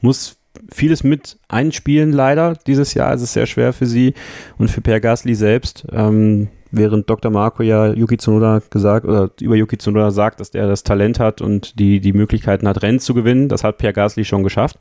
Muss 0.00 0.36
vieles 0.70 1.04
mit 1.04 1.38
einspielen, 1.48 2.12
leider. 2.12 2.54
Dieses 2.66 2.94
Jahr 2.94 3.14
ist 3.14 3.22
es 3.22 3.32
sehr 3.32 3.46
schwer 3.46 3.72
für 3.72 3.86
sie 3.86 4.14
und 4.58 4.70
für 4.70 4.80
Per 4.80 5.00
Gasly 5.00 5.34
selbst. 5.34 5.86
Ähm, 5.92 6.48
während 6.70 7.08
Dr. 7.08 7.30
Marco 7.30 7.62
ja 7.62 7.92
Yuki 7.92 8.16
Tsunoda 8.16 8.62
gesagt 8.70 9.06
oder 9.06 9.30
über 9.40 9.54
Yuki 9.54 9.78
Tsunoda 9.78 10.10
sagt, 10.10 10.40
dass 10.40 10.50
der 10.50 10.66
das 10.66 10.82
Talent 10.82 11.20
hat 11.20 11.40
und 11.40 11.78
die, 11.78 12.00
die 12.00 12.12
Möglichkeiten 12.12 12.66
hat, 12.66 12.82
Rennen 12.82 13.00
zu 13.00 13.14
gewinnen. 13.14 13.48
Das 13.48 13.62
hat 13.62 13.78
Per 13.78 13.92
Gasly 13.92 14.24
schon 14.24 14.42
geschafft. 14.42 14.78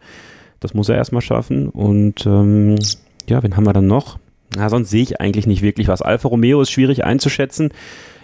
Das 0.59 0.73
muss 0.73 0.89
er 0.89 0.95
erstmal 0.95 1.21
schaffen. 1.21 1.69
Und 1.69 2.25
ähm, 2.25 2.77
ja, 3.27 3.43
wen 3.43 3.55
haben 3.55 3.65
wir 3.65 3.73
dann 3.73 3.87
noch? 3.87 4.19
Na, 4.55 4.69
sonst 4.69 4.89
sehe 4.89 5.03
ich 5.03 5.21
eigentlich 5.21 5.47
nicht 5.47 5.61
wirklich 5.61 5.87
was. 5.87 6.01
Alfa 6.01 6.27
Romeo 6.27 6.61
ist 6.61 6.71
schwierig 6.71 7.03
einzuschätzen. 7.03 7.71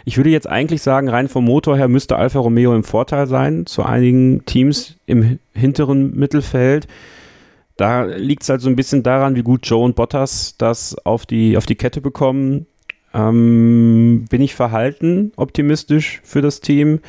Ich 0.05 0.17
würde 0.17 0.29
jetzt 0.29 0.47
eigentlich 0.47 0.81
sagen, 0.81 1.09
rein 1.09 1.27
vom 1.27 1.43
Motor 1.43 1.77
her 1.77 1.87
müsste 1.87 2.15
Alfa 2.15 2.39
Romeo 2.39 2.73
im 2.73 2.83
Vorteil 2.83 3.27
sein 3.27 3.65
zu 3.65 3.83
einigen 3.83 4.45
Teams 4.45 4.95
im 5.05 5.39
hinteren 5.53 6.15
Mittelfeld. 6.15 6.87
Da 7.77 8.03
liegt 8.05 8.43
es 8.43 8.49
halt 8.49 8.61
so 8.61 8.69
ein 8.69 8.75
bisschen 8.75 9.03
daran, 9.03 9.35
wie 9.35 9.43
gut 9.43 9.65
Joe 9.65 9.83
und 9.83 9.95
Bottas 9.95 10.55
das 10.57 10.97
auf 11.05 11.25
die, 11.25 11.57
auf 11.57 11.65
die 11.65 11.75
Kette 11.75 12.01
bekommen. 12.01 12.65
Ähm, 13.13 14.25
bin 14.29 14.41
ich 14.41 14.55
verhalten, 14.55 15.31
optimistisch 15.35 16.19
für 16.23 16.41
das 16.41 16.59
Team. 16.59 16.99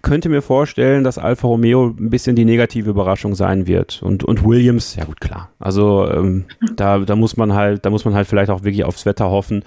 Könnte 0.00 0.28
mir 0.28 0.42
vorstellen, 0.42 1.04
dass 1.04 1.18
Alfa 1.18 1.46
Romeo 1.46 1.94
ein 1.96 2.10
bisschen 2.10 2.34
die 2.34 2.44
negative 2.44 2.90
Überraschung 2.90 3.34
sein 3.36 3.66
wird. 3.68 4.02
Und, 4.02 4.24
und 4.24 4.44
Williams, 4.44 4.96
ja 4.96 5.04
gut, 5.04 5.20
klar. 5.20 5.50
Also 5.60 6.10
ähm, 6.10 6.46
da, 6.74 6.98
da 6.98 7.14
muss 7.14 7.36
man 7.36 7.54
halt, 7.54 7.84
da 7.84 7.90
muss 7.90 8.04
man 8.04 8.14
halt 8.14 8.26
vielleicht 8.26 8.50
auch 8.50 8.64
wirklich 8.64 8.84
aufs 8.84 9.06
Wetter 9.06 9.30
hoffen 9.30 9.62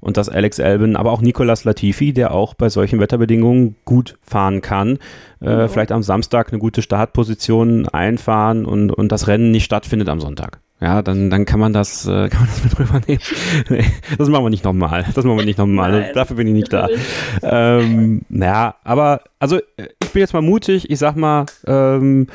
und 0.00 0.16
dass 0.16 0.28
Alex 0.28 0.60
Albin, 0.60 0.96
aber 0.96 1.12
auch 1.12 1.20
Nicolas 1.20 1.64
Latifi, 1.64 2.12
der 2.12 2.32
auch 2.32 2.54
bei 2.54 2.68
solchen 2.68 3.00
Wetterbedingungen 3.00 3.76
gut 3.84 4.18
fahren 4.22 4.60
kann, 4.60 4.98
äh, 5.40 5.64
mhm. 5.64 5.68
vielleicht 5.68 5.92
am 5.92 6.02
Samstag 6.02 6.52
eine 6.52 6.58
gute 6.58 6.82
Startposition 6.82 7.88
einfahren 7.88 8.64
und, 8.64 8.90
und 8.92 9.10
das 9.12 9.26
Rennen 9.26 9.50
nicht 9.50 9.64
stattfindet 9.64 10.08
am 10.08 10.20
Sonntag. 10.20 10.60
Ja, 10.80 11.02
dann, 11.02 11.28
dann 11.28 11.44
kann 11.44 11.58
man 11.58 11.72
das, 11.72 12.06
äh, 12.06 12.28
kann 12.28 12.40
man 12.40 12.48
das 12.48 12.64
mit 12.64 12.78
rübernehmen. 12.78 13.22
nee, 13.68 13.84
das 14.16 14.28
machen 14.28 14.44
wir 14.44 14.50
nicht 14.50 14.64
nochmal. 14.64 15.04
Das 15.14 15.24
machen 15.24 15.38
wir 15.38 15.44
nicht 15.44 15.58
nochmal. 15.58 16.12
Dafür 16.14 16.36
bin 16.36 16.46
ich 16.46 16.52
nicht 16.52 16.72
da. 16.72 16.88
ähm, 17.42 18.22
naja, 18.28 18.76
aber 18.84 19.22
also 19.40 19.58
ich 19.76 20.10
bin 20.12 20.20
jetzt 20.20 20.34
mal 20.34 20.42
mutig. 20.42 20.90
Ich 20.90 20.98
sag 20.98 21.16
mal, 21.16 21.46
ähm, 21.66 22.28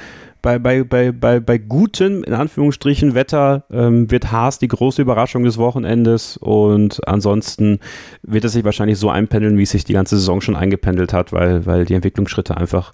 bei, 0.43 0.59
bei, 0.59 0.83
bei, 0.83 1.11
bei, 1.11 1.39
bei 1.39 1.57
gutem, 1.57 2.23
in 2.23 2.33
Anführungsstrichen, 2.33 3.15
Wetter 3.15 3.63
ähm, 3.71 4.11
wird 4.11 4.31
Haas 4.31 4.59
die 4.59 4.67
große 4.67 5.01
Überraschung 5.01 5.45
des 5.45 5.57
Wochenendes 5.57 6.37
und 6.37 6.99
ansonsten 7.07 7.79
wird 8.21 8.43
es 8.43 8.51
sich 8.51 8.65
wahrscheinlich 8.65 8.99
so 8.99 9.09
einpendeln, 9.09 9.57
wie 9.57 9.63
es 9.63 9.71
sich 9.71 9.85
die 9.85 9.93
ganze 9.93 10.17
Saison 10.17 10.41
schon 10.41 10.57
eingependelt 10.57 11.13
hat, 11.13 11.31
weil, 11.31 11.65
weil 11.65 11.85
die 11.85 11.93
Entwicklungsschritte 11.93 12.57
einfach 12.57 12.93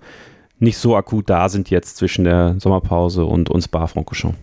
nicht 0.59 0.77
so 0.77 0.95
akut 0.95 1.29
da 1.29 1.49
sind 1.49 1.71
jetzt 1.71 1.97
zwischen 1.97 2.23
der 2.23 2.55
Sommerpause 2.59 3.25
und 3.25 3.49
uns 3.49 3.65
Spa-Francorchamps. 3.65 4.37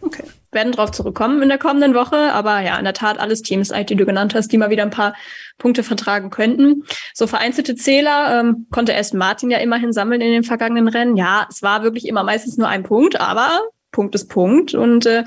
Okay 0.00 0.24
werden 0.56 0.72
darauf 0.72 0.90
zurückkommen 0.90 1.40
in 1.40 1.48
der 1.48 1.58
kommenden 1.58 1.94
Woche. 1.94 2.32
Aber 2.32 2.58
ja, 2.60 2.76
in 2.76 2.84
der 2.84 2.94
Tat 2.94 3.20
alles 3.20 3.42
Teams, 3.42 3.72
die 3.88 3.94
du 3.94 4.04
genannt 4.04 4.34
hast, 4.34 4.48
die 4.48 4.58
mal 4.58 4.70
wieder 4.70 4.82
ein 4.82 4.90
paar 4.90 5.14
Punkte 5.58 5.84
vertragen 5.84 6.30
könnten. 6.30 6.82
So 7.14 7.28
vereinzelte 7.28 7.76
Zähler 7.76 8.40
ähm, 8.40 8.66
konnte 8.72 8.90
erst 8.90 9.14
Martin 9.14 9.50
ja 9.50 9.58
immerhin 9.58 9.92
sammeln 9.92 10.20
in 10.20 10.32
den 10.32 10.42
vergangenen 10.42 10.88
Rennen. 10.88 11.16
Ja, 11.16 11.46
es 11.48 11.62
war 11.62 11.84
wirklich 11.84 12.08
immer 12.08 12.24
meistens 12.24 12.56
nur 12.56 12.66
ein 12.66 12.82
Punkt, 12.82 13.20
aber 13.20 13.60
Punkt 13.92 14.14
ist 14.14 14.28
Punkt. 14.28 14.74
Und 14.74 15.06
äh, 15.06 15.24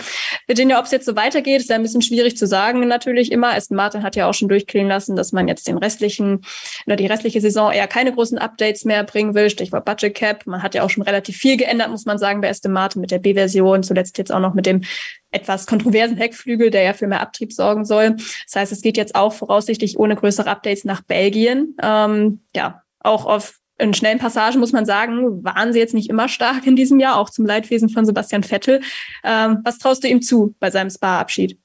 Virginia, 0.47 0.79
ob 0.79 0.85
es 0.85 0.91
jetzt 0.91 1.05
so 1.05 1.15
weitergeht, 1.15 1.61
ist 1.61 1.69
ja 1.69 1.75
ein 1.75 1.81
bisschen 1.81 2.01
schwierig 2.01 2.37
zu 2.37 2.45
sagen 2.45 2.87
natürlich 2.87 3.31
immer. 3.31 3.55
Aston 3.55 3.77
Martin 3.77 4.03
hat 4.03 4.15
ja 4.15 4.29
auch 4.29 4.33
schon 4.33 4.47
durchklingen 4.47 4.89
lassen, 4.89 5.15
dass 5.15 5.31
man 5.31 5.47
jetzt 5.47 5.67
den 5.67 5.77
restlichen 5.77 6.41
oder 6.85 6.95
die 6.95 7.07
restliche 7.07 7.41
Saison 7.41 7.71
eher 7.71 7.87
keine 7.87 8.13
großen 8.13 8.37
Updates 8.37 8.85
mehr 8.85 9.03
bringen 9.03 9.33
will. 9.33 9.49
Stichwort 9.49 9.85
Budget 9.85 10.15
Cap. 10.15 10.45
Man 10.45 10.61
hat 10.61 10.75
ja 10.75 10.83
auch 10.83 10.89
schon 10.89 11.03
relativ 11.03 11.37
viel 11.37 11.57
geändert, 11.57 11.89
muss 11.89 12.05
man 12.05 12.17
sagen, 12.17 12.41
bei 12.41 12.49
Aston 12.49 12.71
Martin 12.71 13.01
mit 13.01 13.11
der 13.11 13.19
B-Version. 13.19 13.83
Zuletzt 13.83 14.17
jetzt 14.17 14.31
auch 14.31 14.39
noch 14.39 14.53
mit 14.53 14.65
dem 14.65 14.83
etwas 15.31 15.67
kontroversen 15.67 16.17
Heckflügel, 16.17 16.69
der 16.69 16.83
ja 16.83 16.93
für 16.93 17.07
mehr 17.07 17.21
Abtrieb 17.21 17.53
sorgen 17.53 17.85
soll. 17.85 18.15
Das 18.45 18.55
heißt, 18.55 18.71
es 18.71 18.81
geht 18.81 18.97
jetzt 18.97 19.15
auch 19.15 19.33
voraussichtlich 19.33 19.97
ohne 19.99 20.15
größere 20.15 20.49
Updates 20.49 20.85
nach 20.85 21.01
Belgien. 21.01 21.75
Ähm, 21.81 22.41
ja, 22.55 22.83
auch 22.99 23.25
auf 23.25 23.59
in 23.79 23.93
schnellen 23.93 24.19
Passagen 24.19 24.59
muss 24.59 24.73
man 24.73 24.85
sagen, 24.85 25.43
waren 25.43 25.73
sie 25.73 25.79
jetzt 25.79 25.93
nicht 25.93 26.09
immer 26.09 26.27
stark 26.27 26.67
in 26.67 26.75
diesem 26.75 26.99
Jahr, 26.99 27.17
auch 27.17 27.29
zum 27.29 27.45
Leidwesen 27.45 27.89
von 27.89 28.05
Sebastian 28.05 28.43
Vettel. 28.43 28.81
Ähm, 29.23 29.59
was 29.63 29.77
traust 29.77 30.03
du 30.03 30.07
ihm 30.07 30.21
zu 30.21 30.55
bei 30.59 30.69
seinem 30.69 30.89
Spa-Abschied? 30.89 31.57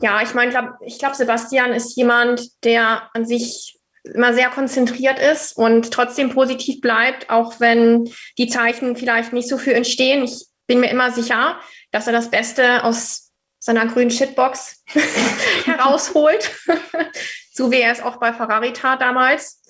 Ja, 0.00 0.20
ich 0.22 0.34
meine, 0.34 0.50
glaub, 0.50 0.70
ich 0.84 0.98
glaube, 0.98 1.14
Sebastian 1.14 1.72
ist 1.72 1.96
jemand, 1.96 2.64
der 2.64 3.08
an 3.14 3.24
sich 3.24 3.78
immer 4.14 4.34
sehr 4.34 4.48
konzentriert 4.48 5.18
ist 5.20 5.56
und 5.56 5.92
trotzdem 5.92 6.30
positiv 6.30 6.80
bleibt, 6.80 7.30
auch 7.30 7.60
wenn 7.60 8.10
die 8.36 8.48
Zeichen 8.48 8.96
vielleicht 8.96 9.32
nicht 9.32 9.48
so 9.48 9.58
für 9.58 9.74
entstehen. 9.74 10.24
Ich 10.24 10.46
bin 10.66 10.80
mir 10.80 10.90
immer 10.90 11.12
sicher, 11.12 11.60
dass 11.92 12.08
er 12.08 12.12
das 12.12 12.30
Beste 12.30 12.82
aus 12.82 13.30
seiner 13.60 13.86
grünen 13.86 14.10
Shitbox 14.10 14.82
herausholt, 15.64 16.50
so 17.52 17.70
wie 17.70 17.80
er 17.80 17.92
es 17.92 18.02
auch 18.02 18.16
bei 18.16 18.32
Ferrari 18.32 18.72
tat 18.72 19.00
damals. 19.00 19.62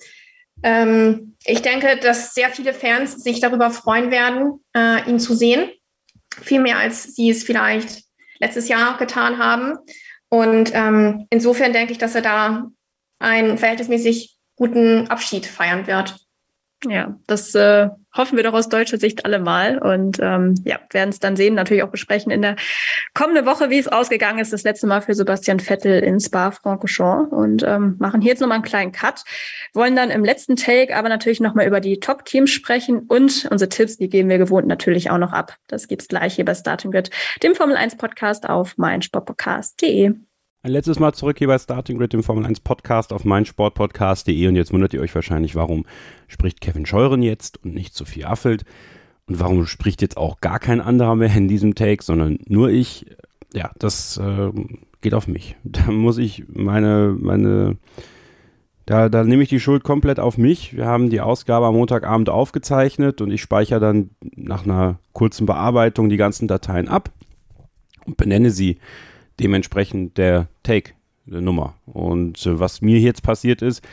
Ähm, 0.63 1.35
ich 1.45 1.61
denke, 1.61 1.97
dass 1.97 2.33
sehr 2.33 2.49
viele 2.49 2.73
Fans 2.73 3.23
sich 3.23 3.39
darüber 3.39 3.69
freuen 3.69 4.11
werden, 4.11 4.63
äh, 4.75 5.07
ihn 5.09 5.19
zu 5.19 5.35
sehen. 5.35 5.69
Viel 6.41 6.61
mehr, 6.61 6.77
als 6.77 7.15
sie 7.15 7.29
es 7.29 7.43
vielleicht 7.43 8.03
letztes 8.39 8.69
Jahr 8.69 8.97
getan 8.97 9.37
haben. 9.37 9.77
Und 10.29 10.71
ähm, 10.73 11.27
insofern 11.29 11.73
denke 11.73 11.91
ich, 11.91 11.99
dass 11.99 12.15
er 12.15 12.21
da 12.21 12.71
einen 13.19 13.57
verhältnismäßig 13.57 14.37
guten 14.55 15.07
Abschied 15.07 15.45
feiern 15.45 15.85
wird. 15.85 16.15
Ja, 16.89 17.17
das 17.27 17.55
äh, 17.55 17.89
hoffen 18.13 18.35
wir 18.35 18.43
doch 18.43 18.53
aus 18.53 18.67
deutscher 18.67 18.97
Sicht 18.97 19.25
alle 19.25 19.39
mal. 19.39 19.77
Und 19.77 20.19
ähm, 20.21 20.55
ja, 20.65 20.79
werden 20.91 21.09
es 21.09 21.19
dann 21.19 21.35
sehen, 21.35 21.55
natürlich 21.55 21.83
auch 21.83 21.89
besprechen 21.89 22.31
in 22.31 22.41
der 22.41 22.55
kommenden 23.13 23.45
Woche, 23.45 23.69
wie 23.69 23.79
es 23.79 23.87
ausgegangen 23.87 24.39
ist. 24.39 24.51
Das 24.51 24.63
letzte 24.63 24.87
Mal 24.87 25.01
für 25.01 25.13
Sebastian 25.13 25.59
Vettel 25.59 25.99
in 25.99 26.19
Spa-Francorchamps. 26.19 27.31
Und 27.31 27.63
ähm, 27.63 27.95
machen 27.99 28.21
hier 28.21 28.31
jetzt 28.31 28.41
nochmal 28.41 28.55
einen 28.55 28.65
kleinen 28.65 28.91
Cut. 28.91 29.23
Wollen 29.73 29.95
dann 29.95 30.09
im 30.09 30.25
letzten 30.25 30.55
Take 30.55 30.95
aber 30.95 31.09
natürlich 31.09 31.39
nochmal 31.39 31.67
über 31.67 31.79
die 31.79 31.99
Top-Teams 31.99 32.51
sprechen 32.51 32.99
und 33.07 33.47
unsere 33.49 33.69
Tipps, 33.69 33.97
die 33.97 34.09
geben 34.09 34.29
wir 34.29 34.37
gewohnt 34.37 34.67
natürlich 34.67 35.09
auch 35.09 35.17
noch 35.17 35.31
ab. 35.31 35.55
Das 35.67 35.87
gibt's 35.87 36.07
gleich 36.07 36.35
hier 36.35 36.45
bei 36.45 36.55
Starting 36.55 36.91
Grid, 36.91 37.09
dem 37.41 37.55
Formel 37.55 37.77
1 37.77 37.97
Podcast 37.97 38.47
auf 38.47 38.77
meinsportpodcast.de. 38.77 40.13
Ein 40.65 40.71
letztes 40.71 40.97
Mal 40.97 41.11
zurück 41.11 41.39
hier 41.39 41.49
bei 41.49 41.59
Starting 41.59 41.97
Grid, 41.97 42.13
dem 42.13 42.23
Formel 42.23 42.45
1 42.45 42.61
Podcast 42.61 43.11
auf 43.11 43.25
meinsportpodcast.de 43.25 44.47
und 44.47 44.55
jetzt 44.55 44.71
wundert 44.71 44.93
ihr 44.93 45.01
euch 45.01 45.13
wahrscheinlich, 45.13 45.55
warum 45.55 45.85
spricht 46.29 46.61
Kevin 46.61 46.85
Scheuren 46.85 47.21
jetzt 47.21 47.61
und 47.65 47.73
nicht 47.73 47.93
Sophie 47.93 48.23
Affelt 48.23 48.63
und 49.27 49.41
warum 49.41 49.65
spricht 49.65 50.01
jetzt 50.01 50.15
auch 50.15 50.39
gar 50.39 50.59
kein 50.59 50.79
anderer 50.79 51.17
mehr 51.17 51.35
in 51.35 51.49
diesem 51.49 51.75
Take, 51.75 52.01
sondern 52.01 52.39
nur 52.47 52.69
ich. 52.69 53.05
Ja, 53.53 53.71
das 53.77 54.15
äh, 54.15 54.51
geht 55.01 55.13
auf 55.13 55.27
mich. 55.27 55.57
Da 55.65 55.91
muss 55.91 56.17
ich 56.17 56.45
meine, 56.47 57.13
meine, 57.19 57.75
da, 58.85 59.09
da 59.09 59.25
nehme 59.25 59.43
ich 59.43 59.49
die 59.49 59.59
Schuld 59.59 59.83
komplett 59.83 60.21
auf 60.21 60.37
mich. 60.37 60.77
Wir 60.77 60.85
haben 60.85 61.09
die 61.09 61.19
Ausgabe 61.19 61.65
am 61.65 61.75
Montagabend 61.75 62.29
aufgezeichnet 62.29 63.19
und 63.19 63.31
ich 63.31 63.41
speichere 63.41 63.81
dann 63.81 64.11
nach 64.37 64.63
einer 64.63 64.97
kurzen 65.11 65.45
Bearbeitung 65.45 66.07
die 66.07 66.15
ganzen 66.15 66.47
Dateien 66.47 66.87
ab 66.87 67.11
und 68.05 68.15
benenne 68.15 68.49
sie 68.49 68.77
dementsprechend 69.39 70.17
der 70.17 70.47
Take-Nummer. 70.63 71.75
Und 71.85 72.45
äh, 72.45 72.59
was 72.59 72.81
mir 72.81 72.99
jetzt 72.99 73.23
passiert 73.23 73.61
ist, 73.61 73.83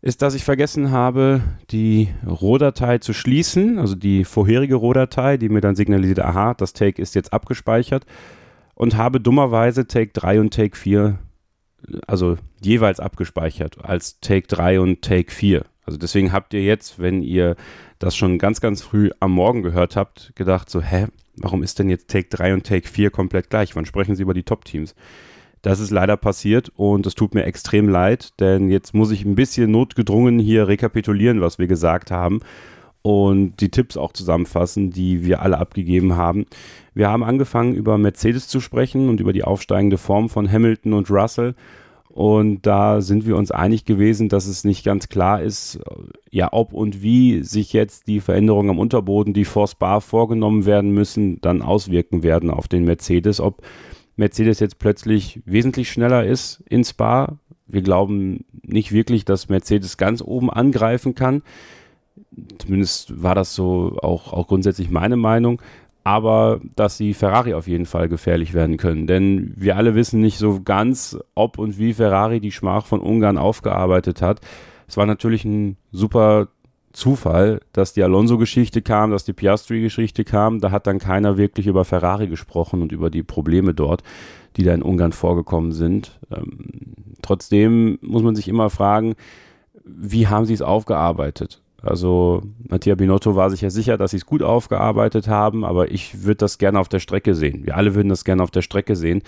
ist, 0.00 0.22
dass 0.22 0.34
ich 0.34 0.44
vergessen 0.44 0.90
habe, 0.90 1.40
die 1.70 2.08
Rohdatei 2.26 2.98
zu 2.98 3.12
schließen, 3.12 3.78
also 3.78 3.94
die 3.94 4.24
vorherige 4.24 4.76
Rohdatei, 4.76 5.36
die 5.36 5.48
mir 5.48 5.60
dann 5.60 5.74
signalisiert, 5.74 6.20
aha, 6.20 6.54
das 6.54 6.72
Take 6.72 7.02
ist 7.02 7.14
jetzt 7.14 7.32
abgespeichert 7.32 8.06
und 8.74 8.96
habe 8.96 9.20
dummerweise 9.20 9.88
Take 9.88 10.12
3 10.12 10.40
und 10.40 10.54
Take 10.54 10.76
4, 10.76 11.18
also 12.06 12.36
jeweils 12.60 13.00
abgespeichert 13.00 13.84
als 13.84 14.20
Take 14.20 14.46
3 14.46 14.80
und 14.80 15.02
Take 15.02 15.32
4. 15.32 15.64
Also 15.88 15.96
deswegen 15.96 16.32
habt 16.34 16.52
ihr 16.52 16.62
jetzt, 16.62 16.98
wenn 16.98 17.22
ihr 17.22 17.56
das 17.98 18.14
schon 18.14 18.36
ganz, 18.36 18.60
ganz 18.60 18.82
früh 18.82 19.08
am 19.20 19.32
Morgen 19.32 19.62
gehört 19.62 19.96
habt, 19.96 20.32
gedacht 20.34 20.68
so, 20.68 20.82
hä, 20.82 21.06
warum 21.38 21.62
ist 21.62 21.78
denn 21.78 21.88
jetzt 21.88 22.10
Take 22.10 22.28
3 22.28 22.52
und 22.52 22.66
Take 22.66 22.86
4 22.86 23.10
komplett 23.10 23.48
gleich? 23.48 23.74
Wann 23.74 23.86
sprechen 23.86 24.14
Sie 24.14 24.22
über 24.22 24.34
die 24.34 24.42
Top-Teams? 24.42 24.94
Das 25.62 25.80
ist 25.80 25.90
leider 25.90 26.18
passiert 26.18 26.70
und 26.76 27.06
es 27.06 27.14
tut 27.14 27.32
mir 27.32 27.44
extrem 27.44 27.88
leid, 27.88 28.38
denn 28.38 28.68
jetzt 28.68 28.92
muss 28.92 29.10
ich 29.10 29.24
ein 29.24 29.34
bisschen 29.34 29.70
notgedrungen 29.70 30.38
hier 30.38 30.68
rekapitulieren, 30.68 31.40
was 31.40 31.58
wir 31.58 31.68
gesagt 31.68 32.10
haben 32.10 32.40
und 33.00 33.56
die 33.60 33.70
Tipps 33.70 33.96
auch 33.96 34.12
zusammenfassen, 34.12 34.90
die 34.90 35.24
wir 35.24 35.40
alle 35.40 35.56
abgegeben 35.56 36.16
haben. 36.16 36.44
Wir 36.92 37.08
haben 37.08 37.24
angefangen 37.24 37.74
über 37.74 37.96
Mercedes 37.96 38.46
zu 38.46 38.60
sprechen 38.60 39.08
und 39.08 39.20
über 39.20 39.32
die 39.32 39.42
aufsteigende 39.42 39.96
Form 39.96 40.28
von 40.28 40.52
Hamilton 40.52 40.92
und 40.92 41.10
Russell 41.10 41.54
Und 42.18 42.66
da 42.66 43.00
sind 43.00 43.26
wir 43.28 43.36
uns 43.36 43.52
einig 43.52 43.84
gewesen, 43.84 44.28
dass 44.28 44.48
es 44.48 44.64
nicht 44.64 44.84
ganz 44.84 45.08
klar 45.08 45.40
ist, 45.40 45.78
ja, 46.32 46.48
ob 46.50 46.72
und 46.72 47.00
wie 47.00 47.44
sich 47.44 47.72
jetzt 47.72 48.08
die 48.08 48.18
Veränderungen 48.18 48.70
am 48.70 48.80
Unterboden, 48.80 49.34
die 49.34 49.44
vor 49.44 49.68
Spa 49.68 50.00
vorgenommen 50.00 50.66
werden 50.66 50.90
müssen, 50.90 51.40
dann 51.42 51.62
auswirken 51.62 52.24
werden 52.24 52.50
auf 52.50 52.66
den 52.66 52.84
Mercedes. 52.84 53.40
Ob 53.40 53.62
Mercedes 54.16 54.58
jetzt 54.58 54.80
plötzlich 54.80 55.42
wesentlich 55.44 55.90
schneller 55.90 56.26
ist 56.26 56.60
in 56.68 56.82
Spa. 56.82 57.38
Wir 57.68 57.82
glauben 57.82 58.44
nicht 58.64 58.90
wirklich, 58.90 59.24
dass 59.24 59.48
Mercedes 59.48 59.96
ganz 59.96 60.20
oben 60.20 60.50
angreifen 60.50 61.14
kann. 61.14 61.42
Zumindest 62.58 63.22
war 63.22 63.36
das 63.36 63.54
so 63.54 63.96
auch, 64.02 64.32
auch 64.32 64.48
grundsätzlich 64.48 64.90
meine 64.90 65.16
Meinung 65.16 65.62
aber 66.08 66.62
dass 66.74 66.96
sie 66.96 67.12
Ferrari 67.12 67.52
auf 67.52 67.68
jeden 67.68 67.84
Fall 67.84 68.08
gefährlich 68.08 68.54
werden 68.54 68.78
können. 68.78 69.06
Denn 69.06 69.52
wir 69.56 69.76
alle 69.76 69.94
wissen 69.94 70.22
nicht 70.22 70.38
so 70.38 70.62
ganz, 70.62 71.18
ob 71.34 71.58
und 71.58 71.78
wie 71.78 71.92
Ferrari 71.92 72.40
die 72.40 72.50
Schmach 72.50 72.86
von 72.86 73.00
Ungarn 73.00 73.36
aufgearbeitet 73.36 74.22
hat. 74.22 74.40
Es 74.86 74.96
war 74.96 75.04
natürlich 75.04 75.44
ein 75.44 75.76
super 75.92 76.48
Zufall, 76.94 77.60
dass 77.74 77.92
die 77.92 78.02
Alonso-Geschichte 78.02 78.80
kam, 78.80 79.10
dass 79.10 79.26
die 79.26 79.34
Piastri-Geschichte 79.34 80.24
kam. 80.24 80.60
Da 80.60 80.70
hat 80.70 80.86
dann 80.86 80.98
keiner 80.98 81.36
wirklich 81.36 81.66
über 81.66 81.84
Ferrari 81.84 82.26
gesprochen 82.26 82.80
und 82.80 82.90
über 82.90 83.10
die 83.10 83.22
Probleme 83.22 83.74
dort, 83.74 84.02
die 84.56 84.62
da 84.62 84.72
in 84.72 84.82
Ungarn 84.82 85.12
vorgekommen 85.12 85.72
sind. 85.72 86.18
Ähm, 86.34 86.94
trotzdem 87.20 87.98
muss 88.00 88.22
man 88.22 88.34
sich 88.34 88.48
immer 88.48 88.70
fragen, 88.70 89.14
wie 89.84 90.26
haben 90.26 90.46
sie 90.46 90.54
es 90.54 90.62
aufgearbeitet? 90.62 91.60
Also 91.82 92.42
Mattia 92.68 92.94
Binotto 92.96 93.36
war 93.36 93.50
sich 93.50 93.60
ja 93.60 93.70
sicher, 93.70 93.96
dass 93.96 94.10
sie 94.10 94.16
es 94.16 94.26
gut 94.26 94.42
aufgearbeitet 94.42 95.28
haben, 95.28 95.64
aber 95.64 95.90
ich 95.92 96.24
würde 96.24 96.38
das 96.38 96.58
gerne 96.58 96.80
auf 96.80 96.88
der 96.88 96.98
Strecke 96.98 97.34
sehen. 97.34 97.64
Wir 97.66 97.76
alle 97.76 97.94
würden 97.94 98.08
das 98.08 98.24
gerne 98.24 98.42
auf 98.42 98.50
der 98.50 98.62
Strecke 98.62 98.96
sehen, 98.96 99.22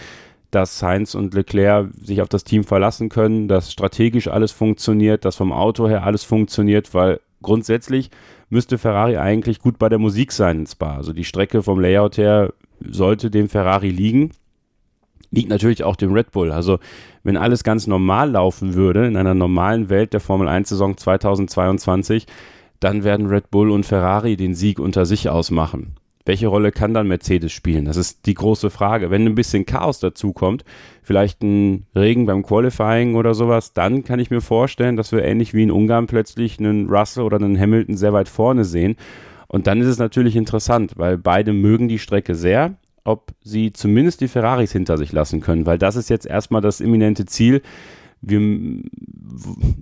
dass 0.51 0.81
Sainz 0.81 1.15
und 1.15 1.33
Leclerc 1.33 1.91
sich 2.03 2.23
auf 2.23 2.29
das 2.29 2.43
Team 2.43 2.65
verlassen 2.65 3.09
können, 3.09 3.47
dass 3.47 3.73
strategisch 3.73 4.27
alles 4.27 4.51
funktioniert, 4.51 5.25
dass 5.25 5.37
vom 5.37 5.53
Auto 5.53 5.89
her 5.89 6.03
alles 6.03 6.25
funktioniert, 6.25 6.93
weil 6.93 7.21
grundsätzlich 7.41 8.11
müsste 8.49 8.79
Ferrari 8.79 9.17
eigentlich 9.17 9.61
gut 9.61 9.79
bei 9.79 9.89
der 9.89 10.01
Musik 10.01 10.33
sein 10.33 10.61
in 10.61 10.67
Spa. 10.67 10.97
Also 10.97 11.13
die 11.13 11.25
Strecke 11.25 11.63
vom 11.63 11.79
Layout 11.79 12.19
her 12.19 12.53
sollte 12.81 13.31
dem 13.31 13.49
Ferrari 13.49 13.91
liegen 13.91 14.33
liegt 15.31 15.49
natürlich 15.49 15.85
auch 15.85 15.97
dem 15.97 16.13
Red 16.13 16.33
Bull. 16.33 16.51
Also 16.53 16.79
wenn 17.23 17.37
alles 17.37 17.65
ganz 17.65 17.87
normal 17.87 18.31
laufen 18.31 18.75
würde 18.75 19.07
in 19.07 19.17
einer 19.17 19.35
normalen 19.35 19.89
Welt 19.89 20.13
der 20.13 20.21
Formel 20.21 20.49
1 20.49 20.69
Saison 20.69 20.97
2022, 20.97 22.27
dann 22.81 23.05
werden 23.05 23.27
Red 23.27 23.51
Bull 23.51 23.71
und 23.71 23.87
Ferrari 23.87 24.37
den 24.37 24.55
Sieg 24.55 24.79
unter 24.79 25.07
sich 25.07 25.29
ausmachen. 25.29 25.97
Welche 26.27 26.49
Rolle 26.49 26.71
kann 26.71 26.93
dann 26.93 27.09
Mercedes 27.09 27.51
spielen? 27.51 27.87
Das 27.87 27.97
ist 27.97 28.27
die 28.27 28.35
große 28.35 28.71
Frage. 28.71 29.11
Wenn 29.11 29.27
ein 29.27 29.35
bisschen 29.35 29.65
Chaos 29.65 30.01
dazukommt, 30.01 30.65
vielleicht 31.03 31.43
ein 31.43 31.87
Regen 31.95 32.27
beim 32.27 32.43
Qualifying 32.43 33.15
oder 33.15 33.35
sowas, 33.35 33.73
dann 33.73 34.05
kann 34.05 34.21
ich 34.21 34.31
mir 34.31 34.43
vorstellen, 34.43 34.97
dass 34.97 35.13
wir 35.13 35.25
ähnlich 35.25 35.55
wie 35.55 35.63
in 35.63 35.71
Ungarn 35.71 36.07
plötzlich 36.07 36.59
einen 36.59 36.89
Russell 36.91 37.25
oder 37.25 37.37
einen 37.37 37.59
Hamilton 37.59 37.97
sehr 37.97 38.13
weit 38.13 38.29
vorne 38.29 38.65
sehen. 38.65 38.97
Und 39.49 39.67
dann 39.67 39.81
ist 39.81 39.89
es 39.89 39.99
natürlich 39.99 40.37
interessant, 40.37 40.93
weil 40.97 41.17
beide 41.17 41.53
mögen 41.53 41.89
die 41.89 41.99
Strecke 41.99 42.35
sehr 42.35 42.77
ob 43.05 43.33
sie 43.43 43.73
zumindest 43.73 44.21
die 44.21 44.29
Ferraris 44.29 44.73
hinter 44.73 44.99
sich 44.99 45.13
lassen 45.13 45.41
können, 45.41 45.67
weil 45.67 45.79
das 45.79 45.97
ist 45.97 46.11
jetzt 46.11 46.27
erstmal 46.27 46.61
das 46.61 46.81
imminente 46.81 47.27
Ziel. 47.27 47.63
Wir, 48.21 48.41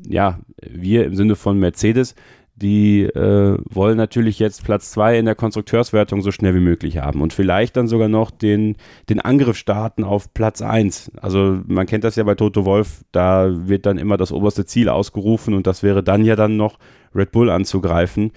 ja, 0.08 0.38
wir 0.62 1.06
im 1.06 1.16
Sinne 1.16 1.34
von 1.34 1.58
Mercedes, 1.58 2.14
die 2.60 3.02
äh, 3.02 3.56
wollen 3.70 3.96
natürlich 3.96 4.38
jetzt 4.38 4.64
Platz 4.64 4.90
zwei 4.90 5.18
in 5.18 5.26
der 5.26 5.34
Konstrukteurswertung 5.34 6.22
so 6.22 6.32
schnell 6.32 6.54
wie 6.54 6.60
möglich 6.60 6.98
haben 6.98 7.22
und 7.22 7.32
vielleicht 7.32 7.76
dann 7.76 7.86
sogar 7.86 8.08
noch 8.08 8.30
den, 8.30 8.76
den 9.08 9.20
Angriff 9.20 9.56
starten 9.56 10.02
auf 10.02 10.34
Platz 10.34 10.60
eins. 10.60 11.10
Also 11.20 11.60
man 11.66 11.86
kennt 11.86 12.04
das 12.04 12.16
ja 12.16 12.24
bei 12.24 12.34
Toto 12.34 12.64
Wolf, 12.64 13.04
da 13.12 13.68
wird 13.68 13.86
dann 13.86 13.98
immer 13.98 14.16
das 14.16 14.32
oberste 14.32 14.66
Ziel 14.66 14.88
ausgerufen 14.88 15.54
und 15.54 15.66
das 15.66 15.82
wäre 15.82 16.02
dann 16.02 16.24
ja 16.24 16.34
dann 16.34 16.56
noch 16.56 16.78
Red 17.14 17.30
Bull 17.30 17.50
anzugreifen. 17.50 18.32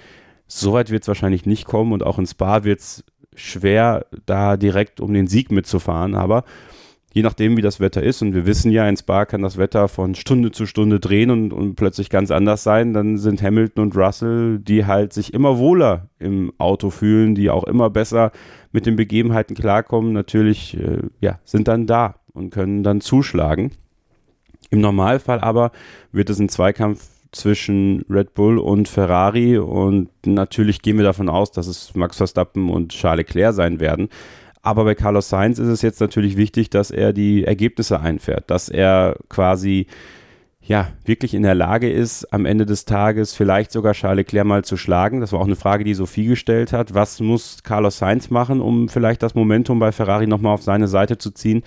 Soweit 0.47 0.91
wird 0.91 1.03
es 1.03 1.07
wahrscheinlich 1.07 1.45
nicht 1.45 1.65
kommen 1.65 1.91
und 1.93 2.03
auch 2.03 2.19
in 2.19 2.27
Spa 2.27 2.63
wird 2.63 2.79
es 2.79 3.03
schwer, 3.35 4.05
da 4.25 4.57
direkt 4.57 4.99
um 4.99 5.13
den 5.13 5.27
Sieg 5.27 5.51
mitzufahren. 5.51 6.15
Aber 6.15 6.43
je 7.13 7.23
nachdem, 7.23 7.57
wie 7.57 7.61
das 7.61 7.79
Wetter 7.79 8.01
ist, 8.01 8.21
und 8.21 8.33
wir 8.33 8.45
wissen 8.45 8.71
ja, 8.71 8.87
in 8.87 8.97
Spa 8.97 9.25
kann 9.25 9.41
das 9.41 9.57
Wetter 9.57 9.87
von 9.87 10.15
Stunde 10.15 10.51
zu 10.51 10.65
Stunde 10.65 10.99
drehen 10.99 11.29
und, 11.29 11.53
und 11.53 11.75
plötzlich 11.75 12.09
ganz 12.09 12.31
anders 12.31 12.63
sein, 12.63 12.93
dann 12.93 13.17
sind 13.17 13.41
Hamilton 13.41 13.83
und 13.85 13.97
Russell, 13.97 14.59
die 14.59 14.85
halt 14.85 15.13
sich 15.13 15.33
immer 15.33 15.57
wohler 15.57 16.09
im 16.19 16.53
Auto 16.57 16.89
fühlen, 16.89 17.35
die 17.35 17.49
auch 17.49 17.65
immer 17.65 17.89
besser 17.89 18.31
mit 18.71 18.85
den 18.85 18.95
Begebenheiten 18.95 19.55
klarkommen, 19.55 20.13
natürlich, 20.13 20.77
äh, 20.77 21.01
ja, 21.19 21.39
sind 21.43 21.67
dann 21.67 21.87
da 21.87 22.15
und 22.33 22.51
können 22.51 22.83
dann 22.83 23.01
zuschlagen. 23.01 23.71
Im 24.69 24.79
Normalfall 24.79 25.41
aber 25.41 25.71
wird 26.13 26.29
es 26.29 26.39
ein 26.39 26.47
Zweikampf 26.47 27.09
zwischen 27.31 28.03
Red 28.09 28.33
Bull 28.33 28.57
und 28.57 28.87
Ferrari 28.87 29.57
und 29.57 30.09
natürlich 30.25 30.81
gehen 30.81 30.97
wir 30.97 31.05
davon 31.05 31.29
aus, 31.29 31.51
dass 31.51 31.67
es 31.67 31.95
Max 31.95 32.17
Verstappen 32.17 32.69
und 32.69 32.91
Charles 32.91 33.27
Leclerc 33.27 33.53
sein 33.53 33.79
werden. 33.79 34.09
Aber 34.61 34.83
bei 34.83 34.95
Carlos 34.95 35.29
Sainz 35.29 35.57
ist 35.57 35.69
es 35.69 35.81
jetzt 35.81 36.01
natürlich 36.01 36.37
wichtig, 36.37 36.69
dass 36.69 36.91
er 36.91 37.13
die 37.13 37.45
Ergebnisse 37.45 37.99
einfährt, 37.99 38.51
dass 38.51 38.69
er 38.69 39.15
quasi 39.29 39.87
ja, 40.63 40.89
wirklich 41.05 41.33
in 41.33 41.41
der 41.41 41.55
Lage 41.55 41.89
ist, 41.91 42.31
am 42.31 42.45
Ende 42.45 42.67
des 42.67 42.85
Tages 42.85 43.33
vielleicht 43.33 43.71
sogar 43.71 43.93
Charles 43.93 44.17
Leclerc 44.17 44.45
mal 44.45 44.63
zu 44.63 44.77
schlagen. 44.77 45.19
Das 45.19 45.33
war 45.33 45.39
auch 45.39 45.45
eine 45.45 45.55
Frage, 45.55 45.83
die 45.83 45.95
Sophie 45.95 46.25
gestellt 46.25 46.71
hat. 46.71 46.93
Was 46.93 47.19
muss 47.19 47.63
Carlos 47.63 47.97
Sainz 47.97 48.29
machen, 48.29 48.61
um 48.61 48.87
vielleicht 48.87 49.23
das 49.23 49.33
Momentum 49.33 49.79
bei 49.79 49.91
Ferrari 49.91 50.27
nochmal 50.27 50.53
auf 50.53 50.61
seine 50.61 50.87
Seite 50.87 51.17
zu 51.17 51.31
ziehen? 51.31 51.63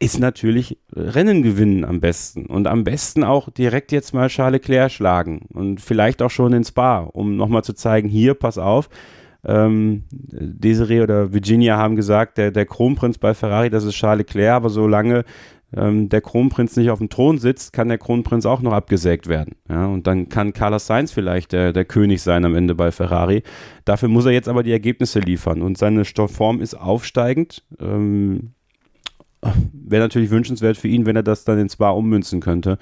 Ist 0.00 0.18
natürlich 0.18 0.78
Rennen 0.92 1.42
gewinnen 1.42 1.84
am 1.84 2.00
besten 2.00 2.46
und 2.46 2.66
am 2.66 2.84
besten 2.84 3.22
auch 3.22 3.50
direkt 3.50 3.92
jetzt 3.92 4.14
mal 4.14 4.28
Charles 4.28 4.60
Leclerc 4.60 4.90
schlagen 4.90 5.46
und 5.52 5.80
vielleicht 5.80 6.22
auch 6.22 6.30
schon 6.30 6.52
ins 6.52 6.68
Spa, 6.68 7.00
um 7.00 7.36
nochmal 7.36 7.62
zu 7.62 7.72
zeigen, 7.72 8.08
hier, 8.08 8.34
pass 8.34 8.58
auf, 8.58 8.88
ähm, 9.44 10.02
Desiree 10.10 11.02
oder 11.02 11.32
Virginia 11.32 11.76
haben 11.76 11.94
gesagt, 11.94 12.36
der, 12.36 12.50
der 12.50 12.66
Kronprinz 12.66 13.18
bei 13.18 13.32
Ferrari, 13.32 13.70
das 13.70 13.84
ist 13.84 13.94
Charles 13.94 14.26
Leclerc, 14.26 14.56
aber 14.56 14.70
solange 14.70 15.24
ähm, 15.72 16.08
der 16.08 16.20
Kronprinz 16.20 16.76
nicht 16.76 16.90
auf 16.90 16.98
dem 16.98 17.08
Thron 17.08 17.38
sitzt, 17.38 17.72
kann 17.72 17.88
der 17.88 17.98
Kronprinz 17.98 18.46
auch 18.46 18.62
noch 18.62 18.72
abgesägt 18.72 19.28
werden. 19.28 19.54
Ja, 19.68 19.86
und 19.86 20.06
dann 20.06 20.28
kann 20.28 20.52
Carlos 20.52 20.86
Sainz 20.86 21.12
vielleicht 21.12 21.52
der, 21.52 21.72
der 21.72 21.84
König 21.84 22.22
sein 22.22 22.44
am 22.44 22.54
Ende 22.54 22.74
bei 22.74 22.90
Ferrari. 22.90 23.42
Dafür 23.84 24.08
muss 24.08 24.26
er 24.26 24.32
jetzt 24.32 24.48
aber 24.48 24.62
die 24.62 24.72
Ergebnisse 24.72 25.20
liefern 25.20 25.62
und 25.62 25.78
seine 25.78 26.04
Form 26.04 26.60
ist 26.60 26.74
aufsteigend. 26.74 27.64
Ähm, 27.80 28.52
wäre 29.72 30.02
natürlich 30.02 30.30
wünschenswert 30.30 30.76
für 30.76 30.88
ihn, 30.88 31.06
wenn 31.06 31.16
er 31.16 31.22
das 31.22 31.44
dann 31.44 31.58
in 31.58 31.68
Spa 31.68 31.90
ummünzen 31.90 32.40
könnte 32.40 32.78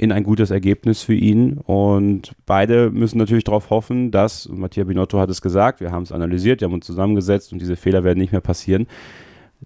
in 0.00 0.12
ein 0.12 0.24
gutes 0.24 0.50
Ergebnis 0.50 1.02
für 1.02 1.14
ihn. 1.14 1.58
Und 1.58 2.32
beide 2.46 2.90
müssen 2.90 3.18
natürlich 3.18 3.44
darauf 3.44 3.68
hoffen, 3.68 4.10
dass, 4.10 4.48
Mattia 4.48 4.84
Binotto 4.84 5.18
hat 5.18 5.28
es 5.28 5.42
gesagt, 5.42 5.80
wir 5.80 5.92
haben 5.92 6.04
es 6.04 6.12
analysiert, 6.12 6.62
wir 6.62 6.66
haben 6.68 6.74
uns 6.74 6.86
zusammengesetzt 6.86 7.52
und 7.52 7.60
diese 7.60 7.76
Fehler 7.76 8.02
werden 8.02 8.18
nicht 8.18 8.32
mehr 8.32 8.40
passieren, 8.40 8.86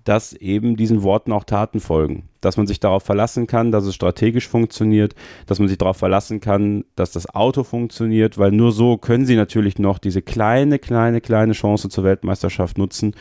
dass 0.02 0.32
eben 0.32 0.74
diesen 0.74 1.04
Worten 1.04 1.30
auch 1.30 1.44
Taten 1.44 1.78
folgen. 1.78 2.24
Dass 2.40 2.56
man 2.56 2.66
sich 2.66 2.80
darauf 2.80 3.04
verlassen 3.04 3.46
kann, 3.46 3.70
dass 3.70 3.84
es 3.84 3.94
strategisch 3.94 4.48
funktioniert, 4.48 5.14
dass 5.46 5.60
man 5.60 5.68
sich 5.68 5.78
darauf 5.78 5.98
verlassen 5.98 6.40
kann, 6.40 6.84
dass 6.96 7.12
das 7.12 7.32
Auto 7.32 7.62
funktioniert, 7.62 8.36
weil 8.36 8.50
nur 8.50 8.72
so 8.72 8.96
können 8.96 9.26
sie 9.26 9.36
natürlich 9.36 9.78
noch 9.78 9.98
diese 9.98 10.20
kleine, 10.20 10.80
kleine, 10.80 11.20
kleine 11.20 11.52
Chance 11.52 11.90
zur 11.90 12.02
Weltmeisterschaft 12.02 12.76
nutzen 12.76 13.14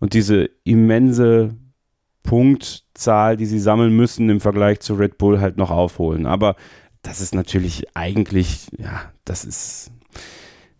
und 0.00 0.12
diese 0.12 0.50
immense 0.64 1.56
Punktzahl, 2.22 3.36
die 3.36 3.46
sie 3.46 3.58
sammeln 3.58 3.94
müssen 3.94 4.28
im 4.30 4.40
Vergleich 4.40 4.80
zu 4.80 4.94
Red 4.94 5.18
Bull 5.18 5.40
halt 5.40 5.56
noch 5.56 5.70
aufholen. 5.70 6.26
Aber 6.26 6.56
das 7.02 7.20
ist 7.20 7.34
natürlich 7.34 7.84
eigentlich, 7.94 8.68
ja, 8.78 9.12
das 9.24 9.44
ist 9.44 9.92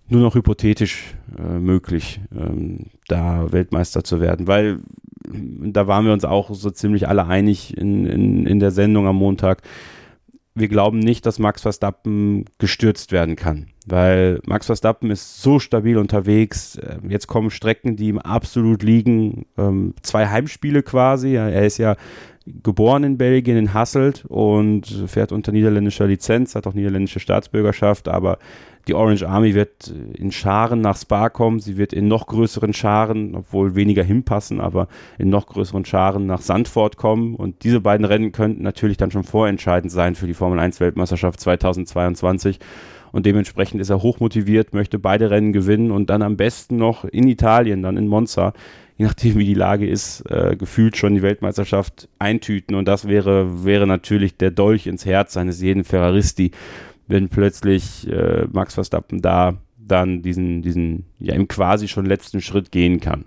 nur 0.09 0.21
noch 0.21 0.35
hypothetisch 0.35 1.15
äh, 1.39 1.59
möglich, 1.59 2.21
ähm, 2.35 2.87
da 3.09 3.51
Weltmeister 3.51 4.05
zu 4.05 4.21
werden, 4.21 4.47
weil 4.47 4.81
da 5.25 5.87
waren 5.87 6.05
wir 6.05 6.13
uns 6.13 6.25
auch 6.25 6.53
so 6.53 6.71
ziemlich 6.71 7.09
alle 7.09 7.27
einig 7.27 7.77
in, 7.77 8.07
in, 8.07 8.47
in 8.47 8.61
der 8.61 8.71
Sendung 8.71 9.07
am 9.07 9.17
Montag. 9.17 9.63
Wir 10.55 10.69
glauben 10.69 10.99
nicht, 10.99 11.27
dass 11.27 11.39
Max 11.39 11.63
Verstappen 11.63 12.45
gestürzt 12.59 13.13
werden 13.13 13.37
kann 13.37 13.73
weil 13.87 14.41
Max 14.47 14.67
Verstappen 14.67 15.11
ist 15.11 15.43
so 15.43 15.59
stabil 15.59 15.97
unterwegs. 15.99 16.79
Ähm, 16.83 17.11
jetzt 17.11 17.27
kommen 17.27 17.51
Strecken, 17.51 17.97
die 17.97 18.09
ihm 18.09 18.19
absolut 18.19 18.83
liegen. 18.83 19.47
Ähm, 19.59 19.95
zwei 20.03 20.29
Heimspiele 20.29 20.83
quasi. 20.83 21.35
Er 21.35 21.65
ist 21.65 21.79
ja 21.79 21.97
geboren 22.63 23.05
in 23.05 23.19
Belgien, 23.19 23.57
in 23.57 23.75
Hasselt 23.75 24.25
und 24.27 24.87
fährt 25.07 25.33
unter 25.33 25.53
niederländischer 25.53 26.07
Lizenz, 26.07 26.55
hat 26.55 26.67
auch 26.67 26.75
niederländische 26.75 27.21
Staatsbürgerschaft, 27.21 28.09
aber 28.09 28.39
die 28.89 28.95
Orange 28.95 29.29
Army 29.29 29.55
wird 29.55 29.95
in 30.15 30.33
Scharen 30.33 30.81
nach 30.81 30.97
Spa 30.97 31.29
kommen. 31.29 31.61
Sie 31.61 31.77
wird 31.77 31.93
in 31.93 32.09
noch 32.09 32.27
größeren 32.27 32.73
Scharen, 32.73 33.37
obwohl 33.37 33.77
weniger 33.77 34.03
hinpassen, 34.03 34.61
aber 34.61 34.89
in 35.19 35.29
noch 35.29 35.47
größeren 35.47 35.85
Scharen 35.85 36.27
nach 36.27 36.41
Sandford 36.41 36.97
kommen. 36.97 37.37
Und 37.37 37.63
diese 37.63 37.81
beiden 37.81 38.05
Rennen 38.05 38.33
könnten 38.33 38.65
natürlich 38.65 38.97
dann 38.97 39.13
schon 39.13 39.23
vorentscheidend 39.23 39.93
sein 39.93 40.17
für 40.17 40.27
die 40.27 40.35
Formel 40.35 40.59
1 40.59 40.81
Weltmeisterschaft 40.81 41.39
2022 41.39 42.59
und 43.13 43.27
dementsprechend 43.27 43.81
ist 43.81 43.91
er 43.91 44.03
hochmotiviert, 44.03 44.73
möchte 44.73 44.99
beide 44.99 45.31
Rennen 45.31 45.53
gewinnen 45.53 45.91
und 45.91 46.11
dann 46.11 46.23
am 46.23 46.37
besten 46.37 46.77
noch 46.77 47.05
in 47.05 47.29
Italien, 47.29 47.83
dann 47.83 47.99
in 47.99 48.09
Monza, 48.09 48.55
je 49.03 49.09
nachdem 49.09 49.37
wie 49.37 49.45
die 49.45 49.55
Lage 49.55 49.89
ist, 49.89 50.23
äh, 50.31 50.55
gefühlt 50.57 50.97
schon 50.97 51.15
die 51.15 51.23
Weltmeisterschaft 51.23 52.09
eintüten. 52.21 52.77
Und 52.77 52.87
das 52.87 53.09
wäre, 53.09 53.65
wäre 53.65 53.87
natürlich 53.87 54.37
der 54.37 54.53
Dolch 54.53 54.87
ins 54.87 55.05
Herz 55.05 55.37
eines 55.37 55.61
jeden 55.61 55.83
Ferraristi, 55.83 56.53
wenn 57.09 57.29
plötzlich 57.29 58.09
äh, 58.09 58.47
Max 58.53 58.75
Verstappen 58.75 59.21
da 59.21 59.59
dann 59.77 60.23
diesen, 60.23 60.63
diesen, 60.63 61.07
ja, 61.19 61.35
im 61.35 61.49
quasi 61.49 61.89
schon 61.89 62.07
letzten 62.07 62.41
Schritt 62.41 62.71
gehen 62.71 63.01
kann. 63.01 63.25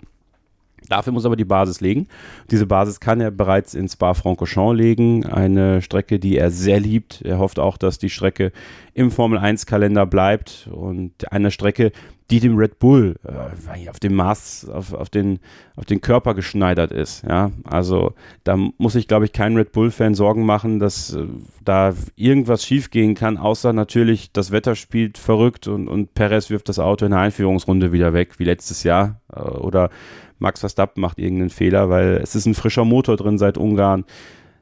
Dafür 0.88 1.12
muss 1.12 1.24
aber 1.24 1.36
die 1.36 1.44
Basis 1.44 1.80
legen. 1.80 2.08
Diese 2.50 2.66
Basis 2.66 3.00
kann 3.00 3.20
er 3.20 3.30
bereits 3.30 3.74
in 3.74 3.88
Spa-Francorchamps 3.88 4.76
legen, 4.76 5.26
eine 5.26 5.82
Strecke, 5.82 6.18
die 6.18 6.36
er 6.36 6.50
sehr 6.50 6.80
liebt. 6.80 7.22
Er 7.22 7.38
hofft 7.38 7.58
auch, 7.58 7.76
dass 7.76 7.98
die 7.98 8.10
Strecke 8.10 8.52
im 8.94 9.10
Formel-1-Kalender 9.10 10.06
bleibt 10.06 10.68
und 10.72 11.30
eine 11.30 11.50
Strecke, 11.50 11.92
die 12.30 12.40
dem 12.40 12.56
Red 12.56 12.78
Bull 12.78 13.16
äh, 13.24 13.88
auf 13.88 14.00
dem 14.00 14.14
Maß, 14.14 14.68
auf, 14.68 14.92
auf, 14.92 15.10
den, 15.10 15.38
auf 15.76 15.84
den 15.84 16.00
Körper 16.00 16.34
geschneidert 16.34 16.90
ist. 16.90 17.22
Ja? 17.22 17.52
Also 17.64 18.14
da 18.42 18.56
muss 18.56 18.94
ich, 18.96 19.06
glaube 19.06 19.26
ich, 19.26 19.32
kein 19.32 19.56
Red 19.56 19.72
Bull-Fan 19.72 20.14
Sorgen 20.14 20.44
machen, 20.44 20.80
dass 20.80 21.14
äh, 21.14 21.26
da 21.64 21.94
irgendwas 22.16 22.64
schiefgehen 22.64 23.14
kann, 23.14 23.36
außer 23.36 23.72
natürlich, 23.72 24.32
das 24.32 24.50
Wetter 24.50 24.74
spielt 24.74 25.18
verrückt 25.18 25.68
und, 25.68 25.88
und 25.88 26.14
Perez 26.14 26.50
wirft 26.50 26.68
das 26.68 26.78
Auto 26.78 27.04
in 27.04 27.12
der 27.12 27.20
Einführungsrunde 27.20 27.92
wieder 27.92 28.12
weg, 28.12 28.38
wie 28.38 28.44
letztes 28.44 28.82
Jahr. 28.82 29.20
Äh, 29.32 29.40
oder 29.40 29.90
Max 30.38 30.60
Verstappen 30.60 31.00
macht 31.00 31.18
irgendeinen 31.18 31.50
Fehler, 31.50 31.88
weil 31.88 32.20
es 32.22 32.34
ist 32.34 32.46
ein 32.46 32.54
frischer 32.54 32.84
Motor 32.84 33.16
drin 33.16 33.38
seit 33.38 33.58
Ungarn. 33.58 34.04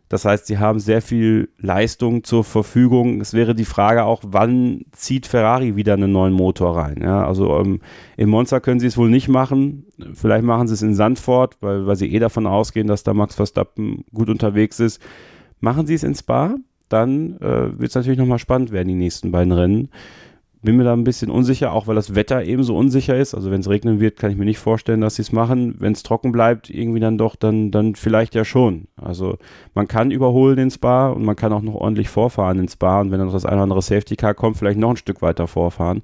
Das 0.08 0.24
heißt, 0.24 0.46
sie 0.46 0.58
haben 0.58 0.78
sehr 0.80 1.00
viel 1.00 1.48
Leistung 1.58 2.24
zur 2.24 2.44
Verfügung. 2.44 3.20
Es 3.20 3.32
wäre 3.32 3.54
die 3.54 3.64
Frage 3.64 4.04
auch, 4.04 4.22
wann 4.24 4.84
zieht 4.92 5.26
Ferrari 5.26 5.76
wieder 5.76 5.94
einen 5.94 6.12
neuen 6.12 6.34
Motor 6.34 6.76
rein? 6.76 7.00
Ja, 7.02 7.26
also 7.26 7.58
ähm, 7.58 7.80
in 8.16 8.28
Monza 8.28 8.60
können 8.60 8.80
sie 8.80 8.86
es 8.86 8.98
wohl 8.98 9.08
nicht 9.08 9.28
machen. 9.28 9.86
Vielleicht 10.12 10.44
machen 10.44 10.68
sie 10.68 10.74
es 10.74 10.82
in 10.82 10.94
Sandford, 10.94 11.56
weil, 11.62 11.86
weil 11.86 11.96
sie 11.96 12.14
eh 12.14 12.18
davon 12.18 12.46
ausgehen, 12.46 12.86
dass 12.86 13.02
da 13.02 13.14
Max 13.14 13.34
Verstappen 13.34 14.04
gut 14.12 14.28
unterwegs 14.28 14.78
ist. 14.78 15.00
Machen 15.60 15.86
sie 15.86 15.94
es 15.94 16.04
in 16.04 16.14
Spa, 16.14 16.54
dann 16.90 17.38
äh, 17.38 17.78
wird 17.78 17.88
es 17.88 17.94
natürlich 17.94 18.18
nochmal 18.18 18.38
spannend 18.38 18.72
werden, 18.72 18.88
die 18.88 18.94
nächsten 18.94 19.32
beiden 19.32 19.52
Rennen 19.52 19.88
bin 20.64 20.76
mir 20.76 20.84
da 20.84 20.94
ein 20.94 21.04
bisschen 21.04 21.30
unsicher, 21.30 21.72
auch 21.72 21.86
weil 21.86 21.94
das 21.94 22.14
Wetter 22.14 22.42
ebenso 22.42 22.74
unsicher 22.74 23.16
ist. 23.16 23.34
Also 23.34 23.50
wenn 23.50 23.60
es 23.60 23.68
regnen 23.68 24.00
wird, 24.00 24.18
kann 24.18 24.30
ich 24.30 24.36
mir 24.36 24.46
nicht 24.46 24.58
vorstellen, 24.58 25.02
dass 25.02 25.16
sie 25.16 25.22
es 25.22 25.30
machen. 25.30 25.76
Wenn 25.78 25.92
es 25.92 26.02
trocken 26.02 26.32
bleibt, 26.32 26.70
irgendwie 26.70 27.00
dann 27.00 27.18
doch, 27.18 27.36
dann, 27.36 27.70
dann 27.70 27.94
vielleicht 27.94 28.34
ja 28.34 28.46
schon. 28.46 28.88
Also 28.96 29.36
man 29.74 29.88
kann 29.88 30.10
überholen 30.10 30.58
ins 30.58 30.76
Spa 30.76 31.10
und 31.10 31.22
man 31.22 31.36
kann 31.36 31.52
auch 31.52 31.60
noch 31.60 31.74
ordentlich 31.74 32.08
vorfahren 32.08 32.58
ins 32.58 32.72
Spa 32.72 33.02
und 33.02 33.10
wenn 33.10 33.18
dann 33.18 33.26
noch 33.26 33.34
das 33.34 33.44
eine 33.44 33.56
oder 33.56 33.62
andere 33.64 33.82
Safety 33.82 34.16
Car 34.16 34.34
kommt, 34.34 34.56
vielleicht 34.56 34.78
noch 34.78 34.90
ein 34.90 34.96
Stück 34.96 35.20
weiter 35.20 35.46
vorfahren. 35.46 36.02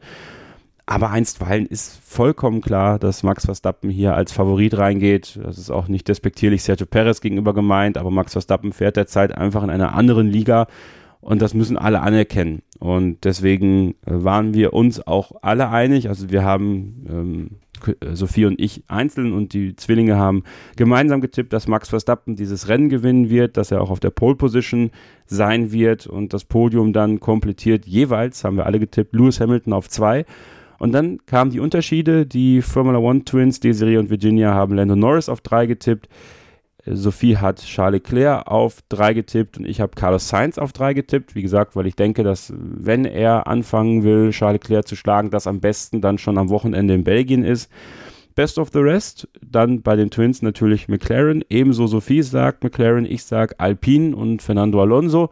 Aber 0.84 1.10
einstweilen 1.10 1.66
ist 1.66 1.98
vollkommen 2.04 2.60
klar, 2.60 2.98
dass 2.98 3.22
Max 3.22 3.46
Verstappen 3.46 3.88
hier 3.88 4.14
als 4.14 4.32
Favorit 4.32 4.76
reingeht. 4.76 5.38
Das 5.42 5.56
ist 5.56 5.70
auch 5.70 5.88
nicht 5.88 6.08
despektierlich 6.08 6.64
Sergio 6.64 6.84
Perez 6.84 7.20
gegenüber 7.20 7.54
gemeint, 7.54 7.96
aber 7.96 8.10
Max 8.10 8.32
Verstappen 8.32 8.72
fährt 8.72 8.96
derzeit 8.96 9.32
einfach 9.32 9.62
in 9.62 9.70
einer 9.70 9.94
anderen 9.94 10.26
Liga 10.26 10.66
und 11.20 11.42
das 11.42 11.54
müssen 11.54 11.76
alle 11.76 12.00
anerkennen. 12.00 12.62
Und 12.78 13.24
deswegen 13.24 13.90
äh, 14.06 14.12
waren 14.24 14.54
wir 14.54 14.72
uns 14.72 15.06
auch 15.06 15.32
alle 15.42 15.68
einig. 15.68 16.08
Also 16.08 16.30
wir 16.30 16.42
haben, 16.42 17.06
ähm, 17.08 17.50
äh, 17.86 18.14
Sophie 18.14 18.46
und 18.46 18.58
ich 18.58 18.84
einzeln 18.88 19.32
und 19.32 19.52
die 19.52 19.76
Zwillinge 19.76 20.16
haben 20.16 20.44
gemeinsam 20.76 21.20
getippt, 21.20 21.52
dass 21.52 21.68
Max 21.68 21.90
Verstappen 21.90 22.36
dieses 22.36 22.68
Rennen 22.68 22.88
gewinnen 22.88 23.28
wird, 23.28 23.56
dass 23.56 23.70
er 23.70 23.82
auch 23.82 23.90
auf 23.90 24.00
der 24.00 24.10
Pole 24.10 24.36
Position 24.36 24.90
sein 25.26 25.72
wird 25.72 26.06
und 26.06 26.32
das 26.32 26.44
Podium 26.44 26.92
dann 26.92 27.20
komplettiert. 27.20 27.86
Jeweils 27.86 28.42
haben 28.44 28.56
wir 28.56 28.66
alle 28.66 28.80
getippt, 28.80 29.14
Lewis 29.14 29.40
Hamilton 29.40 29.72
auf 29.74 29.88
zwei. 29.88 30.24
Und 30.78 30.92
dann 30.92 31.18
kamen 31.26 31.50
die 31.50 31.60
Unterschiede. 31.60 32.24
Die 32.24 32.62
Formula 32.62 32.98
One 32.98 33.24
Twins, 33.24 33.60
Desiree 33.60 33.98
und 33.98 34.08
Virginia, 34.08 34.54
haben 34.54 34.74
Lando 34.74 34.96
Norris 34.96 35.28
auf 35.28 35.42
drei 35.42 35.66
getippt. 35.66 36.08
Sophie 36.86 37.36
hat 37.36 37.60
Charles 37.60 38.02
Leclerc 38.02 38.46
auf 38.46 38.78
drei 38.88 39.12
getippt 39.14 39.58
und 39.58 39.66
ich 39.66 39.80
habe 39.80 39.92
Carlos 39.94 40.28
Sainz 40.28 40.58
auf 40.58 40.72
drei 40.72 40.94
getippt. 40.94 41.34
Wie 41.34 41.42
gesagt, 41.42 41.76
weil 41.76 41.86
ich 41.86 41.96
denke, 41.96 42.22
dass 42.22 42.52
wenn 42.56 43.04
er 43.04 43.46
anfangen 43.46 44.02
will, 44.02 44.30
Charles 44.30 44.62
Leclerc 44.62 44.88
zu 44.88 44.96
schlagen, 44.96 45.30
das 45.30 45.46
am 45.46 45.60
besten 45.60 46.00
dann 46.00 46.18
schon 46.18 46.38
am 46.38 46.48
Wochenende 46.48 46.94
in 46.94 47.04
Belgien 47.04 47.44
ist. 47.44 47.70
Best 48.34 48.58
of 48.58 48.70
the 48.72 48.78
rest, 48.78 49.28
dann 49.42 49.82
bei 49.82 49.96
den 49.96 50.10
Twins 50.10 50.40
natürlich 50.40 50.88
McLaren. 50.88 51.44
Ebenso 51.50 51.86
Sophie 51.86 52.22
sagt 52.22 52.62
McLaren, 52.64 53.04
ich 53.04 53.24
sage 53.24 53.54
Alpine 53.58 54.16
und 54.16 54.40
Fernando 54.40 54.80
Alonso. 54.80 55.30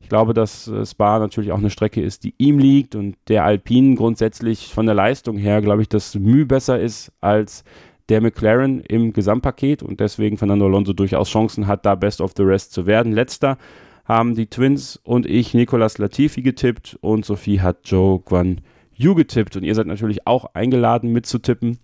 Ich 0.00 0.08
glaube, 0.08 0.34
dass 0.34 0.68
äh, 0.68 0.86
Spa 0.86 1.18
natürlich 1.18 1.50
auch 1.50 1.58
eine 1.58 1.70
Strecke 1.70 2.00
ist, 2.00 2.22
die 2.22 2.34
ihm 2.38 2.58
liegt 2.58 2.94
und 2.94 3.16
der 3.28 3.44
Alpine 3.44 3.96
grundsätzlich 3.96 4.72
von 4.72 4.86
der 4.86 4.94
Leistung 4.94 5.36
her, 5.36 5.60
glaube 5.60 5.82
ich, 5.82 5.88
das 5.88 6.14
Mühe 6.14 6.46
besser 6.46 6.78
ist 6.78 7.12
als 7.20 7.64
der 8.08 8.20
McLaren 8.20 8.80
im 8.80 9.12
Gesamtpaket 9.12 9.82
und 9.82 10.00
deswegen 10.00 10.38
Fernando 10.38 10.66
Alonso 10.66 10.92
durchaus 10.92 11.28
Chancen 11.28 11.66
hat, 11.66 11.84
da 11.84 11.94
Best 11.94 12.20
of 12.20 12.32
the 12.36 12.42
Rest 12.42 12.72
zu 12.72 12.86
werden. 12.86 13.12
Letzter 13.12 13.58
haben 14.04 14.34
die 14.34 14.46
Twins 14.46 15.00
und 15.02 15.26
ich 15.26 15.54
Nicolas 15.54 15.98
Latifi 15.98 16.42
getippt 16.42 16.96
und 17.00 17.24
Sophie 17.24 17.60
hat 17.60 17.78
Joe 17.84 18.20
Guan 18.20 18.60
Yu 18.94 19.14
getippt 19.14 19.56
und 19.56 19.64
ihr 19.64 19.74
seid 19.74 19.86
natürlich 19.86 20.26
auch 20.26 20.54
eingeladen 20.54 21.12
mitzutippen. 21.12 21.78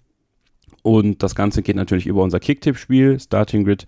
Und 0.82 1.22
das 1.22 1.34
Ganze 1.34 1.62
geht 1.62 1.76
natürlich 1.76 2.06
über 2.06 2.22
unser 2.22 2.40
Kicktipp-Spiel, 2.40 3.20
Starting 3.20 3.64
Grid 3.64 3.86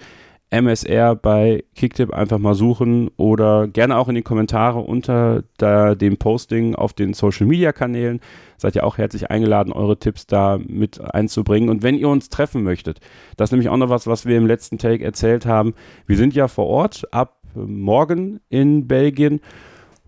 MSR 0.54 1.16
bei 1.16 1.64
Kicktip 1.74 2.12
einfach 2.12 2.38
mal 2.38 2.54
suchen 2.54 3.10
oder 3.16 3.66
gerne 3.66 3.96
auch 3.96 4.08
in 4.08 4.14
die 4.14 4.22
Kommentare 4.22 4.78
unter 4.78 5.42
da, 5.56 5.94
dem 5.96 6.16
Posting 6.16 6.76
auf 6.76 6.92
den 6.92 7.12
Social 7.12 7.46
Media 7.46 7.72
Kanälen. 7.72 8.20
Seid 8.56 8.76
ihr 8.76 8.84
auch 8.84 8.96
herzlich 8.96 9.30
eingeladen, 9.30 9.72
eure 9.72 9.98
Tipps 9.98 10.26
da 10.26 10.58
mit 10.64 11.00
einzubringen. 11.00 11.68
Und 11.68 11.82
wenn 11.82 11.98
ihr 11.98 12.08
uns 12.08 12.28
treffen 12.28 12.62
möchtet, 12.62 13.00
das 13.36 13.48
ist 13.48 13.52
nämlich 13.52 13.68
auch 13.68 13.76
noch 13.76 13.90
was, 13.90 14.06
was 14.06 14.26
wir 14.26 14.36
im 14.36 14.46
letzten 14.46 14.78
Take 14.78 15.04
erzählt 15.04 15.44
haben. 15.44 15.74
Wir 16.06 16.16
sind 16.16 16.34
ja 16.34 16.46
vor 16.46 16.66
Ort 16.66 17.12
ab 17.12 17.40
morgen 17.54 18.40
in 18.48 18.86
Belgien 18.86 19.40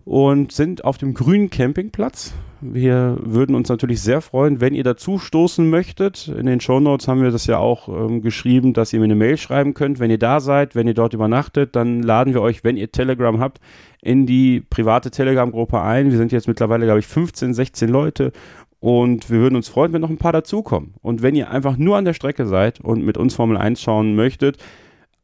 und 0.05 0.53
sind 0.53 0.85
auf 0.85 0.97
dem 0.97 1.13
grünen 1.13 1.49
Campingplatz. 1.49 2.33
Wir 2.59 3.17
würden 3.21 3.55
uns 3.55 3.69
natürlich 3.69 4.01
sehr 4.01 4.21
freuen, 4.21 4.61
wenn 4.61 4.73
ihr 4.73 4.83
dazu 4.83 5.19
stoßen 5.19 5.69
möchtet. 5.69 6.27
In 6.27 6.45
den 6.45 6.59
Show 6.59 6.79
Notes 6.79 7.07
haben 7.07 7.21
wir 7.21 7.31
das 7.31 7.45
ja 7.45 7.57
auch 7.59 7.87
ähm, 7.87 8.21
geschrieben, 8.21 8.73
dass 8.73 8.93
ihr 8.93 8.99
mir 8.99 9.05
eine 9.05 9.15
Mail 9.15 9.37
schreiben 9.37 9.73
könnt. 9.73 9.99
Wenn 9.99 10.09
ihr 10.09 10.17
da 10.17 10.39
seid, 10.39 10.75
wenn 10.75 10.87
ihr 10.87 10.93
dort 10.93 11.13
übernachtet, 11.13 11.75
dann 11.75 12.01
laden 12.01 12.33
wir 12.33 12.41
euch, 12.41 12.63
wenn 12.63 12.77
ihr 12.77 12.91
Telegram 12.91 13.39
habt, 13.39 13.59
in 14.01 14.25
die 14.25 14.61
private 14.61 15.11
Telegram-Gruppe 15.11 15.81
ein. 15.81 16.09
Wir 16.11 16.17
sind 16.17 16.31
jetzt 16.31 16.47
mittlerweile, 16.47 16.85
glaube 16.85 16.99
ich, 16.99 17.07
15, 17.07 17.53
16 17.53 17.89
Leute 17.89 18.31
und 18.79 19.29
wir 19.29 19.39
würden 19.39 19.55
uns 19.55 19.69
freuen, 19.69 19.93
wenn 19.93 20.01
noch 20.01 20.09
ein 20.09 20.17
paar 20.17 20.33
dazukommen. 20.33 20.93
Und 21.01 21.21
wenn 21.21 21.35
ihr 21.35 21.49
einfach 21.51 21.77
nur 21.77 21.97
an 21.97 22.05
der 22.05 22.13
Strecke 22.13 22.45
seid 22.45 22.79
und 22.79 23.03
mit 23.03 23.17
uns 23.17 23.35
Formel 23.35 23.57
1 23.57 23.81
schauen 23.81 24.15
möchtet, 24.15 24.57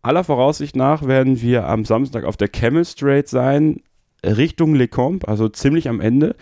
aller 0.01 0.23
Voraussicht 0.23 0.75
nach 0.75 1.07
werden 1.07 1.41
wir 1.41 1.67
am 1.67 1.85
Samstag 1.85 2.25
auf 2.25 2.37
der 2.37 2.49
Camel 2.49 2.85
Straight 2.85 3.27
sein, 3.27 3.81
Richtung 4.25 4.75
Le 4.75 4.87
Combe, 4.87 5.27
also 5.27 5.49
ziemlich 5.49 5.89
am 5.89 5.99
Ende. 5.99 6.35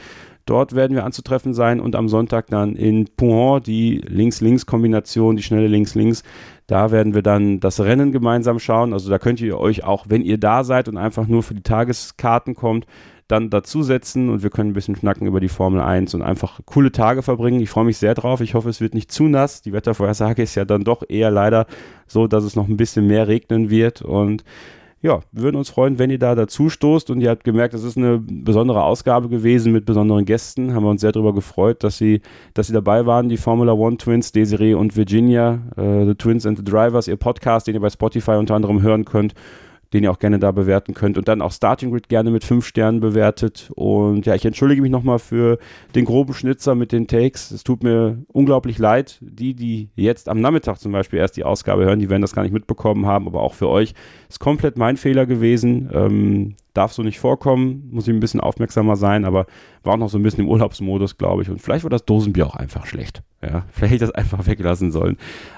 Dort 0.46 0.76
werden 0.76 0.96
wir 0.96 1.06
anzutreffen 1.06 1.54
sein 1.54 1.80
und 1.80 1.96
am 1.96 2.10
Sonntag 2.10 2.48
dann 2.48 2.76
in 2.76 3.06
Pouhon 3.16 3.62
die 3.64 3.98
Links-Links-Kombination, 4.08 5.36
die 5.36 5.44
schnelle 5.44 5.68
Links-Links. 5.68 6.24
Da 6.68 6.92
werden 6.92 7.14
wir 7.14 7.22
dann 7.22 7.60
das 7.60 7.80
Rennen 7.80 8.12
gemeinsam 8.12 8.60
schauen. 8.60 8.94
Also 8.94 9.10
da 9.10 9.20
könnt 9.20 9.42
ihr 9.42 9.60
euch 9.60 9.84
auch, 9.84 10.06
wenn 10.10 10.24
ihr 10.24 10.38
da 10.38 10.64
seid 10.64 10.88
und 10.88 10.98
einfach 10.98 11.28
nur 11.28 11.44
für 11.44 11.54
die 11.54 11.64
Tageskarten 11.64 12.56
kommt, 12.56 12.86
dann 13.32 13.50
dazusetzen 13.50 14.30
und 14.30 14.44
wir 14.44 14.50
können 14.50 14.72
ein 14.72 14.74
bisschen 14.74 14.96
schnacken 14.96 15.26
über 15.26 15.40
die 15.40 15.48
Formel 15.48 15.80
1 15.80 16.14
und 16.16 16.22
einfach 16.22 16.60
coole 16.66 16.92
Tage 16.92 17.22
verbringen. 17.22 17.62
Ich 17.62 17.70
freue 17.70 17.86
mich 17.86 17.98
sehr 17.98 18.14
drauf. 18.14 18.42
Ich 18.42 18.56
hoffe, 18.56 18.70
es 18.70 18.82
wird 18.82 18.94
nicht 18.94 19.12
zu 19.12 19.24
nass. 19.24 19.62
Die 19.62 19.72
Wettervorhersage 19.72 20.44
ist 20.44 20.56
ja 20.56 20.66
dann 20.66 20.84
doch 20.84 21.04
eher 21.08 21.32
leider 21.32 21.66
so, 22.08 22.28
dass 22.28 22.44
es 22.44 22.58
noch 22.58 22.68
ein 22.68 22.78
bisschen 22.78 23.08
mehr 23.08 23.28
regnen 23.30 23.70
wird 23.70 24.02
und 24.02 24.44
ja, 25.02 25.20
wir 25.32 25.44
würden 25.44 25.58
uns 25.58 25.70
freuen, 25.70 25.98
wenn 25.98 26.12
ihr 26.12 26.20
da 26.20 26.36
dazu 26.36 26.70
stoßt 26.70 27.10
und 27.10 27.22
ihr 27.22 27.30
habt 27.32 27.44
gemerkt, 27.44 27.74
es 27.74 27.84
ist 27.84 27.98
eine 27.98 28.20
besondere 28.20 28.84
Ausgabe 28.84 29.30
gewesen 29.30 29.72
mit 29.72 29.86
besonderen 29.86 30.26
Gästen. 30.26 30.76
Haben 30.76 30.84
wir 30.84 30.92
uns 30.92 31.02
sehr 31.02 31.12
darüber 31.12 31.34
gefreut, 31.34 31.84
dass 31.84 31.98
sie, 31.98 32.22
dass 32.54 32.68
sie 32.68 32.74
dabei 32.74 33.06
waren, 33.08 33.28
die 33.28 33.38
Formula 33.38 33.74
One 33.74 33.98
Twins, 33.98 34.32
Desiree 34.32 34.76
und 34.76 34.96
Virginia, 34.96 35.60
äh, 35.76 36.06
The 36.06 36.16
Twins 36.16 36.46
and 36.46 36.58
the 36.58 36.64
Drivers, 36.64 37.08
ihr 37.08 37.18
Podcast, 37.18 37.66
den 37.68 37.74
ihr 37.74 37.82
bei 37.82 37.90
Spotify 37.90 38.32
unter 38.32 38.56
anderem 38.56 38.82
hören 38.82 39.06
könnt 39.06 39.34
den 39.94 40.04
ihr 40.04 40.12
auch 40.12 40.20
gerne 40.20 40.40
da 40.40 40.52
bewerten 40.52 40.94
könnt 40.94 41.18
und 41.18 41.28
dann 41.28 41.42
auch 41.42 41.52
Starting 41.52 41.92
Grid 41.92 42.10
gerne 42.10 42.32
mit 42.32 42.44
fünf 42.44 42.66
Sternen 42.66 43.00
bewertet. 43.00 43.72
Und 43.76 44.26
ja, 44.26 44.36
ich 44.36 44.46
entschuldige 44.46 44.82
mich 44.82 44.92
nochmal 44.92 45.20
für 45.20 45.58
den 45.96 46.06
groben 46.06 46.34
Schnitzer 46.34 46.76
mit 46.76 46.92
den 46.92 47.08
Takes. 47.08 47.52
Es 47.52 47.64
tut 47.64 47.84
mir 47.84 48.24
unglaublich 48.28 48.78
leid. 48.78 49.18
Die, 49.22 49.54
die 49.54 49.90
jetzt 49.96 50.30
am 50.30 50.40
Nachmittag 50.40 50.78
zum 50.78 50.92
Beispiel 50.92 51.20
erst 51.20 51.38
die 51.38 51.44
Ausgabe 51.44 51.86
hören, 51.86 52.00
die 52.00 52.10
werden 52.10 52.22
das 52.22 52.34
gar 52.34 52.44
nicht 52.44 52.54
mitbekommen 52.54 53.06
haben, 53.06 53.28
aber 53.28 53.42
auch 53.42 53.54
für 53.54 53.68
euch 53.68 53.94
ist 54.30 54.40
komplett 54.40 54.78
mein 54.78 54.98
Fehler 54.98 55.26
gewesen. 55.26 55.90
Ähm, 55.94 56.56
darf 56.74 56.94
so 56.94 57.04
nicht 57.04 57.20
vorkommen, 57.20 57.90
muss 57.92 58.08
ich 58.08 58.14
ein 58.14 58.20
bisschen 58.20 58.40
aufmerksamer 58.40 58.96
sein, 58.96 59.26
aber 59.26 59.46
war 59.84 59.94
auch 59.94 59.98
noch 59.98 60.10
so 60.10 60.18
ein 60.18 60.24
bisschen 60.24 60.44
im 60.44 60.50
Urlaubsmodus, 60.50 61.18
glaube 61.18 61.42
ich. 61.42 61.50
Und 61.50 61.62
vielleicht 61.62 61.84
war 61.84 61.90
das 61.90 62.06
Dosenbier 62.06 62.48
auch 62.48 62.56
einfach 62.56 62.86
schlecht. 62.86 63.24
Ja, 63.42 63.66
vielleicht 63.72 63.94
hätte 63.94 64.06
ich 64.06 64.12
das 64.12 64.12
einfach 64.12 64.46
weglassen 64.48 64.92
sollen. 64.92 65.18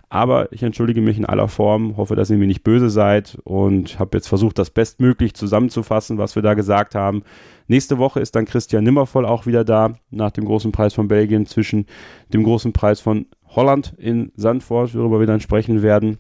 Aber 0.10 0.52
ich 0.52 0.64
entschuldige 0.64 1.02
mich 1.02 1.18
in 1.18 1.26
aller 1.26 1.48
Form, 1.48 1.98
hoffe, 1.98 2.15
dass 2.15 2.30
ihr 2.30 2.38
mir 2.38 2.48
nicht 2.48 2.64
böse 2.64 2.90
seid 2.90 3.38
und 3.44 3.99
habe 3.99 4.18
jetzt 4.18 4.27
versucht, 4.27 4.57
das 4.57 4.69
bestmöglich 4.69 5.35
zusammenzufassen, 5.35 6.18
was 6.18 6.35
wir 6.35 6.41
da 6.41 6.56
gesagt 6.56 6.95
haben. 6.95 7.23
Nächste 7.68 7.98
Woche 7.98 8.19
ist 8.19 8.35
dann 8.35 8.45
Christian 8.45 8.84
Nimmervoll 8.84 9.26
auch 9.26 9.45
wieder 9.45 9.64
da, 9.64 9.94
nach 10.10 10.31
dem 10.31 10.45
großen 10.45 10.72
Preis 10.72 10.94
von 10.94 11.07
Belgien, 11.07 11.45
zwischen 11.45 11.85
dem 12.34 12.44
großen 12.44 12.73
Preis 12.73 12.99
von 12.99 13.27
Holland 13.48 13.94
in 13.98 14.31
Sandford, 14.35 14.95
worüber 14.95 15.19
wir 15.19 15.27
dann 15.27 15.41
sprechen 15.41 15.81
werden. 15.84 16.18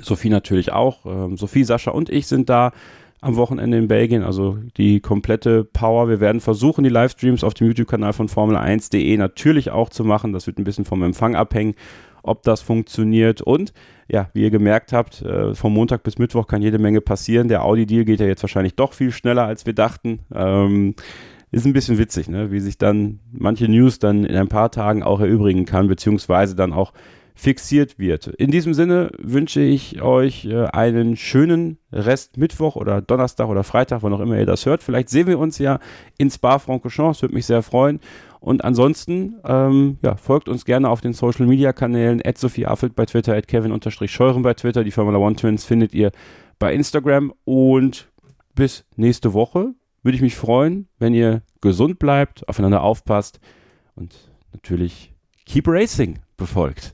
Sophie 0.00 0.28
natürlich 0.28 0.72
auch. 0.72 1.06
Ähm, 1.06 1.36
Sophie, 1.36 1.64
Sascha 1.64 1.90
und 1.90 2.10
ich 2.10 2.26
sind 2.26 2.48
da 2.48 2.72
am 3.24 3.36
Wochenende 3.36 3.78
in 3.78 3.88
Belgien, 3.88 4.22
also 4.22 4.58
die 4.76 5.00
komplette 5.00 5.64
Power. 5.64 6.08
Wir 6.08 6.20
werden 6.20 6.42
versuchen, 6.42 6.84
die 6.84 6.90
Livestreams 6.90 7.42
auf 7.42 7.54
dem 7.54 7.66
YouTube-Kanal 7.68 8.12
von 8.12 8.28
Formel1.de 8.28 9.16
natürlich 9.16 9.70
auch 9.70 9.88
zu 9.88 10.04
machen. 10.04 10.34
Das 10.34 10.46
wird 10.46 10.58
ein 10.58 10.64
bisschen 10.64 10.84
vom 10.84 11.02
Empfang 11.02 11.34
abhängen, 11.34 11.74
ob 12.22 12.42
das 12.42 12.60
funktioniert. 12.60 13.40
Und 13.40 13.72
ja, 14.08 14.28
wie 14.34 14.42
ihr 14.42 14.50
gemerkt 14.50 14.92
habt, 14.92 15.22
äh, 15.22 15.54
vom 15.54 15.72
Montag 15.72 16.02
bis 16.02 16.18
Mittwoch 16.18 16.46
kann 16.46 16.60
jede 16.60 16.78
Menge 16.78 17.00
passieren. 17.00 17.48
Der 17.48 17.64
Audi-Deal 17.64 18.04
geht 18.04 18.20
ja 18.20 18.26
jetzt 18.26 18.42
wahrscheinlich 18.42 18.74
doch 18.74 18.92
viel 18.92 19.10
schneller, 19.10 19.46
als 19.46 19.64
wir 19.64 19.72
dachten. 19.72 20.20
Ähm, 20.34 20.94
ist 21.50 21.64
ein 21.64 21.72
bisschen 21.72 21.96
witzig, 21.96 22.28
ne? 22.28 22.50
wie 22.50 22.60
sich 22.60 22.76
dann 22.76 23.20
manche 23.32 23.68
News 23.68 23.98
dann 24.00 24.24
in 24.24 24.36
ein 24.36 24.48
paar 24.48 24.70
Tagen 24.70 25.02
auch 25.02 25.20
erübrigen 25.20 25.64
kann, 25.64 25.88
beziehungsweise 25.88 26.56
dann 26.56 26.74
auch 26.74 26.92
fixiert 27.34 27.98
wird. 27.98 28.28
In 28.28 28.50
diesem 28.52 28.74
Sinne 28.74 29.10
wünsche 29.18 29.60
ich 29.60 30.00
euch 30.00 30.44
äh, 30.44 30.66
einen 30.66 31.16
schönen 31.16 31.78
Rest 31.92 32.36
Mittwoch 32.36 32.76
oder 32.76 33.02
Donnerstag 33.02 33.48
oder 33.48 33.64
Freitag, 33.64 34.02
wann 34.02 34.12
auch 34.12 34.20
immer 34.20 34.38
ihr 34.38 34.46
das 34.46 34.66
hört. 34.66 34.82
Vielleicht 34.82 35.08
sehen 35.08 35.26
wir 35.26 35.38
uns 35.38 35.58
ja 35.58 35.80
in 36.16 36.30
Spa-Francorchamps, 36.30 37.22
würde 37.22 37.34
mich 37.34 37.46
sehr 37.46 37.62
freuen. 37.62 38.00
Und 38.38 38.62
ansonsten, 38.62 39.36
ähm, 39.44 39.98
ja, 40.02 40.16
folgt 40.16 40.48
uns 40.48 40.64
gerne 40.64 40.88
auf 40.88 41.00
den 41.00 41.12
Social 41.12 41.46
Media 41.46 41.72
Kanälen, 41.72 42.20
at 42.24 42.38
Sophie 42.38 42.66
Affelt 42.66 42.94
bei 42.94 43.06
Twitter, 43.06 43.34
at 43.34 43.48
Kevin-Scheuren 43.48 44.42
bei 44.42 44.54
Twitter. 44.54 44.84
Die 44.84 44.90
Formula 44.90 45.18
One 45.18 45.34
Twins 45.34 45.64
findet 45.64 45.92
ihr 45.92 46.12
bei 46.58 46.72
Instagram. 46.72 47.32
Und 47.44 48.08
bis 48.54 48.84
nächste 48.96 49.32
Woche 49.32 49.74
würde 50.02 50.16
ich 50.16 50.22
mich 50.22 50.36
freuen, 50.36 50.88
wenn 50.98 51.14
ihr 51.14 51.42
gesund 51.62 51.98
bleibt, 51.98 52.46
aufeinander 52.48 52.82
aufpasst 52.82 53.40
und 53.96 54.14
natürlich 54.52 55.14
Keep 55.46 55.66
Racing 55.66 56.18
befolgt. 56.36 56.93